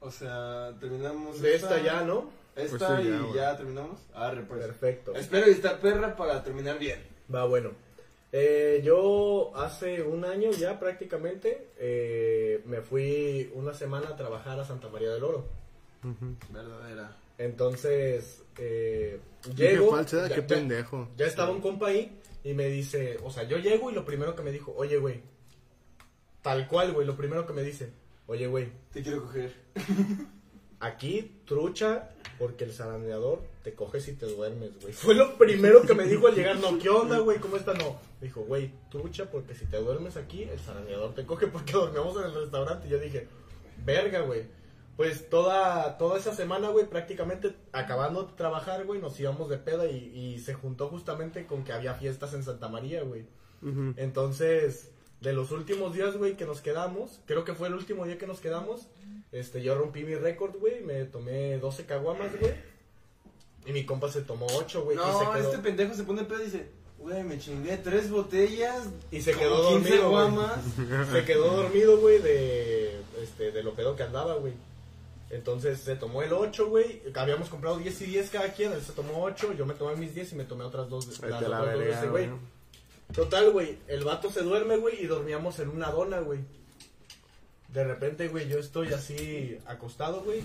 O 0.00 0.10
sea, 0.10 0.74
terminamos 0.80 1.40
De 1.40 1.54
esta 1.54 1.80
ya, 1.82 2.02
¿no? 2.02 2.30
Esta 2.56 2.88
Pues 2.88 3.02
sí, 3.02 3.08
ya, 3.08 3.16
y 3.16 3.18
güey. 3.20 3.34
ya 3.34 3.56
terminamos. 3.56 4.00
Arre, 4.14 4.42
pues. 4.42 4.60
Perfecto. 4.60 5.14
Espero 5.14 5.48
y 5.48 5.52
esta 5.52 5.78
perra 5.78 6.16
para 6.16 6.42
terminar 6.42 6.78
bien. 6.78 7.00
Va, 7.32 7.44
bueno. 7.46 7.70
Eh, 8.32 8.80
yo 8.84 9.52
hace 9.56 10.02
un 10.02 10.24
año 10.24 10.50
ya 10.52 10.78
prácticamente 10.78 11.68
eh, 11.78 12.62
me 12.64 12.80
fui 12.80 13.50
una 13.54 13.74
semana 13.74 14.10
a 14.10 14.16
trabajar 14.16 14.58
a 14.60 14.64
Santa 14.64 14.88
María 14.88 15.10
del 15.10 15.24
Oro. 15.24 15.46
Verdadera. 16.50 17.16
Entonces, 17.40 18.42
eh, 18.58 19.18
llego. 19.56 19.90
falsa, 19.92 20.28
ya- 20.28 20.34
qué 20.34 20.42
pendejo. 20.42 21.08
Ya 21.16 21.26
estaba 21.26 21.50
un 21.50 21.62
compa 21.62 21.88
ahí 21.88 22.20
y 22.44 22.52
me 22.52 22.66
dice, 22.68 23.18
o 23.24 23.30
sea, 23.30 23.44
yo 23.44 23.56
llego 23.56 23.90
y 23.90 23.94
lo 23.94 24.04
primero 24.04 24.34
que 24.36 24.42
me 24.42 24.52
dijo, 24.52 24.74
oye, 24.76 24.98
güey, 24.98 25.22
tal 26.42 26.68
cual, 26.68 26.92
güey, 26.92 27.06
lo 27.06 27.16
primero 27.16 27.46
que 27.46 27.54
me 27.54 27.62
dice, 27.62 27.92
oye, 28.26 28.46
güey, 28.46 28.68
Te 28.92 29.02
quiero 29.02 29.22
coger. 29.22 29.54
aquí 30.80 31.40
trucha 31.46 32.10
porque 32.38 32.64
el 32.64 32.72
zarandeador 32.72 33.42
te 33.62 33.74
coge 33.74 34.00
si 34.00 34.12
te 34.14 34.26
duermes, 34.26 34.78
güey. 34.80 34.92
Fue 34.92 35.14
lo 35.14 35.36
primero 35.36 35.82
que 35.82 35.94
me 35.94 36.04
dijo 36.04 36.26
al 36.28 36.34
llegar, 36.34 36.58
no, 36.58 36.78
¿qué 36.78 36.88
onda, 36.90 37.18
güey? 37.20 37.38
¿Cómo 37.38 37.56
está? 37.56 37.72
No, 37.74 37.98
me 38.20 38.26
dijo, 38.28 38.42
güey, 38.42 38.70
trucha 38.90 39.30
porque 39.30 39.54
si 39.54 39.64
te 39.66 39.78
duermes 39.78 40.16
aquí, 40.18 40.42
el 40.44 40.58
zarandeador 40.58 41.14
te 41.14 41.24
coge 41.24 41.46
porque 41.46 41.72
dormimos 41.74 42.16
en 42.18 42.24
el 42.24 42.34
restaurante. 42.34 42.86
Y 42.86 42.90
yo 42.90 42.98
dije, 42.98 43.26
verga, 43.84 44.20
güey. 44.20 44.44
Pues 44.96 45.30
toda, 45.30 45.96
toda 45.96 46.18
esa 46.18 46.34
semana, 46.34 46.68
güey, 46.68 46.86
prácticamente 46.86 47.54
acabando 47.72 48.24
de 48.24 48.32
trabajar, 48.34 48.84
güey, 48.84 49.00
nos 49.00 49.18
íbamos 49.18 49.48
de 49.48 49.56
peda 49.56 49.86
y, 49.86 49.96
y 50.14 50.38
se 50.40 50.52
juntó 50.52 50.88
justamente 50.88 51.46
con 51.46 51.64
que 51.64 51.72
había 51.72 51.94
fiestas 51.94 52.34
en 52.34 52.42
Santa 52.44 52.68
María, 52.68 53.02
güey. 53.02 53.24
Entonces, 53.96 54.90
de 55.20 55.32
los 55.32 55.50
últimos 55.50 55.94
días, 55.94 56.16
güey, 56.16 56.36
que 56.36 56.46
nos 56.46 56.60
quedamos, 56.60 57.20
creo 57.26 57.44
que 57.44 57.54
fue 57.54 57.68
el 57.68 57.74
último 57.74 58.06
día 58.06 58.16
que 58.18 58.26
nos 58.26 58.40
quedamos, 58.40 58.86
este, 59.32 59.62
yo 59.62 59.74
rompí 59.76 60.02
mi 60.02 60.14
récord, 60.14 60.56
güey, 60.58 60.80
me 60.80 61.04
tomé 61.04 61.58
12 61.58 61.84
caguamas, 61.84 62.30
güey, 62.40 62.54
y 63.66 63.72
mi 63.72 63.84
compa 63.84 64.10
se 64.10 64.22
tomó 64.22 64.46
8, 64.50 64.82
güey, 64.82 64.96
y 64.96 65.00
No, 65.00 65.18
se 65.18 65.24
quedó, 65.26 65.50
este 65.50 65.58
pendejo 65.62 65.94
se 65.94 66.04
pone 66.04 66.24
pedo 66.24 66.40
y 66.40 66.46
dice, 66.46 66.70
güey, 66.98 67.22
me 67.22 67.38
chingué 67.38 67.76
tres 67.76 68.10
botellas. 68.10 68.88
y 69.10 69.20
se 69.20 69.34
quedó 69.34 69.68
15 69.76 69.96
dormido, 69.98 70.10
güey. 70.10 71.06
se 71.12 71.24
quedó 71.26 71.54
dormido, 71.54 71.98
güey, 71.98 72.18
de, 72.20 73.00
este, 73.22 73.52
de 73.52 73.62
lo 73.62 73.74
pedo 73.74 73.94
que 73.94 74.04
andaba, 74.04 74.36
güey. 74.36 74.54
Entonces 75.30 75.80
se 75.80 75.96
tomó 75.96 76.22
el 76.22 76.32
8, 76.32 76.68
güey. 76.68 77.02
Habíamos 77.14 77.48
comprado 77.48 77.78
10 77.78 78.02
y 78.02 78.06
10 78.06 78.30
cada 78.30 78.52
quien. 78.52 78.72
Él 78.72 78.82
se 78.82 78.92
tomó 78.92 79.22
8. 79.22 79.52
Yo 79.54 79.64
me 79.64 79.74
tomé 79.74 79.96
mis 79.96 80.14
10 80.14 80.32
y 80.32 80.36
me 80.36 80.44
tomé 80.44 80.64
otras 80.64 80.88
dos. 80.88 81.06
Vete 81.06 81.30
las 81.30 81.42
a 81.42 81.48
la 81.48 81.60
otras 81.62 82.02
dos 82.02 82.10
güey. 82.10 82.30
Total, 83.12 83.50
güey, 83.50 83.76
el 83.88 84.04
vato 84.04 84.30
se 84.30 84.42
duerme, 84.42 84.76
güey, 84.76 85.02
y 85.02 85.06
dormíamos 85.06 85.58
en 85.58 85.68
una 85.68 85.90
dona, 85.90 86.20
güey. 86.20 86.40
De 87.68 87.84
repente, 87.84 88.28
güey, 88.28 88.48
yo 88.48 88.58
estoy 88.58 88.92
así 88.92 89.58
acostado, 89.66 90.22
güey, 90.22 90.44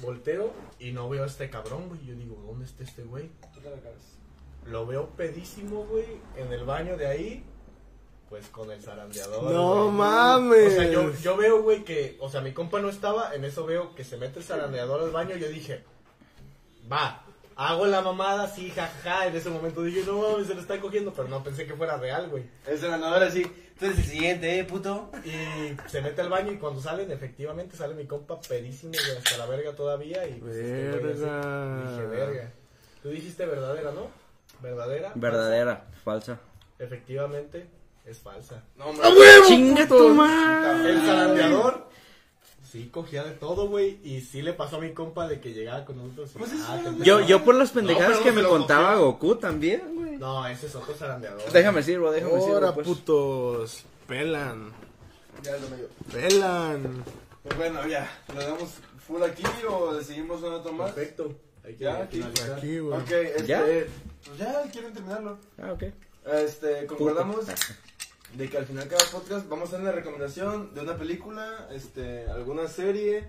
volteo 0.00 0.52
y 0.80 0.90
no 0.90 1.08
veo 1.08 1.22
a 1.22 1.26
este 1.26 1.48
cabrón, 1.48 1.88
güey. 1.88 2.04
Yo 2.04 2.14
digo, 2.14 2.42
¿dónde 2.44 2.64
está 2.64 2.82
este 2.82 3.04
güey? 3.04 3.30
Lo 4.66 4.84
veo 4.84 5.10
pedísimo, 5.10 5.84
güey, 5.86 6.06
en 6.36 6.52
el 6.52 6.64
baño 6.64 6.96
de 6.96 7.06
ahí, 7.06 7.44
pues 8.32 8.48
con 8.48 8.70
el 8.70 8.80
zarandeador. 8.80 9.42
No 9.52 9.82
güey. 9.84 9.90
mames. 9.92 10.72
O 10.72 10.76
sea, 10.76 10.90
yo, 10.90 11.12
yo 11.16 11.36
veo, 11.36 11.62
güey, 11.62 11.84
que, 11.84 12.16
o 12.18 12.30
sea, 12.30 12.40
mi 12.40 12.52
compa 12.54 12.80
no 12.80 12.88
estaba, 12.88 13.34
en 13.34 13.44
eso 13.44 13.66
veo 13.66 13.94
que 13.94 14.04
se 14.04 14.16
mete 14.16 14.38
el 14.38 14.44
zarandeador 14.46 15.02
al 15.02 15.10
baño 15.10 15.36
y 15.36 15.40
yo 15.40 15.48
dije, 15.50 15.84
va, 16.90 17.22
hago 17.56 17.84
la 17.86 18.00
mamada, 18.00 18.48
sí, 18.48 18.70
jajaja. 18.70 19.26
En 19.26 19.36
ese 19.36 19.50
momento 19.50 19.82
dije, 19.82 20.02
no 20.06 20.18
mames, 20.18 20.46
se 20.46 20.54
lo 20.54 20.62
está 20.62 20.80
cogiendo, 20.80 21.12
pero 21.12 21.28
no 21.28 21.44
pensé 21.44 21.66
que 21.66 21.74
fuera 21.74 21.98
real, 21.98 22.30
güey. 22.30 22.44
El 22.66 22.78
senador 22.78 23.22
así, 23.22 23.42
tú 23.78 23.84
eres 23.84 23.98
el 23.98 24.04
siguiente, 24.04 24.58
eh, 24.58 24.64
puto. 24.64 25.10
Y 25.26 25.76
se 25.90 26.00
mete 26.00 26.22
al 26.22 26.30
baño 26.30 26.52
y 26.52 26.56
cuando 26.56 26.80
salen, 26.80 27.10
efectivamente 27.10 27.76
sale 27.76 27.92
mi 27.92 28.06
compa 28.06 28.40
pedísimo, 28.40 28.92
güey, 28.94 29.18
hasta 29.18 29.36
la 29.36 29.44
verga 29.44 29.76
todavía. 29.76 30.26
Y 30.26 30.36
pues, 30.40 30.56
este 30.56 30.98
güey 31.00 31.12
así, 31.12 31.20
Verga. 31.20 31.90
dije, 31.90 32.06
verga. 32.06 32.52
Tú 33.02 33.10
dijiste 33.10 33.44
verdadera, 33.44 33.92
¿no? 33.92 34.06
¿Verdadera? 34.62 35.12
Verdadera, 35.16 35.84
falsa. 36.02 36.40
Efectivamente, 36.78 37.66
es 38.04 38.18
falsa. 38.18 38.62
No, 38.76 38.86
hombre. 38.86 39.08
¡Chinga 39.46 39.86
tu 39.86 40.08
madre! 40.10 40.90
El 40.90 41.00
zarandeador 41.00 41.92
sí 42.72 42.88
cogía 42.88 43.22
de 43.22 43.32
todo, 43.32 43.68
güey. 43.68 44.00
Y 44.02 44.22
sí 44.22 44.40
le 44.40 44.54
pasó 44.54 44.76
a 44.76 44.80
mi 44.80 44.92
compa 44.92 45.28
de 45.28 45.40
que 45.40 45.52
llegaba 45.52 45.84
con 45.84 45.98
nosotros. 45.98 46.30
Pues 46.38 46.52
es 46.52 46.60
ah, 46.62 46.80
Yo, 47.02 47.20
yo 47.20 47.44
por 47.44 47.54
las 47.54 47.70
pendejadas 47.70 48.18
que 48.18 48.32
me 48.32 48.42
contaba 48.42 48.96
Goku 48.96 49.36
también, 49.36 49.82
güey. 49.94 50.16
No, 50.16 50.46
ese 50.46 50.66
es 50.66 50.74
otro 50.74 50.94
zarandeador. 50.94 51.52
Déjame 51.52 51.82
sirvo, 51.82 52.10
déjame 52.10 52.32
Ahora, 52.34 52.68
sirvo, 52.68 52.74
pues. 52.74 52.86
putos. 52.86 53.84
Pelan. 54.08 54.72
Ya 55.42 55.56
lo 55.58 55.68
medio. 55.68 55.88
Pelan. 56.10 57.04
Pues 57.42 57.56
bueno, 57.56 57.86
ya. 57.86 58.10
¿Lo 58.34 58.40
damos 58.40 58.70
full 59.06 59.22
aquí 59.22 59.42
o 59.68 59.92
le 59.92 60.04
seguimos 60.04 60.42
una 60.42 60.58
más? 60.72 60.92
Perfecto. 60.92 61.34
Hay 61.64 61.74
que 61.74 61.84
Ya. 61.84 61.98
Aquí, 61.98 62.78
güey. 62.78 63.00
Ok, 63.00 63.10
este. 63.10 63.46
¿Ya? 63.46 63.64
Pues 64.24 64.38
ya, 64.38 64.62
quieren 64.72 64.92
terminarlo. 64.92 65.38
Ah, 65.60 65.72
ok. 65.72 65.84
Este, 66.24 66.86
concordamos 66.86 67.46
de 68.34 68.48
que 68.48 68.56
al 68.56 68.66
final 68.66 68.88
cada 68.88 69.04
podcast 69.10 69.48
vamos 69.48 69.64
a 69.64 69.72
hacer 69.72 69.80
una 69.80 69.92
recomendación 69.92 70.74
de 70.74 70.80
una 70.80 70.96
película, 70.96 71.68
este, 71.72 72.26
alguna 72.28 72.66
serie, 72.68 73.24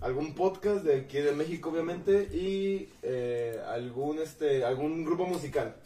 algún 0.00 0.34
podcast 0.34 0.84
de 0.84 1.00
aquí 1.00 1.18
de 1.18 1.32
México 1.32 1.70
obviamente 1.70 2.28
y 2.32 2.88
eh, 3.02 3.60
algún 3.68 4.18
este 4.18 4.64
algún 4.64 5.04
grupo 5.04 5.26
musical. 5.26 5.76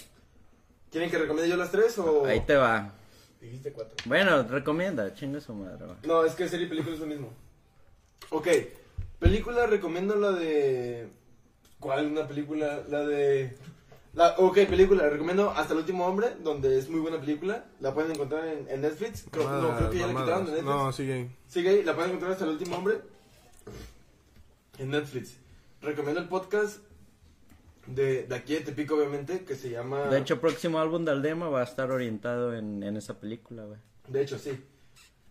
¿Quieren 0.91 1.11
que 1.11 1.19
recomiende 1.19 1.51
yo 1.51 1.57
las 1.57 1.73
tres 1.73 1.99
o...? 1.99 2.25
Ahí 2.25 2.41
te 2.41 2.55
va. 2.55 2.93
Dijiste 3.41 3.73
cuatro. 3.73 3.97
Bueno, 4.05 4.45
recomienda, 4.45 5.13
chinga 5.15 5.41
su 5.41 5.53
madre. 5.53 5.85
va. 5.87 5.97
No, 6.05 6.25
es 6.25 6.35
que 6.35 6.49
serie 6.49 6.67
y 6.67 6.69
película 6.69 6.95
es 6.95 7.01
lo 7.01 7.07
mismo. 7.07 7.33
Ok, 8.31 8.49
película 9.19 9.67
recomiendo 9.67 10.15
la 10.15 10.31
de... 10.33 11.09
¿Cuál? 11.81 12.07
Una 12.07 12.27
película, 12.27 12.83
la 12.89 13.05
de... 13.05 13.57
La, 14.15 14.35
ok, 14.39 14.55
película, 14.69 15.09
recomiendo 15.09 15.51
Hasta 15.51 15.73
el 15.73 15.81
último 15.81 16.07
hombre, 16.07 16.37
donde 16.43 16.79
es 16.79 16.89
muy 16.89 17.01
buena 17.01 17.19
película. 17.21 17.65
La 17.81 17.93
pueden 17.93 18.13
encontrar 18.13 18.47
en, 18.47 18.69
en 18.69 18.81
Netflix. 18.81 19.25
Creo, 19.31 19.51
no, 19.61 19.77
creo 19.77 19.91
que 19.91 19.99
ya 19.99 20.07
la 20.07 20.13
Mamadas. 20.13 20.41
quitaron 20.41 20.47
de 20.47 20.53
Netflix. 20.53 20.75
No, 20.75 20.93
sigue 20.93 21.13
ahí. 21.15 21.37
Sigue 21.49 21.69
ahí, 21.71 21.83
la 21.83 21.95
pueden 21.95 22.11
encontrar 22.11 22.33
Hasta 22.33 22.45
el 22.45 22.51
último 22.53 22.77
hombre 22.77 23.01
en 24.79 24.91
Netflix. 24.91 25.37
Recomiendo 25.83 26.21
el 26.21 26.29
podcast 26.29 26.79
de, 27.87 28.23
de 28.25 28.35
aquí 28.35 28.55
de 28.55 28.61
Tepico, 28.61 28.95
obviamente, 28.95 29.45
que 29.45 29.55
se 29.57 29.71
llama... 29.71 30.03
De 30.05 30.19
hecho, 30.19 30.41
próximo 30.41 30.79
álbum 30.79 31.05
de 31.05 31.11
Aldema 31.11 31.49
va 31.49 31.61
a 31.61 31.65
estar 31.65 31.91
orientado 31.91 32.55
en, 32.55 32.83
en 32.83 32.97
esa 32.97 33.19
película, 33.21 33.65
güey. 33.65 33.79
De 34.09 34.23
hecho, 34.23 34.39
sí. 34.39 34.59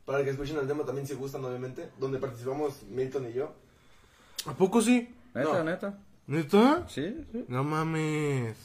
Para 0.05 0.23
que 0.23 0.31
escuchen 0.31 0.57
el 0.57 0.67
demo 0.67 0.83
también 0.83 1.07
si 1.07 1.13
gustan, 1.15 1.43
obviamente. 1.45 1.89
Donde 1.99 2.19
participamos 2.19 2.83
Milton 2.89 3.29
y 3.29 3.33
yo. 3.33 3.53
¿A 4.45 4.53
poco 4.53 4.81
sí? 4.81 5.09
Neta, 5.33 5.53
No. 5.53 5.63
neta. 5.63 5.99
¿Neta? 6.27 6.85
Sí, 6.89 7.25
sí. 7.31 7.45
No 7.47 7.63
mames. 7.63 8.55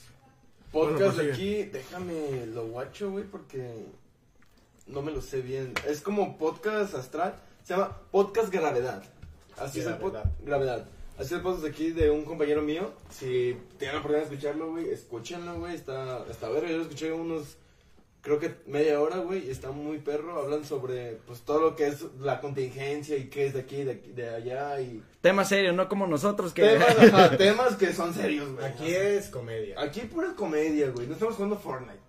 Podcast 0.73 0.99
Bueno, 0.99 1.13
de 1.13 1.25
pues 1.25 1.35
aquí, 1.35 1.63
déjame 1.65 2.47
lo 2.47 2.67
guacho, 2.67 3.11
güey, 3.11 3.25
porque 3.25 3.87
no 4.87 5.03
me 5.03 5.13
lo 5.13 5.23
sé 5.23 5.41
bien. 5.41 5.73
Es 5.87 6.01
como 6.01 6.37
podcast 6.37 6.95
astral. 6.95 7.37
Se 7.65 7.75
llama 7.75 7.97
Podcast 8.11 8.51
Gravedad. 8.51 9.03
Así 9.59 9.81
es 9.81 9.87
el 9.87 9.97
podcast. 9.97 10.27
Gravedad. 10.45 10.87
Así 11.17 11.27
es 11.27 11.33
el 11.33 11.41
podcast 11.41 11.65
de 11.65 11.71
aquí 11.71 11.91
de 11.91 12.11
un 12.11 12.25
compañero 12.25 12.63
mío. 12.63 12.93
Si 13.11 13.57
tienen 13.79 13.97
la 13.97 14.01
oportunidad 14.01 14.29
de 14.29 14.35
escucharlo, 14.35 14.71
güey, 14.73 14.91
escúchenlo, 14.91 15.59
güey. 15.59 15.75
Está, 15.75 16.25
está 16.31 16.49
verga. 16.49 16.71
Yo 16.71 16.77
lo 16.77 16.83
escuché 16.83 17.13
unos, 17.13 17.57
creo 18.23 18.39
que 18.39 18.55
media 18.67 19.01
hora, 19.01 19.19
güey, 19.19 19.47
y 19.47 19.51
está 19.51 19.71
muy 19.71 19.99
perro. 19.99 20.41
Hablan 20.41 20.65
sobre, 20.65 21.19
pues, 21.27 21.41
todo 21.41 21.61
lo 21.61 21.77
que 21.77 21.87
es 21.87 22.05
la 22.21 22.41
contingencia 22.41 23.17
y 23.17 23.29
qué 23.29 23.47
es 23.47 23.55
de 23.55 23.61
aquí, 23.61 23.85
de, 23.85 23.93
aquí, 23.93 24.11
de 24.13 24.29
allá 24.29 24.81
y... 24.81 25.03
Tema 25.21 25.45
serio, 25.45 25.73
no 25.73 25.89
como 25.89 26.07
nosotros 26.07 26.53
que... 26.53 26.63
Temas, 26.63 26.99
ajá, 26.99 27.37
temas 27.37 27.77
que 27.77 27.93
son 27.93 28.15
serios, 28.15 28.53
güey. 28.53 28.67
Aquí 28.67 28.87
es 28.91 29.29
comedia. 29.29 29.81
Aquí 29.81 30.01
pura 30.03 30.35
comedia, 30.35 30.91
güey. 30.91 31.07
No 31.07 31.15
estamos 31.15 31.35
jugando 31.35 31.57
Fortnite. 31.57 32.09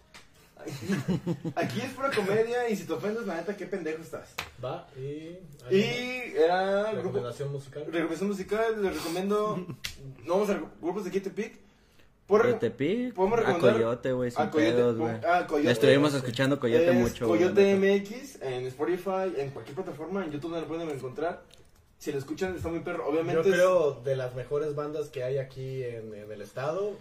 Aquí 1.56 1.82
es 1.82 1.92
pura 1.94 2.12
comedia 2.12 2.70
y 2.70 2.76
si 2.76 2.84
te 2.84 2.94
ofendes, 2.94 3.26
la 3.26 3.36
neta, 3.36 3.56
qué 3.56 3.66
pendejo 3.66 4.02
estás. 4.02 4.34
Va 4.64 4.88
y... 4.98 5.38
Y 5.74 6.34
era 6.36 6.92
grupo, 6.92 7.08
Recomendación 7.08 7.52
musical. 7.52 7.86
recomendación 7.86 8.30
musical, 8.30 8.84
les 8.84 8.94
recomiendo. 8.96 9.66
No 10.26 10.34
vamos 10.34 10.50
a 10.50 10.60
grupos 10.82 11.06
de 11.06 11.12
Kitty 11.12 11.30
Pick. 11.30 11.69
Por 12.30 12.60
Tepic, 12.60 13.14
podemos 13.14 13.40
a 13.40 13.58
Coyote, 13.58 14.12
güey, 14.14 14.32
sin 14.32 14.42
a 14.42 14.52
Coyote, 14.52 14.72
pedos, 14.74 14.98
güey. 14.98 15.14
ah, 15.28 15.46
Coyote. 15.48 15.72
Estuvimos 15.72 16.14
escuchando 16.14 16.60
Coyote 16.60 16.90
es 16.90 16.96
mucho, 16.96 17.28
güey, 17.28 17.40
Coyote. 17.42 17.76
MX 17.76 18.42
en 18.42 18.66
Spotify, 18.68 19.34
en 19.38 19.50
cualquier 19.50 19.76
plataforma, 19.76 20.24
en 20.24 20.32
YouTube 20.32 20.52
no 20.52 20.62
lo 20.62 20.68
pueden 20.68 20.90
encontrar. 20.90 21.42
Si 21.98 22.12
lo 22.14 22.18
escuchan, 22.20 22.56
está 22.56 22.70
muy 22.70 22.80
perro. 22.80 23.04
Yo 23.06 23.10
Obviamente, 23.12 23.50
es- 23.50 23.56
creo 23.56 24.00
de 24.06 24.16
las 24.16 24.34
mejores 24.36 24.74
bandas 24.76 25.10
que 25.10 25.24
hay 25.24 25.38
aquí 25.38 25.84
en, 25.84 26.14
en 26.14 26.32
el 26.32 26.42
estado 26.42 26.94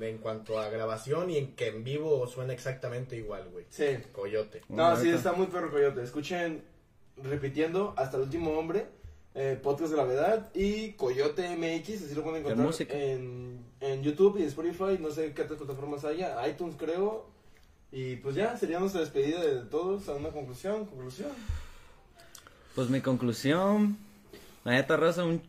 en 0.00 0.18
cuanto 0.18 0.58
a 0.58 0.68
grabación 0.70 1.30
y 1.30 1.36
en 1.38 1.54
que 1.54 1.68
en 1.68 1.84
vivo 1.84 2.26
suena 2.26 2.52
exactamente 2.52 3.16
igual, 3.16 3.44
güey. 3.52 3.64
Sí. 3.68 3.98
Coyote. 4.12 4.62
No, 4.68 4.96
sí, 4.96 5.10
está 5.10 5.32
muy 5.34 5.46
perro 5.46 5.70
Coyote. 5.70 6.02
Escuchen, 6.02 6.64
repitiendo, 7.22 7.94
hasta 7.96 8.16
el 8.16 8.24
último 8.24 8.58
hombre, 8.58 8.86
eh, 9.34 9.58
Podcast 9.60 9.90
de 9.90 9.96
la 9.96 10.04
Verdad 10.04 10.50
y 10.54 10.92
Coyote 10.92 11.56
MX, 11.56 12.04
así 12.04 12.14
lo 12.14 12.22
pueden 12.22 12.44
De 12.44 12.50
encontrar 12.52 12.90
en, 12.96 13.58
en 13.80 14.02
YouTube 14.02 14.38
y 14.38 14.44
Spotify, 14.44 14.98
no 15.00 15.10
sé 15.10 15.32
qué 15.34 15.42
otras 15.42 15.58
plataformas 15.58 16.04
haya, 16.04 16.46
iTunes 16.48 16.76
creo. 16.78 17.26
Y 17.90 18.16
pues 18.16 18.34
ya, 18.34 18.56
sería 18.56 18.80
nuestra 18.80 19.02
despedida 19.02 19.40
de 19.40 19.62
todos, 19.62 20.08
a 20.08 20.14
una 20.14 20.30
conclusión, 20.30 20.84
conclusión. 20.86 21.30
Pues 22.74 22.90
mi 22.90 23.00
conclusión, 23.00 23.96
la 24.64 24.72
neta 24.72 24.96
raza, 24.96 25.24
un, 25.24 25.40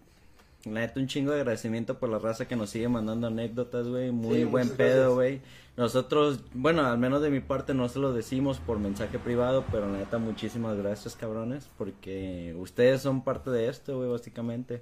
la 0.65 0.81
neta 0.81 0.99
un 0.99 1.07
chingo 1.07 1.31
de 1.31 1.41
agradecimiento 1.41 1.99
por 1.99 2.09
la 2.09 2.17
raza 2.17 2.47
que 2.47 2.55
nos 2.55 2.71
sigue 2.71 2.89
mandando 2.89 3.27
anécdotas, 3.27 3.87
güey, 3.87 4.11
muy 4.11 4.37
Sí, 4.37 4.43
buen 4.45 4.69
pedo, 4.69 5.13
güey. 5.13 5.41
Nosotros, 5.77 6.39
bueno, 6.53 6.85
al 6.85 6.97
menos 6.97 7.21
de 7.21 7.29
mi 7.29 7.39
parte 7.41 7.73
no 7.73 7.87
se 7.89 7.99
lo 7.99 8.13
decimos 8.13 8.59
por 8.59 8.79
mensaje 8.79 9.19
privado, 9.19 9.65
pero 9.71 9.91
la 9.91 9.97
neta 9.99 10.17
muchísimas 10.17 10.77
gracias, 10.77 11.15
cabrones, 11.15 11.69
porque 11.77 12.55
ustedes 12.57 13.01
son 13.01 13.23
parte 13.23 13.51
de 13.51 13.67
esto, 13.69 13.97
güey, 13.97 14.09
básicamente. 14.09 14.81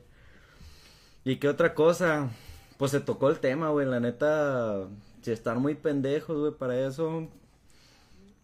¿Y 1.25 1.37
qué 1.37 1.49
otra 1.49 1.73
cosa? 1.73 2.29
Pues 2.77 2.91
se 2.91 2.99
tocó 2.99 3.29
el 3.29 3.39
tema, 3.39 3.69
güey, 3.69 3.87
la 3.87 3.99
neta, 3.99 4.87
si 5.21 5.31
están 5.31 5.61
muy 5.61 5.75
pendejos, 5.75 6.37
güey, 6.37 6.51
para 6.53 6.79
eso, 6.87 7.27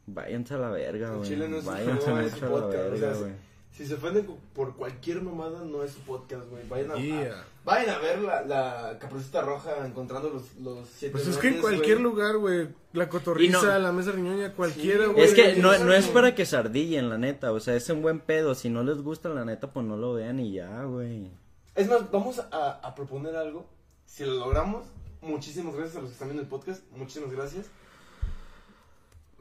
váyanse 0.07 0.55
a 0.55 0.57
la 0.57 0.69
verga, 0.69 1.11
güey. 1.11 1.29
Chile 1.29 1.47
no 1.47 1.61
Váyanse 1.61 2.11
mucho 2.11 2.45
a 2.45 2.49
la 2.49 2.49
podcast. 2.49 2.65
o 2.65 2.71
sea, 2.71 2.89
verga, 2.89 3.13
güey. 3.19 3.48
Si 3.71 3.85
se 3.85 3.93
ofenden 3.93 4.27
por 4.53 4.75
cualquier 4.75 5.21
mamada, 5.21 5.63
no 5.63 5.83
es 5.83 5.91
su 5.93 5.99
podcast, 6.01 6.49
güey. 6.49 6.67
Vayan 6.67 6.91
a, 6.91 6.95
Yeah. 6.95 7.39
a- 7.41 7.45
vayan 7.63 7.95
a 7.95 7.97
ver 7.99 8.19
la, 8.21 8.41
la 8.41 8.97
caperucita 8.99 9.41
roja 9.41 9.85
encontrando 9.85 10.29
los, 10.29 10.55
los 10.57 10.87
siete 10.89 11.13
Pues 11.13 11.27
es 11.27 11.37
que 11.37 11.47
en 11.49 11.61
cualquier 11.61 11.97
güey. 11.99 12.03
lugar, 12.03 12.37
güey. 12.37 12.67
La 12.93 13.07
cotorriza, 13.07 13.61
no- 13.61 13.79
la 13.79 13.91
mesa 13.91 14.11
riñoña, 14.11 14.53
cualquiera, 14.53 15.05
Sí, 15.05 15.11
güey. 15.11 15.23
Es 15.25 15.33
que 15.33 15.55
no, 15.57 15.77
no 15.77 15.93
es 15.93 16.07
para 16.07 16.35
que 16.35 16.45
se 16.45 16.57
ardillen, 16.57 17.07
la 17.09 17.17
neta, 17.17 17.51
o 17.53 17.59
sea, 17.59 17.75
es 17.75 17.89
un 17.89 18.01
buen 18.01 18.19
pedo, 18.19 18.53
si 18.55 18.69
no 18.69 18.83
les 18.83 19.01
gusta, 19.01 19.29
la 19.29 19.45
neta, 19.45 19.71
pues 19.71 19.85
no 19.85 19.95
lo 19.95 20.13
vean 20.13 20.39
y 20.39 20.51
ya, 20.53 20.83
güey. 20.83 21.29
Es 21.75 21.87
más, 21.87 22.09
vamos 22.11 22.39
a, 22.39 22.71
a 22.83 22.95
proponer 22.95 23.35
algo. 23.35 23.65
Si 24.05 24.25
lo 24.25 24.33
logramos, 24.33 24.85
muchísimas 25.21 25.75
gracias 25.75 25.97
a 25.97 26.01
los 26.01 26.09
que 26.09 26.13
están 26.13 26.27
viendo 26.29 26.41
el 26.43 26.49
podcast. 26.49 26.81
Muchísimas 26.97 27.31
gracias. 27.31 27.67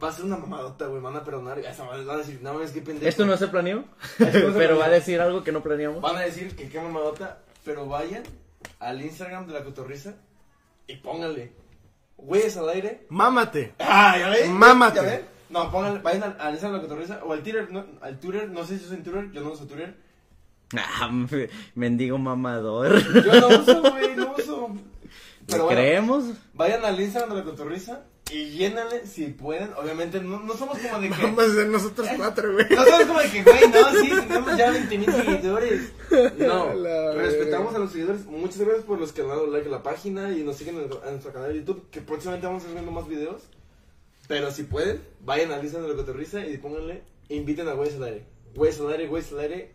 Va 0.02 0.08
a 0.08 0.12
ser 0.12 0.24
una 0.26 0.36
mamadota, 0.36 0.86
güey. 0.86 1.02
Van 1.02 1.16
a 1.16 1.24
perdonar. 1.24 1.60
Van 1.60 2.10
a 2.10 2.16
decir, 2.18 2.40
no 2.42 2.54
mames, 2.54 2.70
qué 2.70 2.80
pendejo. 2.82 3.08
Esto 3.08 3.26
no 3.26 3.36
se 3.36 3.48
planeó, 3.48 3.84
Esto 4.18 4.38
no 4.38 4.52
se 4.52 4.58
pero 4.58 4.78
va 4.78 4.86
a 4.86 4.90
decir 4.90 5.20
algo 5.20 5.42
que 5.42 5.52
no 5.52 5.62
planeamos. 5.62 6.00
Van 6.00 6.16
a 6.16 6.20
decir 6.20 6.54
que 6.54 6.68
qué 6.68 6.80
mamadota. 6.80 7.40
Pero 7.64 7.86
vayan 7.86 8.22
al 8.78 9.02
Instagram 9.02 9.46
de 9.46 9.54
la 9.54 9.64
cotorriza 9.64 10.14
y 10.86 10.96
pónganle. 10.96 11.52
Güeyes 12.16 12.56
al 12.56 12.68
aire. 12.70 13.06
Mámate. 13.10 13.74
Ah, 13.78 14.16
¿ya 14.18 14.28
ven? 14.30 14.52
Mámate. 14.52 14.96
¿Ya 14.96 15.02
ven? 15.02 15.24
No, 15.50 15.70
pónganle, 15.70 16.00
vayan 16.00 16.22
al, 16.24 16.36
al 16.40 16.52
Instagram 16.52 16.80
de 16.80 16.82
la 16.82 16.88
cotorriza 16.88 17.24
o 17.24 17.32
al 17.32 17.42
Twitter. 17.42 17.68
No, 17.70 17.84
al 18.00 18.18
Twitter, 18.20 18.48
no 18.50 18.64
sé 18.64 18.78
si 18.78 18.84
usan 18.86 19.02
Twitter. 19.02 19.30
Yo 19.32 19.40
no 19.42 19.50
uso 19.52 19.66
Twitter. 19.66 19.96
Ah, 20.76 21.08
me- 21.10 21.48
mendigo 21.74 22.18
mamador. 22.18 23.02
Yo 23.24 23.40
no 23.40 23.48
uso, 23.60 23.80
güey, 23.90 24.14
no 24.16 24.34
uso. 24.38 24.68
Pero 25.46 25.58
¿Lo 25.58 25.64
bueno, 25.64 25.80
creemos? 25.80 26.24
Vayan 26.54 26.84
al 26.84 27.00
Instagram 27.00 27.30
de 27.30 27.36
la 27.36 27.44
cotorriza 27.44 28.02
y 28.30 28.50
llénale 28.50 29.06
si 29.06 29.26
pueden. 29.28 29.70
Obviamente, 29.76 30.20
no, 30.20 30.40
no 30.40 30.54
somos 30.54 30.78
como 30.78 31.00
de 31.00 31.10
que. 31.10 31.22
Vamos 31.22 31.44
a 31.44 31.54
ser 31.54 31.68
nosotros 31.68 32.08
cuatro, 32.16 32.52
güey. 32.52 32.66
No 32.70 32.84
somos 32.84 33.06
como 33.06 33.20
de 33.20 33.30
que, 33.30 33.42
güey, 33.42 33.60
no, 33.68 33.90
sí, 34.00 34.26
tenemos 34.28 34.56
ya 34.56 34.70
20 34.70 34.98
mil 34.98 35.12
seguidores. 35.12 35.92
No, 36.38 36.74
La 36.74 37.12
respetamos 37.14 37.74
a 37.74 37.78
los 37.78 37.92
seguidores. 37.92 38.24
Muchas 38.26 38.58
gracias 38.58 38.84
por 38.84 38.98
los 38.98 39.12
que 39.12 39.22
han 39.22 39.28
dado 39.28 39.46
like 39.46 39.68
a 39.68 39.70
la 39.70 39.82
página 39.82 40.32
y 40.32 40.42
nos 40.42 40.56
siguen 40.56 40.76
en, 40.76 40.84
en 40.84 41.10
nuestro 41.10 41.32
canal 41.32 41.52
de 41.52 41.58
YouTube. 41.58 41.88
Que 41.90 42.00
próximamente 42.00 42.46
vamos 42.46 42.62
a 42.62 42.66
estar 42.66 42.82
viendo 42.82 42.98
más 42.98 43.08
videos. 43.08 43.42
Pero 44.28 44.50
si 44.50 44.64
pueden, 44.64 45.00
vayan 45.24 45.52
al 45.52 45.62
Instagram 45.62 45.90
de 45.90 45.96
la 45.96 46.02
cotorriza 46.02 46.46
y 46.46 46.58
pónganle, 46.58 47.02
inviten 47.30 47.66
a 47.66 47.72
aire, 47.72 48.26
Güeyes 48.54 49.32
al 49.32 49.40
aire. 49.40 49.74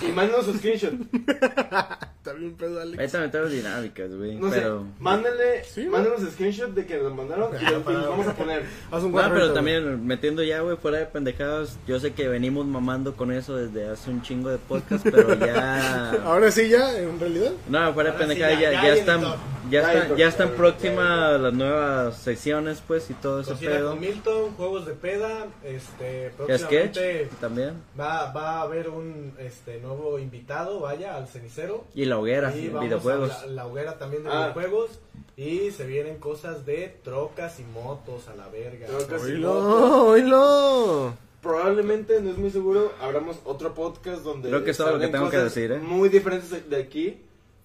Y 0.00 0.06
mándenos 0.12 0.46
su 0.46 0.54
screenshot. 0.54 0.94
Está 2.22 2.34
bien 2.34 2.54
pedo, 2.54 2.80
Alex. 2.80 3.00
Ahí 3.00 3.08
también 3.08 3.30
tengo 3.32 3.46
dinámicas, 3.48 4.14
güey, 4.14 4.36
No 4.36 4.48
pero... 4.48 4.78
sé, 4.82 4.86
mándenle, 5.00 5.64
Sí, 5.64 5.86
mándenos 5.86 6.20
screenshot 6.30 6.70
de 6.70 6.86
que 6.86 6.96
nos 6.98 7.12
mandaron 7.12 7.50
y 7.60 7.64
los, 7.64 7.72
los 7.84 8.08
vamos 8.08 8.28
a 8.28 8.34
poner. 8.36 8.62
Haz 8.92 9.02
un 9.02 9.10
No, 9.10 9.22
pero 9.28 9.52
también 9.52 10.06
metiendo 10.06 10.44
ya, 10.44 10.60
güey, 10.60 10.76
fuera 10.76 10.98
de 10.98 11.06
pendejadas, 11.06 11.76
yo 11.84 11.98
sé 11.98 12.12
que 12.12 12.28
venimos 12.28 12.64
mamando 12.64 13.16
con 13.16 13.32
eso 13.32 13.56
desde 13.56 13.88
hace 13.88 14.08
un 14.08 14.22
chingo 14.22 14.50
de 14.50 14.58
podcast, 14.58 15.04
pero 15.10 15.34
ya... 15.34 16.12
Ahora 16.24 16.52
sí, 16.52 16.68
ya, 16.68 16.96
en 16.96 17.18
realidad. 17.18 17.50
No, 17.68 17.92
fuera 17.92 18.12
de 18.12 18.16
sí, 18.16 18.20
pendejadas, 18.20 18.60
ya- 18.60 18.60
ya, 18.60 18.70
ya 18.70 18.82
ya 18.82 18.92
hay 18.92 18.98
están, 19.00 19.20
ya 19.68 19.80
están, 20.28 20.48
ya 20.48 20.56
próximas 20.56 21.40
las 21.40 21.52
nuevas 21.54 22.16
secciones, 22.18 22.80
pues, 22.86 23.10
y 23.10 23.14
todo 23.14 23.40
ese 23.40 23.50
Cocina 23.50 23.70
pedo. 23.72 23.90
con 23.90 24.00
Milton, 24.00 24.52
juegos 24.52 24.86
de 24.86 24.92
peda, 24.92 25.46
este, 25.64 26.30
Sketch 26.30 26.36
próximamente 26.36 27.28
también. 27.40 27.82
va, 27.98 28.30
va 28.32 28.58
a 28.58 28.62
haber 28.62 28.90
un 28.90 29.32
este 29.40 29.80
nuevo 29.80 30.20
invitado, 30.20 30.78
vaya, 30.78 31.16
al 31.16 31.26
cenicero. 31.26 31.84
Y 31.96 32.11
la 32.14 32.18
hoguera, 32.20 32.56
Y 32.56 32.68
vamos 32.68 32.84
videojuegos. 32.84 33.30
a 33.32 33.46
la, 33.46 33.52
la 33.52 33.66
hoguera 33.66 33.98
también 33.98 34.22
de 34.24 34.30
Ah. 34.30 34.50
videojuegos. 34.52 34.98
Y 35.36 35.70
se 35.70 35.86
vienen 35.86 36.18
cosas 36.18 36.66
de 36.66 36.94
trocas 37.02 37.58
y 37.58 37.64
motos 37.64 38.28
a 38.28 38.34
la 38.36 38.48
verga. 38.48 38.86
Trocas 38.86 39.22
y 39.22 39.32
Oílo, 39.32 40.06
oílo. 40.08 41.14
Probablemente, 41.40 42.20
no 42.20 42.30
es 42.30 42.38
muy 42.38 42.50
seguro, 42.50 42.92
abramos 43.00 43.38
otro 43.44 43.74
podcast 43.74 44.22
donde 44.22 44.48
Creo 44.50 44.62
que 44.62 44.70
es 44.70 44.76
todo 44.76 44.92
lo 44.92 45.00
que 45.00 45.08
tengo 45.08 45.28
que 45.30 45.38
decir, 45.38 45.72
¿eh? 45.72 45.78
Muy 45.80 46.08
diferentes 46.08 46.50
de, 46.50 46.60
de 46.60 46.76
aquí. 46.76 47.18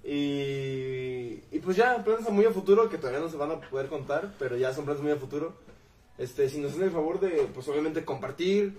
Y, 0.03 1.44
y 1.52 1.60
pues 1.64 1.76
ya, 1.78 2.03
planes 2.03 2.26
a 2.26 2.32
muy 2.32 2.45
a 2.45 2.52
futuro 2.52 2.90
que 2.90 2.98
todavía 2.98 3.19
no 3.19 3.30
se 3.30 3.38
van 3.38 3.52
a 3.52 3.60
poder 3.60 3.88
contar, 3.88 4.34
pero 4.40 4.56
ya 4.57 4.74
son 4.74 4.86
planes 4.86 5.03
muy 5.03 5.11
a 5.11 5.18
futuro. 5.18 5.53
Este, 6.18 6.49
si 6.49 6.60
nos 6.60 6.72
hacen 6.72 6.84
el 6.86 6.91
favor 6.91 7.19
de, 7.19 7.30
pues 7.53 7.68
obviamente 7.68 8.03
compartir, 8.06 8.78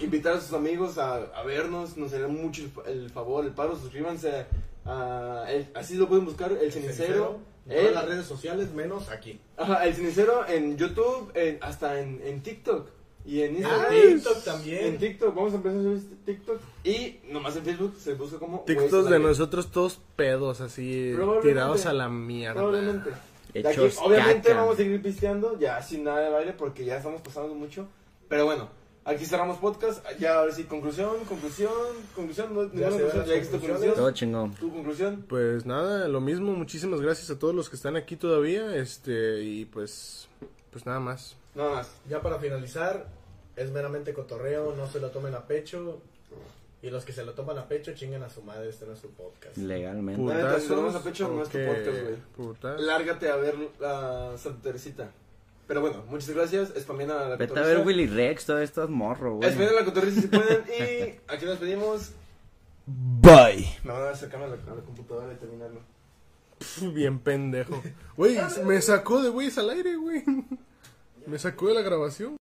invitar 0.00 0.34
a 0.34 0.40
sus 0.40 0.52
amigos 0.54 0.98
a, 0.98 1.16
a 1.16 1.42
vernos, 1.44 1.96
nos 1.96 2.12
haría 2.12 2.26
mucho 2.28 2.62
el, 2.86 2.92
el 3.02 3.10
favor, 3.10 3.44
el 3.44 3.52
paro, 3.52 3.76
suscríbanse 3.78 4.46
ah, 4.84 5.44
el- 5.48 5.68
así 5.74 5.94
lo 5.96 6.08
pueden 6.08 6.24
buscar, 6.24 6.52
el 6.52 6.72
cenicero. 6.72 7.38
En 7.66 7.72
todas 7.76 7.88
el- 7.88 7.94
las 7.94 8.08
redes 8.08 8.26
sociales, 8.26 8.72
menos 8.72 9.10
aquí. 9.10 9.40
Ajá, 9.56 9.84
el 9.86 9.94
cenicero 9.94 10.46
en 10.48 10.76
YouTube, 10.76 11.30
en- 11.34 11.58
hasta 11.62 12.00
en, 12.00 12.20
en 12.24 12.42
TikTok. 12.42 12.88
Y 13.24 13.42
en 13.42 13.56
Ah, 13.56 13.58
Instagram. 13.58 13.90
TikTok 14.14 14.44
también. 14.44 14.84
En 14.86 14.98
TikTok, 14.98 15.34
vamos 15.34 15.52
a 15.52 15.56
empezar 15.56 15.78
a 15.78 15.82
subir 15.82 16.02
TikTok. 16.24 16.60
Y 16.84 17.20
nomás 17.28 17.54
en 17.56 17.64
Facebook 17.64 17.94
se 17.98 18.14
busca 18.14 18.38
como. 18.38 18.64
Al 18.66 19.04
de 19.10 19.18
nosotros 19.18 19.70
todos 19.70 20.00
pedos, 20.16 20.60
así, 20.62 21.14
tirados 21.42 21.84
a 21.86 21.92
la 21.92 22.08
mierda. 22.08 22.54
Probablemente. 22.54 23.10
De 23.52 23.60
aquí, 23.60 23.68
Hechos 23.80 23.98
obviamente 24.02 24.48
caca. 24.48 24.60
vamos 24.60 24.74
a 24.74 24.76
seguir 24.78 25.02
pisteando, 25.02 25.58
ya 25.58 25.82
sin 25.82 26.04
nada 26.04 26.20
de 26.20 26.30
baile, 26.30 26.52
porque 26.54 26.84
ya 26.84 26.96
estamos 26.96 27.20
pasando 27.20 27.52
mucho. 27.54 27.86
Pero 28.28 28.46
bueno, 28.46 28.68
aquí 29.10 29.26
cerramos 29.26 29.58
podcast. 29.58 30.04
Ya 30.18 30.38
ahora 30.38 30.52
sí, 30.52 30.64
conclusión, 30.64 31.24
conclusión, 31.28 31.70
conclusión. 32.14 32.54
No, 32.54 32.62
ninguna 32.64 32.90
se 32.90 33.02
conclusión, 33.02 33.26
ya 33.26 33.34
existe. 33.34 33.92
Todo 33.94 34.10
chingón. 34.12 34.54
Tu 34.54 34.72
conclusión. 34.72 35.24
Pues 35.28 35.66
nada, 35.66 36.08
lo 36.08 36.20
mismo, 36.20 36.52
muchísimas 36.52 37.00
gracias 37.00 37.30
a 37.30 37.38
todos 37.38 37.54
los 37.54 37.68
que 37.68 37.76
están 37.76 37.96
aquí 37.96 38.16
todavía, 38.16 38.76
este, 38.76 39.42
y 39.42 39.64
pues, 39.64 40.28
pues 40.70 40.86
nada 40.86 41.00
más. 41.00 41.36
Nada 41.54 41.70
más. 41.76 41.90
Ya 42.08 42.22
para 42.22 42.38
finalizar, 42.38 43.06
es 43.56 43.70
meramente 43.70 44.14
cotorreo, 44.14 44.74
no 44.76 44.86
se 44.88 45.00
lo 45.00 45.10
tomen 45.10 45.34
a 45.34 45.46
pecho. 45.46 46.00
Y 46.82 46.88
los 46.88 47.04
que 47.04 47.12
se 47.12 47.26
lo 47.26 47.34
toman 47.34 47.58
a 47.58 47.68
pecho, 47.68 47.92
chinguen 47.92 48.22
a 48.22 48.30
su 48.30 48.40
madre, 48.42 48.70
este 48.70 48.86
no 48.86 48.94
es 48.94 49.00
su 49.00 49.10
podcast. 49.10 49.54
Legalmente. 49.58 50.18
Si 50.18 50.26
lo 50.26 50.32
Putazos, 50.32 50.68
tomas 50.68 50.94
a 50.94 51.02
pecho, 51.02 51.28
no 51.28 51.42
es 51.42 51.48
tu 51.50 51.58
podcast, 51.58 52.62
güey. 52.64 52.86
Lárgate 52.86 53.28
a 53.28 53.36
ver 53.36 53.54
la 53.78 54.32
Santa 54.38 54.62
Teresita. 54.62 55.10
Pero 55.70 55.82
bueno, 55.82 56.04
muchas 56.08 56.30
gracias. 56.30 56.72
Spamien 56.76 57.12
a 57.12 57.28
la 57.28 57.36
Vete 57.36 57.56
a 57.56 57.62
ver 57.62 57.86
Willy 57.86 58.08
Rex, 58.08 58.44
todo 58.44 58.58
esto 58.58 58.82
es 58.82 58.90
morro, 58.90 59.36
güey. 59.36 59.48
Spamien 59.52 59.70
a 59.70 59.74
la 59.74 59.84
cotorriza 59.84 60.20
si 60.20 60.26
pueden. 60.26 60.64
Y 60.66 61.32
aquí 61.32 61.44
nos 61.44 61.58
pedimos. 61.58 62.10
Bye. 62.86 63.78
Me 63.84 63.92
van 63.92 64.02
a 64.02 64.10
acercarme 64.10 64.46
a 64.46 64.48
la, 64.48 64.54
a 64.54 64.74
la 64.74 64.82
computadora 64.82 65.32
y 65.32 65.36
terminarlo. 65.36 65.80
Bien 66.92 67.20
pendejo. 67.20 67.80
Güey, 68.16 68.36
me 68.64 68.82
sacó 68.82 69.22
de 69.22 69.28
güeyes 69.28 69.58
al 69.58 69.70
aire, 69.70 69.94
güey. 69.94 70.24
Me 71.28 71.38
sacó 71.38 71.68
de 71.68 71.74
la 71.74 71.82
grabación. 71.82 72.39